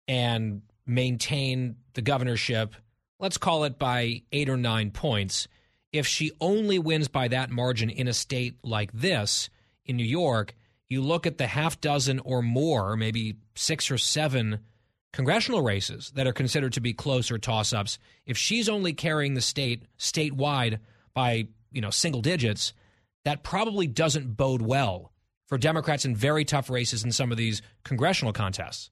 and 0.07 0.61
maintain 0.85 1.75
the 1.93 2.01
governorship, 2.01 2.75
let's 3.19 3.37
call 3.37 3.63
it 3.63 3.77
by 3.77 4.23
eight 4.31 4.49
or 4.49 4.57
nine 4.57 4.91
points. 4.91 5.47
If 5.91 6.07
she 6.07 6.31
only 6.41 6.79
wins 6.79 7.07
by 7.07 7.27
that 7.29 7.51
margin 7.51 7.89
in 7.89 8.07
a 8.07 8.13
state 8.13 8.57
like 8.63 8.91
this, 8.91 9.49
in 9.85 9.97
New 9.97 10.05
York, 10.05 10.55
you 10.89 11.01
look 11.01 11.25
at 11.25 11.37
the 11.37 11.47
half 11.47 11.79
dozen 11.81 12.19
or 12.19 12.41
more, 12.41 12.95
maybe 12.95 13.35
six 13.55 13.89
or 13.89 13.97
seven 13.97 14.59
congressional 15.13 15.61
races 15.61 16.11
that 16.15 16.27
are 16.27 16.33
considered 16.33 16.73
to 16.73 16.81
be 16.81 16.93
close 16.93 17.31
or 17.31 17.37
toss 17.37 17.71
ups. 17.71 17.97
If 18.25 18.37
she's 18.37 18.67
only 18.67 18.93
carrying 18.93 19.33
the 19.33 19.41
state 19.41 19.83
statewide 19.97 20.79
by, 21.13 21.47
you 21.71 21.81
know, 21.81 21.89
single 21.89 22.21
digits, 22.21 22.73
that 23.25 23.43
probably 23.43 23.87
doesn't 23.87 24.37
bode 24.37 24.61
well 24.61 25.11
for 25.47 25.57
Democrats 25.57 26.05
in 26.05 26.15
very 26.15 26.45
tough 26.45 26.69
races 26.69 27.03
in 27.03 27.11
some 27.11 27.31
of 27.31 27.37
these 27.37 27.61
congressional 27.83 28.33
contests. 28.33 28.89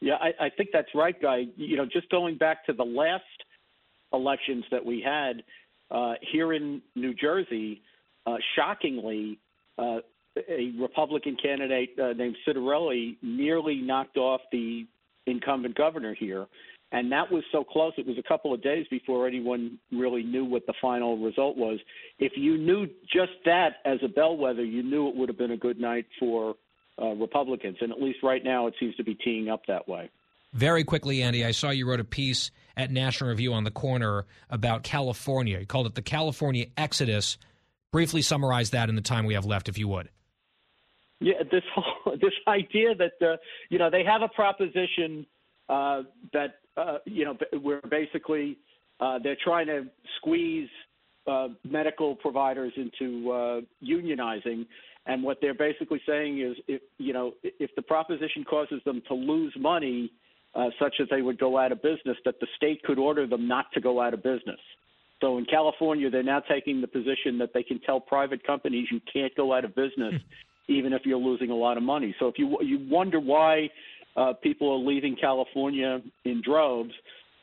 Yeah, 0.00 0.14
I, 0.14 0.46
I 0.46 0.50
think 0.50 0.70
that's 0.72 0.88
right, 0.94 1.20
Guy. 1.20 1.44
You 1.56 1.76
know, 1.76 1.86
just 1.86 2.08
going 2.10 2.36
back 2.38 2.64
to 2.66 2.72
the 2.72 2.84
last 2.84 3.24
elections 4.12 4.64
that 4.70 4.84
we 4.84 5.02
had 5.04 5.42
uh, 5.90 6.14
here 6.32 6.52
in 6.52 6.82
New 6.94 7.14
Jersey, 7.14 7.82
uh, 8.26 8.36
shockingly, 8.56 9.38
uh, 9.78 9.98
a 10.36 10.72
Republican 10.80 11.36
candidate 11.40 11.90
uh, 11.98 12.12
named 12.12 12.36
Ciattarelli 12.46 13.16
nearly 13.22 13.76
knocked 13.76 14.16
off 14.16 14.40
the 14.50 14.86
incumbent 15.26 15.76
governor 15.76 16.14
here. 16.14 16.46
And 16.92 17.10
that 17.10 17.30
was 17.30 17.42
so 17.50 17.64
close. 17.64 17.92
It 17.96 18.06
was 18.06 18.18
a 18.18 18.22
couple 18.22 18.54
of 18.54 18.62
days 18.62 18.86
before 18.88 19.26
anyone 19.26 19.78
really 19.90 20.22
knew 20.22 20.44
what 20.44 20.66
the 20.66 20.74
final 20.80 21.18
result 21.18 21.56
was. 21.56 21.80
If 22.18 22.32
you 22.36 22.56
knew 22.56 22.86
just 23.12 23.32
that 23.44 23.76
as 23.84 23.98
a 24.04 24.08
bellwether, 24.08 24.64
you 24.64 24.82
knew 24.82 25.08
it 25.08 25.16
would 25.16 25.28
have 25.28 25.38
been 25.38 25.50
a 25.50 25.56
good 25.56 25.80
night 25.80 26.06
for 26.20 26.54
uh, 27.00 27.08
Republicans. 27.14 27.78
And 27.80 27.90
at 27.90 28.00
least 28.00 28.18
right 28.22 28.44
now, 28.44 28.68
it 28.68 28.74
seems 28.78 28.94
to 28.96 29.04
be 29.04 29.14
teeing 29.14 29.48
up 29.48 29.62
that 29.66 29.88
way. 29.88 30.10
Very 30.52 30.84
quickly, 30.84 31.20
Andy, 31.20 31.44
I 31.44 31.50
saw 31.50 31.70
you 31.70 31.88
wrote 31.88 31.98
a 31.98 32.04
piece 32.04 32.52
at 32.76 32.92
National 32.92 33.30
Review 33.30 33.52
on 33.54 33.64
the 33.64 33.72
corner 33.72 34.24
about 34.48 34.84
California. 34.84 35.58
You 35.58 35.66
called 35.66 35.86
it 35.86 35.96
the 35.96 36.02
California 36.02 36.66
Exodus. 36.76 37.38
Briefly 37.90 38.22
summarize 38.22 38.70
that 38.70 38.88
in 38.88 38.94
the 38.94 39.02
time 39.02 39.24
we 39.24 39.34
have 39.34 39.44
left, 39.44 39.68
if 39.68 39.78
you 39.78 39.88
would. 39.88 40.10
Yeah, 41.20 41.42
this 41.50 41.62
whole 41.74 42.16
this 42.20 42.32
idea 42.46 42.94
that 42.94 43.12
uh, 43.20 43.36
you 43.68 43.78
know 43.78 43.90
they 43.90 44.04
have 44.04 44.22
a 44.22 44.28
proposition 44.28 45.26
uh, 45.68 46.02
that 46.32 46.56
uh, 46.76 46.98
you 47.04 47.24
know 47.24 47.36
where 47.60 47.80
basically 47.88 48.58
uh, 49.00 49.18
they're 49.22 49.36
trying 49.42 49.66
to 49.66 49.86
squeeze 50.18 50.68
uh, 51.26 51.48
medical 51.64 52.14
providers 52.16 52.72
into 52.76 53.30
uh, 53.30 53.60
unionizing, 53.82 54.66
and 55.06 55.22
what 55.22 55.38
they're 55.40 55.54
basically 55.54 56.00
saying 56.06 56.40
is 56.40 56.56
if 56.68 56.82
you 56.98 57.12
know 57.12 57.32
if 57.42 57.70
the 57.76 57.82
proposition 57.82 58.44
causes 58.44 58.80
them 58.84 59.02
to 59.08 59.14
lose 59.14 59.54
money, 59.58 60.10
uh, 60.54 60.68
such 60.80 60.94
that 60.98 61.08
they 61.10 61.22
would 61.22 61.38
go 61.38 61.58
out 61.58 61.72
of 61.72 61.82
business, 61.82 62.16
that 62.24 62.38
the 62.40 62.46
state 62.56 62.82
could 62.82 62.98
order 62.98 63.26
them 63.26 63.48
not 63.48 63.66
to 63.72 63.80
go 63.80 64.00
out 64.00 64.14
of 64.14 64.22
business. 64.22 64.60
So 65.20 65.38
in 65.38 65.46
California, 65.46 66.10
they're 66.10 66.22
now 66.22 66.40
taking 66.40 66.80
the 66.80 66.88
position 66.88 67.38
that 67.38 67.54
they 67.54 67.62
can 67.62 67.80
tell 67.80 68.00
private 68.00 68.44
companies 68.46 68.88
you 68.90 69.00
can't 69.12 69.34
go 69.36 69.54
out 69.54 69.64
of 69.64 69.74
business 69.74 70.14
even 70.68 70.92
if 70.92 71.02
you're 71.04 71.18
losing 71.18 71.50
a 71.50 71.54
lot 71.54 71.76
of 71.76 71.82
money. 71.82 72.14
So 72.18 72.28
if 72.28 72.38
you 72.38 72.56
you 72.62 72.86
wonder 72.88 73.20
why 73.20 73.68
uh, 74.16 74.32
people 74.42 74.70
are 74.72 74.78
leaving 74.78 75.16
California 75.16 76.00
in 76.24 76.42
droves, 76.42 76.92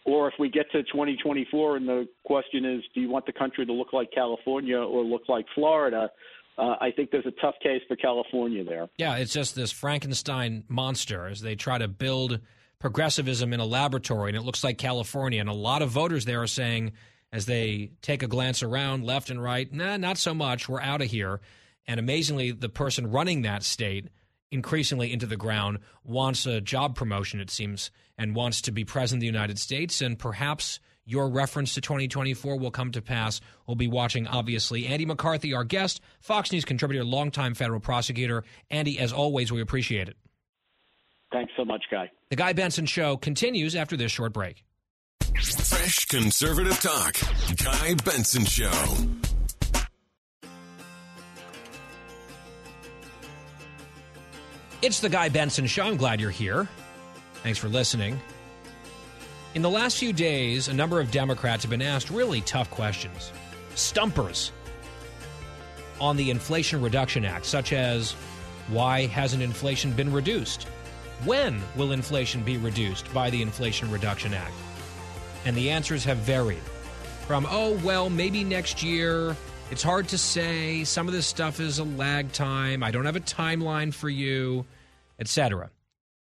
or 0.05 0.27
if 0.27 0.33
we 0.39 0.49
get 0.49 0.71
to 0.71 0.83
2024 0.83 1.77
and 1.77 1.87
the 1.87 2.07
question 2.25 2.65
is, 2.65 2.83
do 2.93 3.01
you 3.01 3.09
want 3.09 3.25
the 3.25 3.33
country 3.33 3.65
to 3.65 3.73
look 3.73 3.93
like 3.93 4.09
California 4.11 4.77
or 4.77 5.03
look 5.03 5.23
like 5.27 5.45
Florida? 5.53 6.09
Uh, 6.57 6.75
I 6.81 6.91
think 6.91 7.11
there's 7.11 7.25
a 7.25 7.41
tough 7.41 7.55
case 7.61 7.81
for 7.87 7.95
California 7.95 8.63
there. 8.63 8.89
Yeah, 8.97 9.17
it's 9.17 9.33
just 9.33 9.55
this 9.55 9.71
Frankenstein 9.71 10.63
monster 10.67 11.27
as 11.27 11.41
they 11.41 11.55
try 11.55 11.77
to 11.77 11.87
build 11.87 12.39
progressivism 12.79 13.53
in 13.53 13.59
a 13.59 13.65
laboratory, 13.65 14.29
and 14.29 14.37
it 14.37 14.41
looks 14.41 14.63
like 14.63 14.77
California. 14.77 15.39
And 15.39 15.49
a 15.49 15.53
lot 15.53 15.81
of 15.81 15.89
voters 15.89 16.25
there 16.25 16.41
are 16.41 16.47
saying, 16.47 16.93
as 17.31 17.45
they 17.45 17.91
take 18.01 18.23
a 18.23 18.27
glance 18.27 18.63
around 18.63 19.05
left 19.05 19.29
and 19.29 19.41
right, 19.41 19.71
nah, 19.71 19.97
not 19.97 20.17
so 20.17 20.33
much. 20.33 20.67
We're 20.67 20.81
out 20.81 21.01
of 21.01 21.09
here. 21.09 21.39
And 21.87 21.99
amazingly, 21.99 22.51
the 22.51 22.69
person 22.69 23.11
running 23.11 23.43
that 23.43 23.63
state, 23.63 24.09
increasingly 24.51 25.11
into 25.11 25.25
the 25.25 25.37
ground, 25.37 25.79
wants 26.03 26.45
a 26.45 26.61
job 26.61 26.95
promotion, 26.95 27.39
it 27.39 27.49
seems, 27.49 27.91
and 28.17 28.35
wants 28.35 28.61
to 28.61 28.71
be 28.71 28.83
president 28.83 29.19
of 29.19 29.21
the 29.21 29.27
United 29.27 29.57
States. 29.57 30.01
And 30.01 30.19
perhaps 30.19 30.79
your 31.05 31.29
reference 31.29 31.73
to 31.73 31.81
2024 31.81 32.57
will 32.57 32.71
come 32.71 32.91
to 32.91 33.01
pass. 33.01 33.41
We'll 33.65 33.75
be 33.75 33.87
watching, 33.87 34.27
obviously. 34.27 34.87
Andy 34.87 35.05
McCarthy, 35.05 35.53
our 35.53 35.63
guest, 35.63 36.01
Fox 36.19 36.51
News 36.51 36.65
contributor, 36.65 37.03
longtime 37.03 37.55
federal 37.55 37.79
prosecutor. 37.79 38.43
Andy, 38.69 38.99
as 38.99 39.11
always, 39.11 39.51
we 39.51 39.61
appreciate 39.61 40.07
it. 40.07 40.17
Thanks 41.31 41.53
so 41.55 41.63
much, 41.63 41.85
Guy. 41.89 42.11
The 42.29 42.35
Guy 42.35 42.53
Benson 42.53 42.85
Show 42.85 43.17
continues 43.17 43.75
after 43.75 43.95
this 43.95 44.11
short 44.11 44.33
break. 44.33 44.65
Fresh 45.33 46.05
conservative 46.05 46.79
talk. 46.81 47.15
Guy 47.57 47.95
Benson 48.03 48.45
Show. 48.45 49.30
It's 54.81 54.99
the 54.99 55.09
Guy 55.09 55.29
Benson 55.29 55.67
Show. 55.67 55.83
I'm 55.83 55.95
glad 55.95 56.19
you're 56.19 56.31
here. 56.31 56.67
Thanks 57.43 57.59
for 57.59 57.69
listening. 57.69 58.19
In 59.53 59.61
the 59.61 59.69
last 59.69 59.99
few 59.99 60.11
days, 60.11 60.69
a 60.69 60.73
number 60.73 60.99
of 60.99 61.11
Democrats 61.11 61.63
have 61.63 61.69
been 61.69 61.83
asked 61.83 62.09
really 62.09 62.41
tough 62.41 62.71
questions, 62.71 63.31
stumpers, 63.75 64.51
on 65.99 66.17
the 66.17 66.31
Inflation 66.31 66.81
Reduction 66.81 67.25
Act, 67.25 67.45
such 67.45 67.73
as 67.73 68.13
why 68.69 69.05
hasn't 69.05 69.43
inflation 69.43 69.93
been 69.93 70.11
reduced? 70.11 70.63
When 71.25 71.61
will 71.75 71.91
inflation 71.91 72.41
be 72.41 72.57
reduced 72.57 73.13
by 73.13 73.29
the 73.29 73.43
Inflation 73.43 73.91
Reduction 73.91 74.33
Act? 74.33 74.55
And 75.45 75.55
the 75.55 75.69
answers 75.69 76.03
have 76.05 76.17
varied 76.17 76.63
from, 77.27 77.45
oh, 77.51 77.79
well, 77.83 78.09
maybe 78.09 78.43
next 78.43 78.81
year. 78.81 79.35
It's 79.71 79.83
hard 79.83 80.09
to 80.09 80.17
say. 80.17 80.83
Some 80.83 81.07
of 81.07 81.13
this 81.13 81.25
stuff 81.25 81.61
is 81.61 81.79
a 81.79 81.85
lag 81.85 82.33
time. 82.33 82.83
I 82.83 82.91
don't 82.91 83.05
have 83.05 83.15
a 83.15 83.21
timeline 83.21 83.93
for 83.93 84.09
you, 84.09 84.65
etc. 85.17 85.71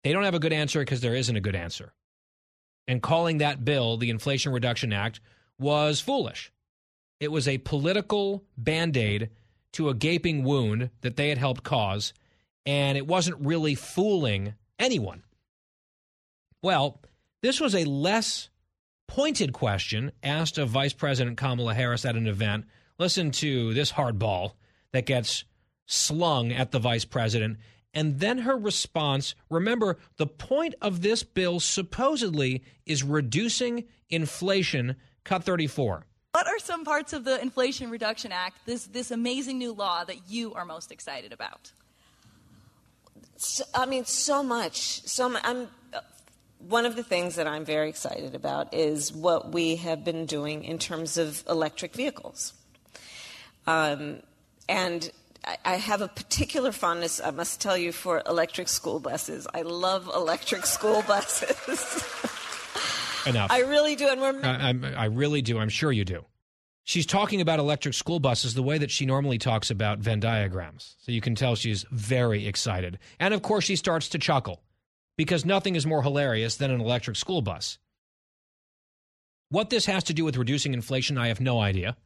They 0.05 0.13
don't 0.13 0.23
have 0.23 0.35
a 0.35 0.39
good 0.39 0.53
answer 0.53 0.79
because 0.79 1.01
there 1.01 1.15
isn't 1.15 1.35
a 1.35 1.41
good 1.41 1.53
answer. 1.53 1.91
And 2.87 3.01
calling 3.01 3.39
that 3.39 3.65
bill 3.65 3.97
the 3.97 4.09
Inflation 4.09 4.53
Reduction 4.53 4.93
Act 4.93 5.19
was 5.59 5.99
foolish. 5.99 6.53
It 7.19 7.29
was 7.29 7.45
a 7.45 7.57
political 7.57 8.45
band 8.57 8.95
aid 8.95 9.29
to 9.73 9.89
a 9.89 9.93
gaping 9.93 10.45
wound 10.45 10.89
that 11.01 11.17
they 11.17 11.27
had 11.27 11.37
helped 11.37 11.63
cause, 11.63 12.13
and 12.65 12.97
it 12.97 13.05
wasn't 13.05 13.45
really 13.45 13.75
fooling 13.75 14.53
anyone. 14.79 15.23
Well, 16.61 17.01
this 17.41 17.59
was 17.59 17.75
a 17.75 17.83
less 17.83 18.47
pointed 19.07 19.51
question 19.51 20.13
asked 20.23 20.57
of 20.57 20.69
Vice 20.69 20.93
President 20.93 21.35
Kamala 21.35 21.73
Harris 21.73 22.05
at 22.05 22.15
an 22.15 22.27
event 22.27 22.63
Listen 22.97 23.31
to 23.31 23.73
this 23.73 23.91
hardball 23.91 24.53
that 24.91 25.05
gets 25.05 25.43
slung 25.85 26.51
at 26.51 26.71
the 26.71 26.79
vice 26.79 27.05
president. 27.05 27.57
And 27.93 28.19
then 28.19 28.39
her 28.39 28.57
response 28.57 29.35
remember, 29.49 29.97
the 30.17 30.27
point 30.27 30.75
of 30.81 31.01
this 31.01 31.23
bill 31.23 31.59
supposedly 31.59 32.63
is 32.85 33.03
reducing 33.03 33.85
inflation. 34.09 34.95
Cut 35.23 35.43
34. 35.43 36.05
What 36.31 36.47
are 36.47 36.59
some 36.59 36.83
parts 36.83 37.13
of 37.13 37.23
the 37.23 37.41
Inflation 37.41 37.89
Reduction 37.89 38.33
Act, 38.33 38.57
this, 38.65 38.87
this 38.87 39.09
amazing 39.09 39.57
new 39.57 39.71
law, 39.71 40.03
that 40.03 40.29
you 40.29 40.53
are 40.53 40.65
most 40.65 40.91
excited 40.91 41.31
about? 41.31 41.71
So, 43.37 43.63
I 43.73 43.85
mean, 43.85 44.03
so 44.03 44.43
much. 44.43 45.01
So 45.07 45.33
I'm 45.41 45.69
one 46.59 46.85
of 46.85 46.95
the 46.95 47.03
things 47.03 47.35
that 47.35 47.47
I'm 47.47 47.63
very 47.63 47.89
excited 47.89 48.35
about 48.35 48.73
is 48.73 49.13
what 49.13 49.53
we 49.53 49.75
have 49.77 50.03
been 50.03 50.25
doing 50.25 50.63
in 50.63 50.79
terms 50.79 51.17
of 51.17 51.43
electric 51.47 51.93
vehicles. 51.93 52.53
Um, 53.67 54.21
and 54.67 55.11
I 55.63 55.75
have 55.75 56.01
a 56.01 56.07
particular 56.07 56.71
fondness, 56.71 57.21
I 57.23 57.31
must 57.31 57.61
tell 57.61 57.77
you, 57.77 57.91
for 57.91 58.23
electric 58.25 58.67
school 58.67 58.99
buses. 58.99 59.47
I 59.53 59.61
love 59.61 60.09
electric 60.13 60.65
school 60.77 61.03
buses. 61.03 62.03
Enough. 63.27 63.51
I 63.51 63.61
really 63.61 63.95
do. 63.95 64.07
And 64.07 64.21
we're. 64.21 64.41
I, 64.43 64.69
I, 64.69 65.03
I 65.03 65.05
really 65.05 65.41
do. 65.41 65.57
I'm 65.57 65.69
sure 65.69 65.91
you 65.91 66.05
do. 66.05 66.25
She's 66.83 67.07
talking 67.07 67.41
about 67.41 67.57
electric 67.57 67.95
school 67.95 68.19
buses 68.19 68.53
the 68.53 68.61
way 68.61 68.77
that 68.77 68.91
she 68.91 69.07
normally 69.07 69.39
talks 69.39 69.71
about 69.71 69.97
Venn 69.97 70.19
diagrams. 70.19 70.95
So 70.99 71.11
you 71.11 71.21
can 71.21 71.33
tell 71.33 71.55
she's 71.55 71.83
very 71.91 72.45
excited. 72.45 72.99
And 73.19 73.33
of 73.33 73.41
course, 73.41 73.63
she 73.65 73.75
starts 73.75 74.09
to 74.09 74.19
chuckle 74.19 74.61
because 75.17 75.45
nothing 75.45 75.75
is 75.75 75.87
more 75.87 76.03
hilarious 76.03 76.57
than 76.57 76.69
an 76.69 76.81
electric 76.81 77.17
school 77.17 77.41
bus. 77.41 77.79
What 79.49 79.71
this 79.71 79.87
has 79.87 80.03
to 80.05 80.13
do 80.13 80.25
with 80.25 80.37
reducing 80.37 80.75
inflation, 80.75 81.17
I 81.17 81.29
have 81.29 81.41
no 81.41 81.59
idea. 81.59 81.97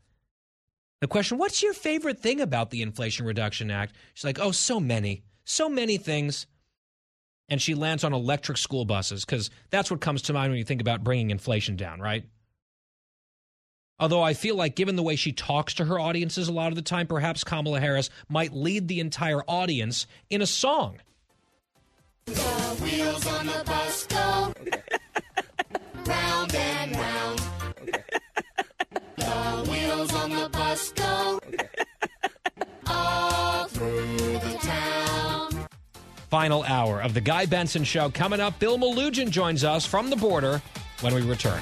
The 1.01 1.07
question, 1.07 1.37
what's 1.37 1.63
your 1.63 1.73
favorite 1.73 2.19
thing 2.19 2.41
about 2.41 2.71
the 2.71 2.81
Inflation 2.81 3.25
Reduction 3.25 3.71
Act? 3.71 3.95
She's 4.13 4.25
like, 4.25 4.39
oh, 4.39 4.51
so 4.51 4.79
many, 4.79 5.23
so 5.45 5.69
many 5.69 5.97
things. 5.97 6.45
And 7.47 7.61
she 7.61 7.73
lands 7.73 8.03
on 8.03 8.13
electric 8.13 8.57
school 8.57 8.85
buses 8.85 9.25
because 9.25 9.49
that's 9.69 9.89
what 9.89 10.01
comes 10.01 10.23
to 10.23 10.33
mind 10.33 10.51
when 10.51 10.59
you 10.59 10.65
think 10.65 10.81
about 10.81 11.03
bringing 11.03 11.31
inflation 11.31 11.75
down, 11.77 11.99
right? 11.99 12.25
Although 13.99 14.21
I 14.21 14.33
feel 14.33 14.55
like, 14.55 14.75
given 14.75 14.95
the 14.95 15.03
way 15.03 15.15
she 15.15 15.33
talks 15.33 15.73
to 15.75 15.85
her 15.85 15.99
audiences 15.99 16.47
a 16.47 16.53
lot 16.53 16.71
of 16.71 16.75
the 16.75 16.81
time, 16.81 17.07
perhaps 17.07 17.43
Kamala 17.43 17.79
Harris 17.79 18.09
might 18.29 18.53
lead 18.53 18.87
the 18.87 18.99
entire 18.99 19.41
audience 19.41 20.07
in 20.29 20.41
a 20.41 20.47
song. 20.47 20.99
The 22.25 22.33
wheels 22.33 23.27
on 23.27 23.45
the 23.47 23.63
bus 23.65 24.05
go 24.07 24.53
round 26.05 26.55
and 26.55 26.95
round. 26.95 27.48
The 29.49 29.71
wheels 29.71 30.13
on 30.13 30.29
the 30.29 30.49
bus 30.49 30.91
go 30.91 31.39
all 32.87 33.65
through 33.65 34.33
the 34.33 34.57
town. 34.61 35.67
Final 36.29 36.63
hour 36.63 37.01
of 37.01 37.13
the 37.13 37.21
Guy 37.21 37.45
Benson 37.45 37.83
Show 37.83 38.09
coming 38.09 38.39
up. 38.39 38.59
Bill 38.59 38.77
Melugin 38.77 39.31
joins 39.31 39.63
us 39.63 39.85
from 39.85 40.09
the 40.09 40.15
border 40.15 40.61
when 41.01 41.15
we 41.15 41.21
return. 41.21 41.61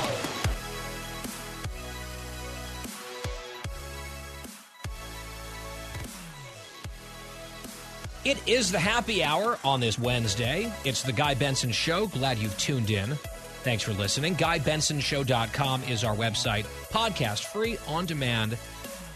It 8.23 8.47
is 8.47 8.71
the 8.71 8.79
happy 8.79 9.23
hour 9.23 9.57
on 9.63 9.79
this 9.79 9.97
Wednesday. 9.97 10.71
It's 10.85 11.01
the 11.01 11.11
Guy 11.11 11.33
Benson 11.33 11.71
Show. 11.71 12.05
Glad 12.05 12.37
you've 12.37 12.55
tuned 12.59 12.91
in. 12.91 13.15
Thanks 13.63 13.81
for 13.81 13.93
listening. 13.93 14.35
GuyBensonShow.com 14.35 15.83
is 15.85 16.03
our 16.03 16.15
website. 16.15 16.65
Podcast 16.91 17.45
free 17.45 17.79
on 17.87 18.05
demand 18.05 18.59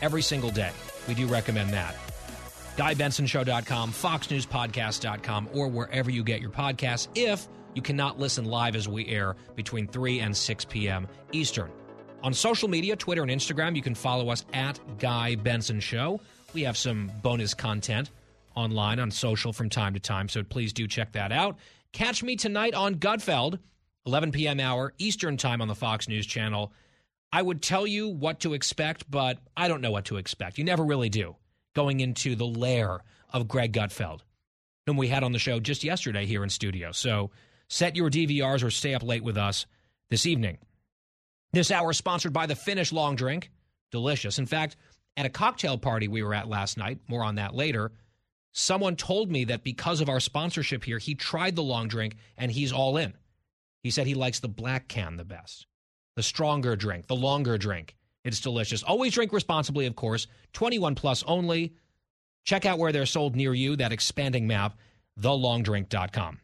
every 0.01 0.23
single 0.23 0.49
day. 0.49 0.71
We 1.07 1.13
do 1.13 1.27
recommend 1.27 1.71
that. 1.73 1.95
GuyBensonShow.com, 2.77 3.91
FoxNewsPodcast.com, 3.91 5.49
or 5.53 5.67
wherever 5.67 6.09
you 6.09 6.23
get 6.23 6.41
your 6.41 6.49
podcasts 6.49 7.07
if 7.13 7.47
you 7.75 7.83
cannot 7.83 8.19
listen 8.19 8.45
live 8.45 8.75
as 8.75 8.87
we 8.87 9.07
air 9.07 9.35
between 9.55 9.87
3 9.87 10.19
and 10.21 10.35
6 10.35 10.65
p.m. 10.65 11.07
Eastern. 11.31 11.69
On 12.23 12.33
social 12.33 12.67
media, 12.67 12.95
Twitter 12.95 13.21
and 13.21 13.29
Instagram, 13.29 13.75
you 13.75 13.83
can 13.83 13.93
follow 13.93 14.29
us 14.29 14.45
at 14.51 14.79
Guy 14.97 15.35
Benson 15.35 15.79
Show. 15.79 16.19
We 16.55 16.63
have 16.63 16.75
some 16.75 17.11
bonus 17.21 17.53
content 17.53 18.09
online 18.55 18.99
on 18.99 19.11
social 19.11 19.53
from 19.53 19.69
time 19.69 19.93
to 19.93 19.99
time, 19.99 20.29
so 20.29 20.43
please 20.43 20.73
do 20.73 20.87
check 20.87 21.11
that 21.13 21.31
out. 21.31 21.57
Catch 21.93 22.23
me 22.23 22.35
tonight 22.35 22.73
on 22.73 22.95
Gutfeld, 22.95 23.59
11 24.05 24.31
p.m. 24.31 24.59
hour 24.59 24.93
Eastern 24.97 25.37
time 25.37 25.61
on 25.61 25.67
the 25.67 25.75
Fox 25.75 26.07
News 26.07 26.25
channel. 26.25 26.73
I 27.31 27.41
would 27.41 27.61
tell 27.61 27.85
you 27.85 28.09
what 28.09 28.41
to 28.41 28.53
expect, 28.53 29.09
but 29.09 29.39
I 29.57 29.67
don't 29.67 29.81
know 29.81 29.91
what 29.91 30.05
to 30.05 30.17
expect. 30.17 30.57
You 30.57 30.63
never 30.63 30.83
really 30.83 31.09
do 31.09 31.35
going 31.73 31.99
into 31.99 32.35
the 32.35 32.45
lair 32.45 33.01
of 33.33 33.47
Greg 33.47 33.73
Gutfeld, 33.73 34.21
whom 34.85 34.97
we 34.97 35.07
had 35.07 35.23
on 35.23 35.33
the 35.33 35.39
show 35.39 35.59
just 35.59 35.83
yesterday 35.83 36.25
here 36.25 36.43
in 36.43 36.49
studio. 36.49 36.91
So 36.91 37.31
set 37.67 37.95
your 37.95 38.09
DVRs 38.09 38.63
or 38.63 38.71
stay 38.71 38.93
up 38.93 39.03
late 39.03 39.23
with 39.23 39.37
us 39.37 39.65
this 40.09 40.25
evening. 40.25 40.57
This 41.51 41.71
hour 41.71 41.91
is 41.91 41.97
sponsored 41.97 42.33
by 42.33 42.45
the 42.45 42.55
Finnish 42.55 42.91
Long 42.91 43.15
Drink. 43.15 43.51
Delicious. 43.91 44.39
In 44.39 44.45
fact, 44.45 44.75
at 45.17 45.25
a 45.25 45.29
cocktail 45.29 45.77
party 45.77 46.07
we 46.07 46.23
were 46.23 46.33
at 46.33 46.49
last 46.49 46.77
night, 46.77 46.99
more 47.07 47.23
on 47.23 47.35
that 47.35 47.55
later, 47.55 47.91
someone 48.55 48.95
told 48.95 49.29
me 49.29 49.43
that 49.43 49.63
because 49.63 49.99
of 49.99 50.07
our 50.07 50.21
sponsorship 50.21 50.83
here, 50.85 50.97
he 50.97 51.13
tried 51.13 51.55
the 51.55 51.63
long 51.63 51.89
drink 51.89 52.15
and 52.37 52.49
he's 52.49 52.71
all 52.71 52.95
in. 52.95 53.13
He 53.83 53.91
said 53.91 54.07
he 54.07 54.15
likes 54.15 54.39
the 54.39 54.47
black 54.47 54.87
can 54.87 55.17
the 55.17 55.25
best, 55.25 55.67
the 56.15 56.23
stronger 56.23 56.75
drink, 56.75 57.07
the 57.07 57.15
longer 57.15 57.57
drink. 57.57 57.95
It's 58.23 58.39
delicious. 58.39 58.81
Always 58.81 59.13
drink 59.13 59.33
responsibly, 59.33 59.85
of 59.85 59.95
course. 59.95 60.27
21 60.53 60.95
plus 60.95 61.23
only. 61.27 61.73
Check 62.45 62.65
out 62.65 62.79
where 62.79 62.91
they're 62.91 63.05
sold 63.05 63.35
near 63.35 63.53
you, 63.53 63.75
that 63.75 63.91
expanding 63.91 64.47
map, 64.47 64.77
thelongdrink.com. 65.19 66.39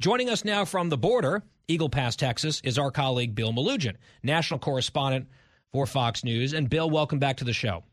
Joining 0.00 0.28
us 0.28 0.44
now 0.44 0.64
from 0.64 0.88
the 0.88 0.98
border, 0.98 1.44
Eagle 1.68 1.88
Pass, 1.88 2.16
Texas, 2.16 2.60
is 2.64 2.78
our 2.78 2.90
colleague 2.90 3.34
Bill 3.34 3.52
Melugin, 3.52 3.96
national 4.22 4.58
correspondent 4.58 5.28
for 5.72 5.86
Fox 5.86 6.24
News. 6.24 6.52
And 6.52 6.68
Bill, 6.68 6.90
welcome 6.90 7.20
back 7.20 7.36
to 7.38 7.44
the 7.44 7.52
show. 7.52 7.84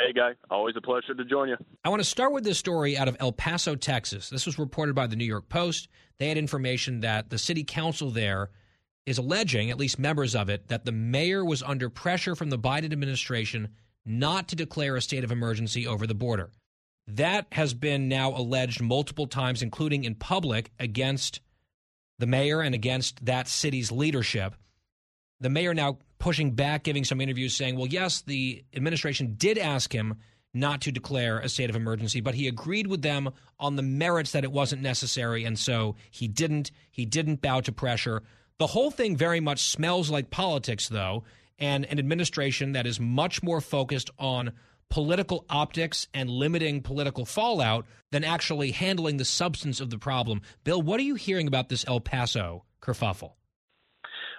Hey, 0.00 0.14
Guy. 0.14 0.32
Always 0.50 0.76
a 0.76 0.80
pleasure 0.80 1.14
to 1.14 1.24
join 1.24 1.50
you. 1.50 1.56
I 1.84 1.90
want 1.90 2.00
to 2.00 2.08
start 2.08 2.32
with 2.32 2.42
this 2.42 2.58
story 2.58 2.96
out 2.96 3.06
of 3.06 3.16
El 3.20 3.32
Paso, 3.32 3.74
Texas. 3.74 4.30
This 4.30 4.46
was 4.46 4.58
reported 4.58 4.94
by 4.94 5.06
the 5.06 5.16
New 5.16 5.26
York 5.26 5.48
Post. 5.50 5.88
They 6.18 6.28
had 6.28 6.38
information 6.38 7.00
that 7.00 7.28
the 7.28 7.36
city 7.36 7.64
council 7.64 8.10
there 8.10 8.50
is 9.04 9.18
alleging, 9.18 9.70
at 9.70 9.78
least 9.78 9.98
members 9.98 10.34
of 10.34 10.48
it, 10.48 10.68
that 10.68 10.86
the 10.86 10.92
mayor 10.92 11.44
was 11.44 11.62
under 11.62 11.90
pressure 11.90 12.34
from 12.34 12.48
the 12.48 12.58
Biden 12.58 12.92
administration 12.92 13.68
not 14.06 14.48
to 14.48 14.56
declare 14.56 14.96
a 14.96 15.02
state 15.02 15.24
of 15.24 15.32
emergency 15.32 15.86
over 15.86 16.06
the 16.06 16.14
border. 16.14 16.50
That 17.06 17.48
has 17.52 17.74
been 17.74 18.08
now 18.08 18.30
alleged 18.34 18.80
multiple 18.80 19.26
times, 19.26 19.62
including 19.62 20.04
in 20.04 20.14
public, 20.14 20.70
against 20.78 21.40
the 22.18 22.26
mayor 22.26 22.62
and 22.62 22.74
against 22.74 23.24
that 23.26 23.48
city's 23.48 23.92
leadership. 23.92 24.54
The 25.40 25.50
mayor 25.50 25.74
now 25.74 25.98
pushing 26.20 26.52
back, 26.52 26.84
giving 26.84 27.02
some 27.02 27.20
interviews 27.20 27.56
saying, 27.56 27.76
well, 27.76 27.88
yes, 27.88 28.20
the 28.22 28.62
administration 28.76 29.34
did 29.36 29.58
ask 29.58 29.92
him 29.92 30.14
not 30.52 30.80
to 30.82 30.92
declare 30.92 31.38
a 31.38 31.48
state 31.48 31.70
of 31.70 31.76
emergency, 31.76 32.20
but 32.20 32.34
he 32.34 32.46
agreed 32.46 32.86
with 32.86 33.02
them 33.02 33.30
on 33.58 33.76
the 33.76 33.82
merits 33.82 34.32
that 34.32 34.44
it 34.44 34.52
wasn't 34.52 34.82
necessary, 34.82 35.44
and 35.44 35.58
so 35.58 35.96
he 36.10 36.28
didn't. 36.28 36.70
He 36.90 37.04
didn't 37.04 37.40
bow 37.40 37.60
to 37.62 37.72
pressure. 37.72 38.22
The 38.58 38.66
whole 38.66 38.90
thing 38.90 39.16
very 39.16 39.40
much 39.40 39.62
smells 39.62 40.10
like 40.10 40.30
politics, 40.30 40.88
though, 40.88 41.24
and 41.58 41.84
an 41.86 41.98
administration 41.98 42.72
that 42.72 42.86
is 42.86 43.00
much 43.00 43.42
more 43.42 43.60
focused 43.60 44.10
on 44.18 44.52
political 44.90 45.46
optics 45.48 46.08
and 46.12 46.28
limiting 46.28 46.82
political 46.82 47.24
fallout 47.24 47.86
than 48.10 48.24
actually 48.24 48.72
handling 48.72 49.16
the 49.16 49.24
substance 49.24 49.80
of 49.80 49.88
the 49.88 49.98
problem. 49.98 50.42
Bill, 50.64 50.82
what 50.82 50.98
are 50.98 51.04
you 51.04 51.14
hearing 51.14 51.46
about 51.46 51.68
this 51.68 51.84
El 51.86 52.00
Paso 52.00 52.64
kerfuffle? 52.82 53.34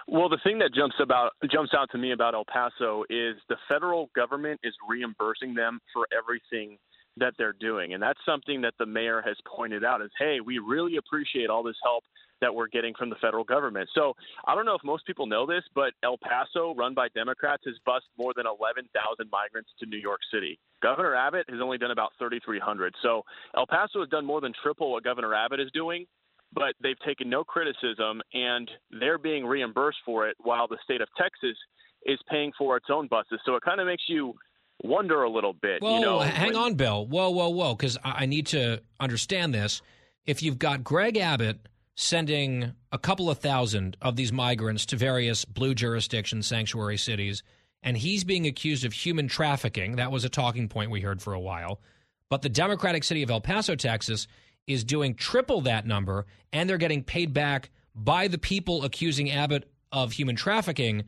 Well, 0.08 0.28
the 0.28 0.38
thing 0.42 0.58
that 0.58 0.74
jumps 0.74 0.96
about 1.00 1.32
jumps 1.50 1.72
out 1.76 1.90
to 1.92 1.98
me 1.98 2.12
about 2.12 2.34
El 2.34 2.44
Paso 2.44 3.04
is 3.08 3.36
the 3.48 3.56
federal 3.68 4.10
government 4.14 4.60
is 4.62 4.74
reimbursing 4.88 5.54
them 5.54 5.80
for 5.92 6.06
everything 6.16 6.78
that 7.18 7.34
they're 7.36 7.54
doing, 7.60 7.94
and 7.94 8.02
that's 8.02 8.18
something 8.24 8.62
that 8.62 8.74
the 8.78 8.86
mayor 8.86 9.22
has 9.24 9.36
pointed 9.46 9.84
out. 9.84 10.02
Is 10.02 10.10
hey, 10.18 10.38
we 10.44 10.58
really 10.58 10.96
appreciate 10.96 11.50
all 11.50 11.62
this 11.62 11.76
help 11.82 12.04
that 12.40 12.52
we're 12.52 12.68
getting 12.68 12.92
from 12.94 13.08
the 13.08 13.16
federal 13.16 13.44
government. 13.44 13.88
So 13.94 14.14
I 14.46 14.54
don't 14.54 14.66
know 14.66 14.74
if 14.74 14.82
most 14.84 15.06
people 15.06 15.26
know 15.26 15.46
this, 15.46 15.62
but 15.74 15.92
El 16.02 16.18
Paso, 16.18 16.74
run 16.74 16.92
by 16.92 17.06
Democrats, 17.14 17.62
has 17.66 17.76
bused 17.86 18.06
more 18.18 18.32
than 18.34 18.46
11,000 18.46 18.90
migrants 19.30 19.70
to 19.78 19.86
New 19.86 19.98
York 19.98 20.20
City. 20.32 20.58
Governor 20.82 21.14
Abbott 21.14 21.46
has 21.48 21.60
only 21.62 21.78
done 21.78 21.92
about 21.92 22.10
3,300. 22.18 22.94
So 23.00 23.22
El 23.56 23.66
Paso 23.66 24.00
has 24.00 24.08
done 24.08 24.26
more 24.26 24.40
than 24.40 24.52
triple 24.60 24.90
what 24.90 25.04
Governor 25.04 25.34
Abbott 25.34 25.60
is 25.60 25.70
doing 25.72 26.06
but 26.54 26.74
they've 26.82 26.98
taken 27.06 27.30
no 27.30 27.44
criticism 27.44 28.20
and 28.32 28.70
they're 29.00 29.18
being 29.18 29.44
reimbursed 29.46 29.98
for 30.04 30.28
it 30.28 30.36
while 30.40 30.68
the 30.68 30.78
state 30.84 31.00
of 31.00 31.08
Texas 31.16 31.56
is 32.04 32.18
paying 32.28 32.52
for 32.58 32.76
its 32.76 32.86
own 32.90 33.08
buses. 33.08 33.40
So 33.44 33.54
it 33.56 33.62
kind 33.62 33.80
of 33.80 33.86
makes 33.86 34.04
you 34.08 34.34
wonder 34.82 35.22
a 35.22 35.30
little 35.30 35.52
bit. 35.52 35.82
Whoa, 35.82 35.94
you 35.94 36.00
know, 36.00 36.18
hang 36.20 36.56
on, 36.56 36.74
Bill. 36.74 37.06
Whoa, 37.06 37.30
whoa, 37.30 37.48
whoa, 37.48 37.74
because 37.74 37.96
I 38.04 38.26
need 38.26 38.46
to 38.48 38.82
understand 39.00 39.54
this. 39.54 39.80
If 40.26 40.42
you've 40.42 40.58
got 40.58 40.84
Greg 40.84 41.16
Abbott 41.16 41.68
sending 41.94 42.72
a 42.90 42.98
couple 42.98 43.30
of 43.30 43.38
thousand 43.38 43.96
of 44.00 44.16
these 44.16 44.32
migrants 44.32 44.86
to 44.86 44.96
various 44.96 45.44
blue 45.44 45.74
jurisdiction 45.74 46.42
sanctuary 46.42 46.96
cities, 46.96 47.42
and 47.82 47.96
he's 47.96 48.24
being 48.24 48.46
accused 48.46 48.84
of 48.84 48.92
human 48.92 49.28
trafficking, 49.28 49.96
that 49.96 50.12
was 50.12 50.24
a 50.24 50.28
talking 50.28 50.68
point 50.68 50.90
we 50.90 51.00
heard 51.00 51.20
for 51.20 51.34
a 51.34 51.40
while. 51.40 51.80
But 52.28 52.42
the 52.42 52.48
Democratic 52.48 53.04
city 53.04 53.22
of 53.22 53.30
El 53.30 53.40
Paso, 53.40 53.74
Texas, 53.74 54.26
is 54.66 54.84
doing 54.84 55.14
triple 55.14 55.60
that 55.62 55.86
number, 55.86 56.26
and 56.52 56.68
they're 56.68 56.78
getting 56.78 57.02
paid 57.02 57.32
back 57.32 57.70
by 57.94 58.28
the 58.28 58.38
people 58.38 58.84
accusing 58.84 59.30
Abbott 59.30 59.70
of 59.90 60.12
human 60.12 60.36
trafficking. 60.36 61.04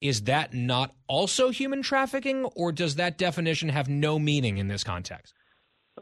Is 0.00 0.22
that 0.22 0.54
not 0.54 0.94
also 1.08 1.50
human 1.50 1.82
trafficking, 1.82 2.44
or 2.44 2.72
does 2.72 2.96
that 2.96 3.18
definition 3.18 3.68
have 3.68 3.88
no 3.88 4.18
meaning 4.18 4.58
in 4.58 4.68
this 4.68 4.84
context? 4.84 5.34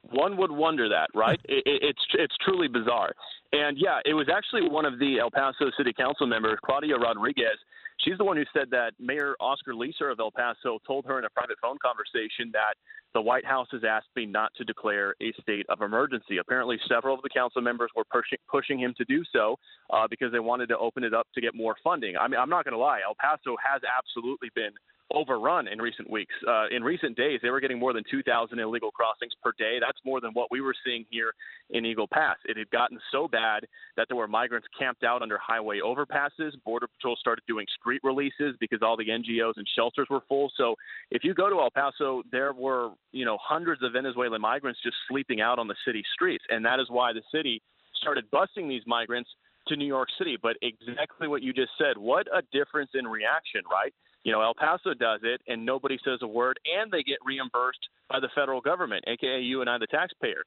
One 0.02 0.36
would 0.36 0.50
wonder 0.50 0.88
that, 0.88 1.08
right? 1.14 1.40
it, 1.48 1.62
it's 1.66 2.02
it's 2.14 2.34
truly 2.44 2.68
bizarre. 2.68 3.12
And 3.52 3.76
yeah, 3.78 3.98
it 4.04 4.14
was 4.14 4.28
actually 4.34 4.68
one 4.68 4.86
of 4.86 4.98
the 4.98 5.18
El 5.20 5.30
Paso 5.30 5.70
City 5.76 5.92
Council 5.92 6.26
members, 6.26 6.58
Claudia 6.64 6.96
Rodriguez. 6.96 7.58
She's 8.04 8.18
the 8.18 8.24
one 8.24 8.36
who 8.36 8.44
said 8.52 8.68
that 8.70 8.92
Mayor 8.98 9.34
Oscar 9.38 9.74
Leeser 9.74 10.10
of 10.10 10.18
El 10.18 10.32
Paso 10.32 10.78
told 10.86 11.06
her 11.06 11.18
in 11.18 11.24
a 11.24 11.30
private 11.30 11.56
phone 11.62 11.78
conversation 11.80 12.50
that 12.52 12.74
the 13.14 13.20
White 13.20 13.44
House 13.44 13.68
has 13.72 13.82
asked 13.88 14.08
me 14.16 14.26
not 14.26 14.50
to 14.56 14.64
declare 14.64 15.14
a 15.22 15.32
state 15.40 15.66
of 15.68 15.82
emergency. 15.82 16.38
Apparently, 16.38 16.78
several 16.88 17.14
of 17.14 17.22
the 17.22 17.28
council 17.28 17.62
members 17.62 17.90
were 17.94 18.04
pushing 18.10 18.38
pushing 18.50 18.78
him 18.78 18.94
to 18.96 19.04
do 19.04 19.22
so 19.32 19.56
uh, 19.90 20.08
because 20.08 20.32
they 20.32 20.40
wanted 20.40 20.68
to 20.68 20.78
open 20.78 21.04
it 21.04 21.14
up 21.14 21.26
to 21.34 21.40
get 21.40 21.54
more 21.54 21.76
funding. 21.84 22.16
I 22.16 22.26
mean, 22.26 22.40
I'm 22.40 22.50
not 22.50 22.64
going 22.64 22.72
to 22.72 22.78
lie, 22.78 23.00
El 23.06 23.14
Paso 23.14 23.56
has 23.62 23.82
absolutely 23.86 24.48
been 24.54 24.72
overrun 25.14 25.68
in 25.68 25.78
recent 25.80 26.08
weeks. 26.10 26.34
Uh, 26.46 26.66
in 26.70 26.82
recent 26.82 27.16
days, 27.16 27.40
they 27.42 27.50
were 27.50 27.60
getting 27.60 27.78
more 27.78 27.92
than 27.92 28.04
2,000 28.10 28.58
illegal 28.58 28.90
crossings 28.90 29.32
per 29.42 29.52
day. 29.58 29.78
That's 29.80 29.98
more 30.04 30.20
than 30.20 30.32
what 30.32 30.50
we 30.50 30.60
were 30.60 30.74
seeing 30.84 31.04
here 31.10 31.32
in 31.70 31.84
Eagle 31.84 32.06
Pass. 32.06 32.36
It 32.44 32.56
had 32.56 32.70
gotten 32.70 32.98
so 33.10 33.28
bad 33.28 33.66
that 33.96 34.06
there 34.08 34.16
were 34.16 34.28
migrants 34.28 34.66
camped 34.78 35.04
out 35.04 35.22
under 35.22 35.38
highway 35.38 35.80
overpasses. 35.84 36.52
Border 36.64 36.86
Patrol 36.86 37.16
started 37.16 37.42
doing 37.46 37.66
street 37.80 38.00
releases 38.04 38.56
because 38.60 38.80
all 38.82 38.96
the 38.96 39.08
NGOs 39.08 39.54
and 39.56 39.66
shelters 39.76 40.06
were 40.10 40.22
full. 40.28 40.50
So 40.56 40.74
if 41.10 41.24
you 41.24 41.34
go 41.34 41.48
to 41.48 41.60
El 41.60 41.70
Paso, 41.70 42.22
there 42.30 42.52
were 42.52 42.90
you 43.12 43.24
know 43.24 43.38
hundreds 43.40 43.82
of 43.82 43.92
Venezuelan 43.92 44.40
migrants 44.40 44.80
just 44.82 44.96
sleeping 45.08 45.40
out 45.40 45.58
on 45.58 45.68
the 45.68 45.76
city 45.86 46.02
streets, 46.14 46.44
and 46.48 46.64
that 46.64 46.80
is 46.80 46.86
why 46.88 47.12
the 47.12 47.22
city 47.32 47.62
started 48.00 48.24
busing 48.30 48.68
these 48.68 48.82
migrants 48.86 49.30
to 49.68 49.76
New 49.76 49.86
York 49.86 50.08
City. 50.18 50.36
But 50.40 50.56
exactly 50.62 51.28
what 51.28 51.42
you 51.42 51.52
just 51.52 51.72
said, 51.78 51.96
what 51.96 52.26
a 52.34 52.42
difference 52.52 52.90
in 52.94 53.06
reaction, 53.06 53.62
right? 53.70 53.94
You 54.24 54.32
know, 54.32 54.42
El 54.42 54.54
Paso 54.54 54.94
does 54.94 55.20
it 55.22 55.40
and 55.48 55.64
nobody 55.64 55.98
says 56.04 56.20
a 56.22 56.26
word, 56.26 56.58
and 56.78 56.90
they 56.90 57.02
get 57.02 57.18
reimbursed 57.24 57.88
by 58.08 58.20
the 58.20 58.28
federal 58.34 58.60
government, 58.60 59.04
aka 59.06 59.40
you 59.40 59.60
and 59.60 59.70
I, 59.70 59.78
the 59.78 59.86
taxpayer. 59.86 60.42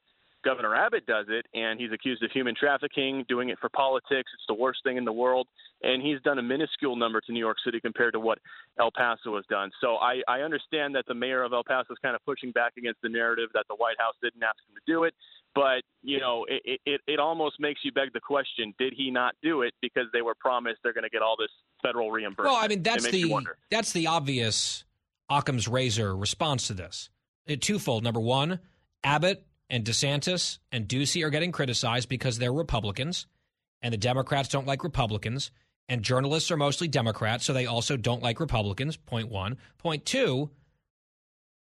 Governor 0.46 0.76
Abbott 0.76 1.08
does 1.08 1.26
it, 1.28 1.48
and 1.56 1.80
he's 1.80 1.92
accused 1.92 2.22
of 2.24 2.30
human 2.32 2.54
trafficking, 2.56 3.26
doing 3.28 3.50
it 3.50 3.58
for 3.60 3.68
politics. 3.70 4.30
It's 4.32 4.46
the 4.48 4.54
worst 4.54 4.80
thing 4.84 4.96
in 4.96 5.04
the 5.04 5.12
world, 5.12 5.48
and 5.82 6.04
he's 6.04 6.22
done 6.22 6.38
a 6.38 6.44
minuscule 6.44 6.96
number 6.96 7.20
to 7.22 7.32
New 7.32 7.40
York 7.40 7.58
City 7.66 7.82
compared 7.82 8.14
to 8.14 8.20
what 8.20 8.38
El 8.80 8.92
Paso 8.96 9.36
has 9.36 9.46
done. 9.50 9.72
So 9.82 9.96
I, 9.96 10.22
I 10.28 10.42
understand 10.42 10.94
that 10.94 11.06
the 11.08 11.16
mayor 11.16 11.42
of 11.42 11.52
El 11.52 11.64
Paso 11.64 11.92
is 11.92 11.98
kind 12.04 12.16
of 12.16 12.24
pushing 12.26 12.52
back 12.52 12.74
against 12.78 13.02
the 13.02 13.10
narrative 13.10 13.50
that 13.56 13.66
the 13.68 13.76
White 13.76 13.98
House 13.98 14.14
didn't 14.22 14.44
ask 14.44 14.58
him 14.70 14.76
to 14.76 14.92
do 14.92 15.04
it, 15.06 15.16
but 15.56 15.82
you 16.04 16.20
know, 16.20 16.46
it, 16.48 16.80
it, 16.86 17.02
it 17.08 17.20
almost 17.20 17.60
makes 17.60 17.80
you 17.84 17.92
beg 17.92 18.14
the 18.14 18.20
question: 18.20 18.76
Did 18.78 18.94
he 18.96 19.10
not 19.10 19.34
do 19.42 19.64
it 19.64 19.74
because 19.82 20.06
they 20.14 20.22
were 20.22 20.36
promised 20.36 20.80
they're 20.84 20.94
going 20.94 21.06
to 21.06 21.10
get 21.10 21.24
all 21.24 21.36
this 21.40 21.50
federal 21.86 22.12
reimbursement? 22.12 22.54
Well, 22.54 22.64
I 22.64 22.68
mean, 22.68 22.84
that's 22.84 23.06
It 23.06 23.14
makes 23.14 23.24
you 23.24 23.40
the 23.40 23.46
that's 23.70 23.92
the 23.94 24.08
obvious 24.08 24.84
Occam's 25.30 25.68
razor 25.68 26.16
response 26.16 26.68
to 26.68 26.74
this. 26.74 27.10
It, 27.46 27.62
twofold. 27.62 28.04
Number 28.04 28.20
one, 28.20 28.60
Abbott 29.04 29.46
and 29.70 29.86
DeSantis 29.86 30.60
and 30.72 30.88
Ducey 30.88 31.24
are 31.24 31.30
getting 31.30 31.52
criticized 31.52 32.10
because 32.10 32.38
they're 32.38 32.54
Republicans, 32.54 33.28
and 33.82 33.94
the 33.94 33.98
Democrats 33.98 34.50
don't 34.50 34.68
like 34.68 34.84
Republicans, 34.84 35.52
and 35.88 36.02
journalists 36.02 36.52
are 36.52 36.58
mostly 36.58 36.88
Democrats, 36.88 37.46
so 37.46 37.54
they 37.54 37.66
also 37.66 37.98
don't 37.98 38.24
like 38.24 38.40
Republicans. 38.40 38.98
Point 38.98 39.30
one. 39.30 39.58
Point 39.78 40.06
two, 40.06 40.50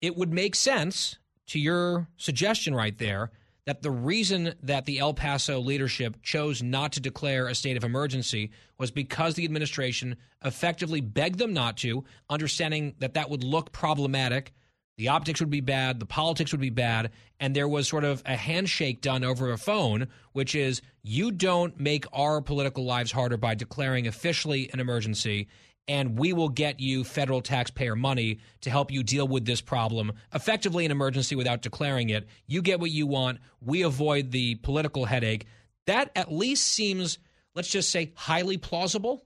it 0.00 0.16
would 0.16 0.32
make 0.32 0.54
sense 0.54 1.18
to 1.48 1.58
your 1.58 2.08
suggestion 2.16 2.74
right 2.74 2.96
there 2.98 3.30
that 3.70 3.82
the 3.82 3.90
reason 3.92 4.52
that 4.64 4.84
the 4.84 4.98
El 4.98 5.14
Paso 5.14 5.60
leadership 5.60 6.20
chose 6.24 6.60
not 6.60 6.90
to 6.90 6.98
declare 6.98 7.46
a 7.46 7.54
state 7.54 7.76
of 7.76 7.84
emergency 7.84 8.50
was 8.78 8.90
because 8.90 9.34
the 9.34 9.44
administration 9.44 10.16
effectively 10.44 11.00
begged 11.00 11.38
them 11.38 11.52
not 11.52 11.76
to, 11.76 12.02
understanding 12.28 12.96
that 12.98 13.14
that 13.14 13.30
would 13.30 13.44
look 13.44 13.70
problematic. 13.70 14.52
The 14.98 15.06
optics 15.06 15.38
would 15.38 15.50
be 15.50 15.60
bad, 15.60 16.00
the 16.00 16.04
politics 16.04 16.50
would 16.50 16.60
be 16.60 16.70
bad, 16.70 17.12
and 17.38 17.54
there 17.54 17.68
was 17.68 17.86
sort 17.86 18.02
of 18.02 18.24
a 18.26 18.34
handshake 18.34 19.02
done 19.02 19.22
over 19.22 19.52
a 19.52 19.56
phone, 19.56 20.08
which 20.32 20.56
is 20.56 20.82
you 21.04 21.30
don't 21.30 21.78
make 21.78 22.06
our 22.12 22.40
political 22.40 22.84
lives 22.84 23.12
harder 23.12 23.36
by 23.36 23.54
declaring 23.54 24.08
officially 24.08 24.68
an 24.72 24.80
emergency, 24.80 25.46
and 25.90 26.16
we 26.16 26.32
will 26.32 26.48
get 26.48 26.78
you 26.78 27.02
federal 27.02 27.42
taxpayer 27.42 27.96
money 27.96 28.38
to 28.60 28.70
help 28.70 28.92
you 28.92 29.02
deal 29.02 29.26
with 29.26 29.44
this 29.44 29.60
problem 29.60 30.12
effectively 30.32 30.84
an 30.84 30.92
emergency 30.92 31.34
without 31.34 31.62
declaring 31.62 32.10
it. 32.10 32.28
You 32.46 32.62
get 32.62 32.78
what 32.78 32.92
you 32.92 33.08
want. 33.08 33.40
We 33.60 33.82
avoid 33.82 34.30
the 34.30 34.54
political 34.54 35.04
headache. 35.04 35.46
That 35.86 36.12
at 36.14 36.30
least 36.30 36.68
seems, 36.68 37.18
let's 37.56 37.68
just 37.68 37.90
say, 37.90 38.12
highly 38.14 38.56
plausible. 38.56 39.24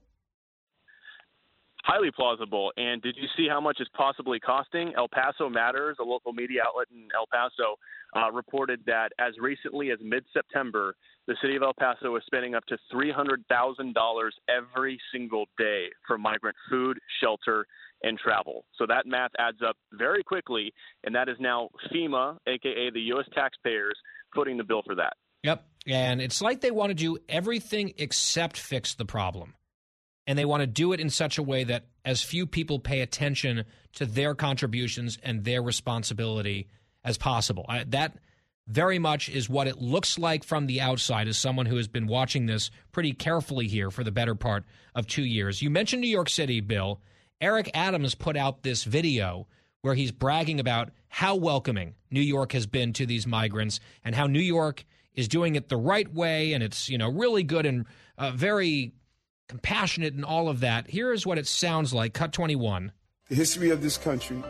Highly 1.85 2.09
plausible. 2.11 2.71
And 2.77 3.01
did 3.01 3.15
you 3.15 3.27
see 3.37 3.47
how 3.47 3.61
much 3.61 3.77
it's 3.79 3.89
possibly 3.95 4.39
costing? 4.39 4.93
El 4.97 5.07
Paso 5.07 5.49
Matters, 5.49 5.97
a 5.99 6.03
local 6.03 6.33
media 6.33 6.61
outlet 6.67 6.87
in 6.91 7.07
El 7.15 7.27
Paso, 7.31 7.77
uh, 8.15 8.31
reported 8.31 8.81
that 8.87 9.09
as 9.19 9.33
recently 9.39 9.91
as 9.91 9.99
mid 10.01 10.25
September, 10.33 10.95
the 11.27 11.35
city 11.41 11.55
of 11.55 11.61
El 11.61 11.73
Paso 11.73 12.11
was 12.11 12.23
spending 12.25 12.55
up 12.55 12.65
to 12.65 12.77
$300,000 12.93 14.29
every 14.49 14.99
single 15.11 15.45
day 15.57 15.85
for 16.07 16.17
migrant 16.17 16.55
food, 16.69 16.99
shelter, 17.21 17.67
and 18.01 18.17
travel. 18.17 18.65
So 18.77 18.85
that 18.87 19.05
math 19.05 19.31
adds 19.37 19.59
up 19.67 19.77
very 19.93 20.23
quickly, 20.23 20.73
and 21.03 21.13
that 21.15 21.29
is 21.29 21.37
now 21.39 21.69
FEMA, 21.91 22.37
aka 22.47 22.89
the 22.91 23.01
U.S. 23.01 23.25
taxpayers, 23.33 23.95
footing 24.33 24.57
the 24.57 24.63
bill 24.63 24.81
for 24.85 24.95
that. 24.95 25.13
Yep. 25.43 25.65
And 25.87 26.21
it's 26.21 26.41
like 26.41 26.61
they 26.61 26.71
want 26.71 26.89
to 26.89 26.95
do 26.95 27.17
everything 27.29 27.93
except 27.97 28.57
fix 28.57 28.95
the 28.95 29.05
problem. 29.05 29.53
And 30.27 30.37
they 30.37 30.45
want 30.45 30.61
to 30.61 30.67
do 30.67 30.91
it 30.93 30.99
in 30.99 31.09
such 31.09 31.37
a 31.37 31.43
way 31.43 31.63
that 31.65 31.85
as 32.03 32.23
few 32.23 32.47
people 32.47 32.79
pay 32.79 33.01
attention 33.01 33.65
to 33.93 34.05
their 34.05 34.33
contributions 34.33 35.17
and 35.21 35.43
their 35.43 35.61
responsibility 35.61 36.67
as 37.03 37.17
possible. 37.17 37.65
I, 37.69 37.83
that 37.85 38.17
very 38.67 38.97
much 38.97 39.29
is 39.29 39.47
what 39.47 39.67
it 39.67 39.79
looks 39.79 40.17
like 40.17 40.43
from 40.43 40.65
the 40.65 40.81
outside 40.81 41.27
as 41.27 41.37
someone 41.37 41.67
who 41.67 41.77
has 41.77 41.87
been 41.87 42.07
watching 42.07 42.45
this 42.45 42.71
pretty 42.91 43.13
carefully 43.13 43.67
here 43.67 43.91
for 43.91 44.03
the 44.03 44.11
better 44.11 44.35
part 44.35 44.65
of 44.95 45.05
two 45.05 45.23
years. 45.23 45.61
You 45.61 45.69
mentioned 45.69 46.01
New 46.01 46.07
York 46.07 46.29
City, 46.29 46.61
Bill. 46.61 46.99
Eric 47.39 47.69
Adams 47.73 48.15
put 48.15 48.35
out 48.35 48.63
this 48.63 48.83
video 48.83 49.47
where 49.81 49.93
he's 49.93 50.11
bragging 50.11 50.59
about 50.59 50.89
how 51.09 51.35
welcoming 51.35 51.93
New 52.09 52.21
York 52.21 52.53
has 52.53 52.65
been 52.65 52.91
to 52.93 53.05
these 53.05 53.27
migrants 53.27 53.79
and 54.03 54.15
how 54.15 54.25
New 54.25 54.39
York 54.39 54.83
is 55.13 55.27
doing 55.27 55.55
it 55.55 55.69
the 55.69 55.77
right 55.77 56.11
way 56.11 56.53
and 56.53 56.63
it's 56.63 56.89
you 56.89 56.97
know 56.97 57.09
really 57.09 57.43
good 57.43 57.65
and 57.65 57.85
uh, 58.17 58.31
very 58.31 58.93
compassionate 59.47 60.13
and 60.13 60.25
all 60.25 60.49
of 60.49 60.59
that. 60.61 60.87
Here 60.87 61.13
is 61.13 61.25
what 61.25 61.37
it 61.37 61.47
sounds 61.47 61.93
like. 61.93 62.13
Cut 62.13 62.31
21. 62.31 62.91
The 63.29 63.35
history 63.35 63.69
of 63.69 63.81
this 63.81 63.97
country 63.97 64.43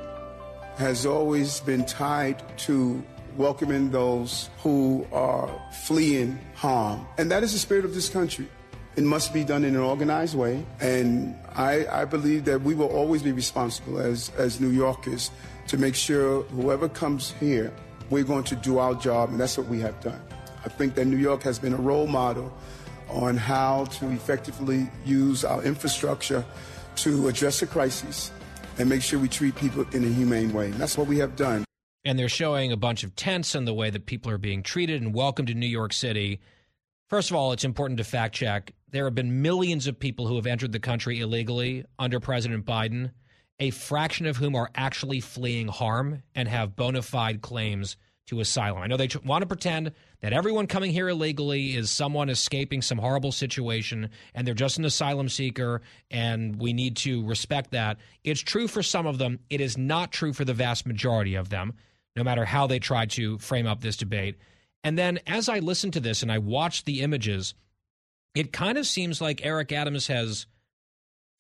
has 0.78 1.06
always 1.06 1.62
been 1.62 1.86
tied 1.86 2.44
to 2.60 3.04
welcoming 3.38 3.92
those 3.92 4.50
who 4.62 5.06
are 5.12 5.50
fleeing 5.84 6.40
harm. 6.54 7.06
And 7.18 7.30
that 7.32 7.44
is 7.44 7.54
the 7.54 7.60
spirit 7.60 7.86
of 7.86 7.94
this 7.94 8.10
country. 8.10 8.48
It 8.96 9.04
must 9.04 9.34
be 9.34 9.44
done 9.44 9.66
in 9.66 9.76
an 9.76 9.82
organized 9.82 10.36
way. 10.36 10.66
And 10.80 11.36
I, 11.54 11.86
I 11.88 12.06
believe 12.06 12.46
that 12.46 12.62
we 12.62 12.76
will 12.76 12.88
always 12.88 13.22
be 13.24 13.34
responsible 13.34 14.00
as, 14.00 14.32
as 14.38 14.62
New 14.62 14.70
Yorkers 14.70 15.32
to 15.68 15.78
make 15.78 15.96
sure 15.96 16.44
whoever 16.44 16.88
comes 16.88 17.32
here, 17.40 17.74
we're 18.10 18.24
going 18.24 18.44
to 18.46 18.56
do 18.56 18.78
our 18.78 18.94
job, 18.96 19.30
and 19.30 19.40
that's 19.40 19.58
what 19.58 19.68
we 19.68 19.80
have 19.80 20.00
done. 20.00 20.22
I 20.64 20.70
think 20.70 20.96
that 20.96 21.06
New 21.06 21.18
York 21.18 21.44
has 21.44 21.60
been 21.60 21.74
a 21.74 21.78
role 21.78 22.08
model 22.08 22.56
on 23.10 23.38
how 23.38 23.86
to 23.86 24.10
effectively 24.12 24.90
use 25.06 25.44
our 25.46 25.64
infrastructure 25.64 26.44
to 26.98 27.28
address 27.28 27.62
a 27.62 27.68
crisis 27.68 28.32
and 28.78 28.90
make 28.90 29.02
sure 29.02 29.20
we 29.20 29.28
treat 29.30 29.56
people 29.56 29.86
in 29.94 30.04
a 30.04 30.08
humane 30.08 30.54
way. 30.54 30.66
And 30.66 30.76
that's 30.76 30.98
what 30.98 31.08
we 31.08 31.18
have 31.20 31.36
done. 31.36 31.64
and 32.04 32.20
they're 32.20 32.30
showing 32.30 32.72
a 32.72 32.78
bunch 32.78 33.04
of 33.04 33.16
tents 33.16 33.56
and 33.56 33.68
the 33.68 33.74
way 33.74 33.90
that 33.90 34.06
people 34.06 34.32
are 34.32 34.38
being 34.38 34.62
treated 34.62 35.02
and 35.02 35.14
welcomed 35.14 35.48
to 35.48 35.56
New 35.56 35.66
York 35.66 35.92
City. 35.92 36.40
First 37.10 37.32
of 37.32 37.36
all, 37.36 37.52
it's 37.52 37.64
important 37.64 37.98
to 37.98 38.04
fact 38.04 38.36
check. 38.36 38.74
There 38.92 39.06
have 39.06 39.16
been 39.16 39.42
millions 39.42 39.88
of 39.88 40.00
people 40.00 40.28
who 40.28 40.36
have 40.36 40.46
entered 40.46 40.72
the 40.72 40.80
country 40.80 41.20
illegally 41.20 41.84
under 41.98 42.20
President 42.20 42.66
Biden, 42.66 43.12
a 43.60 43.72
fraction 43.72 44.26
of 44.28 44.38
whom 44.38 44.56
are 44.56 44.70
actually 44.76 45.20
fleeing 45.20 45.68
harm 45.68 46.22
and 46.36 46.48
have 46.48 46.76
bona 46.76 47.02
fide 47.02 47.42
claims 47.42 47.98
to 48.28 48.40
asylum. 48.40 48.82
I 48.84 48.88
know 48.88 48.98
they 48.98 49.10
want 49.24 49.42
to 49.42 49.48
pretend 49.48 49.92
that 50.26 50.34
everyone 50.34 50.66
coming 50.66 50.90
here 50.90 51.08
illegally 51.08 51.76
is 51.76 51.92
someone 51.92 52.30
escaping 52.30 52.82
some 52.82 52.98
horrible 52.98 53.32
situation 53.32 54.10
and 54.34 54.48
they're 54.48 54.56
just 54.56 54.80
an 54.80 54.86
asylum 54.86 55.30
seeker 55.30 55.84
and 56.10 56.60
we 56.60 56.74
need 56.74 56.96
to 56.96 57.24
respect 57.28 57.70
that. 57.70 58.00
It's 58.24 58.42
true 58.42 58.68
for 58.68 58.82
some 58.82 59.06
of 59.06 59.20
them, 59.20 59.38
it 59.52 59.62
is 59.62 59.78
not 59.78 60.12
true 60.12 60.34
for 60.34 60.44
the 60.44 60.56
vast 60.56 60.88
majority 60.88 61.36
of 61.36 61.50
them, 61.50 61.76
no 62.16 62.24
matter 62.24 62.44
how 62.44 62.66
they 62.66 62.80
try 62.80 63.06
to 63.06 63.38
frame 63.38 63.68
up 63.68 63.82
this 63.82 63.98
debate. 63.98 64.40
And 64.84 64.98
then 64.98 65.20
as 65.28 65.48
I 65.48 65.60
listen 65.60 65.92
to 65.92 66.00
this 66.00 66.24
and 66.24 66.32
I 66.32 66.40
watch 66.40 66.86
the 66.86 67.02
images, 67.02 67.54
it 68.34 68.52
kind 68.52 68.80
of 68.80 68.88
seems 68.88 69.22
like 69.22 69.46
Eric 69.46 69.72
Adams 69.72 70.08
has 70.08 70.48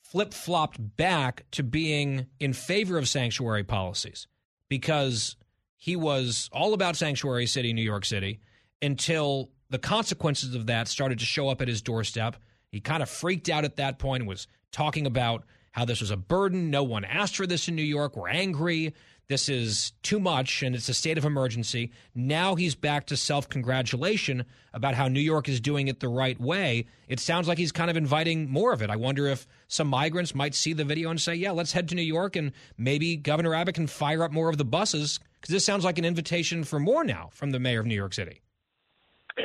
flip 0.03 0.32
flopped 0.32 0.95
back 0.95 1.45
to 1.53 1.64
being 1.64 2.28
in 2.40 2.53
favor 2.53 2.99
of 2.99 3.10
sanctuary 3.10 3.64
policies 3.64 4.28
because 4.70 5.38
he 5.76 5.95
was 5.95 6.52
all 6.53 6.76
about 6.76 6.95
sanctuary 6.95 7.48
city, 7.48 7.74
New 7.74 7.82
York 7.82 8.06
City, 8.06 8.41
until 8.81 9.49
the 9.69 9.80
consequences 9.80 10.56
of 10.56 10.68
that 10.68 10.88
started 10.88 11.19
to 11.19 11.26
show 11.26 11.49
up 11.49 11.61
at 11.61 11.68
his 11.68 11.81
doorstep. 11.81 12.35
He 12.72 12.80
kind 12.80 13.02
of 13.02 13.10
freaked 13.10 13.49
out 13.49 13.65
at 13.65 13.77
that 13.77 13.99
point 13.99 14.26
was 14.26 14.47
talking 14.72 15.06
about 15.06 15.43
how 15.72 15.85
this 15.85 16.02
was 16.02 16.11
a 16.11 16.18
burden. 16.18 16.69
No 16.69 16.84
one 16.84 17.06
asked 17.06 17.35
for 17.35 17.47
this 17.47 17.68
in 17.68 17.76
New 17.76 17.84
York. 17.84 18.15
We're 18.15 18.30
angry. 18.30 18.93
This 19.27 19.49
is 19.49 19.91
too 20.03 20.19
much 20.19 20.61
and 20.61 20.76
it's 20.76 20.88
a 20.88 20.93
state 20.93 21.18
of 21.18 21.26
emergency. 21.26 21.91
Now 22.14 22.53
he's 22.56 22.76
back 22.76 23.07
to 23.07 23.18
self 23.18 23.49
congratulation 23.49 24.45
about 24.72 24.93
how 24.93 25.07
New 25.07 25.19
York 25.19 25.49
is 25.49 25.60
doing 25.60 25.88
it 25.88 25.99
the 25.99 26.07
right 26.07 26.39
way. 26.39 26.85
It 27.07 27.19
sounds 27.19 27.47
like 27.47 27.57
he's 27.57 27.72
kind 27.72 27.89
of 27.89 27.97
inviting 27.97 28.49
more 28.49 28.72
of 28.72 28.84
it. 28.84 28.91
I 28.91 28.97
wonder 28.97 29.27
if 29.27 29.47
some 29.68 29.88
migrants 29.88 30.35
might 30.35 30.53
see 30.53 30.73
the 30.73 30.85
video 30.85 31.10
and 31.10 31.19
say, 31.19 31.34
yeah, 31.34 31.52
let's 31.52 31.72
head 31.72 31.89
to 31.89 31.95
New 31.95 32.03
York 32.03 32.35
and 32.35 32.52
maybe 32.77 33.15
Governor 33.15 33.56
Abbott 33.56 33.76
can 33.76 33.88
fire 33.88 34.23
up 34.23 34.31
more 34.31 34.49
of 34.49 34.60
the 34.60 34.65
buses 34.65 35.19
because 35.41 35.52
this 35.52 35.65
sounds 35.65 35.84
like 35.84 35.97
an 35.97 36.06
invitation 36.06 36.64
for 36.64 36.80
more 36.80 37.03
now 37.03 37.30
from 37.34 37.49
the 37.49 37.60
mayor 37.60 37.80
of 37.80 37.88
New 37.88 37.95
York 37.95 38.14
City. 38.14 38.41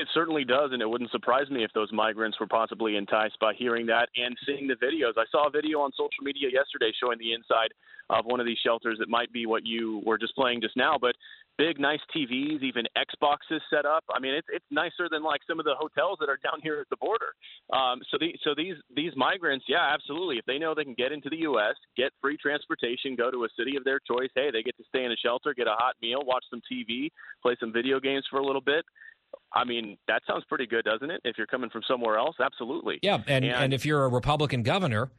It 0.01 0.09
certainly 0.15 0.45
does, 0.47 0.71
and 0.73 0.81
it 0.81 0.89
wouldn't 0.89 1.11
surprise 1.11 1.51
me 1.51 1.63
if 1.63 1.71
those 1.75 1.93
migrants 1.93 2.41
were 2.41 2.47
possibly 2.47 2.97
enticed 2.97 3.39
by 3.39 3.53
hearing 3.53 3.85
that 3.87 4.09
and 4.17 4.35
seeing 4.47 4.67
the 4.67 4.75
videos. 4.75 5.13
I 5.19 5.25
saw 5.31 5.47
a 5.47 5.51
video 5.51 5.81
on 5.81 5.93
social 5.93 6.25
media 6.25 6.49
yesterday 6.51 6.91
showing 6.99 7.19
the 7.19 7.35
inside 7.35 7.69
of 8.09 8.25
one 8.25 8.41
of 8.41 8.47
these 8.47 8.57
shelters. 8.65 8.99
It 9.03 9.11
might 9.11 9.31
be 9.31 9.45
what 9.45 9.67
you 9.67 10.01
were 10.07 10.17
just 10.17 10.35
playing 10.35 10.63
just 10.63 10.75
now, 10.75 10.97
but 10.99 11.15
big, 11.59 11.79
nice 11.79 12.01
TVs, 12.17 12.63
even 12.63 12.87
Xboxes 12.97 13.61
set 13.69 13.85
up. 13.85 14.03
I 14.11 14.19
mean, 14.19 14.33
it's 14.33 14.49
it's 14.51 14.65
nicer 14.71 15.09
than 15.11 15.23
like 15.23 15.43
some 15.47 15.59
of 15.59 15.67
the 15.67 15.75
hotels 15.77 16.17
that 16.21 16.31
are 16.31 16.41
down 16.43 16.61
here 16.63 16.81
at 16.81 16.89
the 16.89 16.97
border. 16.97 17.37
Um, 17.71 18.01
so 18.11 18.17
the 18.19 18.33
so 18.43 18.55
these 18.57 18.77
these 18.97 19.13
migrants, 19.17 19.67
yeah, 19.69 19.93
absolutely. 19.93 20.39
If 20.39 20.47
they 20.47 20.57
know 20.57 20.75
they 20.75 20.85
can 20.85 20.95
get 20.95 21.13
into 21.13 21.29
the 21.29 21.45
U.S., 21.53 21.77
get 21.97 22.13
free 22.23 22.39
transportation, 22.39 23.17
go 23.17 23.31
to 23.31 23.45
a 23.45 23.49
city 23.59 23.77
of 23.77 23.85
their 23.85 24.01
choice, 24.01 24.31
hey, 24.35 24.49
they 24.51 24.63
get 24.63 24.79
to 24.79 24.85
stay 24.89 25.05
in 25.05 25.13
a 25.13 25.17
shelter, 25.17 25.53
get 25.53 25.67
a 25.67 25.77
hot 25.77 25.97
meal, 26.01 26.21
watch 26.25 26.45
some 26.49 26.63
TV, 26.73 27.11
play 27.43 27.55
some 27.61 27.73
video 27.73 28.01
games 28.01 28.25
for 28.31 28.39
a 28.41 28.47
little 28.47 28.63
bit. 28.63 28.85
I 29.53 29.65
mean, 29.65 29.99
that 30.07 30.23
sounds 30.27 30.45
pretty 30.49 30.67
good, 30.67 30.85
doesn't 30.85 31.11
it? 31.11 31.21
If 31.25 31.37
you're 31.37 31.47
coming 31.47 31.71
from 31.71 31.83
somewhere 31.89 32.17
else, 32.17 32.37
absolutely. 32.41 32.99
Yeah, 33.03 33.19
and, 33.27 33.45
and 33.45 33.75
if 33.75 33.85
you're 33.85 34.05
a 34.05 34.09
Republican 34.09 34.63
governor 34.63 35.11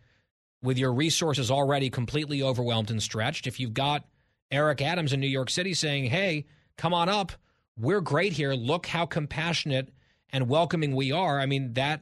with 0.63 0.77
your 0.77 0.93
resources 0.93 1.51
already 1.51 1.89
completely 1.89 2.41
overwhelmed 2.41 2.91
and 2.91 3.01
stretched, 3.01 3.47
if 3.47 3.59
you've 3.59 3.73
got 3.73 4.05
Eric 4.49 4.81
Adams 4.81 5.11
in 5.11 5.19
New 5.19 5.27
York 5.27 5.49
City 5.49 5.73
saying, 5.73 6.05
hey, 6.05 6.45
come 6.77 6.93
on 6.93 7.09
up, 7.09 7.33
we're 7.77 8.01
great 8.01 8.33
here, 8.33 8.53
look 8.53 8.85
how 8.85 9.05
compassionate 9.05 9.89
and 10.29 10.47
welcoming 10.47 10.95
we 10.95 11.11
are, 11.11 11.39
I 11.39 11.45
mean, 11.45 11.73
that 11.73 12.01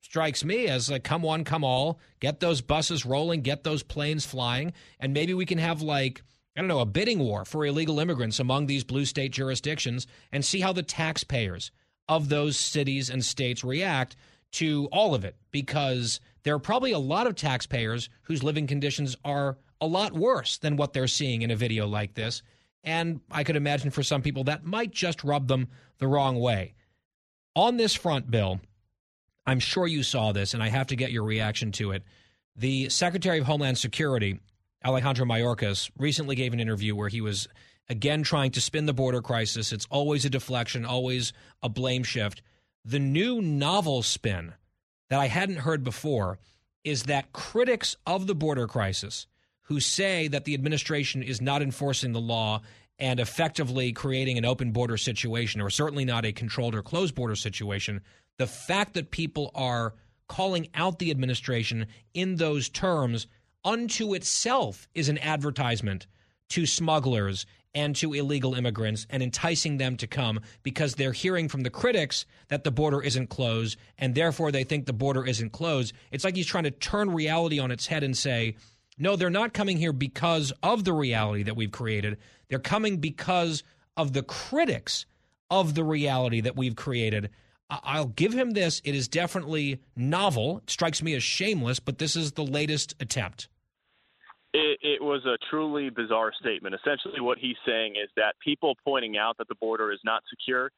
strikes 0.00 0.44
me 0.44 0.66
as 0.66 0.90
like, 0.90 1.04
come 1.04 1.22
one, 1.22 1.44
come 1.44 1.64
all, 1.64 2.00
get 2.20 2.40
those 2.40 2.60
buses 2.60 3.06
rolling, 3.06 3.42
get 3.42 3.62
those 3.62 3.82
planes 3.82 4.26
flying, 4.26 4.72
and 4.98 5.12
maybe 5.12 5.34
we 5.34 5.46
can 5.46 5.58
have 5.58 5.82
like– 5.82 6.22
I 6.56 6.60
don't 6.60 6.68
know, 6.68 6.80
a 6.80 6.86
bidding 6.86 7.18
war 7.18 7.44
for 7.44 7.66
illegal 7.66 8.00
immigrants 8.00 8.40
among 8.40 8.66
these 8.66 8.82
blue 8.82 9.04
state 9.04 9.32
jurisdictions 9.32 10.06
and 10.32 10.42
see 10.42 10.60
how 10.60 10.72
the 10.72 10.82
taxpayers 10.82 11.70
of 12.08 12.28
those 12.28 12.56
cities 12.56 13.10
and 13.10 13.22
states 13.22 13.62
react 13.62 14.16
to 14.52 14.88
all 14.90 15.14
of 15.14 15.24
it 15.24 15.36
because 15.50 16.20
there 16.44 16.54
are 16.54 16.60
probably 16.60 16.92
a 16.92 16.98
lot 16.98 17.26
of 17.26 17.34
taxpayers 17.34 18.08
whose 18.22 18.42
living 18.42 18.66
conditions 18.66 19.16
are 19.24 19.58
a 19.80 19.86
lot 19.86 20.14
worse 20.14 20.56
than 20.56 20.76
what 20.76 20.94
they're 20.94 21.08
seeing 21.08 21.42
in 21.42 21.50
a 21.50 21.56
video 21.56 21.86
like 21.86 22.14
this. 22.14 22.42
And 22.82 23.20
I 23.30 23.44
could 23.44 23.56
imagine 23.56 23.90
for 23.90 24.02
some 24.02 24.22
people 24.22 24.44
that 24.44 24.64
might 24.64 24.92
just 24.92 25.24
rub 25.24 25.48
them 25.48 25.68
the 25.98 26.06
wrong 26.06 26.40
way. 26.40 26.74
On 27.54 27.76
this 27.76 27.94
front, 27.94 28.30
Bill, 28.30 28.60
I'm 29.46 29.60
sure 29.60 29.86
you 29.86 30.02
saw 30.02 30.32
this, 30.32 30.54
and 30.54 30.62
I 30.62 30.68
have 30.68 30.86
to 30.88 30.96
get 30.96 31.10
your 31.12 31.24
reaction 31.24 31.72
to 31.72 31.92
it. 31.92 32.02
The 32.54 32.88
Secretary 32.88 33.38
of 33.38 33.46
Homeland 33.46 33.76
Security 33.76 34.40
Alejandro 34.84 35.24
Mayorkas 35.24 35.90
recently 35.98 36.36
gave 36.36 36.52
an 36.52 36.60
interview 36.60 36.94
where 36.94 37.08
he 37.08 37.20
was 37.20 37.48
again 37.88 38.22
trying 38.22 38.50
to 38.52 38.60
spin 38.60 38.86
the 38.86 38.92
border 38.92 39.22
crisis. 39.22 39.72
It's 39.72 39.86
always 39.90 40.24
a 40.24 40.30
deflection, 40.30 40.84
always 40.84 41.32
a 41.62 41.68
blame 41.68 42.04
shift. 42.04 42.42
The 42.84 42.98
new 42.98 43.40
novel 43.40 44.02
spin 44.02 44.54
that 45.08 45.20
I 45.20 45.26
hadn't 45.26 45.56
heard 45.56 45.84
before 45.84 46.38
is 46.84 47.04
that 47.04 47.32
critics 47.32 47.96
of 48.06 48.26
the 48.26 48.34
border 48.34 48.66
crisis 48.66 49.26
who 49.62 49.80
say 49.80 50.28
that 50.28 50.44
the 50.44 50.54
administration 50.54 51.22
is 51.22 51.40
not 51.40 51.62
enforcing 51.62 52.12
the 52.12 52.20
law 52.20 52.60
and 52.98 53.18
effectively 53.18 53.92
creating 53.92 54.38
an 54.38 54.44
open 54.44 54.72
border 54.72 54.96
situation, 54.96 55.60
or 55.60 55.68
certainly 55.68 56.04
not 56.04 56.24
a 56.24 56.32
controlled 56.32 56.74
or 56.74 56.82
closed 56.82 57.14
border 57.14 57.34
situation, 57.34 58.00
the 58.38 58.46
fact 58.46 58.94
that 58.94 59.10
people 59.10 59.50
are 59.54 59.94
calling 60.28 60.68
out 60.74 60.98
the 60.98 61.10
administration 61.10 61.86
in 62.14 62.36
those 62.36 62.68
terms 62.68 63.26
unto 63.66 64.14
itself 64.14 64.88
is 64.94 65.08
an 65.08 65.18
advertisement 65.18 66.06
to 66.50 66.64
smugglers 66.64 67.44
and 67.74 67.94
to 67.96 68.14
illegal 68.14 68.54
immigrants 68.54 69.06
and 69.10 69.22
enticing 69.22 69.76
them 69.76 69.96
to 69.98 70.06
come 70.06 70.40
because 70.62 70.94
they're 70.94 71.12
hearing 71.12 71.48
from 71.48 71.62
the 71.62 71.68
critics 71.68 72.24
that 72.48 72.64
the 72.64 72.70
border 72.70 73.02
isn't 73.02 73.28
closed 73.28 73.76
and 73.98 74.14
therefore 74.14 74.50
they 74.50 74.64
think 74.64 74.86
the 74.86 74.92
border 74.94 75.26
isn't 75.26 75.50
closed. 75.50 75.92
It's 76.10 76.24
like 76.24 76.36
he's 76.36 76.46
trying 76.46 76.64
to 76.64 76.70
turn 76.70 77.10
reality 77.10 77.58
on 77.58 77.70
its 77.70 77.86
head 77.86 78.02
and 78.02 78.16
say, 78.16 78.56
no, 78.96 79.16
they're 79.16 79.28
not 79.28 79.52
coming 79.52 79.76
here 79.76 79.92
because 79.92 80.52
of 80.62 80.84
the 80.84 80.94
reality 80.94 81.42
that 81.42 81.56
we've 81.56 81.72
created. 81.72 82.16
They're 82.48 82.58
coming 82.58 82.96
because 82.98 83.62
of 83.96 84.12
the 84.12 84.22
critics 84.22 85.04
of 85.50 85.74
the 85.74 85.84
reality 85.84 86.40
that 86.40 86.56
we've 86.56 86.76
created. 86.76 87.30
I'll 87.68 88.06
give 88.06 88.32
him 88.32 88.52
this. 88.52 88.80
It 88.84 88.94
is 88.94 89.08
definitely 89.08 89.82
novel. 89.96 90.58
It 90.58 90.70
strikes 90.70 91.02
me 91.02 91.14
as 91.14 91.22
shameless, 91.22 91.80
but 91.80 91.98
this 91.98 92.14
is 92.16 92.32
the 92.32 92.44
latest 92.44 92.94
attempt. 93.00 93.48
It, 94.56 94.78
it 94.80 95.02
was 95.02 95.22
a 95.26 95.36
truly 95.50 95.90
bizarre 95.90 96.32
statement. 96.40 96.74
Essentially, 96.74 97.20
what 97.20 97.36
he's 97.36 97.56
saying 97.66 97.96
is 98.02 98.08
that 98.16 98.34
people 98.42 98.74
pointing 98.82 99.18
out 99.18 99.36
that 99.36 99.48
the 99.48 99.54
border 99.56 99.92
is 99.92 100.00
not 100.02 100.22
secure 100.30 100.70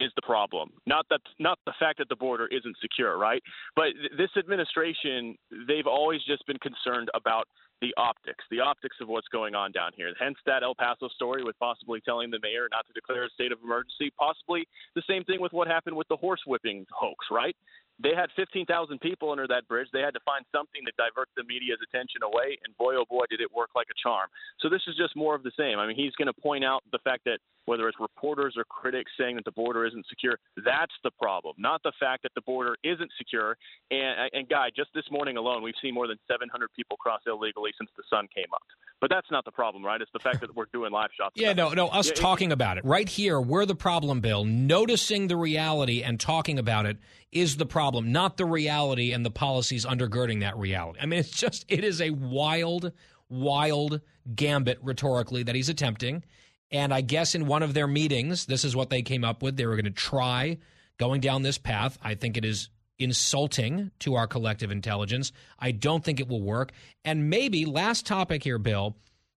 is 0.00 0.10
the 0.16 0.22
problem. 0.22 0.70
Not 0.86 1.04
that 1.10 1.20
not 1.38 1.58
the 1.66 1.74
fact 1.78 1.98
that 1.98 2.08
the 2.08 2.16
border 2.16 2.46
isn't 2.46 2.76
secure, 2.80 3.18
right? 3.18 3.42
But 3.74 3.88
this 4.16 4.30
administration, 4.38 5.36
they've 5.68 5.86
always 5.86 6.22
just 6.26 6.46
been 6.46 6.58
concerned 6.58 7.10
about 7.14 7.46
the 7.82 7.92
optics, 7.98 8.42
the 8.50 8.60
optics 8.60 8.96
of 9.02 9.08
what's 9.08 9.28
going 9.28 9.54
on 9.54 9.70
down 9.70 9.90
here. 9.94 10.14
Hence 10.18 10.36
that 10.46 10.62
El 10.62 10.74
Paso 10.74 11.08
story 11.08 11.44
with 11.44 11.58
possibly 11.58 12.00
telling 12.00 12.30
the 12.30 12.38
mayor 12.42 12.68
not 12.70 12.86
to 12.86 12.92
declare 12.94 13.24
a 13.24 13.30
state 13.30 13.52
of 13.52 13.58
emergency. 13.62 14.10
Possibly 14.18 14.66
the 14.94 15.02
same 15.06 15.24
thing 15.24 15.42
with 15.42 15.52
what 15.52 15.68
happened 15.68 15.94
with 15.94 16.08
the 16.08 16.16
horse 16.16 16.40
whipping 16.46 16.86
hoax, 16.90 17.26
right? 17.30 17.56
They 17.98 18.12
had 18.14 18.28
15,000 18.36 18.68
people 19.00 19.30
under 19.30 19.46
that 19.48 19.66
bridge. 19.68 19.88
They 19.92 20.00
had 20.00 20.12
to 20.14 20.20
find 20.24 20.44
something 20.52 20.84
to 20.84 20.92
divert 21.00 21.28
the 21.36 21.44
media's 21.44 21.80
attention 21.80 22.20
away, 22.22 22.58
and 22.64 22.76
boy, 22.76 22.94
oh 22.96 23.04
boy, 23.08 23.24
did 23.30 23.40
it 23.40 23.48
work 23.54 23.70
like 23.74 23.86
a 23.90 23.96
charm. 23.96 24.28
So 24.60 24.68
this 24.68 24.82
is 24.86 24.96
just 24.96 25.16
more 25.16 25.34
of 25.34 25.42
the 25.42 25.52
same. 25.56 25.78
I 25.78 25.86
mean, 25.86 25.96
he's 25.96 26.12
going 26.20 26.28
to 26.28 26.36
point 26.36 26.64
out 26.64 26.84
the 26.92 27.00
fact 27.04 27.24
that 27.24 27.38
whether 27.64 27.88
it's 27.88 27.98
reporters 27.98 28.54
or 28.56 28.64
critics 28.64 29.10
saying 29.18 29.36
that 29.36 29.44
the 29.44 29.52
border 29.52 29.86
isn't 29.86 30.06
secure, 30.08 30.38
that's 30.64 30.94
the 31.04 31.10
problem, 31.20 31.54
not 31.58 31.82
the 31.82 31.92
fact 31.98 32.22
that 32.22 32.32
the 32.34 32.42
border 32.42 32.76
isn't 32.84 33.10
secure. 33.18 33.56
And, 33.90 34.30
and 34.32 34.48
Guy, 34.48 34.68
just 34.76 34.90
this 34.94 35.04
morning 35.10 35.36
alone, 35.36 35.62
we've 35.62 35.74
seen 35.82 35.94
more 35.94 36.06
than 36.06 36.18
700 36.30 36.68
people 36.76 36.96
cross 36.96 37.20
illegally 37.26 37.72
since 37.78 37.90
the 37.96 38.04
sun 38.08 38.28
came 38.34 38.52
up. 38.52 38.62
But 39.00 39.10
that's 39.10 39.30
not 39.30 39.44
the 39.44 39.50
problem, 39.50 39.84
right? 39.84 40.00
It's 40.00 40.12
the 40.12 40.20
fact 40.20 40.40
that 40.40 40.54
we're 40.54 40.66
doing 40.72 40.90
live 40.90 41.10
shots. 41.18 41.34
Yeah, 41.36 41.52
no, 41.52 41.70
no, 41.70 41.88
us 41.88 42.08
yeah, 42.08 42.14
talking 42.14 42.52
about 42.52 42.78
it 42.78 42.84
right 42.84 43.08
here, 43.08 43.40
we're 43.40 43.66
the 43.66 43.74
problem, 43.74 44.20
Bill. 44.20 44.44
Noticing 44.44 45.28
the 45.28 45.36
reality 45.36 46.02
and 46.02 46.18
talking 46.18 46.58
about 46.58 46.86
it 46.86 46.96
is 47.32 47.56
the 47.56 47.66
problem, 47.66 47.85
not 47.92 48.36
the 48.36 48.44
reality 48.44 49.12
and 49.12 49.24
the 49.24 49.30
policies 49.30 49.84
undergirding 49.84 50.40
that 50.40 50.56
reality. 50.56 50.98
I 51.00 51.06
mean, 51.06 51.20
it's 51.20 51.30
just, 51.30 51.64
it 51.68 51.84
is 51.84 52.00
a 52.00 52.10
wild, 52.10 52.92
wild 53.28 54.00
gambit 54.34 54.78
rhetorically 54.82 55.42
that 55.44 55.54
he's 55.54 55.68
attempting. 55.68 56.24
And 56.70 56.92
I 56.92 57.00
guess 57.00 57.34
in 57.34 57.46
one 57.46 57.62
of 57.62 57.74
their 57.74 57.86
meetings, 57.86 58.46
this 58.46 58.64
is 58.64 58.74
what 58.74 58.90
they 58.90 59.02
came 59.02 59.24
up 59.24 59.42
with. 59.42 59.56
They 59.56 59.66
were 59.66 59.76
going 59.76 59.84
to 59.84 59.90
try 59.90 60.58
going 60.98 61.20
down 61.20 61.42
this 61.42 61.58
path. 61.58 61.98
I 62.02 62.14
think 62.14 62.36
it 62.36 62.44
is 62.44 62.70
insulting 62.98 63.90
to 64.00 64.14
our 64.14 64.26
collective 64.26 64.70
intelligence. 64.70 65.32
I 65.58 65.70
don't 65.70 66.02
think 66.02 66.18
it 66.18 66.28
will 66.28 66.42
work. 66.42 66.72
And 67.04 67.30
maybe, 67.30 67.66
last 67.66 68.06
topic 68.06 68.42
here, 68.42 68.58
Bill, 68.58 68.96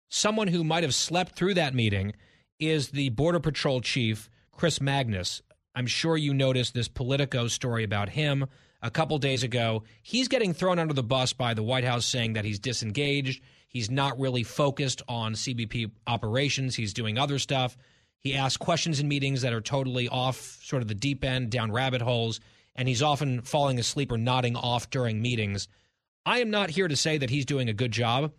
someone 0.10 0.48
who 0.48 0.64
might 0.64 0.84
have 0.84 0.96
slept 0.96 1.36
through 1.36 1.56
that 1.56 1.74
meeting 1.74 2.14
is 2.60 2.90
the 2.90 3.10
Border 3.10 3.40
Patrol 3.40 3.82
chief, 3.82 4.30
Chris 4.52 4.80
Magnus. 4.80 5.42
I'm 5.78 5.86
sure 5.86 6.18
you 6.18 6.34
noticed 6.34 6.74
this 6.74 6.88
Politico 6.88 7.48
story 7.48 7.84
about 7.84 8.10
him 8.10 8.48
a 8.82 8.90
couple 8.90 9.20
days 9.20 9.44
ago. 9.44 9.84
He's 10.02 10.28
getting 10.28 10.52
thrown 10.52 10.80
under 10.80 10.96
the 10.96 11.04
bus 11.04 11.34
by 11.34 11.54
the 11.54 11.62
White 11.62 11.84
House 11.84 12.04
saying 12.04 12.34
that 12.34 12.46
he's 12.46 12.58
disengaged. 12.58 13.44
He's 13.68 13.92
not 13.92 14.20
really 14.20 14.42
focused 14.42 15.04
on 15.08 15.36
CBP 15.36 15.92
operations. 16.08 16.76
He's 16.76 16.96
doing 16.96 17.20
other 17.20 17.38
stuff. 17.38 17.78
He 18.18 18.34
asks 18.34 18.58
questions 18.58 19.00
in 19.00 19.08
meetings 19.08 19.44
that 19.44 19.54
are 19.54 19.62
totally 19.62 20.10
off 20.10 20.58
sort 20.64 20.82
of 20.82 20.88
the 20.88 20.96
deep 20.96 21.24
end, 21.24 21.52
down 21.52 21.72
rabbit 21.72 22.02
holes, 22.02 22.40
and 22.76 22.88
he's 22.88 23.04
often 23.04 23.42
falling 23.42 23.78
asleep 23.78 24.12
or 24.12 24.18
nodding 24.18 24.56
off 24.56 24.90
during 24.90 25.22
meetings. 25.22 25.68
I 26.26 26.40
am 26.40 26.50
not 26.50 26.72
here 26.72 26.88
to 26.88 26.96
say 26.96 27.20
that 27.20 27.30
he's 27.30 27.46
doing 27.46 27.70
a 27.70 27.74
good 27.74 27.92
job. 27.92 28.32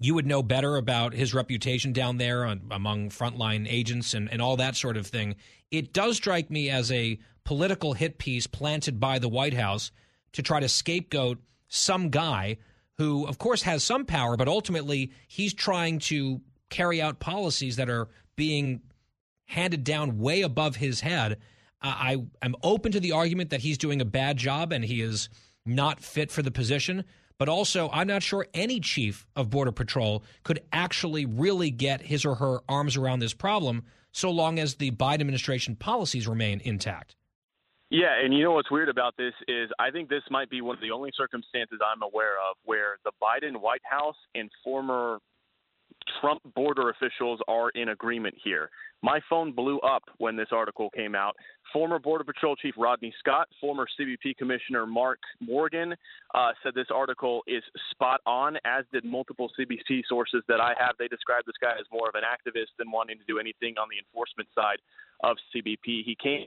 You 0.00 0.14
would 0.14 0.26
know 0.26 0.42
better 0.42 0.76
about 0.76 1.12
his 1.12 1.34
reputation 1.34 1.92
down 1.92 2.18
there 2.18 2.44
on, 2.44 2.62
among 2.70 3.10
frontline 3.10 3.66
agents 3.68 4.14
and, 4.14 4.30
and 4.32 4.40
all 4.40 4.56
that 4.56 4.76
sort 4.76 4.96
of 4.96 5.06
thing 5.06 5.36
it 5.70 5.92
does 5.92 6.16
strike 6.16 6.50
me 6.50 6.70
as 6.70 6.90
a 6.90 7.18
political 7.44 7.92
hit 7.92 8.18
piece 8.18 8.46
planted 8.46 9.00
by 9.00 9.18
the 9.18 9.28
White 9.28 9.54
House 9.54 9.90
to 10.32 10.42
try 10.42 10.60
to 10.60 10.68
scapegoat 10.68 11.38
some 11.68 12.10
guy 12.10 12.58
who, 12.96 13.26
of 13.26 13.38
course, 13.38 13.62
has 13.62 13.84
some 13.84 14.04
power, 14.04 14.36
but 14.36 14.48
ultimately 14.48 15.12
he's 15.28 15.54
trying 15.54 15.98
to 15.98 16.40
carry 16.68 17.00
out 17.00 17.20
policies 17.20 17.76
that 17.76 17.88
are 17.88 18.08
being 18.36 18.80
handed 19.46 19.84
down 19.84 20.18
way 20.18 20.42
above 20.42 20.76
his 20.76 21.00
head. 21.00 21.38
I 21.80 22.16
am 22.42 22.56
open 22.62 22.92
to 22.92 23.00
the 23.00 23.12
argument 23.12 23.50
that 23.50 23.60
he's 23.60 23.78
doing 23.78 24.00
a 24.00 24.04
bad 24.04 24.36
job 24.36 24.72
and 24.72 24.84
he 24.84 25.00
is 25.00 25.28
not 25.64 26.00
fit 26.00 26.30
for 26.30 26.42
the 26.42 26.50
position. 26.50 27.04
But 27.38 27.48
also, 27.48 27.88
I'm 27.92 28.08
not 28.08 28.22
sure 28.22 28.46
any 28.52 28.80
chief 28.80 29.26
of 29.36 29.48
Border 29.50 29.72
Patrol 29.72 30.24
could 30.42 30.60
actually 30.72 31.24
really 31.24 31.70
get 31.70 32.02
his 32.02 32.24
or 32.24 32.34
her 32.36 32.58
arms 32.68 32.96
around 32.96 33.20
this 33.20 33.32
problem 33.32 33.84
so 34.10 34.30
long 34.30 34.58
as 34.58 34.74
the 34.74 34.90
Biden 34.90 35.20
administration 35.20 35.76
policies 35.76 36.26
remain 36.26 36.60
intact. 36.64 37.14
Yeah, 37.90 38.20
and 38.22 38.34
you 38.34 38.44
know 38.44 38.52
what's 38.52 38.70
weird 38.70 38.90
about 38.90 39.16
this 39.16 39.32
is 39.46 39.70
I 39.78 39.90
think 39.90 40.10
this 40.10 40.24
might 40.30 40.50
be 40.50 40.60
one 40.60 40.76
of 40.76 40.82
the 40.82 40.90
only 40.90 41.10
circumstances 41.16 41.78
I'm 41.82 42.02
aware 42.02 42.34
of 42.50 42.56
where 42.64 42.98
the 43.04 43.12
Biden 43.22 43.60
White 43.60 43.80
House 43.88 44.16
and 44.34 44.50
former 44.62 45.18
Trump 46.20 46.42
border 46.54 46.90
officials 46.90 47.40
are 47.48 47.70
in 47.70 47.90
agreement 47.90 48.34
here. 48.42 48.70
My 49.02 49.20
phone 49.30 49.52
blew 49.52 49.78
up 49.80 50.02
when 50.18 50.36
this 50.36 50.48
article 50.50 50.90
came 50.90 51.14
out. 51.14 51.36
Former 51.72 51.98
Border 51.98 52.24
Patrol 52.24 52.56
Chief 52.56 52.74
Rodney 52.76 53.14
Scott, 53.18 53.46
former 53.60 53.86
CBP 53.98 54.36
Commissioner 54.36 54.86
Mark 54.86 55.20
Morgan 55.40 55.94
uh, 56.34 56.50
said 56.62 56.74
this 56.74 56.88
article 56.92 57.42
is 57.46 57.62
spot 57.90 58.20
on, 58.26 58.56
as 58.64 58.84
did 58.92 59.04
multiple 59.04 59.50
CBP 59.58 60.02
sources 60.08 60.42
that 60.48 60.60
I 60.60 60.74
have. 60.78 60.96
They 60.98 61.08
described 61.08 61.46
this 61.46 61.56
guy 61.60 61.72
as 61.78 61.86
more 61.92 62.08
of 62.08 62.14
an 62.14 62.22
activist 62.22 62.76
than 62.78 62.90
wanting 62.90 63.18
to 63.18 63.24
do 63.26 63.38
anything 63.38 63.74
on 63.78 63.88
the 63.90 63.98
enforcement 63.98 64.48
side 64.54 64.78
of 65.22 65.36
CBP. 65.54 66.04
He 66.04 66.16
came 66.20 66.46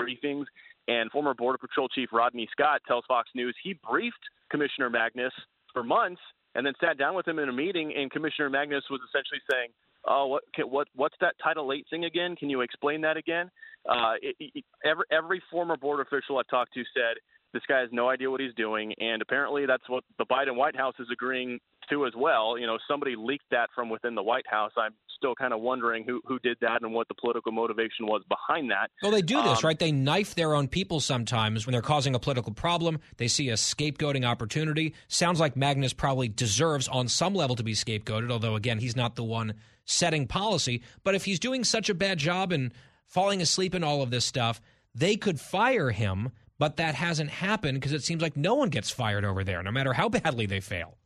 briefings, 0.00 0.44
and 0.88 1.10
former 1.10 1.34
Border 1.34 1.58
Patrol 1.58 1.88
Chief 1.88 2.08
Rodney 2.12 2.48
Scott 2.52 2.80
tells 2.86 3.04
Fox 3.06 3.28
News 3.34 3.54
he 3.62 3.78
briefed 3.88 4.16
Commissioner 4.50 4.88
Magnus 4.88 5.32
for 5.72 5.82
months 5.82 6.20
and 6.54 6.66
then 6.66 6.72
sat 6.80 6.98
down 6.98 7.14
with 7.14 7.26
him 7.26 7.38
in 7.38 7.48
a 7.48 7.52
meeting, 7.52 7.92
and 7.96 8.10
Commissioner 8.10 8.50
Magnus 8.50 8.84
was 8.90 9.00
essentially 9.08 9.40
saying, 9.50 9.70
"Oh, 10.06 10.26
what 10.26 10.42
can, 10.54 10.66
what 10.66 10.88
what's 10.94 11.16
that 11.20 11.34
Title 11.42 11.72
Eight 11.72 11.86
thing 11.90 12.04
again? 12.04 12.36
Can 12.36 12.50
you 12.50 12.60
explain 12.60 13.00
that 13.02 13.16
again?" 13.16 13.50
Uh, 13.88 14.14
it, 14.20 14.36
it, 14.38 14.64
every 14.84 15.04
every 15.10 15.42
former 15.50 15.76
board 15.76 16.00
official 16.00 16.38
I've 16.38 16.48
talked 16.48 16.74
to 16.74 16.82
said 16.94 17.16
this 17.52 17.62
guy 17.68 17.80
has 17.80 17.88
no 17.92 18.08
idea 18.08 18.30
what 18.30 18.40
he's 18.40 18.54
doing, 18.54 18.94
and 18.98 19.22
apparently 19.22 19.66
that's 19.66 19.88
what 19.88 20.04
the 20.18 20.26
Biden 20.26 20.56
White 20.56 20.76
House 20.76 20.94
is 20.98 21.08
agreeing 21.12 21.58
to 21.90 22.06
as 22.06 22.12
well. 22.16 22.56
You 22.58 22.66
know, 22.66 22.78
somebody 22.88 23.14
leaked 23.16 23.50
that 23.50 23.70
from 23.74 23.88
within 23.90 24.14
the 24.14 24.22
White 24.22 24.46
House. 24.48 24.72
I'm 24.76 24.92
still 25.16 25.34
kind 25.34 25.52
of 25.52 25.60
wondering 25.60 26.04
who 26.04 26.20
who 26.24 26.38
did 26.38 26.56
that 26.60 26.82
and 26.82 26.94
what 26.94 27.08
the 27.08 27.14
political 27.14 27.52
motivation 27.52 28.06
was 28.06 28.22
behind 28.28 28.70
that. 28.70 28.90
Well, 29.02 29.12
they 29.12 29.22
do 29.22 29.42
this, 29.42 29.58
Um, 29.58 29.68
right? 29.68 29.78
They 29.78 29.92
knife 29.92 30.34
their 30.34 30.54
own 30.54 30.68
people 30.68 31.00
sometimes 31.00 31.66
when 31.66 31.72
they're 31.72 31.82
causing 31.82 32.14
a 32.14 32.18
political 32.18 32.52
problem. 32.52 33.00
They 33.16 33.28
see 33.28 33.48
a 33.48 33.54
scapegoating 33.54 34.24
opportunity. 34.24 34.94
Sounds 35.08 35.40
like 35.40 35.56
Magnus 35.56 35.92
probably 35.92 36.28
deserves, 36.28 36.88
on 36.88 37.08
some 37.08 37.34
level, 37.34 37.56
to 37.56 37.62
be 37.62 37.72
scapegoated, 37.72 38.30
although, 38.30 38.54
again, 38.54 38.78
he's 38.78 38.96
not 38.96 39.16
the 39.16 39.24
one 39.24 39.54
setting 39.84 40.26
policy. 40.26 40.82
But 41.02 41.14
if 41.14 41.24
he's 41.24 41.40
doing 41.40 41.64
such 41.64 41.90
a 41.90 41.94
bad 41.94 42.18
job 42.18 42.52
and 42.52 42.72
falling 43.06 43.42
asleep 43.42 43.74
in 43.74 43.82
all 43.82 44.02
of 44.02 44.10
this 44.10 44.24
stuff, 44.24 44.60
they 44.94 45.16
could 45.16 45.40
fire 45.40 45.90
him, 45.90 46.30
but 46.60 46.76
that 46.76 46.94
hasn't 46.94 47.30
happened 47.30 47.80
because 47.80 47.94
it 47.94 48.04
seems 48.04 48.20
like 48.20 48.36
no 48.36 48.54
one 48.54 48.68
gets 48.68 48.90
fired 48.90 49.24
over 49.24 49.42
there, 49.42 49.62
no 49.62 49.72
matter 49.72 49.94
how 49.94 50.10
badly 50.10 50.44
they 50.44 50.60
fail. 50.60 50.98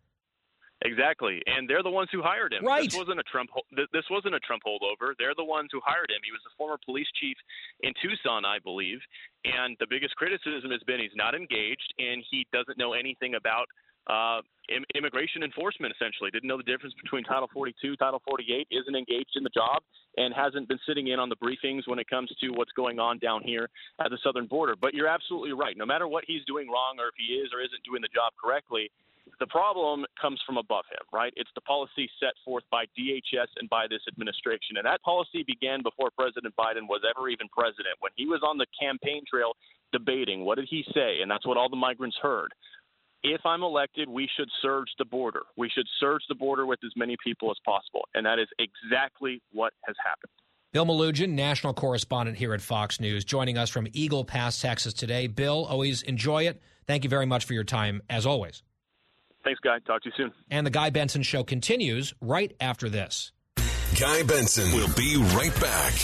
Exactly, 0.83 1.41
and 1.47 1.71
they're 1.71 1.83
the 1.83 1.95
ones 1.95 2.11
who 2.13 2.21
hired 2.21 2.53
him. 2.53 2.67
Right. 2.67 2.91
This 2.91 2.99
wasn't 2.99 3.21
a 3.21 3.23
Trump. 3.23 3.49
This 3.73 4.05
wasn't 4.11 4.35
a 4.35 4.41
Trump 4.41 4.65
holdover. 4.67 5.15
They're 5.17 5.33
the 5.35 5.45
ones 5.45 5.71
who 5.73 5.81
hired 5.83 6.11
him. 6.11 6.21
He 6.27 6.33
was 6.35 6.43
a 6.45 6.53
former 6.59 6.77
police 6.85 7.07
chief 7.19 7.37
in 7.81 7.95
Tucson, 8.03 8.45
I 8.45 8.59
believe. 8.59 8.99
And 9.45 9.77
the 9.79 9.87
biggest 9.89 10.17
criticism 10.17 10.73
has 10.73 10.83
been 10.87 11.01
he's 11.01 11.17
not 11.17 11.35
engaged 11.35 11.95
and 11.97 12.23
he 12.29 12.47
doesn't 12.53 12.77
know 12.77 12.93
anything 12.93 13.37
about 13.37 13.65
uh, 14.07 14.41
Im- 14.69 14.85
immigration 14.95 15.43
enforcement. 15.43 15.93
Essentially, 15.95 16.31
didn't 16.31 16.49
know 16.49 16.57
the 16.57 16.65
difference 16.65 16.95
between 17.03 17.25
Title 17.25 17.49
42, 17.53 17.97
Title 17.97 18.23
48. 18.25 18.69
Isn't 18.71 18.97
engaged 18.97 19.37
in 19.37 19.45
the 19.45 19.51
job 19.51 19.83
and 20.17 20.33
hasn't 20.35 20.69
been 20.69 20.81
sitting 20.87 21.09
in 21.09 21.19
on 21.19 21.29
the 21.29 21.37
briefings 21.37 21.87
when 21.87 21.99
it 21.99 22.09
comes 22.09 22.31
to 22.41 22.49
what's 22.51 22.73
going 22.73 22.99
on 22.99 23.19
down 23.19 23.43
here 23.43 23.69
at 24.01 24.11
the 24.11 24.19
southern 24.23 24.47
border. 24.47 24.75
But 24.81 24.95
you're 24.95 25.09
absolutely 25.09 25.53
right. 25.53 25.77
No 25.77 25.87
matter 25.87 26.09
what 26.09 26.25
he's 26.27 26.45
doing 26.47 26.69
wrong 26.69 26.97
or 26.99 27.09
if 27.09 27.15
he 27.17 27.35
is 27.35 27.51
or 27.53 27.61
isn't 27.61 27.83
doing 27.85 28.03
the 28.03 28.13
job 28.15 28.33
correctly, 28.41 28.91
the 29.41 29.47
problem 29.47 30.05
comes 30.21 30.41
from 30.47 30.57
above 30.59 30.85
him, 30.91 31.05
right? 31.13 31.33
It's 31.37 31.51
the 31.55 31.61
policy 31.63 32.09
set 32.21 32.35
forth 32.45 32.65
by 32.71 32.85
DHS 32.97 33.49
and 33.59 33.69
by 33.69 33.87
this 33.89 34.03
administration. 34.09 34.77
And 34.77 34.87
that 34.87 35.03
policy 35.03 35.45
began 35.47 35.83
before 35.83 36.11
President 36.11 36.55
Biden 36.57 36.87
was 36.89 37.03
ever 37.09 37.29
even 37.29 37.49
president. 37.49 37.99
When 38.01 38.13
he 38.17 38.27
was 38.27 38.41
on 38.47 38.59
the 38.59 38.67
campaign 38.79 39.23
trail 39.29 39.57
debating, 39.93 40.45
what 40.45 40.57
did 40.57 40.69
he 40.71 40.85
say? 40.95 41.21
And 41.23 41.31
that's 41.31 41.47
what 41.47 41.57
all 41.57 41.69
the 41.69 41.77
migrants 41.77 42.17
heard. 42.21 42.53
If 43.27 43.41
I'm 43.47 43.63
elected, 43.63 44.07
we 44.07 44.29
should 44.37 44.51
surge 44.61 44.89
the 44.99 45.07
border. 45.07 45.41
We 45.57 45.71
should 45.75 45.87
surge 45.99 46.23
the 46.29 46.35
border 46.35 46.67
with 46.67 46.81
as 46.85 46.93
many 46.95 47.17
people 47.25 47.51
as 47.51 47.57
possible. 47.65 48.07
And 48.15 48.27
that 48.27 48.39
is 48.39 48.49
exactly 48.59 49.41
what 49.51 49.73
has 49.87 49.97
happened. 50.05 50.31
Bill 50.73 50.85
Melugin, 50.85 51.31
national 51.31 51.73
correspondent 51.73 52.37
here 52.37 52.53
at 52.53 52.61
Fox 52.61 53.01
News, 53.01 53.25
joining 53.25 53.57
us 53.57 53.71
from 53.71 53.89
Eagle 53.95 54.25
Pass, 54.27 54.61
Texas 54.61 54.93
today. 54.93 55.27
Bill, 55.27 55.65
always 55.65 56.03
enjoy 56.03 56.47
it. 56.49 56.61
Thank 56.87 57.03
you 57.05 57.09
very 57.09 57.25
much 57.25 57.47
for 57.47 57.55
your 57.55 57.65
time, 57.65 58.03
as 58.11 58.27
always. 58.27 58.63
Thanks, 59.43 59.61
Guy. 59.61 59.79
Talk 59.87 60.03
to 60.03 60.11
you 60.11 60.15
soon. 60.17 60.33
And 60.51 60.67
the 60.67 60.71
Guy 60.71 60.91
Benson 60.91 61.23
Show 61.23 61.45
continues 61.45 62.13
right 62.21 62.55
after 62.61 62.91
this. 62.91 63.33
Guy 63.99 64.23
Benson 64.25 64.71
will 64.73 64.93
be 64.95 65.17
right 65.35 65.55
back. 65.61 65.95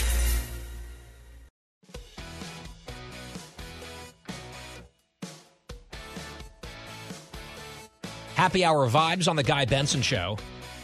Happy 8.40 8.64
hour 8.64 8.88
vibes 8.88 9.28
on 9.28 9.36
the 9.36 9.42
Guy 9.42 9.66
Benson 9.66 10.00
Show. 10.00 10.38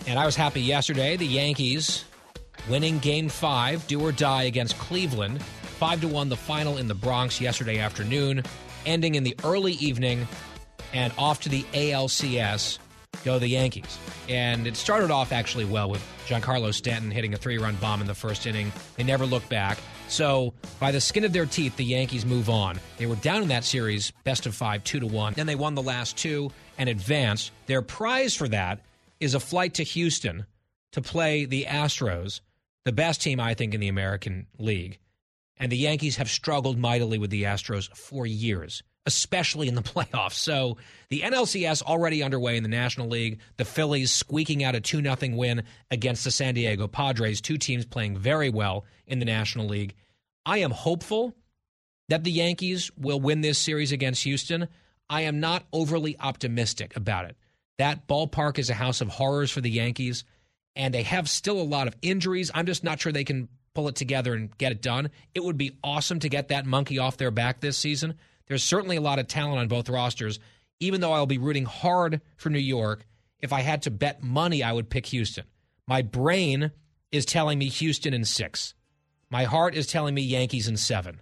And 0.06 0.18
I 0.18 0.26
was 0.26 0.36
happy 0.36 0.60
yesterday. 0.60 1.16
The 1.16 1.24
Yankees 1.24 2.04
winning 2.68 2.98
game 2.98 3.30
five, 3.30 3.86
do 3.86 3.98
or 3.98 4.12
die 4.12 4.42
against 4.42 4.78
Cleveland. 4.78 5.42
Five 5.42 6.02
to 6.02 6.08
one, 6.08 6.28
the 6.28 6.36
final 6.36 6.76
in 6.76 6.86
the 6.86 6.94
Bronx 6.94 7.40
yesterday 7.40 7.78
afternoon, 7.78 8.42
ending 8.84 9.14
in 9.14 9.24
the 9.24 9.34
early 9.42 9.72
evening 9.72 10.28
and 10.92 11.14
off 11.16 11.40
to 11.40 11.48
the 11.48 11.62
ALCS 11.72 12.78
go 13.24 13.38
the 13.38 13.48
Yankees. 13.48 13.98
And 14.28 14.66
it 14.66 14.76
started 14.76 15.10
off 15.10 15.32
actually 15.32 15.64
well 15.64 15.88
with 15.88 16.06
Giancarlo 16.26 16.74
Stanton 16.74 17.10
hitting 17.10 17.32
a 17.32 17.38
three 17.38 17.56
run 17.56 17.76
bomb 17.76 18.02
in 18.02 18.06
the 18.06 18.14
first 18.14 18.46
inning. 18.46 18.70
They 18.98 19.02
never 19.02 19.24
looked 19.24 19.48
back. 19.48 19.78
So, 20.08 20.54
by 20.78 20.92
the 20.92 21.00
skin 21.00 21.24
of 21.24 21.32
their 21.32 21.46
teeth, 21.46 21.76
the 21.76 21.84
Yankees 21.84 22.24
move 22.24 22.48
on. 22.48 22.78
They 22.96 23.06
were 23.06 23.16
down 23.16 23.42
in 23.42 23.48
that 23.48 23.64
series, 23.64 24.12
best 24.24 24.46
of 24.46 24.54
five, 24.54 24.84
two 24.84 25.00
to 25.00 25.06
one. 25.06 25.34
Then 25.34 25.46
they 25.46 25.56
won 25.56 25.74
the 25.74 25.82
last 25.82 26.16
two 26.16 26.52
and 26.78 26.88
advanced. 26.88 27.50
Their 27.66 27.82
prize 27.82 28.34
for 28.34 28.48
that 28.48 28.80
is 29.18 29.34
a 29.34 29.40
flight 29.40 29.74
to 29.74 29.82
Houston 29.82 30.46
to 30.92 31.02
play 31.02 31.44
the 31.44 31.64
Astros, 31.68 32.40
the 32.84 32.92
best 32.92 33.20
team, 33.20 33.40
I 33.40 33.54
think, 33.54 33.74
in 33.74 33.80
the 33.80 33.88
American 33.88 34.46
League. 34.58 34.98
And 35.58 35.72
the 35.72 35.76
Yankees 35.76 36.16
have 36.16 36.30
struggled 36.30 36.78
mightily 36.78 37.18
with 37.18 37.30
the 37.30 37.44
Astros 37.44 37.94
for 37.96 38.26
years, 38.26 38.82
especially 39.06 39.68
in 39.68 39.74
the 39.74 39.82
playoffs. 39.94 40.34
So 40.34 40.76
the 41.08 41.20
NLCS 41.20 41.82
already 41.82 42.22
underway 42.22 42.56
in 42.56 42.62
the 42.62 42.68
National 42.68 43.08
League. 43.08 43.40
The 43.56 43.64
Phillies 43.64 44.12
squeaking 44.12 44.64
out 44.64 44.74
a 44.74 44.80
2 44.80 45.02
0 45.02 45.16
win 45.36 45.62
against 45.90 46.24
the 46.24 46.30
San 46.30 46.54
Diego 46.54 46.86
Padres, 46.86 47.40
two 47.40 47.56
teams 47.56 47.84
playing 47.84 48.18
very 48.18 48.50
well 48.50 48.84
in 49.06 49.18
the 49.18 49.24
National 49.24 49.66
League. 49.66 49.94
I 50.44 50.58
am 50.58 50.70
hopeful 50.70 51.34
that 52.08 52.24
the 52.24 52.30
Yankees 52.30 52.90
will 52.96 53.20
win 53.20 53.40
this 53.40 53.58
series 53.58 53.92
against 53.92 54.24
Houston. 54.24 54.68
I 55.08 55.22
am 55.22 55.40
not 55.40 55.64
overly 55.72 56.16
optimistic 56.18 56.96
about 56.96 57.26
it. 57.26 57.36
That 57.78 58.08
ballpark 58.08 58.58
is 58.58 58.70
a 58.70 58.74
house 58.74 59.00
of 59.00 59.08
horrors 59.08 59.50
for 59.50 59.60
the 59.60 59.70
Yankees, 59.70 60.24
and 60.74 60.94
they 60.94 61.02
have 61.02 61.28
still 61.28 61.60
a 61.60 61.62
lot 61.62 61.88
of 61.88 61.96
injuries. 62.02 62.50
I'm 62.54 62.66
just 62.66 62.84
not 62.84 63.00
sure 63.00 63.12
they 63.12 63.24
can 63.24 63.48
pull 63.74 63.88
it 63.88 63.94
together 63.94 64.34
and 64.34 64.56
get 64.56 64.72
it 64.72 64.82
done. 64.82 65.10
It 65.34 65.44
would 65.44 65.58
be 65.58 65.76
awesome 65.84 66.18
to 66.20 66.28
get 66.28 66.48
that 66.48 66.64
monkey 66.64 66.98
off 66.98 67.18
their 67.18 67.30
back 67.30 67.60
this 67.60 67.76
season. 67.76 68.14
There's 68.48 68.62
certainly 68.62 68.96
a 68.96 69.00
lot 69.00 69.18
of 69.18 69.26
talent 69.26 69.58
on 69.58 69.68
both 69.68 69.88
rosters, 69.88 70.38
even 70.80 71.00
though 71.00 71.12
I'll 71.12 71.26
be 71.26 71.38
rooting 71.38 71.64
hard 71.64 72.20
for 72.36 72.50
New 72.50 72.58
York. 72.58 73.06
If 73.40 73.52
I 73.52 73.60
had 73.60 73.82
to 73.82 73.90
bet 73.90 74.22
money, 74.22 74.62
I 74.62 74.72
would 74.72 74.88
pick 74.88 75.06
Houston. 75.06 75.44
My 75.86 76.02
brain 76.02 76.72
is 77.12 77.24
telling 77.24 77.58
me 77.58 77.68
Houston 77.68 78.14
in 78.14 78.24
six. 78.24 78.74
My 79.30 79.44
heart 79.44 79.74
is 79.74 79.86
telling 79.86 80.14
me 80.14 80.22
Yankees 80.22 80.68
in 80.68 80.76
seven. 80.76 81.20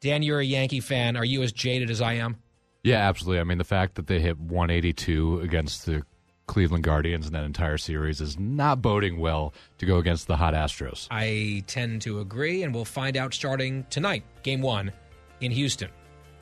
Dan, 0.00 0.22
you're 0.22 0.40
a 0.40 0.44
Yankee 0.44 0.80
fan. 0.80 1.16
Are 1.16 1.24
you 1.24 1.42
as 1.42 1.52
jaded 1.52 1.90
as 1.90 2.00
I 2.00 2.14
am? 2.14 2.36
Yeah, 2.82 2.98
absolutely. 3.08 3.40
I 3.40 3.44
mean, 3.44 3.58
the 3.58 3.64
fact 3.64 3.94
that 3.94 4.06
they 4.06 4.20
hit 4.20 4.38
182 4.38 5.40
against 5.40 5.86
the 5.86 6.02
Cleveland 6.46 6.84
Guardians 6.84 7.26
in 7.26 7.32
that 7.32 7.44
entire 7.44 7.78
series 7.78 8.20
is 8.20 8.38
not 8.38 8.82
boding 8.82 9.18
well 9.18 9.54
to 9.78 9.86
go 9.86 9.96
against 9.96 10.26
the 10.26 10.36
hot 10.36 10.52
Astros. 10.54 11.08
I 11.10 11.64
tend 11.66 12.02
to 12.02 12.20
agree, 12.20 12.62
and 12.62 12.74
we'll 12.74 12.84
find 12.84 13.16
out 13.16 13.32
starting 13.32 13.86
tonight, 13.88 14.24
game 14.42 14.60
one 14.60 14.92
in 15.40 15.50
Houston. 15.50 15.88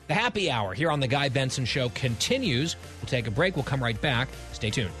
The 0.07 0.13
happy 0.13 0.51
hour 0.51 0.73
here 0.73 0.91
on 0.91 0.99
The 0.99 1.07
Guy 1.07 1.29
Benson 1.29 1.65
Show 1.65 1.89
continues. 1.89 2.75
We'll 3.01 3.07
take 3.07 3.27
a 3.27 3.31
break. 3.31 3.55
We'll 3.55 3.63
come 3.63 3.81
right 3.81 3.99
back. 3.99 4.27
Stay 4.51 4.69
tuned. 4.69 4.91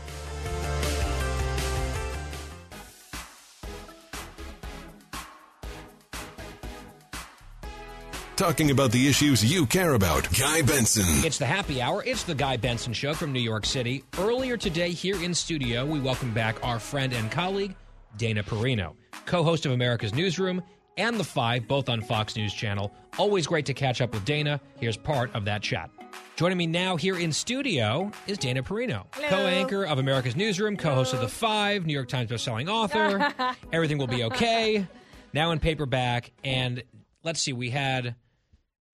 Talking 8.35 8.71
about 8.71 8.91
the 8.91 9.07
issues 9.07 9.45
you 9.45 9.65
care 9.65 9.93
about. 9.93 10.27
Guy 10.37 10.63
Benson. 10.63 11.05
It's 11.25 11.37
the 11.37 11.45
happy 11.45 11.81
hour. 11.81 12.03
It's 12.03 12.23
the 12.23 12.33
Guy 12.33 12.57
Benson 12.57 12.91
Show 12.91 13.13
from 13.13 13.31
New 13.31 13.39
York 13.39 13.65
City. 13.65 14.03
Earlier 14.17 14.57
today, 14.57 14.89
here 14.89 15.21
in 15.21 15.33
studio, 15.33 15.85
we 15.85 15.99
welcome 15.99 16.33
back 16.33 16.55
our 16.63 16.79
friend 16.79 17.13
and 17.13 17.29
colleague, 17.29 17.75
Dana 18.17 18.43
Perino, 18.43 18.95
co 19.25 19.43
host 19.43 19.65
of 19.65 19.71
America's 19.71 20.15
Newsroom 20.15 20.63
and 20.97 21.19
The 21.19 21.23
Five, 21.23 21.67
both 21.67 21.89
on 21.89 22.01
Fox 22.01 22.35
News 22.35 22.53
Channel. 22.53 22.91
Always 23.17 23.47
great 23.47 23.65
to 23.67 23.73
catch 23.73 24.01
up 24.01 24.13
with 24.13 24.25
Dana. 24.25 24.59
Here's 24.79 24.97
part 24.97 25.33
of 25.35 25.45
that 25.45 25.61
chat. 25.61 25.89
Joining 26.35 26.57
me 26.57 26.67
now 26.67 26.95
here 26.95 27.17
in 27.17 27.31
studio 27.31 28.11
is 28.27 28.37
Dana 28.37 28.63
Perino, 28.63 29.05
co 29.11 29.35
anchor 29.47 29.83
of 29.85 29.99
America's 29.99 30.35
Newsroom, 30.35 30.77
co 30.77 30.93
host 30.95 31.13
of 31.13 31.19
The 31.21 31.27
Five, 31.27 31.85
New 31.85 31.93
York 31.93 32.07
Times 32.09 32.29
bestselling 32.31 32.69
author. 32.69 33.31
Everything 33.71 33.97
will 33.97 34.07
be 34.07 34.23
okay. 34.25 34.87
Now 35.33 35.51
in 35.51 35.59
paperback. 35.59 36.31
And 36.43 36.83
let's 37.23 37.39
see, 37.41 37.53
we 37.53 37.69
had 37.69 38.15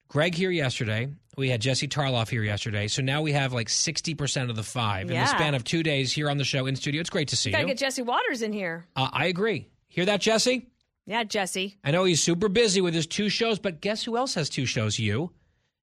Greg 0.09 0.35
here 0.35 0.51
yesterday. 0.51 1.09
We 1.37 1.49
had 1.49 1.61
Jesse 1.61 1.87
Tarlov 1.87 2.29
here 2.29 2.43
yesterday. 2.43 2.87
So 2.87 3.01
now 3.01 3.21
we 3.21 3.31
have 3.31 3.53
like 3.53 3.67
60% 3.67 4.49
of 4.49 4.55
the 4.57 4.63
five 4.63 5.07
in 5.07 5.13
Yeah. 5.13 5.23
the 5.23 5.29
span 5.29 5.55
of 5.55 5.63
two 5.63 5.83
days 5.83 6.11
here 6.11 6.29
on 6.29 6.37
the 6.37 6.43
show 6.43 6.65
in 6.65 6.75
studio. 6.75 6.99
It's 6.99 7.09
great 7.09 7.29
to 7.29 7.37
see 7.37 7.51
Gotta 7.51 7.63
you. 7.63 7.67
get 7.69 7.77
Jesse 7.77 8.01
Watters 8.01 8.41
in 8.41 8.51
here. 8.51 8.85
uh, 8.97 9.09
I 9.13 9.27
agree. 9.27 9.69
Hear 9.87 10.05
that, 10.05 10.19
Jesse? 10.19 10.67
Yeah, 11.09 11.23
Jesse. 11.23 11.75
I 11.83 11.89
know 11.89 12.03
he's 12.03 12.21
super 12.21 12.49
busy 12.49 12.81
with 12.81 12.93
his 12.93 13.07
two 13.07 13.29
shows, 13.29 13.57
but 13.57 13.81
guess 13.81 14.03
who 14.03 14.15
else 14.15 14.35
has 14.35 14.47
two 14.47 14.67
shows? 14.67 14.99
You. 14.99 15.31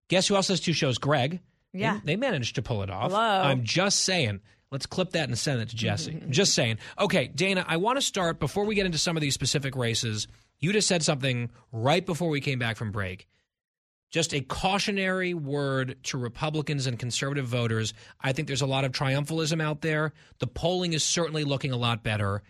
Guess 0.08 0.28
who 0.28 0.36
else 0.36 0.46
has 0.46 0.60
two 0.60 0.72
shows? 0.72 0.98
Greg. 0.98 1.40
Yeah. 1.72 1.98
They, 2.04 2.12
they 2.12 2.16
managed 2.16 2.54
to 2.54 2.62
pull 2.62 2.84
it 2.84 2.90
off. 2.90 3.10
Hello. 3.10 3.20
I'm 3.20 3.64
just 3.64 4.04
saying. 4.04 4.40
Let's 4.70 4.86
clip 4.86 5.10
that 5.10 5.28
and 5.28 5.36
send 5.36 5.60
it 5.60 5.70
to 5.70 5.76
Jesse. 5.76 6.12
Mm-hmm. 6.12 6.26
I'm 6.26 6.30
just 6.30 6.54
saying. 6.54 6.78
Okay, 6.96 7.26
Dana, 7.26 7.64
I 7.66 7.76
want 7.78 7.96
to 7.98 8.02
start 8.02 8.38
before 8.38 8.64
we 8.66 8.76
get 8.76 8.86
into 8.86 8.98
some 8.98 9.16
of 9.16 9.20
these 9.20 9.34
specific 9.34 9.74
races. 9.74 10.28
You 10.60 10.72
just 10.72 10.86
said 10.86 11.02
something 11.02 11.50
right 11.72 12.06
before 12.06 12.28
we 12.28 12.40
came 12.40 12.60
back 12.60 12.76
from 12.76 12.92
break. 12.92 13.26
Just 14.12 14.32
a 14.32 14.40
cautionary 14.40 15.34
word 15.34 15.96
to 16.04 16.18
Republicans 16.18 16.86
and 16.86 17.00
conservative 17.00 17.46
voters. 17.46 17.94
I 18.20 18.32
think 18.32 18.46
there's 18.46 18.62
a 18.62 18.66
lot 18.66 18.84
of 18.84 18.92
triumphalism 18.92 19.60
out 19.60 19.80
there. 19.80 20.12
The 20.38 20.46
polling 20.46 20.92
is 20.92 21.02
certainly 21.02 21.42
looking 21.42 21.72
a 21.72 21.76
lot 21.76 22.04
better, 22.04 22.44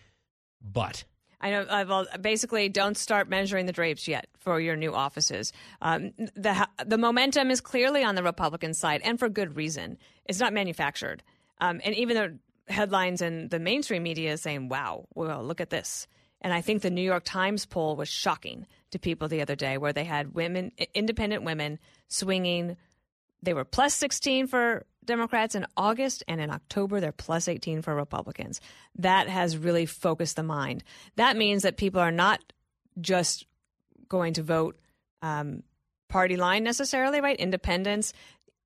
but 0.60 1.04
I 1.40 1.50
know. 1.50 1.66
Well, 1.86 2.06
basically, 2.20 2.68
don't 2.68 2.96
start 2.96 3.28
measuring 3.28 3.66
the 3.66 3.72
drapes 3.72 4.08
yet 4.08 4.28
for 4.38 4.58
your 4.58 4.76
new 4.76 4.94
offices. 4.94 5.52
Um, 5.82 6.12
the 6.34 6.66
the 6.84 6.98
momentum 6.98 7.50
is 7.50 7.60
clearly 7.60 8.02
on 8.02 8.14
the 8.14 8.22
Republican 8.22 8.72
side, 8.72 9.02
and 9.04 9.18
for 9.18 9.28
good 9.28 9.56
reason. 9.56 9.98
It's 10.24 10.40
not 10.40 10.52
manufactured. 10.52 11.22
Um, 11.60 11.80
and 11.84 11.94
even 11.94 12.16
the 12.16 12.72
headlines 12.72 13.22
in 13.22 13.48
the 13.48 13.58
mainstream 13.58 14.02
media 14.02 14.32
is 14.32 14.42
saying, 14.42 14.68
"Wow, 14.68 15.06
well, 15.14 15.44
look 15.44 15.60
at 15.60 15.70
this." 15.70 16.06
And 16.40 16.54
I 16.54 16.60
think 16.60 16.82
the 16.82 16.90
New 16.90 17.02
York 17.02 17.24
Times 17.24 17.66
poll 17.66 17.96
was 17.96 18.08
shocking 18.08 18.66
to 18.90 18.98
people 18.98 19.28
the 19.28 19.42
other 19.42 19.56
day, 19.56 19.78
where 19.78 19.92
they 19.92 20.04
had 20.04 20.34
women, 20.34 20.72
independent 20.94 21.42
women, 21.42 21.78
swinging. 22.08 22.76
They 23.42 23.52
were 23.52 23.64
plus 23.64 23.94
16 23.94 24.46
for 24.46 24.86
Democrats 25.06 25.54
in 25.54 25.66
August, 25.76 26.22
and 26.28 26.40
in 26.40 26.50
October, 26.50 27.00
they're 27.00 27.12
plus 27.12 27.48
18 27.48 27.82
for 27.82 27.94
Republicans. 27.94 28.60
That 28.96 29.28
has 29.28 29.56
really 29.56 29.86
focused 29.86 30.36
the 30.36 30.42
mind. 30.42 30.84
That 31.16 31.36
means 31.36 31.62
that 31.62 31.76
people 31.76 32.00
are 32.00 32.12
not 32.12 32.40
just 33.00 33.46
going 34.08 34.34
to 34.34 34.42
vote 34.42 34.78
um, 35.22 35.62
party 36.08 36.36
line 36.36 36.62
necessarily, 36.64 37.20
right? 37.20 37.36
Independents. 37.38 38.12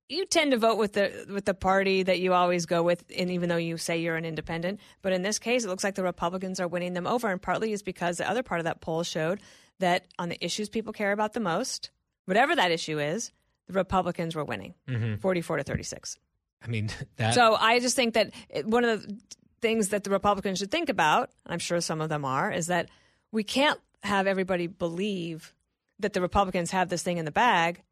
You 0.09 0.25
tend 0.25 0.51
to 0.51 0.57
vote 0.57 0.77
with 0.77 0.93
the 0.93 1.25
with 1.29 1.45
the 1.45 1.53
party 1.53 2.03
that 2.03 2.19
you 2.19 2.33
always 2.33 2.65
go 2.65 2.83
with, 2.83 3.05
and 3.17 3.31
even 3.31 3.47
though 3.47 3.55
you 3.55 3.77
say 3.77 3.99
you're 4.01 4.17
an 4.17 4.25
independent, 4.25 4.79
but 5.01 5.13
in 5.13 5.21
this 5.21 5.39
case, 5.39 5.63
it 5.63 5.69
looks 5.69 5.85
like 5.85 5.95
the 5.95 6.03
Republicans 6.03 6.59
are 6.59 6.67
winning 6.67 6.93
them 6.93 7.07
over, 7.07 7.29
and 7.29 7.41
partly 7.41 7.71
is 7.71 7.81
because 7.81 8.17
the 8.17 8.29
other 8.29 8.43
part 8.43 8.59
of 8.59 8.65
that 8.65 8.81
poll 8.81 9.03
showed 9.03 9.39
that 9.79 10.05
on 10.19 10.27
the 10.29 10.43
issues 10.45 10.67
people 10.67 10.91
care 10.91 11.13
about 11.13 11.31
the 11.31 11.39
most, 11.39 11.91
whatever 12.25 12.53
that 12.55 12.71
issue 12.71 12.99
is, 12.99 13.31
the 13.67 13.73
Republicans 13.73 14.35
were 14.35 14.43
winning, 14.43 14.73
Mhm. 14.89 15.19
44 15.21 15.57
to 15.57 15.63
36. 15.63 16.17
I 16.63 16.67
mean, 16.67 16.89
that. 17.17 17.33
So 17.33 17.55
I 17.55 17.79
just 17.79 17.95
think 17.95 18.13
that 18.13 18.31
one 18.65 18.83
of 18.83 19.05
the 19.05 19.17
things 19.61 19.89
that 19.89 20.03
the 20.03 20.09
Republicans 20.09 20.59
should 20.59 20.71
think 20.71 20.89
about, 20.89 21.29
I'm 21.45 21.59
sure 21.59 21.79
some 21.81 22.01
of 22.01 22.09
them 22.09 22.25
are, 22.25 22.51
is 22.51 22.67
that 22.67 22.89
we 23.31 23.43
can't 23.43 23.79
have 24.03 24.27
everybody 24.27 24.67
believe 24.67 25.53
that 25.99 26.13
the 26.13 26.21
Republicans 26.21 26.71
have 26.71 26.89
this 26.89 27.03
thing 27.03 27.17
in 27.17 27.25
the 27.25 27.31
bag 27.31 27.83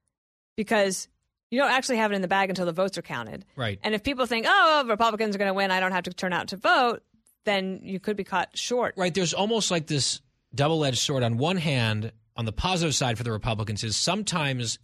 because 0.56 1.08
you 1.52 1.60
don't 1.60 1.72
actually 1.72 1.98
have 1.98 2.12
it 2.12 2.16
in 2.16 2.22
the 2.22 2.28
bag 2.28 2.50
until 2.50 2.66
the 2.66 2.72
votes 2.72 2.98
are 2.98 3.02
counted. 3.02 3.46
Right. 3.56 3.80
And 3.84 3.96
if 3.96 4.04
people 4.04 4.26
think, 4.26 4.46
oh, 4.48 4.86
Republicans 4.88 5.36
are 5.36 5.40
going 5.40 5.50
to 5.50 5.54
win, 5.54 5.72
I 5.72 5.80
don't 5.80 5.91
have 5.91 6.04
to 6.04 6.14
turn 6.14 6.34
out 6.34 6.50
to 6.50 6.58
vote, 6.58 7.02
then 7.46 7.82
you 7.84 8.00
could 8.00 8.18
be 8.18 8.24
caught 8.24 8.58
short. 8.58 8.96
Right. 8.98 9.14
There's 9.14 9.34
almost 9.34 9.72
like 9.72 9.88
this 9.88 10.22
double 10.54 10.84
edged 10.86 11.00
sword. 11.00 11.24
On 11.24 11.38
one 11.38 11.58
hand, 11.58 12.12
on 12.36 12.46
the 12.46 12.52
positive 12.52 12.96
side 12.96 13.18
for 13.18 13.24
the 13.24 13.32
Republicans, 13.32 13.84
is 13.84 13.96
sometimes 13.96 14.80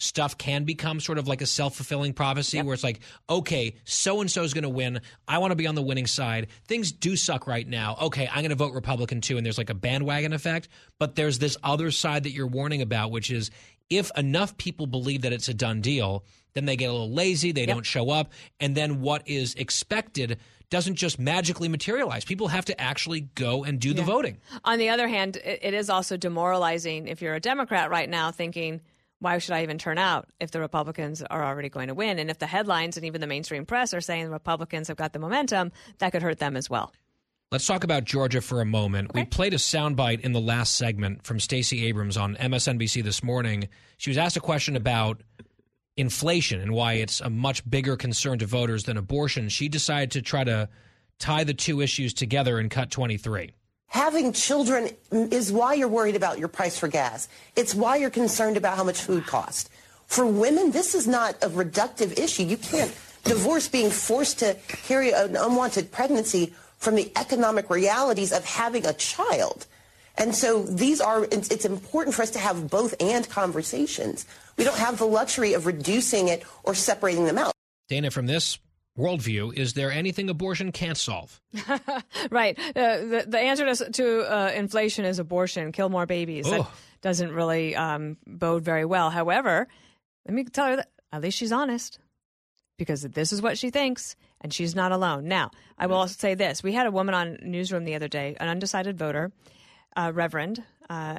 stuff 0.00 0.36
can 0.36 0.64
become 0.64 0.98
sort 0.98 1.18
of 1.18 1.28
like 1.28 1.42
a 1.42 1.46
self 1.46 1.76
fulfilling 1.76 2.12
prophecy 2.12 2.60
where 2.60 2.74
it's 2.74 2.82
like, 2.82 3.00
okay, 3.28 3.76
so 3.84 4.20
and 4.20 4.30
so 4.30 4.42
is 4.42 4.54
going 4.54 4.62
to 4.62 4.68
win. 4.68 5.00
I 5.28 5.38
want 5.38 5.52
to 5.52 5.56
be 5.56 5.66
on 5.66 5.76
the 5.76 5.82
winning 5.82 6.06
side. 6.06 6.48
Things 6.66 6.90
do 6.90 7.14
suck 7.14 7.46
right 7.46 7.66
now. 7.66 7.96
Okay, 8.02 8.26
I'm 8.26 8.40
going 8.40 8.50
to 8.50 8.56
vote 8.56 8.74
Republican 8.74 9.20
too. 9.20 9.36
And 9.36 9.46
there's 9.46 9.58
like 9.58 9.70
a 9.70 9.74
bandwagon 9.74 10.32
effect. 10.32 10.68
But 10.98 11.14
there's 11.14 11.38
this 11.38 11.56
other 11.62 11.90
side 11.90 12.24
that 12.24 12.30
you're 12.30 12.46
warning 12.46 12.82
about, 12.82 13.12
which 13.12 13.30
is 13.30 13.50
if 13.88 14.10
enough 14.16 14.56
people 14.56 14.86
believe 14.86 15.22
that 15.22 15.32
it's 15.32 15.48
a 15.48 15.54
done 15.54 15.80
deal, 15.80 16.24
then 16.54 16.64
they 16.64 16.76
get 16.76 16.88
a 16.88 16.92
little 16.92 17.12
lazy, 17.12 17.52
they 17.52 17.66
don't 17.66 17.86
show 17.86 18.10
up, 18.10 18.32
and 18.58 18.76
then 18.76 19.00
what 19.00 19.28
is 19.28 19.54
expected 19.54 20.38
doesn't 20.68 20.94
just 20.94 21.18
magically 21.18 21.68
materialize. 21.68 22.24
People 22.24 22.48
have 22.48 22.64
to 22.66 22.80
actually 22.80 23.20
go 23.20 23.64
and 23.64 23.80
do 23.80 23.92
the 23.92 24.02
voting. 24.02 24.38
On 24.64 24.78
the 24.78 24.88
other 24.88 25.08
hand, 25.08 25.36
it, 25.36 25.60
it 25.62 25.74
is 25.74 25.90
also 25.90 26.16
demoralizing 26.16 27.08
if 27.08 27.20
you're 27.20 27.34
a 27.34 27.40
Democrat 27.40 27.90
right 27.90 28.08
now 28.08 28.30
thinking, 28.30 28.80
why 29.20 29.38
should 29.38 29.54
I 29.54 29.62
even 29.62 29.78
turn 29.78 29.98
out 29.98 30.28
if 30.40 30.50
the 30.50 30.60
Republicans 30.60 31.22
are 31.22 31.44
already 31.44 31.68
going 31.68 31.88
to 31.88 31.94
win? 31.94 32.18
And 32.18 32.30
if 32.30 32.38
the 32.38 32.46
headlines 32.46 32.96
and 32.96 33.06
even 33.06 33.20
the 33.20 33.26
mainstream 33.26 33.66
press 33.66 33.94
are 33.94 34.00
saying 34.00 34.24
the 34.24 34.30
Republicans 34.30 34.88
have 34.88 34.96
got 34.96 35.12
the 35.12 35.18
momentum, 35.18 35.72
that 35.98 36.10
could 36.12 36.22
hurt 36.22 36.38
them 36.38 36.56
as 36.56 36.68
well. 36.68 36.92
Let's 37.52 37.66
talk 37.66 37.84
about 37.84 38.04
Georgia 38.04 38.40
for 38.40 38.60
a 38.60 38.64
moment. 38.64 39.12
We 39.12 39.24
played 39.24 39.52
a 39.54 39.58
soundbite 39.58 40.20
in 40.20 40.32
the 40.32 40.40
last 40.40 40.76
segment 40.76 41.24
from 41.24 41.40
Stacey 41.40 41.84
Abrams 41.86 42.16
on 42.16 42.36
MSNBC 42.36 43.02
this 43.02 43.22
morning. 43.22 43.68
She 43.96 44.08
was 44.10 44.18
asked 44.18 44.36
a 44.36 44.40
question 44.40 44.76
about 44.76 45.20
inflation 45.96 46.60
and 46.60 46.72
why 46.72 46.94
it's 46.94 47.20
a 47.20 47.28
much 47.28 47.68
bigger 47.68 47.96
concern 47.96 48.38
to 48.38 48.46
voters 48.46 48.84
than 48.84 48.96
abortion. 48.96 49.48
She 49.48 49.68
decided 49.68 50.12
to 50.12 50.22
try 50.22 50.44
to 50.44 50.68
tie 51.18 51.44
the 51.44 51.52
two 51.52 51.80
issues 51.80 52.14
together 52.14 52.58
and 52.58 52.70
cut 52.70 52.90
23. 52.90 53.50
Having 53.90 54.34
children 54.34 54.90
is 55.10 55.52
why 55.52 55.74
you're 55.74 55.88
worried 55.88 56.14
about 56.14 56.38
your 56.38 56.46
price 56.46 56.78
for 56.78 56.86
gas. 56.86 57.28
It's 57.56 57.74
why 57.74 57.96
you're 57.96 58.08
concerned 58.08 58.56
about 58.56 58.76
how 58.76 58.84
much 58.84 59.00
food 59.00 59.26
costs. 59.26 59.68
For 60.06 60.24
women, 60.24 60.70
this 60.70 60.94
is 60.94 61.08
not 61.08 61.34
a 61.42 61.48
reductive 61.48 62.16
issue. 62.16 62.44
You 62.44 62.56
can't 62.56 62.96
divorce 63.24 63.66
being 63.66 63.90
forced 63.90 64.38
to 64.38 64.56
carry 64.68 65.10
an 65.12 65.34
unwanted 65.34 65.90
pregnancy 65.90 66.54
from 66.78 66.94
the 66.94 67.10
economic 67.16 67.68
realities 67.68 68.32
of 68.32 68.44
having 68.44 68.86
a 68.86 68.92
child. 68.92 69.66
And 70.16 70.36
so 70.36 70.62
these 70.62 71.00
are, 71.00 71.24
it's, 71.24 71.64
important 71.64 72.14
for 72.14 72.22
us 72.22 72.30
to 72.30 72.38
have 72.38 72.70
both 72.70 72.94
and 73.00 73.28
conversations. 73.28 74.24
We 74.56 74.62
don't 74.62 74.78
have 74.78 74.98
the 74.98 75.06
luxury 75.06 75.54
of 75.54 75.66
reducing 75.66 76.28
it 76.28 76.44
or 76.62 76.76
separating 76.76 77.24
them 77.24 77.38
out. 77.38 77.54
Dana, 77.88 78.12
from 78.12 78.26
this 78.26 78.56
worldview, 79.00 79.56
is 79.56 79.74
there 79.74 79.90
anything 79.90 80.28
abortion 80.28 80.72
can't 80.72 80.98
solve? 80.98 81.40
right. 82.30 82.58
Uh, 82.58 82.98
the, 82.98 83.24
the 83.26 83.38
answer 83.38 83.74
to, 83.74 83.90
to 83.90 84.20
uh, 84.32 84.52
inflation 84.54 85.04
is 85.04 85.18
abortion, 85.18 85.72
kill 85.72 85.88
more 85.88 86.06
babies. 86.06 86.48
That 86.48 86.66
doesn't 87.02 87.32
really 87.32 87.74
um, 87.74 88.16
bode 88.26 88.62
very 88.62 88.84
well. 88.84 89.10
However, 89.10 89.66
let 90.26 90.34
me 90.34 90.44
tell 90.44 90.66
her 90.66 90.76
that 90.76 90.90
at 91.12 91.22
least 91.22 91.38
she's 91.38 91.52
honest 91.52 91.98
because 92.76 93.02
this 93.02 93.32
is 93.32 93.42
what 93.42 93.58
she 93.58 93.70
thinks 93.70 94.16
and 94.40 94.52
she's 94.52 94.74
not 94.74 94.92
alone. 94.92 95.28
Now, 95.28 95.50
I 95.76 95.86
will 95.86 95.96
also 95.96 96.16
say 96.18 96.34
this. 96.34 96.62
We 96.62 96.72
had 96.72 96.86
a 96.86 96.90
woman 96.90 97.14
on 97.14 97.38
Newsroom 97.42 97.84
the 97.84 97.94
other 97.94 98.08
day, 98.08 98.36
an 98.40 98.48
undecided 98.48 98.98
voter, 98.98 99.32
uh, 99.96 100.12
Reverend, 100.14 100.62
uh, 100.88 101.18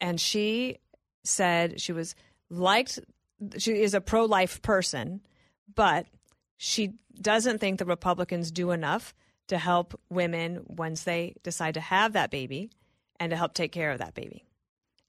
and 0.00 0.20
she 0.20 0.78
said 1.24 1.80
she 1.80 1.92
was 1.92 2.14
liked, 2.48 3.00
she 3.58 3.82
is 3.82 3.94
a 3.94 4.00
pro 4.00 4.24
life 4.24 4.62
person, 4.62 5.20
but 5.74 6.06
she 6.62 6.92
doesn't 7.18 7.58
think 7.58 7.78
the 7.78 7.86
Republicans 7.86 8.50
do 8.50 8.70
enough 8.70 9.14
to 9.48 9.56
help 9.56 9.98
women 10.10 10.60
once 10.66 11.04
they 11.04 11.34
decide 11.42 11.72
to 11.72 11.80
have 11.80 12.12
that 12.12 12.30
baby 12.30 12.68
and 13.18 13.30
to 13.30 13.36
help 13.36 13.54
take 13.54 13.72
care 13.72 13.90
of 13.92 13.98
that 13.98 14.12
baby. 14.12 14.44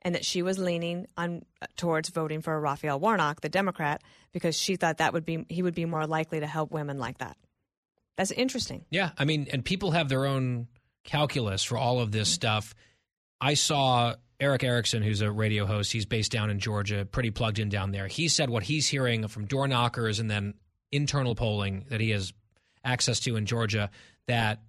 And 0.01 0.15
that 0.15 0.23
she 0.23 0.43
was 0.43 0.57
leaning 0.57 1.07
on 1.17 1.43
towards 1.75 2.07
voting 2.07 2.41
for 2.41 2.57
Raphael 2.57 3.01
Warnock, 3.01 3.41
the 3.41 3.49
Democrat, 3.49 4.01
because 4.31 4.57
she 4.57 4.77
thought 4.77 4.99
that 4.99 5.11
would 5.11 5.25
be 5.25 5.45
he 5.49 5.61
would 5.61 5.75
be 5.75 5.83
more 5.83 6.07
likely 6.07 6.39
to 6.39 6.47
help 6.47 6.71
women 6.71 6.99
like 6.99 7.17
that. 7.17 7.35
That's 8.15 8.31
interesting. 8.31 8.85
Yeah, 8.89 9.09
I 9.17 9.25
mean, 9.25 9.49
and 9.51 9.65
people 9.65 9.91
have 9.91 10.07
their 10.07 10.25
own 10.25 10.67
calculus 11.03 11.65
for 11.65 11.77
all 11.77 11.99
of 11.99 12.13
this 12.13 12.29
stuff. 12.29 12.73
I 13.41 13.55
saw 13.55 14.15
Erick 14.39 14.63
Erickson, 14.63 15.03
who's 15.03 15.19
a 15.19 15.29
radio 15.29 15.65
host. 15.65 15.91
He's 15.91 16.05
based 16.05 16.31
down 16.31 16.49
in 16.49 16.59
Georgia, 16.59 17.03
pretty 17.03 17.31
plugged 17.31 17.59
in 17.59 17.67
down 17.67 17.91
there. 17.91 18.07
He 18.07 18.29
said 18.29 18.49
what 18.49 18.63
he's 18.63 18.87
hearing 18.87 19.27
from 19.27 19.47
door 19.47 19.67
knockers 19.67 20.19
and 20.19 20.31
then 20.31 20.53
internal 20.91 21.35
polling 21.35 21.85
that 21.89 22.01
he 22.01 22.11
has 22.11 22.33
access 22.83 23.19
to 23.21 23.35
in 23.35 23.45
Georgia 23.45 23.89
that 24.27 24.61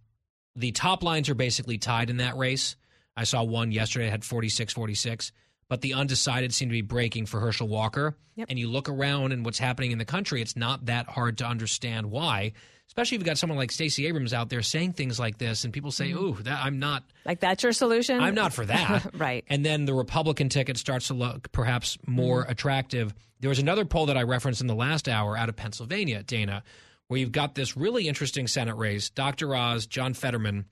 the 0.55 0.73
top 0.73 1.03
lines 1.03 1.29
are 1.29 1.35
basically 1.35 1.79
tied 1.79 2.11
in 2.11 2.19
that 2.19 2.37
race. 2.37 2.77
I 3.17 3.25
saw 3.25 3.43
one 3.43 3.73
yesterday 3.73 4.09
had 4.09 4.25
46 4.25 4.73
46, 4.73 5.33
but 5.73 5.81
the 5.81 5.95
undecided 5.95 6.53
seem 6.53 6.69
to 6.69 6.73
be 6.73 6.83
breaking 6.83 7.25
for 7.25 7.41
Herschel 7.41 7.67
Walker. 7.67 8.15
And 8.47 8.59
you 8.59 8.69
look 8.69 8.91
around 8.91 9.33
and 9.33 9.43
what's 9.43 9.59
happening 9.59 9.91
in 9.91 9.97
the 9.97 10.05
country, 10.05 10.43
it's 10.43 10.55
not 10.55 10.85
that 10.85 11.07
hard 11.07 11.39
to 11.39 11.47
understand 11.47 12.11
why, 12.11 12.53
especially 12.89 13.15
if 13.15 13.21
you've 13.21 13.27
got 13.27 13.39
someone 13.39 13.57
like 13.57 13.73
Stacey 13.73 14.07
Abrams 14.07 14.35
out 14.35 14.51
there 14.51 14.61
saying 14.61 14.93
things 14.93 15.19
like 15.19 15.39
this 15.39 15.65
and 15.65 15.73
people 15.73 15.91
say, 15.91 16.11
mm-hmm. 16.11 16.25
ooh, 16.25 16.43
that, 16.43 16.63
I'm 16.63 16.79
not. 16.79 17.05
Like 17.25 17.41
that's 17.41 17.63
your 17.63 17.73
solution? 17.73 18.21
I'm 18.21 18.35
not 18.35 18.53
for 18.53 18.67
that. 18.67 19.15
right. 19.19 19.47
And 19.49 19.65
then 19.65 19.87
the 19.87 19.95
Republican 19.95 20.51
ticket 20.51 20.77
starts 20.77 21.07
to 21.07 21.15
look 21.15 21.51
perhaps 21.53 21.97
more 22.07 22.43
mm-hmm. 22.43 22.53
attractive. 22.53 23.15
There 23.41 23.49
was 23.49 23.59
another 23.59 23.87
poll 23.87 24.05
that 24.07 24.19
I 24.19 24.25
referenced 24.25 24.61
in 24.61 24.67
the 24.67 24.75
last 24.75 25.09
hour 25.09 25.39
out 25.39 25.49
of 25.49 25.57
Pennsylvania, 25.57 26.23
Dana, 26.23 26.65
where 27.09 27.19
you've 27.19 27.33
got 27.33 27.55
this 27.55 27.79
really 27.79 28.09
interesting 28.09 28.47
Senate 28.47 28.77
race. 28.77 29.09
Dr. 29.09 29.57
Oz, 29.57 29.87
John 29.87 30.13
Fetterman, 30.13 30.67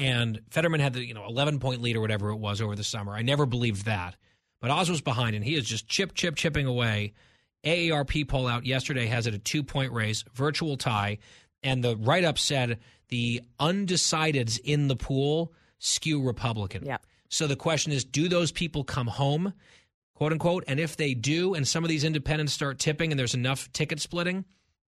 and 0.00 0.40
Fetterman 0.50 0.80
had 0.80 0.94
the 0.94 1.04
you 1.04 1.14
know 1.14 1.26
11 1.26 1.60
point 1.60 1.82
lead 1.82 1.94
or 1.94 2.00
whatever 2.00 2.30
it 2.30 2.36
was 2.36 2.60
over 2.60 2.74
the 2.74 2.82
summer. 2.82 3.12
I 3.12 3.22
never 3.22 3.46
believed 3.46 3.84
that, 3.84 4.16
But 4.60 4.70
Oz 4.70 4.90
was 4.90 5.02
behind, 5.02 5.36
and 5.36 5.44
he 5.44 5.54
is 5.54 5.64
just 5.64 5.86
chip, 5.86 6.14
chip, 6.14 6.34
chipping 6.34 6.66
away. 6.66 7.12
AARP 7.64 8.26
poll 8.26 8.46
out 8.46 8.64
yesterday 8.64 9.06
has 9.06 9.26
it 9.26 9.34
a 9.34 9.38
two 9.38 9.62
point 9.62 9.92
race, 9.92 10.24
virtual 10.34 10.76
tie. 10.76 11.18
And 11.62 11.84
the 11.84 11.96
write 11.98 12.24
up 12.24 12.38
said 12.38 12.78
the 13.08 13.42
undecideds 13.60 14.58
in 14.64 14.88
the 14.88 14.96
pool 14.96 15.52
skew 15.78 16.22
Republican. 16.22 16.86
Yep. 16.86 17.06
So 17.28 17.46
the 17.46 17.56
question 17.56 17.92
is 17.92 18.04
do 18.04 18.28
those 18.28 18.50
people 18.50 18.82
come 18.82 19.06
home, 19.06 19.52
quote 20.14 20.32
unquote? 20.32 20.64
And 20.66 20.80
if 20.80 20.96
they 20.96 21.12
do, 21.12 21.54
and 21.54 21.68
some 21.68 21.84
of 21.84 21.90
these 21.90 22.04
independents 22.04 22.54
start 22.54 22.78
tipping 22.78 23.12
and 23.12 23.18
there's 23.18 23.34
enough 23.34 23.70
ticket 23.72 24.00
splitting, 24.00 24.46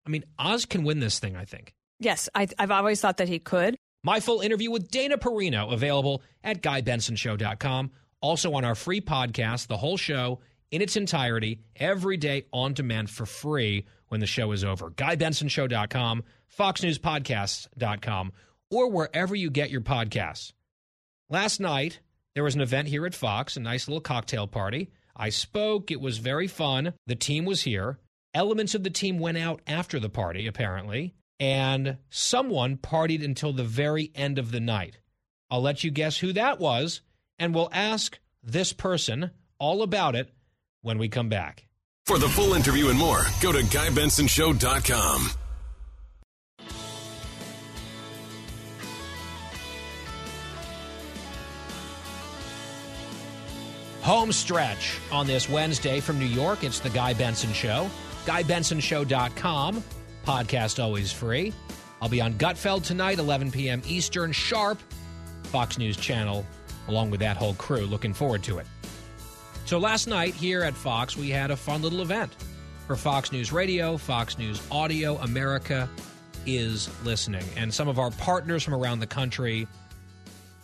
I 0.06 0.10
mean, 0.10 0.24
Oz 0.38 0.64
can 0.64 0.84
win 0.84 1.00
this 1.00 1.18
thing, 1.18 1.36
I 1.36 1.44
think. 1.44 1.74
Yes, 2.00 2.30
I, 2.34 2.48
I've 2.58 2.70
always 2.70 3.00
thought 3.00 3.18
that 3.18 3.28
he 3.28 3.38
could. 3.38 3.76
My 4.04 4.20
full 4.20 4.42
interview 4.42 4.70
with 4.70 4.90
Dana 4.90 5.16
Perino 5.16 5.72
available 5.72 6.22
at 6.44 6.62
GuyBensonShow.com. 6.62 7.90
Also 8.20 8.52
on 8.52 8.64
our 8.64 8.74
free 8.74 9.00
podcast, 9.00 9.66
the 9.66 9.78
whole 9.78 9.96
show 9.96 10.40
in 10.70 10.82
its 10.82 10.96
entirety, 10.96 11.60
every 11.76 12.18
day 12.18 12.44
on 12.52 12.74
demand 12.74 13.08
for 13.08 13.24
free 13.24 13.86
when 14.08 14.20
the 14.20 14.26
show 14.26 14.52
is 14.52 14.62
over. 14.62 14.90
GuyBensonShow.com, 14.90 16.22
FoxNewsPodcasts.com, 16.58 18.32
or 18.70 18.90
wherever 18.90 19.34
you 19.34 19.50
get 19.50 19.70
your 19.70 19.80
podcasts. 19.80 20.52
Last 21.30 21.58
night, 21.58 22.00
there 22.34 22.44
was 22.44 22.54
an 22.54 22.60
event 22.60 22.88
here 22.88 23.06
at 23.06 23.14
Fox, 23.14 23.56
a 23.56 23.60
nice 23.60 23.88
little 23.88 24.02
cocktail 24.02 24.46
party. 24.46 24.90
I 25.16 25.30
spoke. 25.30 25.90
It 25.90 26.00
was 26.00 26.18
very 26.18 26.48
fun. 26.48 26.92
The 27.06 27.14
team 27.14 27.46
was 27.46 27.62
here. 27.62 27.98
Elements 28.34 28.74
of 28.74 28.82
the 28.82 28.90
team 28.90 29.18
went 29.18 29.38
out 29.38 29.62
after 29.66 29.98
the 29.98 30.10
party, 30.10 30.46
apparently, 30.46 31.14
and 31.40 31.98
someone 32.10 32.76
partied 32.76 33.24
until 33.24 33.52
the 33.52 33.64
very 33.64 34.10
end 34.14 34.38
of 34.38 34.50
the 34.50 34.60
night. 34.60 34.98
I'll 35.50 35.62
let 35.62 35.84
you 35.84 35.90
guess 35.90 36.18
who 36.18 36.32
that 36.32 36.58
was, 36.58 37.00
and 37.38 37.54
we'll 37.54 37.70
ask 37.72 38.18
this 38.42 38.72
person 38.72 39.30
all 39.58 39.82
about 39.82 40.14
it 40.14 40.32
when 40.82 40.98
we 40.98 41.08
come 41.08 41.28
back. 41.28 41.66
For 42.06 42.18
the 42.18 42.28
full 42.28 42.52
interview 42.52 42.88
and 42.88 42.98
more, 42.98 43.22
go 43.40 43.50
to 43.52 43.60
GuyBensonShow.com. 43.60 45.30
Home 54.02 54.32
stretch 54.32 54.98
on 55.10 55.26
this 55.26 55.48
Wednesday 55.48 55.98
from 55.98 56.18
New 56.18 56.26
York. 56.26 56.62
It's 56.62 56.78
the 56.78 56.90
Guy 56.90 57.14
Benson 57.14 57.54
Show. 57.54 57.88
GuyBensonShow.com. 58.26 59.82
Podcast 60.24 60.82
always 60.82 61.12
free. 61.12 61.52
I'll 62.02 62.08
be 62.08 62.20
on 62.20 62.34
Gutfeld 62.34 62.84
tonight, 62.84 63.18
11 63.18 63.50
p.m. 63.50 63.82
Eastern, 63.86 64.32
sharp. 64.32 64.78
Fox 65.44 65.78
News 65.78 65.96
Channel, 65.96 66.44
along 66.88 67.10
with 67.10 67.20
that 67.20 67.36
whole 67.36 67.54
crew. 67.54 67.86
Looking 67.86 68.12
forward 68.12 68.42
to 68.44 68.58
it. 68.58 68.66
So 69.66 69.78
last 69.78 70.08
night 70.08 70.34
here 70.34 70.62
at 70.62 70.74
Fox, 70.74 71.16
we 71.16 71.30
had 71.30 71.50
a 71.50 71.56
fun 71.56 71.80
little 71.82 72.02
event 72.02 72.34
for 72.86 72.96
Fox 72.96 73.32
News 73.32 73.52
Radio, 73.52 73.96
Fox 73.96 74.36
News 74.36 74.60
Audio. 74.70 75.16
America 75.18 75.88
is 76.44 76.90
listening. 77.04 77.44
And 77.56 77.72
some 77.72 77.88
of 77.88 77.98
our 77.98 78.10
partners 78.10 78.62
from 78.62 78.74
around 78.74 78.98
the 78.98 79.06
country 79.06 79.66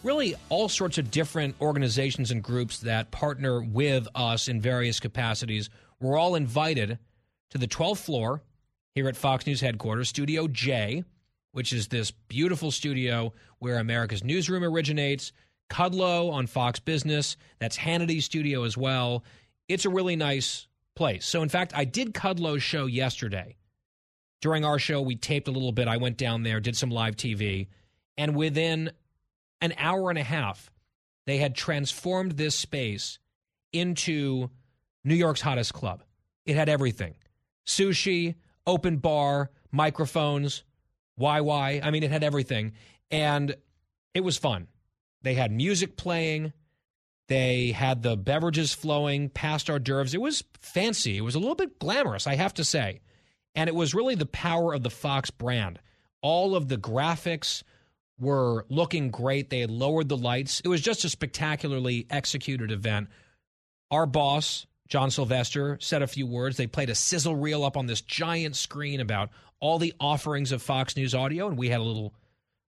really 0.03 0.35
all 0.49 0.69
sorts 0.69 0.99
of 0.99 1.11
different 1.11 1.55
organizations 1.61 2.31
and 2.31 2.43
groups 2.43 2.81
that 2.81 3.11
partner 3.11 3.63
with 3.63 4.09
us 4.15 4.49
in 4.49 4.61
various 4.61 4.99
capacities. 5.01 5.71
We're 6.01 6.19
all 6.19 6.35
invited 6.35 6.99
to 7.51 7.59
the 7.59 7.67
12th 7.67 7.99
floor 7.99 8.43
here 8.95 9.09
at 9.09 9.17
Fox 9.17 9.47
News 9.47 9.61
headquarters, 9.61 10.09
Studio 10.09 10.49
J, 10.49 11.05
which 11.53 11.73
is 11.73 11.89
this 11.89 12.11
beautiful 12.11 12.71
studio 12.71 13.33
where 13.59 13.79
America's 13.79 14.25
newsroom 14.25 14.65
originates. 14.65 15.33
Kudlow 15.71 16.33
on 16.33 16.49
Fox 16.49 16.81
Business, 16.81 17.37
that's 17.61 17.77
Hannity's 17.77 18.25
studio 18.25 18.65
as 18.65 18.77
well. 18.77 19.25
It's 19.69 19.85
a 19.85 19.91
really 19.91 20.17
nice 20.17 20.67
place. 20.97 21.25
So, 21.25 21.43
in 21.43 21.49
fact, 21.49 21.73
I 21.77 21.85
did 21.85 22.13
Kudlow's 22.13 22.63
show 22.63 22.87
yesterday. 22.87 23.57
During 24.41 24.65
our 24.65 24.79
show, 24.79 25.01
we 25.01 25.15
taped 25.15 25.47
a 25.47 25.53
little 25.53 25.71
bit. 25.71 25.87
I 25.87 25.99
went 25.99 26.17
down 26.17 26.43
there, 26.43 26.61
did 26.61 26.77
some 26.77 26.91
live 26.91 27.15
TV, 27.15 27.69
and 28.19 28.35
within 28.35 28.91
an 29.61 29.75
hour 29.79 30.11
and 30.11 30.19
a 30.19 30.25
half, 30.25 30.71
they 31.27 31.37
had 31.37 31.55
transformed 31.55 32.33
this 32.33 32.57
space 32.57 33.19
into 33.73 34.51
New 35.05 35.15
York's 35.15 35.41
hottest 35.41 35.73
club. 35.73 36.03
It 36.47 36.57
had 36.57 36.69
everything 36.69 37.15
sushi, 37.67 38.35
open 38.71 38.99
bar, 38.99 39.51
microphones, 39.73 40.63
YY. 41.19 41.85
I 41.85 41.91
mean, 41.91 42.03
it 42.03 42.11
had 42.11 42.23
everything. 42.23 42.73
And 43.11 43.57
it 44.15 44.21
was 44.21 44.39
fun. 44.39 44.69
They 45.23 45.35
had 45.35 45.51
music 45.51 45.97
playing. 45.97 46.53
They 47.29 47.73
had 47.73 48.03
the 48.03 48.17
beverages 48.17 48.73
flowing 48.73 49.29
past 49.29 49.69
hors 49.69 49.81
d'oeuvres. 49.81 50.15
It 50.15 50.21
was 50.21 50.45
fancy. 50.61 51.19
It 51.19 51.23
was 51.23 51.35
a 51.35 51.39
little 51.39 51.55
bit 51.55 51.79
glamorous, 51.79 52.27
I 52.27 52.37
have 52.37 52.55
to 52.55 52.65
say. 52.65 53.01
And 53.55 53.69
it 53.69 53.75
was 53.75 53.95
really 53.95 54.15
the 54.15 54.27
power 54.27 54.73
of 54.73 54.83
the 54.83 54.91
Fox 54.91 55.31
brand. 55.31 55.81
All 56.23 56.55
of 56.55 56.69
the 56.69 56.79
graphics 56.79 57.63
were 58.19 58.65
looking 58.69 59.11
great. 59.11 59.51
They 59.51 59.61
had 59.61 59.71
lowered 59.71 60.09
the 60.09 60.17
lights. 60.17 60.61
It 60.61 60.69
was 60.69 60.81
just 60.81 61.05
a 61.05 61.09
spectacularly 61.09 62.07
executed 62.09 62.71
event. 62.71 63.09
Our 63.91 64.07
boss, 64.07 64.67
John 64.91 65.11
Sylvester, 65.13 65.79
said 65.81 66.03
a 66.03 66.09
few 66.09 66.27
words. 66.27 66.57
They 66.57 66.67
played 66.67 66.91
a 66.91 66.97
sizzle 66.97 67.37
reel 67.37 67.65
up 67.65 67.77
on 67.77 67.87
this 67.87 68.01
giant 68.01 68.57
screen 68.57 69.01
about 69.01 69.31
all 69.61 69.79
the 69.79 69.95
offerings 70.01 70.51
of 70.51 70.63
Fox 70.63 70.97
News 70.97 71.15
audio, 71.15 71.47
and 71.47 71.57
we 71.57 71.69
had 71.69 71.81
a 71.81 71.85
little 71.85 72.13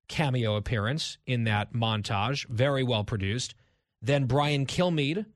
cameo 0.06 0.54
appearance 0.54 1.18
in 1.26 1.44
that 1.44 1.72
montage. 1.72 2.46
Very 2.48 2.84
well 2.84 3.02
produced. 3.02 3.56
Then 4.00 4.26
Brian 4.26 4.66
Kilmeade 4.66 5.26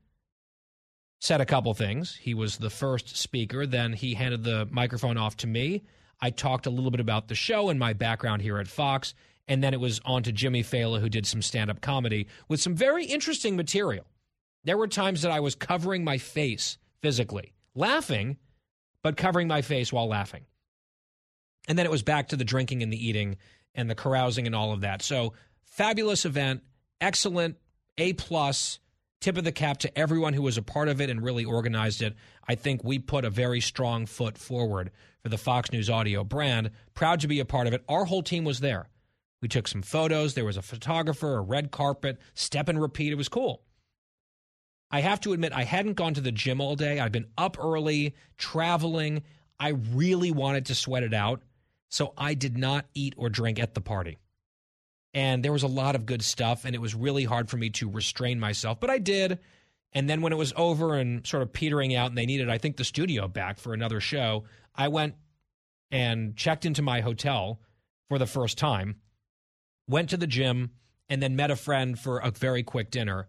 said 1.19 1.41
a 1.41 1.45
couple 1.45 1.73
things. 1.73 2.15
He 2.15 2.33
was 2.33 2.57
the 2.57 2.69
first 2.69 3.17
speaker. 3.17 3.65
Then 3.65 3.91
he 3.91 4.13
handed 4.13 4.45
the 4.45 4.65
microphone 4.71 5.17
off 5.17 5.35
to 5.37 5.47
me. 5.47 5.83
I 6.21 6.29
talked 6.29 6.67
a 6.67 6.69
little 6.71 6.91
bit 6.91 6.99
about 7.01 7.27
the 7.27 7.35
show 7.35 7.69
and 7.69 7.79
my 7.79 7.93
background 7.93 8.41
here 8.41 8.59
at 8.59 8.67
Fox. 8.67 9.13
And 9.49 9.61
then 9.61 9.73
it 9.73 9.79
was 9.79 9.99
on 10.05 10.23
to 10.23 10.31
Jimmy 10.31 10.63
Fallon, 10.63 11.01
who 11.01 11.09
did 11.09 11.25
some 11.25 11.41
stand 11.41 11.69
up 11.69 11.81
comedy 11.81 12.27
with 12.47 12.61
some 12.61 12.75
very 12.75 13.05
interesting 13.05 13.57
material. 13.57 14.05
There 14.67 14.77
were 14.77 14.89
times 14.89 15.21
that 15.21 15.31
I 15.31 15.39
was 15.39 15.55
covering 15.55 16.03
my 16.03 16.17
face 16.17 16.77
physically, 17.01 17.53
laughing, 17.73 18.35
but 19.01 19.15
covering 19.15 19.47
my 19.47 19.61
face 19.61 19.93
while 19.93 20.09
laughing. 20.09 20.43
And 21.69 21.79
then 21.79 21.85
it 21.85 21.91
was 21.91 22.03
back 22.03 22.27
to 22.27 22.35
the 22.35 22.43
drinking 22.43 22.83
and 22.83 22.91
the 22.91 23.07
eating 23.07 23.37
and 23.73 23.89
the 23.89 23.95
carousing 23.95 24.45
and 24.45 24.53
all 24.53 24.73
of 24.73 24.81
that. 24.81 25.01
So 25.01 25.31
fabulous 25.63 26.25
event, 26.25 26.63
excellent, 26.99 27.55
A 27.97 28.11
plus, 28.11 28.79
tip 29.21 29.37
of 29.37 29.45
the 29.45 29.53
cap 29.53 29.77
to 29.79 29.97
everyone 29.97 30.33
who 30.33 30.41
was 30.41 30.57
a 30.57 30.61
part 30.61 30.89
of 30.89 30.99
it 30.99 31.09
and 31.09 31.23
really 31.23 31.45
organized 31.45 32.01
it. 32.01 32.15
I 32.45 32.55
think 32.55 32.83
we 32.83 32.99
put 32.99 33.23
a 33.23 33.29
very 33.29 33.61
strong 33.61 34.05
foot 34.05 34.37
forward 34.37 34.91
for 35.23 35.29
the 35.29 35.37
Fox 35.37 35.71
News 35.71 35.89
audio 35.89 36.25
brand. 36.25 36.71
Proud 36.93 37.21
to 37.21 37.29
be 37.29 37.39
a 37.39 37.45
part 37.45 37.67
of 37.67 37.73
it. 37.73 37.85
Our 37.87 38.03
whole 38.03 38.21
team 38.21 38.43
was 38.43 38.59
there. 38.59 38.89
We 39.41 39.47
took 39.47 39.69
some 39.69 39.81
photos. 39.81 40.33
There 40.33 40.43
was 40.43 40.57
a 40.57 40.61
photographer, 40.61 41.37
a 41.37 41.41
red 41.41 41.71
carpet, 41.71 42.19
step 42.33 42.67
and 42.67 42.81
repeat. 42.81 43.13
It 43.13 43.15
was 43.15 43.29
cool. 43.29 43.61
I 44.89 45.01
have 45.01 45.19
to 45.21 45.33
admit, 45.33 45.53
I 45.53 45.63
hadn't 45.63 45.95
gone 45.95 46.13
to 46.13 46.21
the 46.21 46.31
gym 46.31 46.61
all 46.61 46.75
day. 46.75 46.99
I've 46.99 47.11
been 47.11 47.27
up 47.37 47.57
early, 47.59 48.15
traveling. 48.37 49.23
I 49.59 49.69
really 49.69 50.31
wanted 50.31 50.67
to 50.67 50.75
sweat 50.75 51.03
it 51.03 51.13
out. 51.13 51.41
So 51.89 52.13
I 52.17 52.33
did 52.33 52.57
not 52.57 52.85
eat 52.93 53.13
or 53.17 53.29
drink 53.29 53.59
at 53.59 53.73
the 53.73 53.81
party. 53.81 54.17
And 55.13 55.43
there 55.43 55.53
was 55.53 55.63
a 55.63 55.67
lot 55.67 55.95
of 55.95 56.05
good 56.05 56.21
stuff, 56.21 56.63
and 56.63 56.75
it 56.75 56.81
was 56.81 56.93
really 56.93 57.23
hard 57.23 57.49
for 57.49 57.57
me 57.57 57.69
to 57.71 57.89
restrain 57.89 58.39
myself, 58.39 58.79
but 58.79 58.89
I 58.89 58.99
did. 58.99 59.39
And 59.93 60.09
then 60.09 60.21
when 60.21 60.33
it 60.33 60.37
was 60.37 60.53
over 60.55 60.95
and 60.95 61.25
sort 61.25 61.43
of 61.43 61.53
petering 61.53 61.95
out, 61.95 62.09
and 62.09 62.17
they 62.17 62.25
needed, 62.25 62.49
I 62.49 62.57
think, 62.57 62.77
the 62.77 62.83
studio 62.83 63.27
back 63.27 63.57
for 63.57 63.73
another 63.73 63.99
show, 63.99 64.43
I 64.75 64.89
went 64.89 65.15
and 65.89 66.35
checked 66.35 66.65
into 66.65 66.81
my 66.81 67.01
hotel 67.01 67.59
for 68.09 68.19
the 68.19 68.27
first 68.27 68.57
time, 68.57 68.97
went 69.87 70.09
to 70.09 70.17
the 70.17 70.27
gym, 70.27 70.71
and 71.09 71.23
then 71.23 71.35
met 71.35 71.51
a 71.51 71.55
friend 71.55 71.97
for 71.97 72.19
a 72.19 72.29
very 72.29 72.63
quick 72.63 72.91
dinner. 72.91 73.27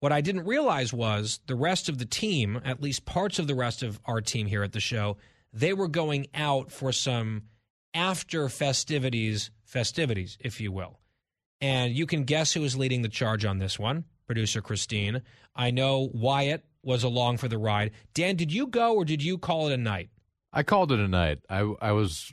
What 0.00 0.12
I 0.12 0.20
didn't 0.20 0.44
realize 0.44 0.92
was 0.92 1.40
the 1.46 1.56
rest 1.56 1.88
of 1.88 1.98
the 1.98 2.04
team, 2.04 2.60
at 2.64 2.80
least 2.82 3.04
parts 3.04 3.38
of 3.38 3.46
the 3.46 3.54
rest 3.54 3.82
of 3.82 4.00
our 4.04 4.20
team 4.20 4.46
here 4.46 4.62
at 4.62 4.72
the 4.72 4.80
show, 4.80 5.16
they 5.52 5.72
were 5.72 5.88
going 5.88 6.26
out 6.34 6.70
for 6.70 6.92
some 6.92 7.44
after 7.94 8.48
festivities, 8.48 9.50
festivities, 9.64 10.38
if 10.40 10.60
you 10.60 10.70
will. 10.70 11.00
And 11.60 11.92
you 11.92 12.06
can 12.06 12.24
guess 12.24 12.52
who 12.52 12.62
is 12.62 12.76
leading 12.76 13.02
the 13.02 13.08
charge 13.08 13.44
on 13.44 13.58
this 13.58 13.78
one, 13.78 14.04
producer 14.26 14.60
Christine. 14.60 15.22
I 15.56 15.72
know 15.72 16.10
Wyatt 16.14 16.64
was 16.82 17.02
along 17.02 17.38
for 17.38 17.48
the 17.48 17.58
ride. 17.58 17.90
Dan, 18.14 18.36
did 18.36 18.52
you 18.52 18.68
go 18.68 18.94
or 18.94 19.04
did 19.04 19.22
you 19.22 19.36
call 19.36 19.68
it 19.68 19.74
a 19.74 19.76
night? 19.76 20.10
I 20.52 20.62
called 20.62 20.92
it 20.92 21.00
a 21.00 21.08
night. 21.08 21.40
I 21.50 21.60
I 21.80 21.92
was 21.92 22.32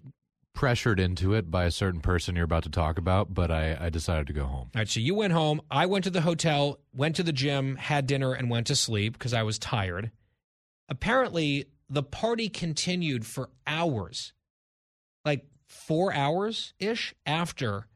pressured 0.55 0.99
into 0.99 1.33
it 1.33 1.51
by 1.51 1.65
a 1.65 1.71
certain 1.71 2.01
person 2.01 2.35
you're 2.35 2.45
about 2.45 2.63
to 2.63 2.69
talk 2.69 2.97
about, 2.97 3.33
but 3.33 3.51
I, 3.51 3.77
I 3.79 3.89
decided 3.89 4.25
to 4.27 4.33
go 4.33 4.45
home. 4.45 4.69
All 4.73 4.79
right, 4.79 4.87
so 4.89 4.99
you 4.99 5.13
went 5.13 5.33
home. 5.33 5.61
I 5.69 5.85
went 5.85 6.05
to 6.05 6.09
the 6.09 6.21
hotel, 6.21 6.79
went 6.93 7.17
to 7.17 7.23
the 7.23 7.33
gym, 7.33 7.75
had 7.75 8.07
dinner, 8.07 8.33
and 8.33 8.49
went 8.49 8.67
to 8.67 8.75
sleep 8.75 9.13
because 9.13 9.33
I 9.33 9.43
was 9.43 9.59
tired. 9.59 10.11
Apparently, 10.89 11.65
the 11.89 12.01
party 12.01 12.49
continued 12.49 13.25
for 13.25 13.49
hours, 13.67 14.33
like 15.23 15.45
four 15.67 16.13
hours 16.13 16.73
ish 16.79 17.13
after 17.25 17.87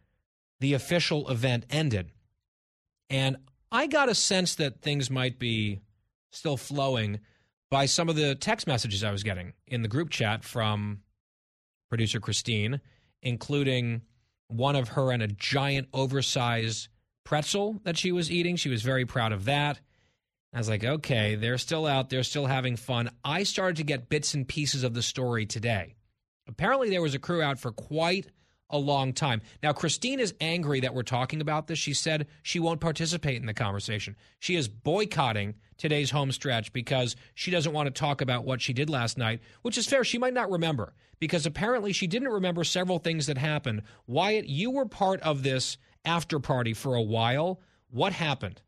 the 0.59 0.73
official 0.73 1.29
event 1.29 1.65
ended. 1.69 2.11
And 3.09 3.37
I 3.71 3.87
got 3.87 4.09
a 4.09 4.15
sense 4.15 4.55
that 4.55 4.81
things 4.81 5.09
might 5.09 5.39
be 5.39 5.79
still 6.31 6.57
flowing 6.57 7.19
by 7.71 7.85
some 7.85 8.09
of 8.09 8.15
the 8.15 8.35
text 8.35 8.67
messages 8.67 9.03
I 9.03 9.11
was 9.11 9.23
getting 9.23 9.53
in 9.67 9.81
the 9.81 9.87
group 9.87 10.09
chat 10.09 10.43
from 10.43 10.99
producer 11.89 12.19
Christine, 12.19 12.81
including 13.21 14.01
one 14.47 14.75
of 14.75 14.89
her 14.89 15.11
and 15.11 15.21
a 15.21 15.27
giant 15.27 15.87
oversized 15.93 16.87
pretzel 17.23 17.79
that 17.83 17.97
she 17.97 18.11
was 18.11 18.31
eating. 18.31 18.55
She 18.55 18.69
was 18.69 18.81
very 18.81 19.05
proud 19.05 19.31
of 19.31 19.45
that. 19.45 19.79
I 20.53 20.57
was 20.57 20.69
like, 20.69 20.83
okay, 20.83 21.35
they're 21.35 21.59
still 21.59 21.85
out 21.85 22.09
there, 22.09 22.23
still 22.23 22.47
having 22.47 22.75
fun. 22.75 23.11
I 23.23 23.43
started 23.43 23.77
to 23.77 23.83
get 23.83 24.09
bits 24.09 24.33
and 24.33 24.47
pieces 24.47 24.83
of 24.83 24.95
the 24.95 25.03
story 25.03 25.45
today. 25.45 25.95
Apparently, 26.47 26.89
there 26.89 27.03
was 27.03 27.13
a 27.13 27.19
crew 27.19 27.43
out 27.43 27.59
for 27.59 27.71
quite 27.71 28.27
a 28.71 28.77
long 28.77 29.13
time. 29.13 29.41
Now, 29.61 29.73
Christine 29.73 30.19
is 30.19 30.33
angry 30.41 30.79
that 30.79 30.93
we're 30.93 31.03
talking 31.03 31.41
about 31.41 31.67
this. 31.67 31.77
She 31.77 31.93
said 31.93 32.27
she 32.41 32.59
won't 32.59 32.81
participate 32.81 33.39
in 33.39 33.45
the 33.45 33.53
conversation. 33.53 34.15
She 34.39 34.55
is 34.55 34.67
boycotting 34.67 35.55
today's 35.79 36.11
home 36.11 36.31
stretch 36.31 36.71
because 36.71 37.15
she 37.33 37.49
doesn't 37.49 37.73
want 37.73 37.87
to 37.87 37.91
talk 37.99 38.21
about 38.21 38.45
what 38.45 38.61
she 38.61 38.73
did 38.73 38.89
last 38.89 39.17
night, 39.17 39.41
which 39.63 39.77
is 39.77 39.87
fair. 39.87 40.03
She 40.03 40.19
might 40.19 40.33
not 40.35 40.51
remember 40.51 40.93
because 41.19 41.47
apparently 41.47 41.91
she 41.91 42.05
didn't 42.05 42.29
remember 42.29 42.63
several 42.63 42.99
things 42.99 43.25
that 43.25 43.37
happened. 43.39 43.81
Wyatt, 44.05 44.47
you 44.47 44.69
were 44.69 44.85
part 44.85 45.19
of 45.21 45.41
this 45.41 45.77
after 46.05 46.39
party 46.39 46.73
for 46.73 46.93
a 46.93 47.01
while. 47.01 47.59
What 47.89 48.13
happened? 48.13 48.61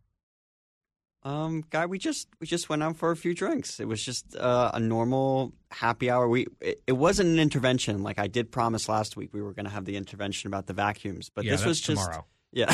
Um, 1.24 1.64
guy, 1.70 1.86
we 1.86 2.00
just 2.00 2.28
we 2.40 2.48
just 2.48 2.68
went 2.68 2.82
out 2.82 2.98
for 2.98 3.12
a 3.12 3.16
few 3.16 3.36
drinks. 3.36 3.80
It 3.80 3.88
was 3.88 4.04
just 4.04 4.36
uh, 4.36 4.72
a 4.74 4.80
normal 4.80 5.54
happy 5.70 6.10
hour. 6.10 6.28
We 6.28 6.48
it, 6.60 6.82
it 6.88 6.94
wasn't 6.94 7.30
an 7.30 7.38
intervention 7.40 8.02
like 8.02 8.18
I 8.18 8.26
did 8.26 8.52
promise 8.52 8.90
last 8.90 9.16
week. 9.16 9.30
We 9.32 9.42
were 9.44 9.54
going 9.54 9.66
to 9.66 9.72
have 9.72 9.86
the 9.86 9.98
intervention 9.98 10.48
about 10.48 10.66
the 10.66 10.74
vacuums, 10.74 11.30
but 11.30 11.46
Yeah, 11.46 11.52
this 11.52 11.64
was 11.66 11.80
just 11.80 12.02
tomorrow. 12.02 12.26
yeah. 12.52 12.74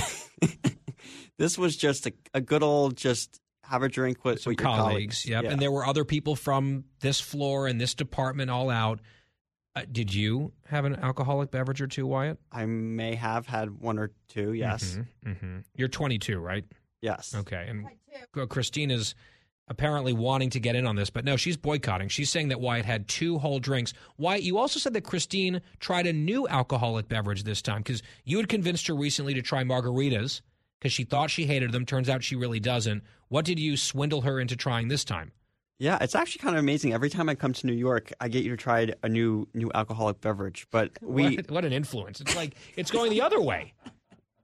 this 1.38 1.58
was 1.58 1.76
just 1.76 2.08
a, 2.08 2.14
a 2.34 2.40
good 2.40 2.64
old 2.64 2.96
just 2.96 3.42
have 3.70 3.84
a 3.84 3.90
drink 3.90 4.24
with, 4.26 4.42
Some 4.42 4.52
with 4.52 4.60
your 4.62 4.68
colleagues. 4.76 5.26
Yep. 5.26 5.44
Yeah. 5.44 5.52
And 5.52 5.62
there 5.62 5.72
were 5.72 5.86
other 5.86 6.06
people 6.06 6.36
from 6.36 6.86
this 7.02 7.20
floor 7.20 7.68
and 7.68 7.80
this 7.80 7.94
department 7.94 8.50
all 8.50 8.70
out. 8.70 9.00
Uh, 9.76 9.84
did 9.92 10.14
you 10.14 10.52
have 10.66 10.86
an 10.86 10.96
alcoholic 10.96 11.52
beverage 11.52 11.82
or 11.82 11.88
two, 11.88 12.08
Wyatt? 12.08 12.40
I 12.52 12.66
may 12.66 13.16
have 13.16 13.46
had 13.46 13.80
one 13.80 14.00
or 14.00 14.12
two. 14.28 14.54
Yes. 14.54 14.98
hmm 15.24 15.60
You're 15.76 15.88
22, 15.88 16.40
right? 16.40 16.66
Yes. 17.02 17.36
Okay. 17.36 17.68
And 17.70 18.50
Christine 18.50 18.90
is 18.90 19.14
apparently 19.68 20.14
wanting 20.14 20.50
to 20.52 20.60
get 20.60 20.76
in 20.76 20.88
on 20.88 20.96
this, 20.96 21.10
but 21.10 21.26
no, 21.26 21.36
she's 21.36 21.58
boycotting. 21.58 22.08
She's 22.08 22.30
saying 22.30 22.48
that 22.48 22.62
Wyatt 22.62 22.86
had 22.86 23.08
two 23.08 23.38
whole 23.38 23.60
drinks. 23.60 23.94
Wyatt, 24.18 24.42
you 24.44 24.58
also 24.58 24.80
said 24.80 24.94
that 24.94 25.02
Christine 25.04 25.62
tried 25.80 26.08
a 26.08 26.14
new 26.14 26.48
alcoholic 26.48 27.08
beverage 27.10 27.44
this 27.44 27.62
time 27.62 27.80
because 27.80 28.02
you 28.24 28.38
had 28.38 28.48
convinced 28.48 28.88
her 28.88 28.96
recently 28.96 29.34
to 29.34 29.42
try 29.42 29.64
margaritas 29.64 30.42
because 30.80 30.94
she 30.94 31.04
thought 31.04 31.30
she 31.30 31.46
hated 31.46 31.72
them. 31.72 31.86
Turns 31.86 32.10
out 32.10 32.24
she 32.24 32.36
really 32.36 32.60
doesn't. 32.60 33.04
What 33.30 33.46
did 33.46 33.60
you 33.60 33.78
swindle 33.78 34.22
her 34.22 34.40
into 34.40 34.56
trying 34.56 34.88
this 34.88 35.04
time? 35.04 35.32
Yeah, 35.80 35.98
it's 36.02 36.16
actually 36.16 36.40
kind 36.40 36.56
of 36.56 36.60
amazing. 36.60 36.94
Every 36.94 37.10
time 37.10 37.30
I 37.30 37.36
come 37.36 37.54
to 37.54 37.68
New 37.68 37.74
York, 37.74 38.12
I 38.20 38.30
get 38.30 38.44
you 38.44 38.50
to 38.52 38.58
try 38.58 38.92
a 39.04 39.10
new 39.10 39.48
new 39.54 39.72
alcoholic 39.76 40.22
beverage. 40.22 40.68
But 40.72 40.92
we 41.02 41.36
what, 41.36 41.52
what 41.52 41.66
an 41.66 41.74
influence! 41.74 42.20
It's 42.20 42.36
like 42.36 42.56
it's 42.76 42.90
going 42.90 43.12
the 43.12 43.22
other 43.22 43.40
way. 43.40 43.74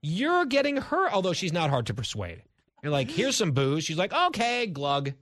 You're 0.01 0.45
getting 0.45 0.77
her, 0.77 1.09
although 1.09 1.33
she's 1.33 1.53
not 1.53 1.69
hard 1.69 1.87
to 1.87 1.93
persuade. 1.93 2.43
You're 2.83 2.91
like, 2.91 3.09
here's 3.09 3.37
some 3.37 3.51
booze. 3.51 3.85
She's 3.85 3.97
like, 3.97 4.13
okay, 4.13 4.67
glug. 4.67 5.13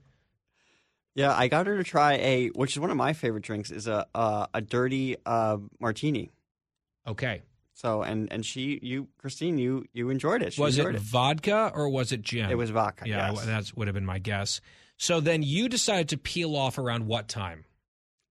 Yeah, 1.14 1.32
I 1.32 1.46
got 1.46 1.66
her 1.68 1.76
to 1.76 1.84
try 1.84 2.14
a, 2.14 2.48
which 2.48 2.72
is 2.72 2.80
one 2.80 2.90
of 2.90 2.96
my 2.96 3.12
favorite 3.12 3.44
drinks, 3.44 3.70
is 3.70 3.86
a 3.86 4.06
uh, 4.14 4.46
a 4.52 4.60
dirty 4.60 5.16
uh, 5.24 5.58
martini. 5.80 6.30
Okay. 7.06 7.42
So 7.82 8.02
and 8.02 8.32
and 8.32 8.46
she, 8.46 8.78
you, 8.80 9.08
Christine, 9.18 9.58
you 9.58 9.84
you 9.92 10.08
enjoyed 10.10 10.40
it. 10.40 10.52
She 10.52 10.60
was 10.60 10.78
it, 10.78 10.86
enjoyed 10.86 11.02
vodka 11.02 11.72
or 11.74 11.88
was 11.88 12.12
it 12.12 12.22
gin? 12.22 12.48
It 12.48 12.56
was 12.56 12.70
vodka. 12.70 13.08
Yeah, 13.08 13.32
yes. 13.32 13.44
that 13.44 13.72
would 13.76 13.88
have 13.88 13.94
been 13.94 14.06
my 14.06 14.20
guess. 14.20 14.60
So 14.98 15.18
then 15.18 15.42
you 15.42 15.68
decided 15.68 16.08
to 16.10 16.16
peel 16.16 16.54
off 16.54 16.78
around 16.78 17.08
what 17.08 17.26
time? 17.26 17.64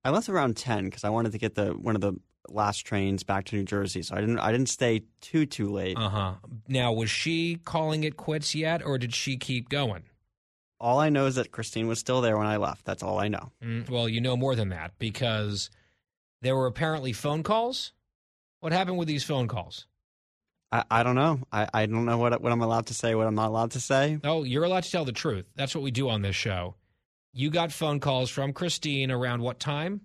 I 0.06 0.10
left 0.12 0.30
around 0.30 0.56
ten 0.56 0.86
because 0.86 1.04
I 1.04 1.10
wanted 1.10 1.34
to 1.34 1.38
get 1.38 1.56
the 1.56 1.72
one 1.72 1.96
of 1.96 2.02
the 2.02 2.14
last 2.48 2.86
trains 2.86 3.24
back 3.24 3.44
to 3.46 3.58
New 3.58 3.66
Jersey. 3.66 4.04
So 4.04 4.16
I 4.16 4.22
didn't 4.22 4.40
I 4.40 4.54
didn't 4.54 4.70
stay 4.70 5.02
too 5.20 5.46
too 5.46 5.70
late. 5.70 5.98
Uh 5.98 6.10
huh. 6.10 6.34
Now, 6.70 6.94
was 6.94 7.10
she 7.10 7.58
calling 7.66 8.06
it 8.06 8.16
quits 8.16 8.56
yet, 8.56 8.82
or 8.82 8.98
did 8.98 9.14
she 9.14 9.36
keep 9.36 9.68
going? 9.68 10.04
All 10.80 10.98
I 10.98 11.10
know 11.10 11.26
is 11.26 11.36
that 11.36 11.52
Christine 11.52 11.90
was 11.90 12.00
still 12.00 12.22
there 12.22 12.38
when 12.38 12.48
I 12.48 12.56
left. 12.56 12.86
That's 12.86 13.04
all 13.04 13.20
I 13.20 13.28
know. 13.28 13.52
Mm, 13.62 13.90
well, 13.90 14.08
you 14.08 14.22
know 14.22 14.38
more 14.38 14.56
than 14.56 14.70
that 14.70 14.94
because 14.98 15.70
there 16.42 16.56
were 16.56 16.68
apparently 16.68 17.12
phone 17.12 17.44
calls. 17.44 17.92
What 18.62 18.72
happened 18.72 18.98
with 18.98 19.08
these 19.08 19.24
phone 19.24 19.48
calls? 19.48 19.86
I, 20.72 20.84
I 20.90 21.04
don't 21.04 21.16
know. 21.16 21.40
I, 21.52 21.68
I 21.74 21.86
don't 21.86 22.06
know 22.06 22.18
what 22.18 22.42
what 22.42 22.52
I'm 22.52 22.62
allowed 22.62 22.86
to 22.88 22.94
say, 22.94 23.14
what 23.16 23.28
I'm 23.28 23.36
not 23.36 23.50
allowed 23.50 23.72
to 23.72 23.80
say. 23.82 24.18
Oh, 24.24 24.44
you're 24.44 24.64
allowed 24.64 24.84
to 24.84 24.92
tell 24.92 25.04
the 25.04 25.12
truth. 25.12 25.46
That's 25.56 25.76
what 25.76 25.84
we 25.84 25.92
do 25.92 26.10
on 26.10 26.22
this 26.22 26.36
show. 26.36 26.76
You 27.34 27.50
got 27.50 27.72
phone 27.72 28.00
calls 28.00 28.30
from 28.30 28.54
Christine 28.54 29.12
around 29.12 29.42
what 29.42 29.60
time? 29.60 30.02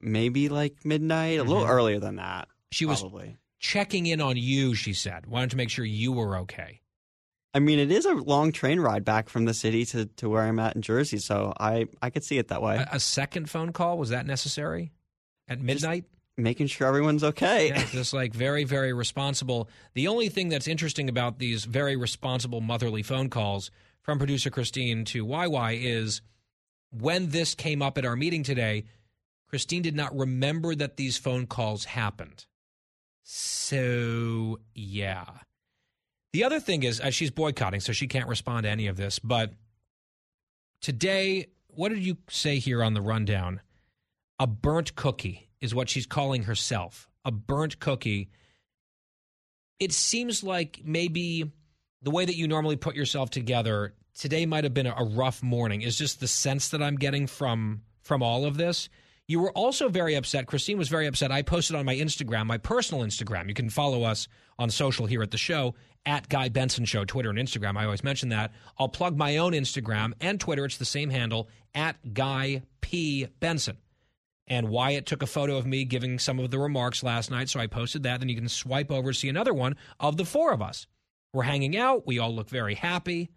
Maybe 0.00 0.48
like 0.48 0.84
midnight, 0.84 1.38
a 1.38 1.44
little 1.44 1.62
Mhm. 1.64 1.70
earlier 1.70 1.98
than 2.00 2.16
that. 2.16 2.48
She 2.72 2.84
was 2.86 3.00
probably. 3.00 3.36
checking 3.58 4.06
in 4.06 4.20
on 4.20 4.36
you, 4.36 4.74
she 4.74 4.92
said. 4.92 5.26
Wanted 5.26 5.50
to 5.50 5.56
make 5.56 5.70
sure 5.70 5.84
you 5.84 6.12
were 6.12 6.38
okay. 6.38 6.80
I 7.54 7.60
mean, 7.60 7.78
it 7.78 7.92
is 7.92 8.04
a 8.04 8.14
long 8.14 8.50
train 8.52 8.80
ride 8.80 9.04
back 9.04 9.28
from 9.28 9.44
the 9.44 9.54
city 9.54 9.84
to, 9.86 10.06
to 10.06 10.28
where 10.28 10.42
I'm 10.42 10.58
at 10.58 10.74
in 10.74 10.82
Jersey, 10.82 11.18
so 11.18 11.52
I, 11.58 11.86
I 12.02 12.10
could 12.10 12.24
see 12.24 12.38
it 12.38 12.48
that 12.48 12.60
way. 12.60 12.76
A, 12.78 12.88
a 12.96 13.00
second 13.00 13.48
phone 13.48 13.72
call, 13.72 13.96
was 13.96 14.08
that 14.10 14.26
necessary? 14.26 14.92
At 15.46 15.60
midnight? 15.60 16.04
Making 16.36 16.66
sure 16.66 16.88
everyone's 16.88 17.22
okay. 17.22 17.68
Yeah, 17.68 17.84
just 17.86 18.12
like 18.12 18.34
very, 18.34 18.64
very 18.64 18.92
responsible. 18.92 19.68
The 19.94 20.08
only 20.08 20.28
thing 20.28 20.48
that's 20.48 20.66
interesting 20.66 21.08
about 21.08 21.38
these 21.38 21.64
very 21.64 21.94
responsible 21.94 22.60
motherly 22.60 23.04
phone 23.04 23.30
calls 23.30 23.70
from 24.00 24.18
producer 24.18 24.50
Christine 24.50 25.04
to 25.06 25.24
YY 25.24 25.80
is 25.82 26.22
when 26.90 27.30
this 27.30 27.54
came 27.54 27.82
up 27.82 27.98
at 27.98 28.04
our 28.04 28.16
meeting 28.16 28.42
today, 28.42 28.84
Christine 29.48 29.82
did 29.82 29.94
not 29.94 30.16
remember 30.16 30.74
that 30.74 30.96
these 30.96 31.16
phone 31.16 31.46
calls 31.46 31.84
happened. 31.84 32.46
So, 33.22 34.58
yeah. 34.74 35.24
The 36.32 36.42
other 36.42 36.58
thing 36.58 36.82
is, 36.82 37.00
uh, 37.00 37.10
she's 37.10 37.30
boycotting, 37.30 37.80
so 37.80 37.92
she 37.92 38.08
can't 38.08 38.28
respond 38.28 38.64
to 38.64 38.70
any 38.70 38.88
of 38.88 38.96
this. 38.96 39.20
But 39.20 39.52
today, 40.80 41.46
what 41.68 41.90
did 41.90 42.00
you 42.04 42.16
say 42.28 42.58
here 42.58 42.82
on 42.82 42.94
the 42.94 43.00
rundown? 43.00 43.60
A 44.40 44.48
burnt 44.48 44.96
cookie 44.96 45.48
is 45.60 45.74
what 45.74 45.88
she's 45.88 46.06
calling 46.06 46.44
herself. 46.44 47.08
A 47.24 47.30
burnt 47.30 47.78
cookie. 47.78 48.30
It 49.78 49.92
seems 49.92 50.42
like 50.42 50.82
maybe 50.84 51.50
the 52.02 52.10
way 52.10 52.24
that 52.24 52.36
you 52.36 52.46
normally 52.46 52.76
put 52.76 52.94
yourself 52.94 53.30
together 53.30 53.94
today 54.14 54.46
might 54.46 54.64
have 54.64 54.74
been 54.74 54.86
a, 54.86 55.04
rough 55.04 55.42
morning. 55.42 55.82
Is 55.82 55.98
just 55.98 56.20
the 56.20 56.28
sense 56.28 56.68
that 56.68 56.82
I'm 56.82 56.96
getting 56.96 57.26
from 57.26 57.82
from 58.02 58.22
all 58.22 58.44
of 58.44 58.56
this. 58.56 58.88
You 59.26 59.40
were 59.40 59.52
also 59.52 59.88
very 59.88 60.14
upset. 60.14 60.46
Christine 60.46 60.76
was 60.76 60.88
very 60.88 61.06
upset. 61.06 61.32
I 61.32 61.40
posted 61.40 61.76
on 61.76 61.86
my 61.86 61.96
Instagram, 61.96 62.46
my 62.46 62.58
personal 62.58 63.02
Instagram. 63.04 63.48
You 63.48 63.54
can 63.54 63.70
follow 63.70 64.02
us 64.02 64.28
on 64.58 64.68
social 64.68 65.06
here 65.06 65.22
at 65.22 65.30
the 65.30 65.38
show 65.38 65.74
at 66.04 66.28
Guy 66.28 66.50
Benson 66.50 66.84
Show, 66.84 67.06
Twitter 67.06 67.30
and 67.30 67.38
Instagram. 67.38 67.78
I 67.78 67.84
always 67.84 68.04
mention 68.04 68.28
that. 68.28 68.52
I'll 68.78 68.90
plug 68.90 69.16
my 69.16 69.38
own 69.38 69.52
Instagram 69.52 70.12
and 70.20 70.38
Twitter. 70.38 70.66
It's 70.66 70.76
the 70.76 70.84
same 70.84 71.08
handle 71.08 71.48
at 71.74 72.12
Guy 72.12 72.62
P 72.82 73.26
Benson. 73.40 73.78
And 74.46 74.68
Wyatt 74.68 75.06
took 75.06 75.22
a 75.22 75.26
photo 75.26 75.56
of 75.56 75.66
me 75.66 75.84
giving 75.84 76.18
some 76.18 76.38
of 76.38 76.50
the 76.50 76.58
remarks 76.58 77.02
last 77.02 77.30
night, 77.30 77.48
so 77.48 77.60
I 77.60 77.66
posted 77.66 78.02
that. 78.02 78.20
Then 78.20 78.28
you 78.28 78.36
can 78.36 78.48
swipe 78.48 78.90
over 78.90 79.12
see 79.12 79.28
another 79.28 79.54
one 79.54 79.76
of 79.98 80.16
the 80.16 80.24
four 80.24 80.52
of 80.52 80.60
us. 80.60 80.86
We're 81.32 81.44
hanging 81.44 81.76
out. 81.76 82.06
We 82.06 82.18
all 82.18 82.34
look 82.34 82.50
very 82.50 82.74
happy. 82.74 83.30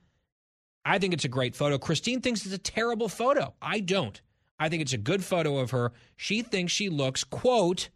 I 0.83 0.99
think 0.99 1.13
it's 1.13 1.25
a 1.25 1.29
great 1.29 1.55
photo. 1.55 1.77
Christine 1.77 2.21
thinks 2.21 2.45
it's 2.45 2.53
a 2.53 2.59
terrible 2.59 3.09
photo. 3.09 3.53
I 3.61 3.79
don't. 3.79 4.21
I 4.59 4.69
think 4.69 4.81
it's 4.81 4.93
a 4.93 4.97
good 4.97 5.23
photo 5.23 5.57
of 5.57 5.71
her. 5.71 5.93
She 6.15 6.41
thinks 6.41 6.73
she 6.73 6.89
looks, 6.89 7.23
quote, 7.23 7.89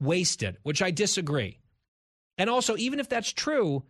wasted, 0.00 0.56
which 0.62 0.82
I 0.82 0.90
disagree. 0.90 1.58
And 2.36 2.48
also, 2.48 2.76
even 2.76 3.00
if 3.00 3.08
that's 3.08 3.32
true, 3.32 3.84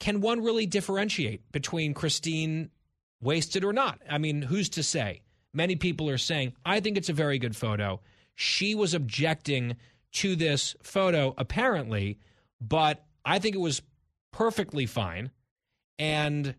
can 0.00 0.20
one 0.20 0.42
really 0.42 0.66
differentiate 0.66 1.50
between 1.52 1.94
Christine 1.94 2.70
wasted 3.20 3.64
or 3.64 3.72
not? 3.72 4.00
I 4.08 4.18
mean, 4.18 4.42
who's 4.42 4.68
to 4.70 4.82
say? 4.82 5.22
Many 5.56 5.74
people 5.76 6.10
are 6.10 6.18
saying, 6.18 6.52
I 6.66 6.80
think 6.80 6.98
it's 6.98 7.08
a 7.08 7.14
very 7.14 7.38
good 7.38 7.56
photo. 7.56 8.00
She 8.34 8.74
was 8.74 8.92
objecting 8.92 9.76
to 10.12 10.36
this 10.36 10.76
photo, 10.82 11.32
apparently, 11.38 12.18
but 12.60 13.02
I 13.24 13.38
think 13.38 13.54
it 13.56 13.60
was 13.60 13.80
perfectly 14.32 14.84
fine. 14.84 15.30
And 15.98 16.54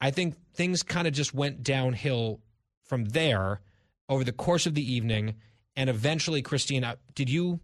I 0.00 0.12
think 0.12 0.36
things 0.54 0.84
kind 0.84 1.08
of 1.08 1.14
just 1.14 1.34
went 1.34 1.64
downhill 1.64 2.40
from 2.84 3.06
there 3.06 3.60
over 4.08 4.22
the 4.22 4.32
course 4.32 4.66
of 4.66 4.74
the 4.74 4.92
evening. 4.94 5.34
And 5.74 5.90
eventually, 5.90 6.42
Christina, 6.42 6.98
did 7.16 7.28
you, 7.28 7.58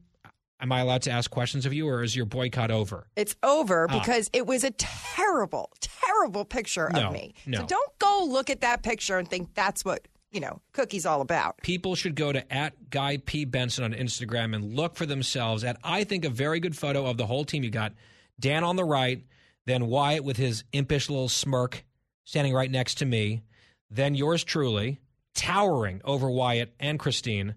am 0.61 0.73
I 0.73 0.81
allowed 0.81 1.03
to 1.03 1.13
ask 1.13 1.31
questions 1.31 1.67
of 1.67 1.73
you 1.73 1.87
or 1.89 2.03
is 2.03 2.17
your 2.17 2.27
boycott 2.27 2.73
over? 2.73 3.07
It's 3.15 3.37
over 3.45 3.87
Ah. 3.89 4.01
because 4.01 4.29
it 4.33 4.45
was 4.45 4.65
a 4.65 4.73
terrible, 4.73 5.71
terrible 5.81 6.45
picture 6.45 6.91
No, 6.93 7.07
of 7.07 7.13
me. 7.13 7.35
no. 7.47 7.59
So 7.61 7.67
don't 7.67 7.99
go 8.01 8.27
look 8.29 8.51
at 8.51 8.63
that 8.63 8.83
picture 8.83 9.19
and 9.19 9.29
think 9.29 9.55
that's 9.55 9.85
what, 9.85 10.09
you 10.33 10.41
know, 10.41 10.61
Cookie's 10.73 11.07
all 11.07 11.21
about. 11.21 11.59
People 11.63 11.95
should 11.95 12.17
go 12.17 12.33
to 12.33 12.53
at 12.53 12.91
Guy 12.91 13.19
P. 13.19 13.45
Benson 13.45 13.85
on 13.85 13.93
Instagram 13.93 14.55
and 14.55 14.75
look 14.75 14.97
for 14.97 15.07
themselves 15.07 15.63
at, 15.63 15.77
I 15.85 16.05
think, 16.05 16.25
a 16.25 16.31
very 16.31 16.59
good 16.59 16.77
photo 16.77 17.07
of 17.07 17.19
the 17.19 17.27
whole 17.27 17.45
team. 17.45 17.63
You 17.63 17.71
got 17.71 17.93
Dan 18.41 18.65
on 18.65 18.77
the 18.77 18.85
right, 18.85 19.25
then 19.67 19.87
Wyatt 19.87 20.25
with 20.25 20.39
his 20.39 20.65
impish 20.73 21.09
little 21.11 21.29
smirk 21.29 21.85
standing 22.25 22.55
right 22.55 22.71
next 22.71 22.97
to 22.99 23.07
me. 23.07 23.43
then 23.91 24.15
yours 24.15 24.43
truly, 24.43 25.01
towering 25.35 26.01
over 26.05 26.31
Wyatt 26.31 26.75
and 26.81 26.99
Christine. 26.99 27.55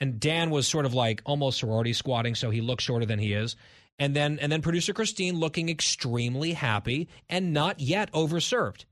And 0.00 0.20
Dan 0.20 0.50
was 0.50 0.68
sort 0.68 0.84
of 0.84 0.94
like 0.94 1.22
almost 1.24 1.58
sorority 1.58 1.92
squatting, 1.92 2.34
so 2.34 2.50
he 2.50 2.60
looks 2.60 2.84
shorter 2.84 3.06
than 3.06 3.18
he 3.18 3.32
is. 3.32 3.56
And 3.98 4.14
then 4.14 4.38
and 4.38 4.52
then 4.52 4.62
producer 4.62 4.92
Christine 4.92 5.36
looking 5.40 5.68
extremely 5.68 6.52
happy 6.52 7.08
and 7.28 7.52
not 7.52 7.80
yet 7.80 8.12
overserved. 8.12 8.84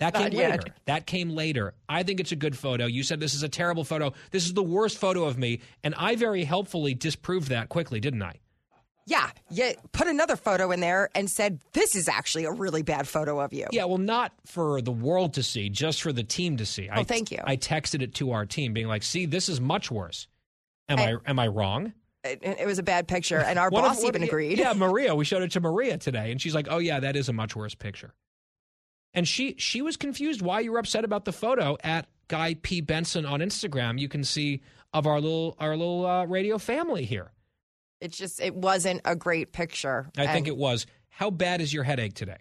That 0.00 0.14
Not 0.14 0.30
came 0.30 0.40
yet. 0.40 0.50
later. 0.50 0.74
That 0.86 1.06
came 1.06 1.30
later. 1.30 1.74
I 1.88 2.02
think 2.02 2.20
it's 2.20 2.32
a 2.32 2.36
good 2.36 2.56
photo. 2.56 2.86
You 2.86 3.02
said 3.02 3.20
this 3.20 3.34
is 3.34 3.42
a 3.42 3.48
terrible 3.48 3.84
photo. 3.84 4.12
This 4.32 4.46
is 4.46 4.54
the 4.54 4.62
worst 4.62 4.98
photo 4.98 5.24
of 5.24 5.38
me, 5.38 5.60
and 5.84 5.94
I 5.96 6.16
very 6.16 6.42
helpfully 6.44 6.94
disproved 6.94 7.48
that 7.50 7.68
quickly, 7.68 8.00
didn't 8.00 8.22
I? 8.22 8.40
Yeah, 9.06 9.28
yeah. 9.50 9.72
Put 9.92 10.06
another 10.08 10.36
photo 10.36 10.70
in 10.70 10.80
there 10.80 11.10
and 11.14 11.28
said 11.28 11.60
this 11.72 11.96
is 11.96 12.08
actually 12.08 12.44
a 12.44 12.52
really 12.52 12.82
bad 12.82 13.08
photo 13.08 13.40
of 13.40 13.52
you. 13.52 13.66
Yeah, 13.72 13.84
well, 13.86 13.98
not 13.98 14.32
for 14.46 14.80
the 14.80 14.92
world 14.92 15.34
to 15.34 15.42
see, 15.42 15.68
just 15.68 16.00
for 16.02 16.12
the 16.12 16.22
team 16.22 16.56
to 16.58 16.66
see. 16.66 16.88
Oh, 16.94 17.02
thank 17.02 17.30
you. 17.30 17.38
I 17.44 17.56
texted 17.56 18.02
it 18.02 18.14
to 18.16 18.32
our 18.32 18.46
team, 18.46 18.72
being 18.72 18.86
like, 18.88 19.02
"See, 19.02 19.26
this 19.26 19.48
is 19.48 19.60
much 19.60 19.90
worse." 19.90 20.28
Am 20.88 20.98
I, 20.98 21.16
am 21.26 21.38
I 21.38 21.46
wrong? 21.48 21.92
It, 22.24 22.40
it 22.42 22.66
was 22.66 22.78
a 22.78 22.82
bad 22.82 23.06
picture, 23.08 23.38
and 23.38 23.58
our 23.58 23.68
of- 23.68 23.72
boss 23.72 23.98
one- 23.98 24.06
even 24.08 24.22
agreed. 24.22 24.58
Yeah, 24.58 24.72
Maria. 24.76 25.14
We 25.14 25.24
showed 25.24 25.42
it 25.42 25.50
to 25.52 25.60
Maria 25.60 25.98
today, 25.98 26.30
and 26.30 26.40
she's 26.40 26.54
like, 26.54 26.68
"Oh 26.70 26.78
yeah, 26.78 27.00
that 27.00 27.16
is 27.16 27.28
a 27.28 27.32
much 27.32 27.54
worse 27.56 27.74
picture." 27.74 28.12
And 29.14 29.26
she 29.26 29.54
she 29.58 29.82
was 29.82 29.96
confused 29.96 30.40
why 30.42 30.60
you 30.60 30.72
were 30.72 30.78
upset 30.78 31.04
about 31.04 31.24
the 31.24 31.32
photo 31.32 31.76
at 31.82 32.06
Guy 32.28 32.54
P 32.54 32.80
Benson 32.80 33.26
on 33.26 33.40
Instagram. 33.40 33.98
You 33.98 34.08
can 34.08 34.22
see 34.24 34.60
of 34.92 35.06
our 35.06 35.20
little 35.20 35.56
our 35.58 35.76
little 35.76 36.06
uh, 36.06 36.24
radio 36.26 36.58
family 36.58 37.04
here. 37.04 37.32
It's 38.00 38.16
just 38.16 38.40
it 38.40 38.54
wasn't 38.54 39.00
a 39.04 39.16
great 39.16 39.52
picture. 39.52 40.08
I 40.16 40.28
think 40.28 40.46
it 40.48 40.56
was. 40.56 40.86
How 41.08 41.30
bad 41.30 41.60
is 41.60 41.72
your 41.72 41.84
headache 41.84 42.14
today? 42.14 42.38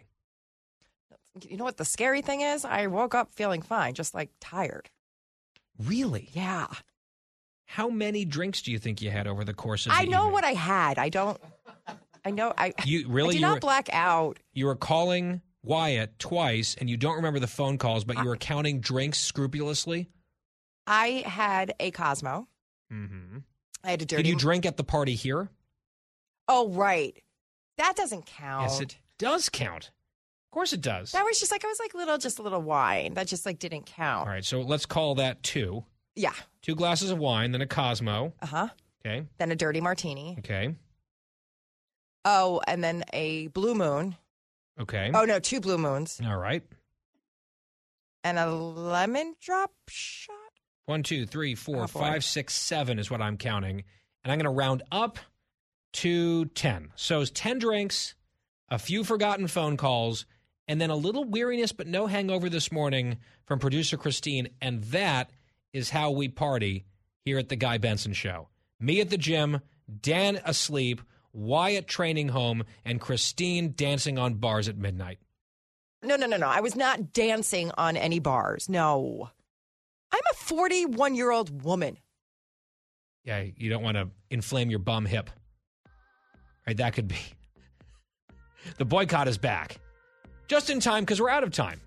You 1.47 1.57
know 1.57 1.63
what 1.63 1.77
the 1.77 1.85
scary 1.85 2.21
thing 2.21 2.41
is? 2.41 2.65
I 2.65 2.87
woke 2.87 3.15
up 3.15 3.33
feeling 3.33 3.61
fine, 3.61 3.93
just 3.93 4.13
like 4.13 4.29
tired. 4.39 4.89
Really? 5.83 6.29
Yeah. 6.33 6.67
How 7.65 7.89
many 7.89 8.25
drinks 8.25 8.61
do 8.61 8.71
you 8.71 8.79
think 8.79 9.01
you 9.01 9.11
had 9.11 9.27
over 9.27 9.43
the 9.43 9.53
course 9.53 9.85
of? 9.85 9.91
The 9.91 9.97
I 9.99 10.05
know 10.05 10.19
evening? 10.21 10.33
what 10.33 10.43
I 10.43 10.53
had. 10.53 10.97
I 10.97 11.09
don't. 11.09 11.39
I 12.25 12.31
know. 12.31 12.53
I 12.57 12.73
You 12.83 13.07
really 13.07 13.29
I 13.29 13.31
did 13.33 13.39
you 13.41 13.47
not 13.47 13.53
were- 13.55 13.59
black 13.61 13.89
out. 13.93 14.39
You 14.53 14.65
were 14.65 14.75
calling 14.75 15.41
Wyatt 15.69 16.17
twice, 16.17 16.75
and 16.79 16.89
you 16.89 16.97
don't 16.97 17.17
remember 17.17 17.39
the 17.39 17.47
phone 17.47 17.77
calls, 17.77 18.03
but 18.03 18.17
you 18.17 18.25
were 18.25 18.37
counting 18.37 18.79
drinks 18.79 19.19
scrupulously. 19.19 20.09
I 20.87 21.23
had 21.25 21.75
a 21.79 21.91
Cosmo. 21.91 22.47
Mm-hmm. 22.91 23.37
I 23.83 23.91
had 23.91 24.01
a 24.01 24.05
dirty. 24.05 24.23
Did 24.23 24.29
you 24.29 24.35
drink 24.35 24.65
at 24.65 24.77
the 24.77 24.83
party 24.83 25.13
here? 25.13 25.47
Oh 26.47 26.69
right, 26.69 27.15
that 27.77 27.95
doesn't 27.95 28.25
count. 28.25 28.63
Yes, 28.63 28.81
it 28.81 28.97
does 29.19 29.47
count. 29.49 29.91
Of 30.47 30.51
course, 30.51 30.73
it 30.73 30.81
does. 30.81 31.11
That 31.11 31.23
was 31.23 31.39
just 31.39 31.51
like 31.51 31.63
I 31.63 31.67
was 31.67 31.79
like 31.79 31.93
little, 31.93 32.17
just 32.17 32.39
a 32.39 32.41
little 32.41 32.63
wine. 32.63 33.13
That 33.13 33.27
just 33.27 33.45
like 33.45 33.59
didn't 33.59 33.85
count. 33.85 34.27
All 34.27 34.33
right, 34.33 34.43
so 34.43 34.61
let's 34.61 34.87
call 34.87 35.15
that 35.15 35.43
two. 35.43 35.85
Yeah. 36.15 36.33
Two 36.63 36.73
glasses 36.73 37.11
of 37.11 37.19
wine, 37.19 37.51
then 37.51 37.61
a 37.61 37.67
Cosmo. 37.67 38.33
Uh 38.41 38.45
huh. 38.47 38.67
Okay. 39.05 39.27
Then 39.37 39.51
a 39.51 39.55
dirty 39.55 39.81
martini. 39.81 40.35
Okay. 40.39 40.73
Oh, 42.25 42.59
and 42.67 42.83
then 42.83 43.03
a 43.13 43.47
blue 43.47 43.75
moon. 43.75 44.15
Okay. 44.79 45.11
Oh 45.13 45.25
no, 45.25 45.39
two 45.39 45.59
blue 45.59 45.77
moons 45.77 46.19
All 46.25 46.37
right. 46.37 46.63
and 48.23 48.37
a 48.39 48.49
lemon 48.51 49.35
drop 49.41 49.71
shot. 49.89 50.35
One, 50.85 51.03
two, 51.03 51.25
three, 51.25 51.53
four, 51.55 51.83
Oh, 51.83 51.87
five, 51.87 52.23
six, 52.23 52.53
seven 52.55 52.97
is 52.97 53.11
what 53.11 53.21
I'm 53.21 53.37
counting. 53.37 53.83
And 54.23 54.31
I'm 54.31 54.37
going 54.39 54.45
to 54.45 54.49
round 54.57 54.83
up 54.91 55.19
to 55.93 56.45
10. 56.45 56.89
So 56.95 57.21
it's 57.21 57.31
10 57.31 57.59
drinks, 57.59 58.15
a 58.69 58.79
few 58.79 59.03
forgotten 59.03 59.47
phone 59.47 59.77
calls, 59.77 60.25
and 60.67 60.79
then 60.81 60.89
a 60.89 60.95
little 60.95 61.23
weariness 61.25 61.71
but 61.71 61.87
no 61.87 62.07
hangover 62.07 62.49
this 62.49 62.71
morning 62.71 63.17
from 63.45 63.59
producer 63.59 63.97
Christine. 63.97 64.49
And 64.61 64.83
that 64.85 65.29
is 65.73 65.89
how 65.91 66.11
we 66.11 66.27
party 66.27 66.85
here 67.25 67.37
at 67.37 67.49
the 67.49 67.55
Guy 67.55 67.77
Benson 67.77 68.13
Show. 68.13 68.49
Me 68.79 68.99
at 69.01 69.09
the 69.09 69.17
gym, 69.17 69.59
Dan 70.01 70.39
asleep, 70.45 71.01
Wyatt 71.33 71.87
training 71.87 72.29
home, 72.29 72.63
and 72.85 72.99
Christine 72.99 73.73
dancing 73.75 74.17
on 74.17 74.35
bars 74.35 74.67
at 74.67 74.77
midnight. 74.77 75.19
No, 76.01 76.15
no, 76.15 76.27
no, 76.27 76.37
no. 76.37 76.47
I 76.47 76.61
was 76.61 76.75
not 76.75 77.13
dancing 77.13 77.71
on 77.77 77.97
any 77.97 78.19
bars. 78.19 78.69
No. 78.69 79.29
I'm 80.11 80.21
a 80.31 80.35
41 80.35 81.15
year 81.15 81.31
old 81.31 81.63
woman. 81.63 81.97
Yeah, 83.23 83.43
you 83.55 83.69
don't 83.69 83.83
want 83.83 83.97
to 83.97 84.09
inflame 84.29 84.69
your 84.69 84.79
bum 84.79 85.05
hip. 85.05 85.29
Right, 86.65 86.77
that 86.77 86.93
could 86.93 87.07
be. 87.07 87.17
The 88.77 88.83
boycott 88.85 89.29
is 89.29 89.37
back. 89.37 89.79
Just 90.49 90.69
in 90.69 90.81
time 90.81 91.03
because 91.03 91.21
we're 91.21 91.29
out 91.29 91.43
of 91.43 91.51
time. 91.51 91.79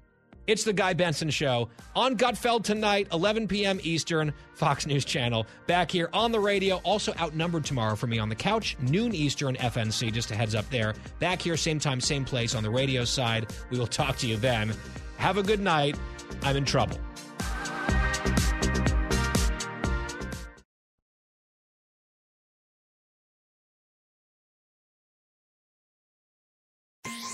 It's 0.46 0.64
the 0.64 0.72
Guy 0.72 0.92
Benson 0.92 1.30
Show 1.30 1.68
on 1.94 2.16
Gutfeld 2.16 2.64
tonight, 2.64 3.06
11 3.12 3.46
p.m. 3.46 3.78
Eastern, 3.84 4.32
Fox 4.54 4.86
News 4.86 5.04
Channel. 5.04 5.46
Back 5.68 5.90
here 5.90 6.10
on 6.12 6.32
the 6.32 6.40
radio, 6.40 6.76
also 6.78 7.14
outnumbered 7.20 7.64
tomorrow 7.64 7.94
for 7.94 8.08
me 8.08 8.18
on 8.18 8.28
the 8.28 8.34
couch, 8.34 8.76
noon 8.80 9.14
Eastern, 9.14 9.54
FNC, 9.54 10.12
just 10.12 10.32
a 10.32 10.34
heads 10.34 10.56
up 10.56 10.68
there. 10.68 10.94
Back 11.20 11.40
here, 11.40 11.56
same 11.56 11.78
time, 11.78 12.00
same 12.00 12.24
place 12.24 12.56
on 12.56 12.64
the 12.64 12.70
radio 12.70 13.04
side. 13.04 13.52
We 13.70 13.78
will 13.78 13.86
talk 13.86 14.16
to 14.18 14.26
you 14.26 14.36
then. 14.36 14.74
Have 15.16 15.38
a 15.38 15.42
good 15.44 15.60
night. 15.60 15.96
I'm 16.42 16.56
in 16.56 16.64
trouble. 16.64 16.98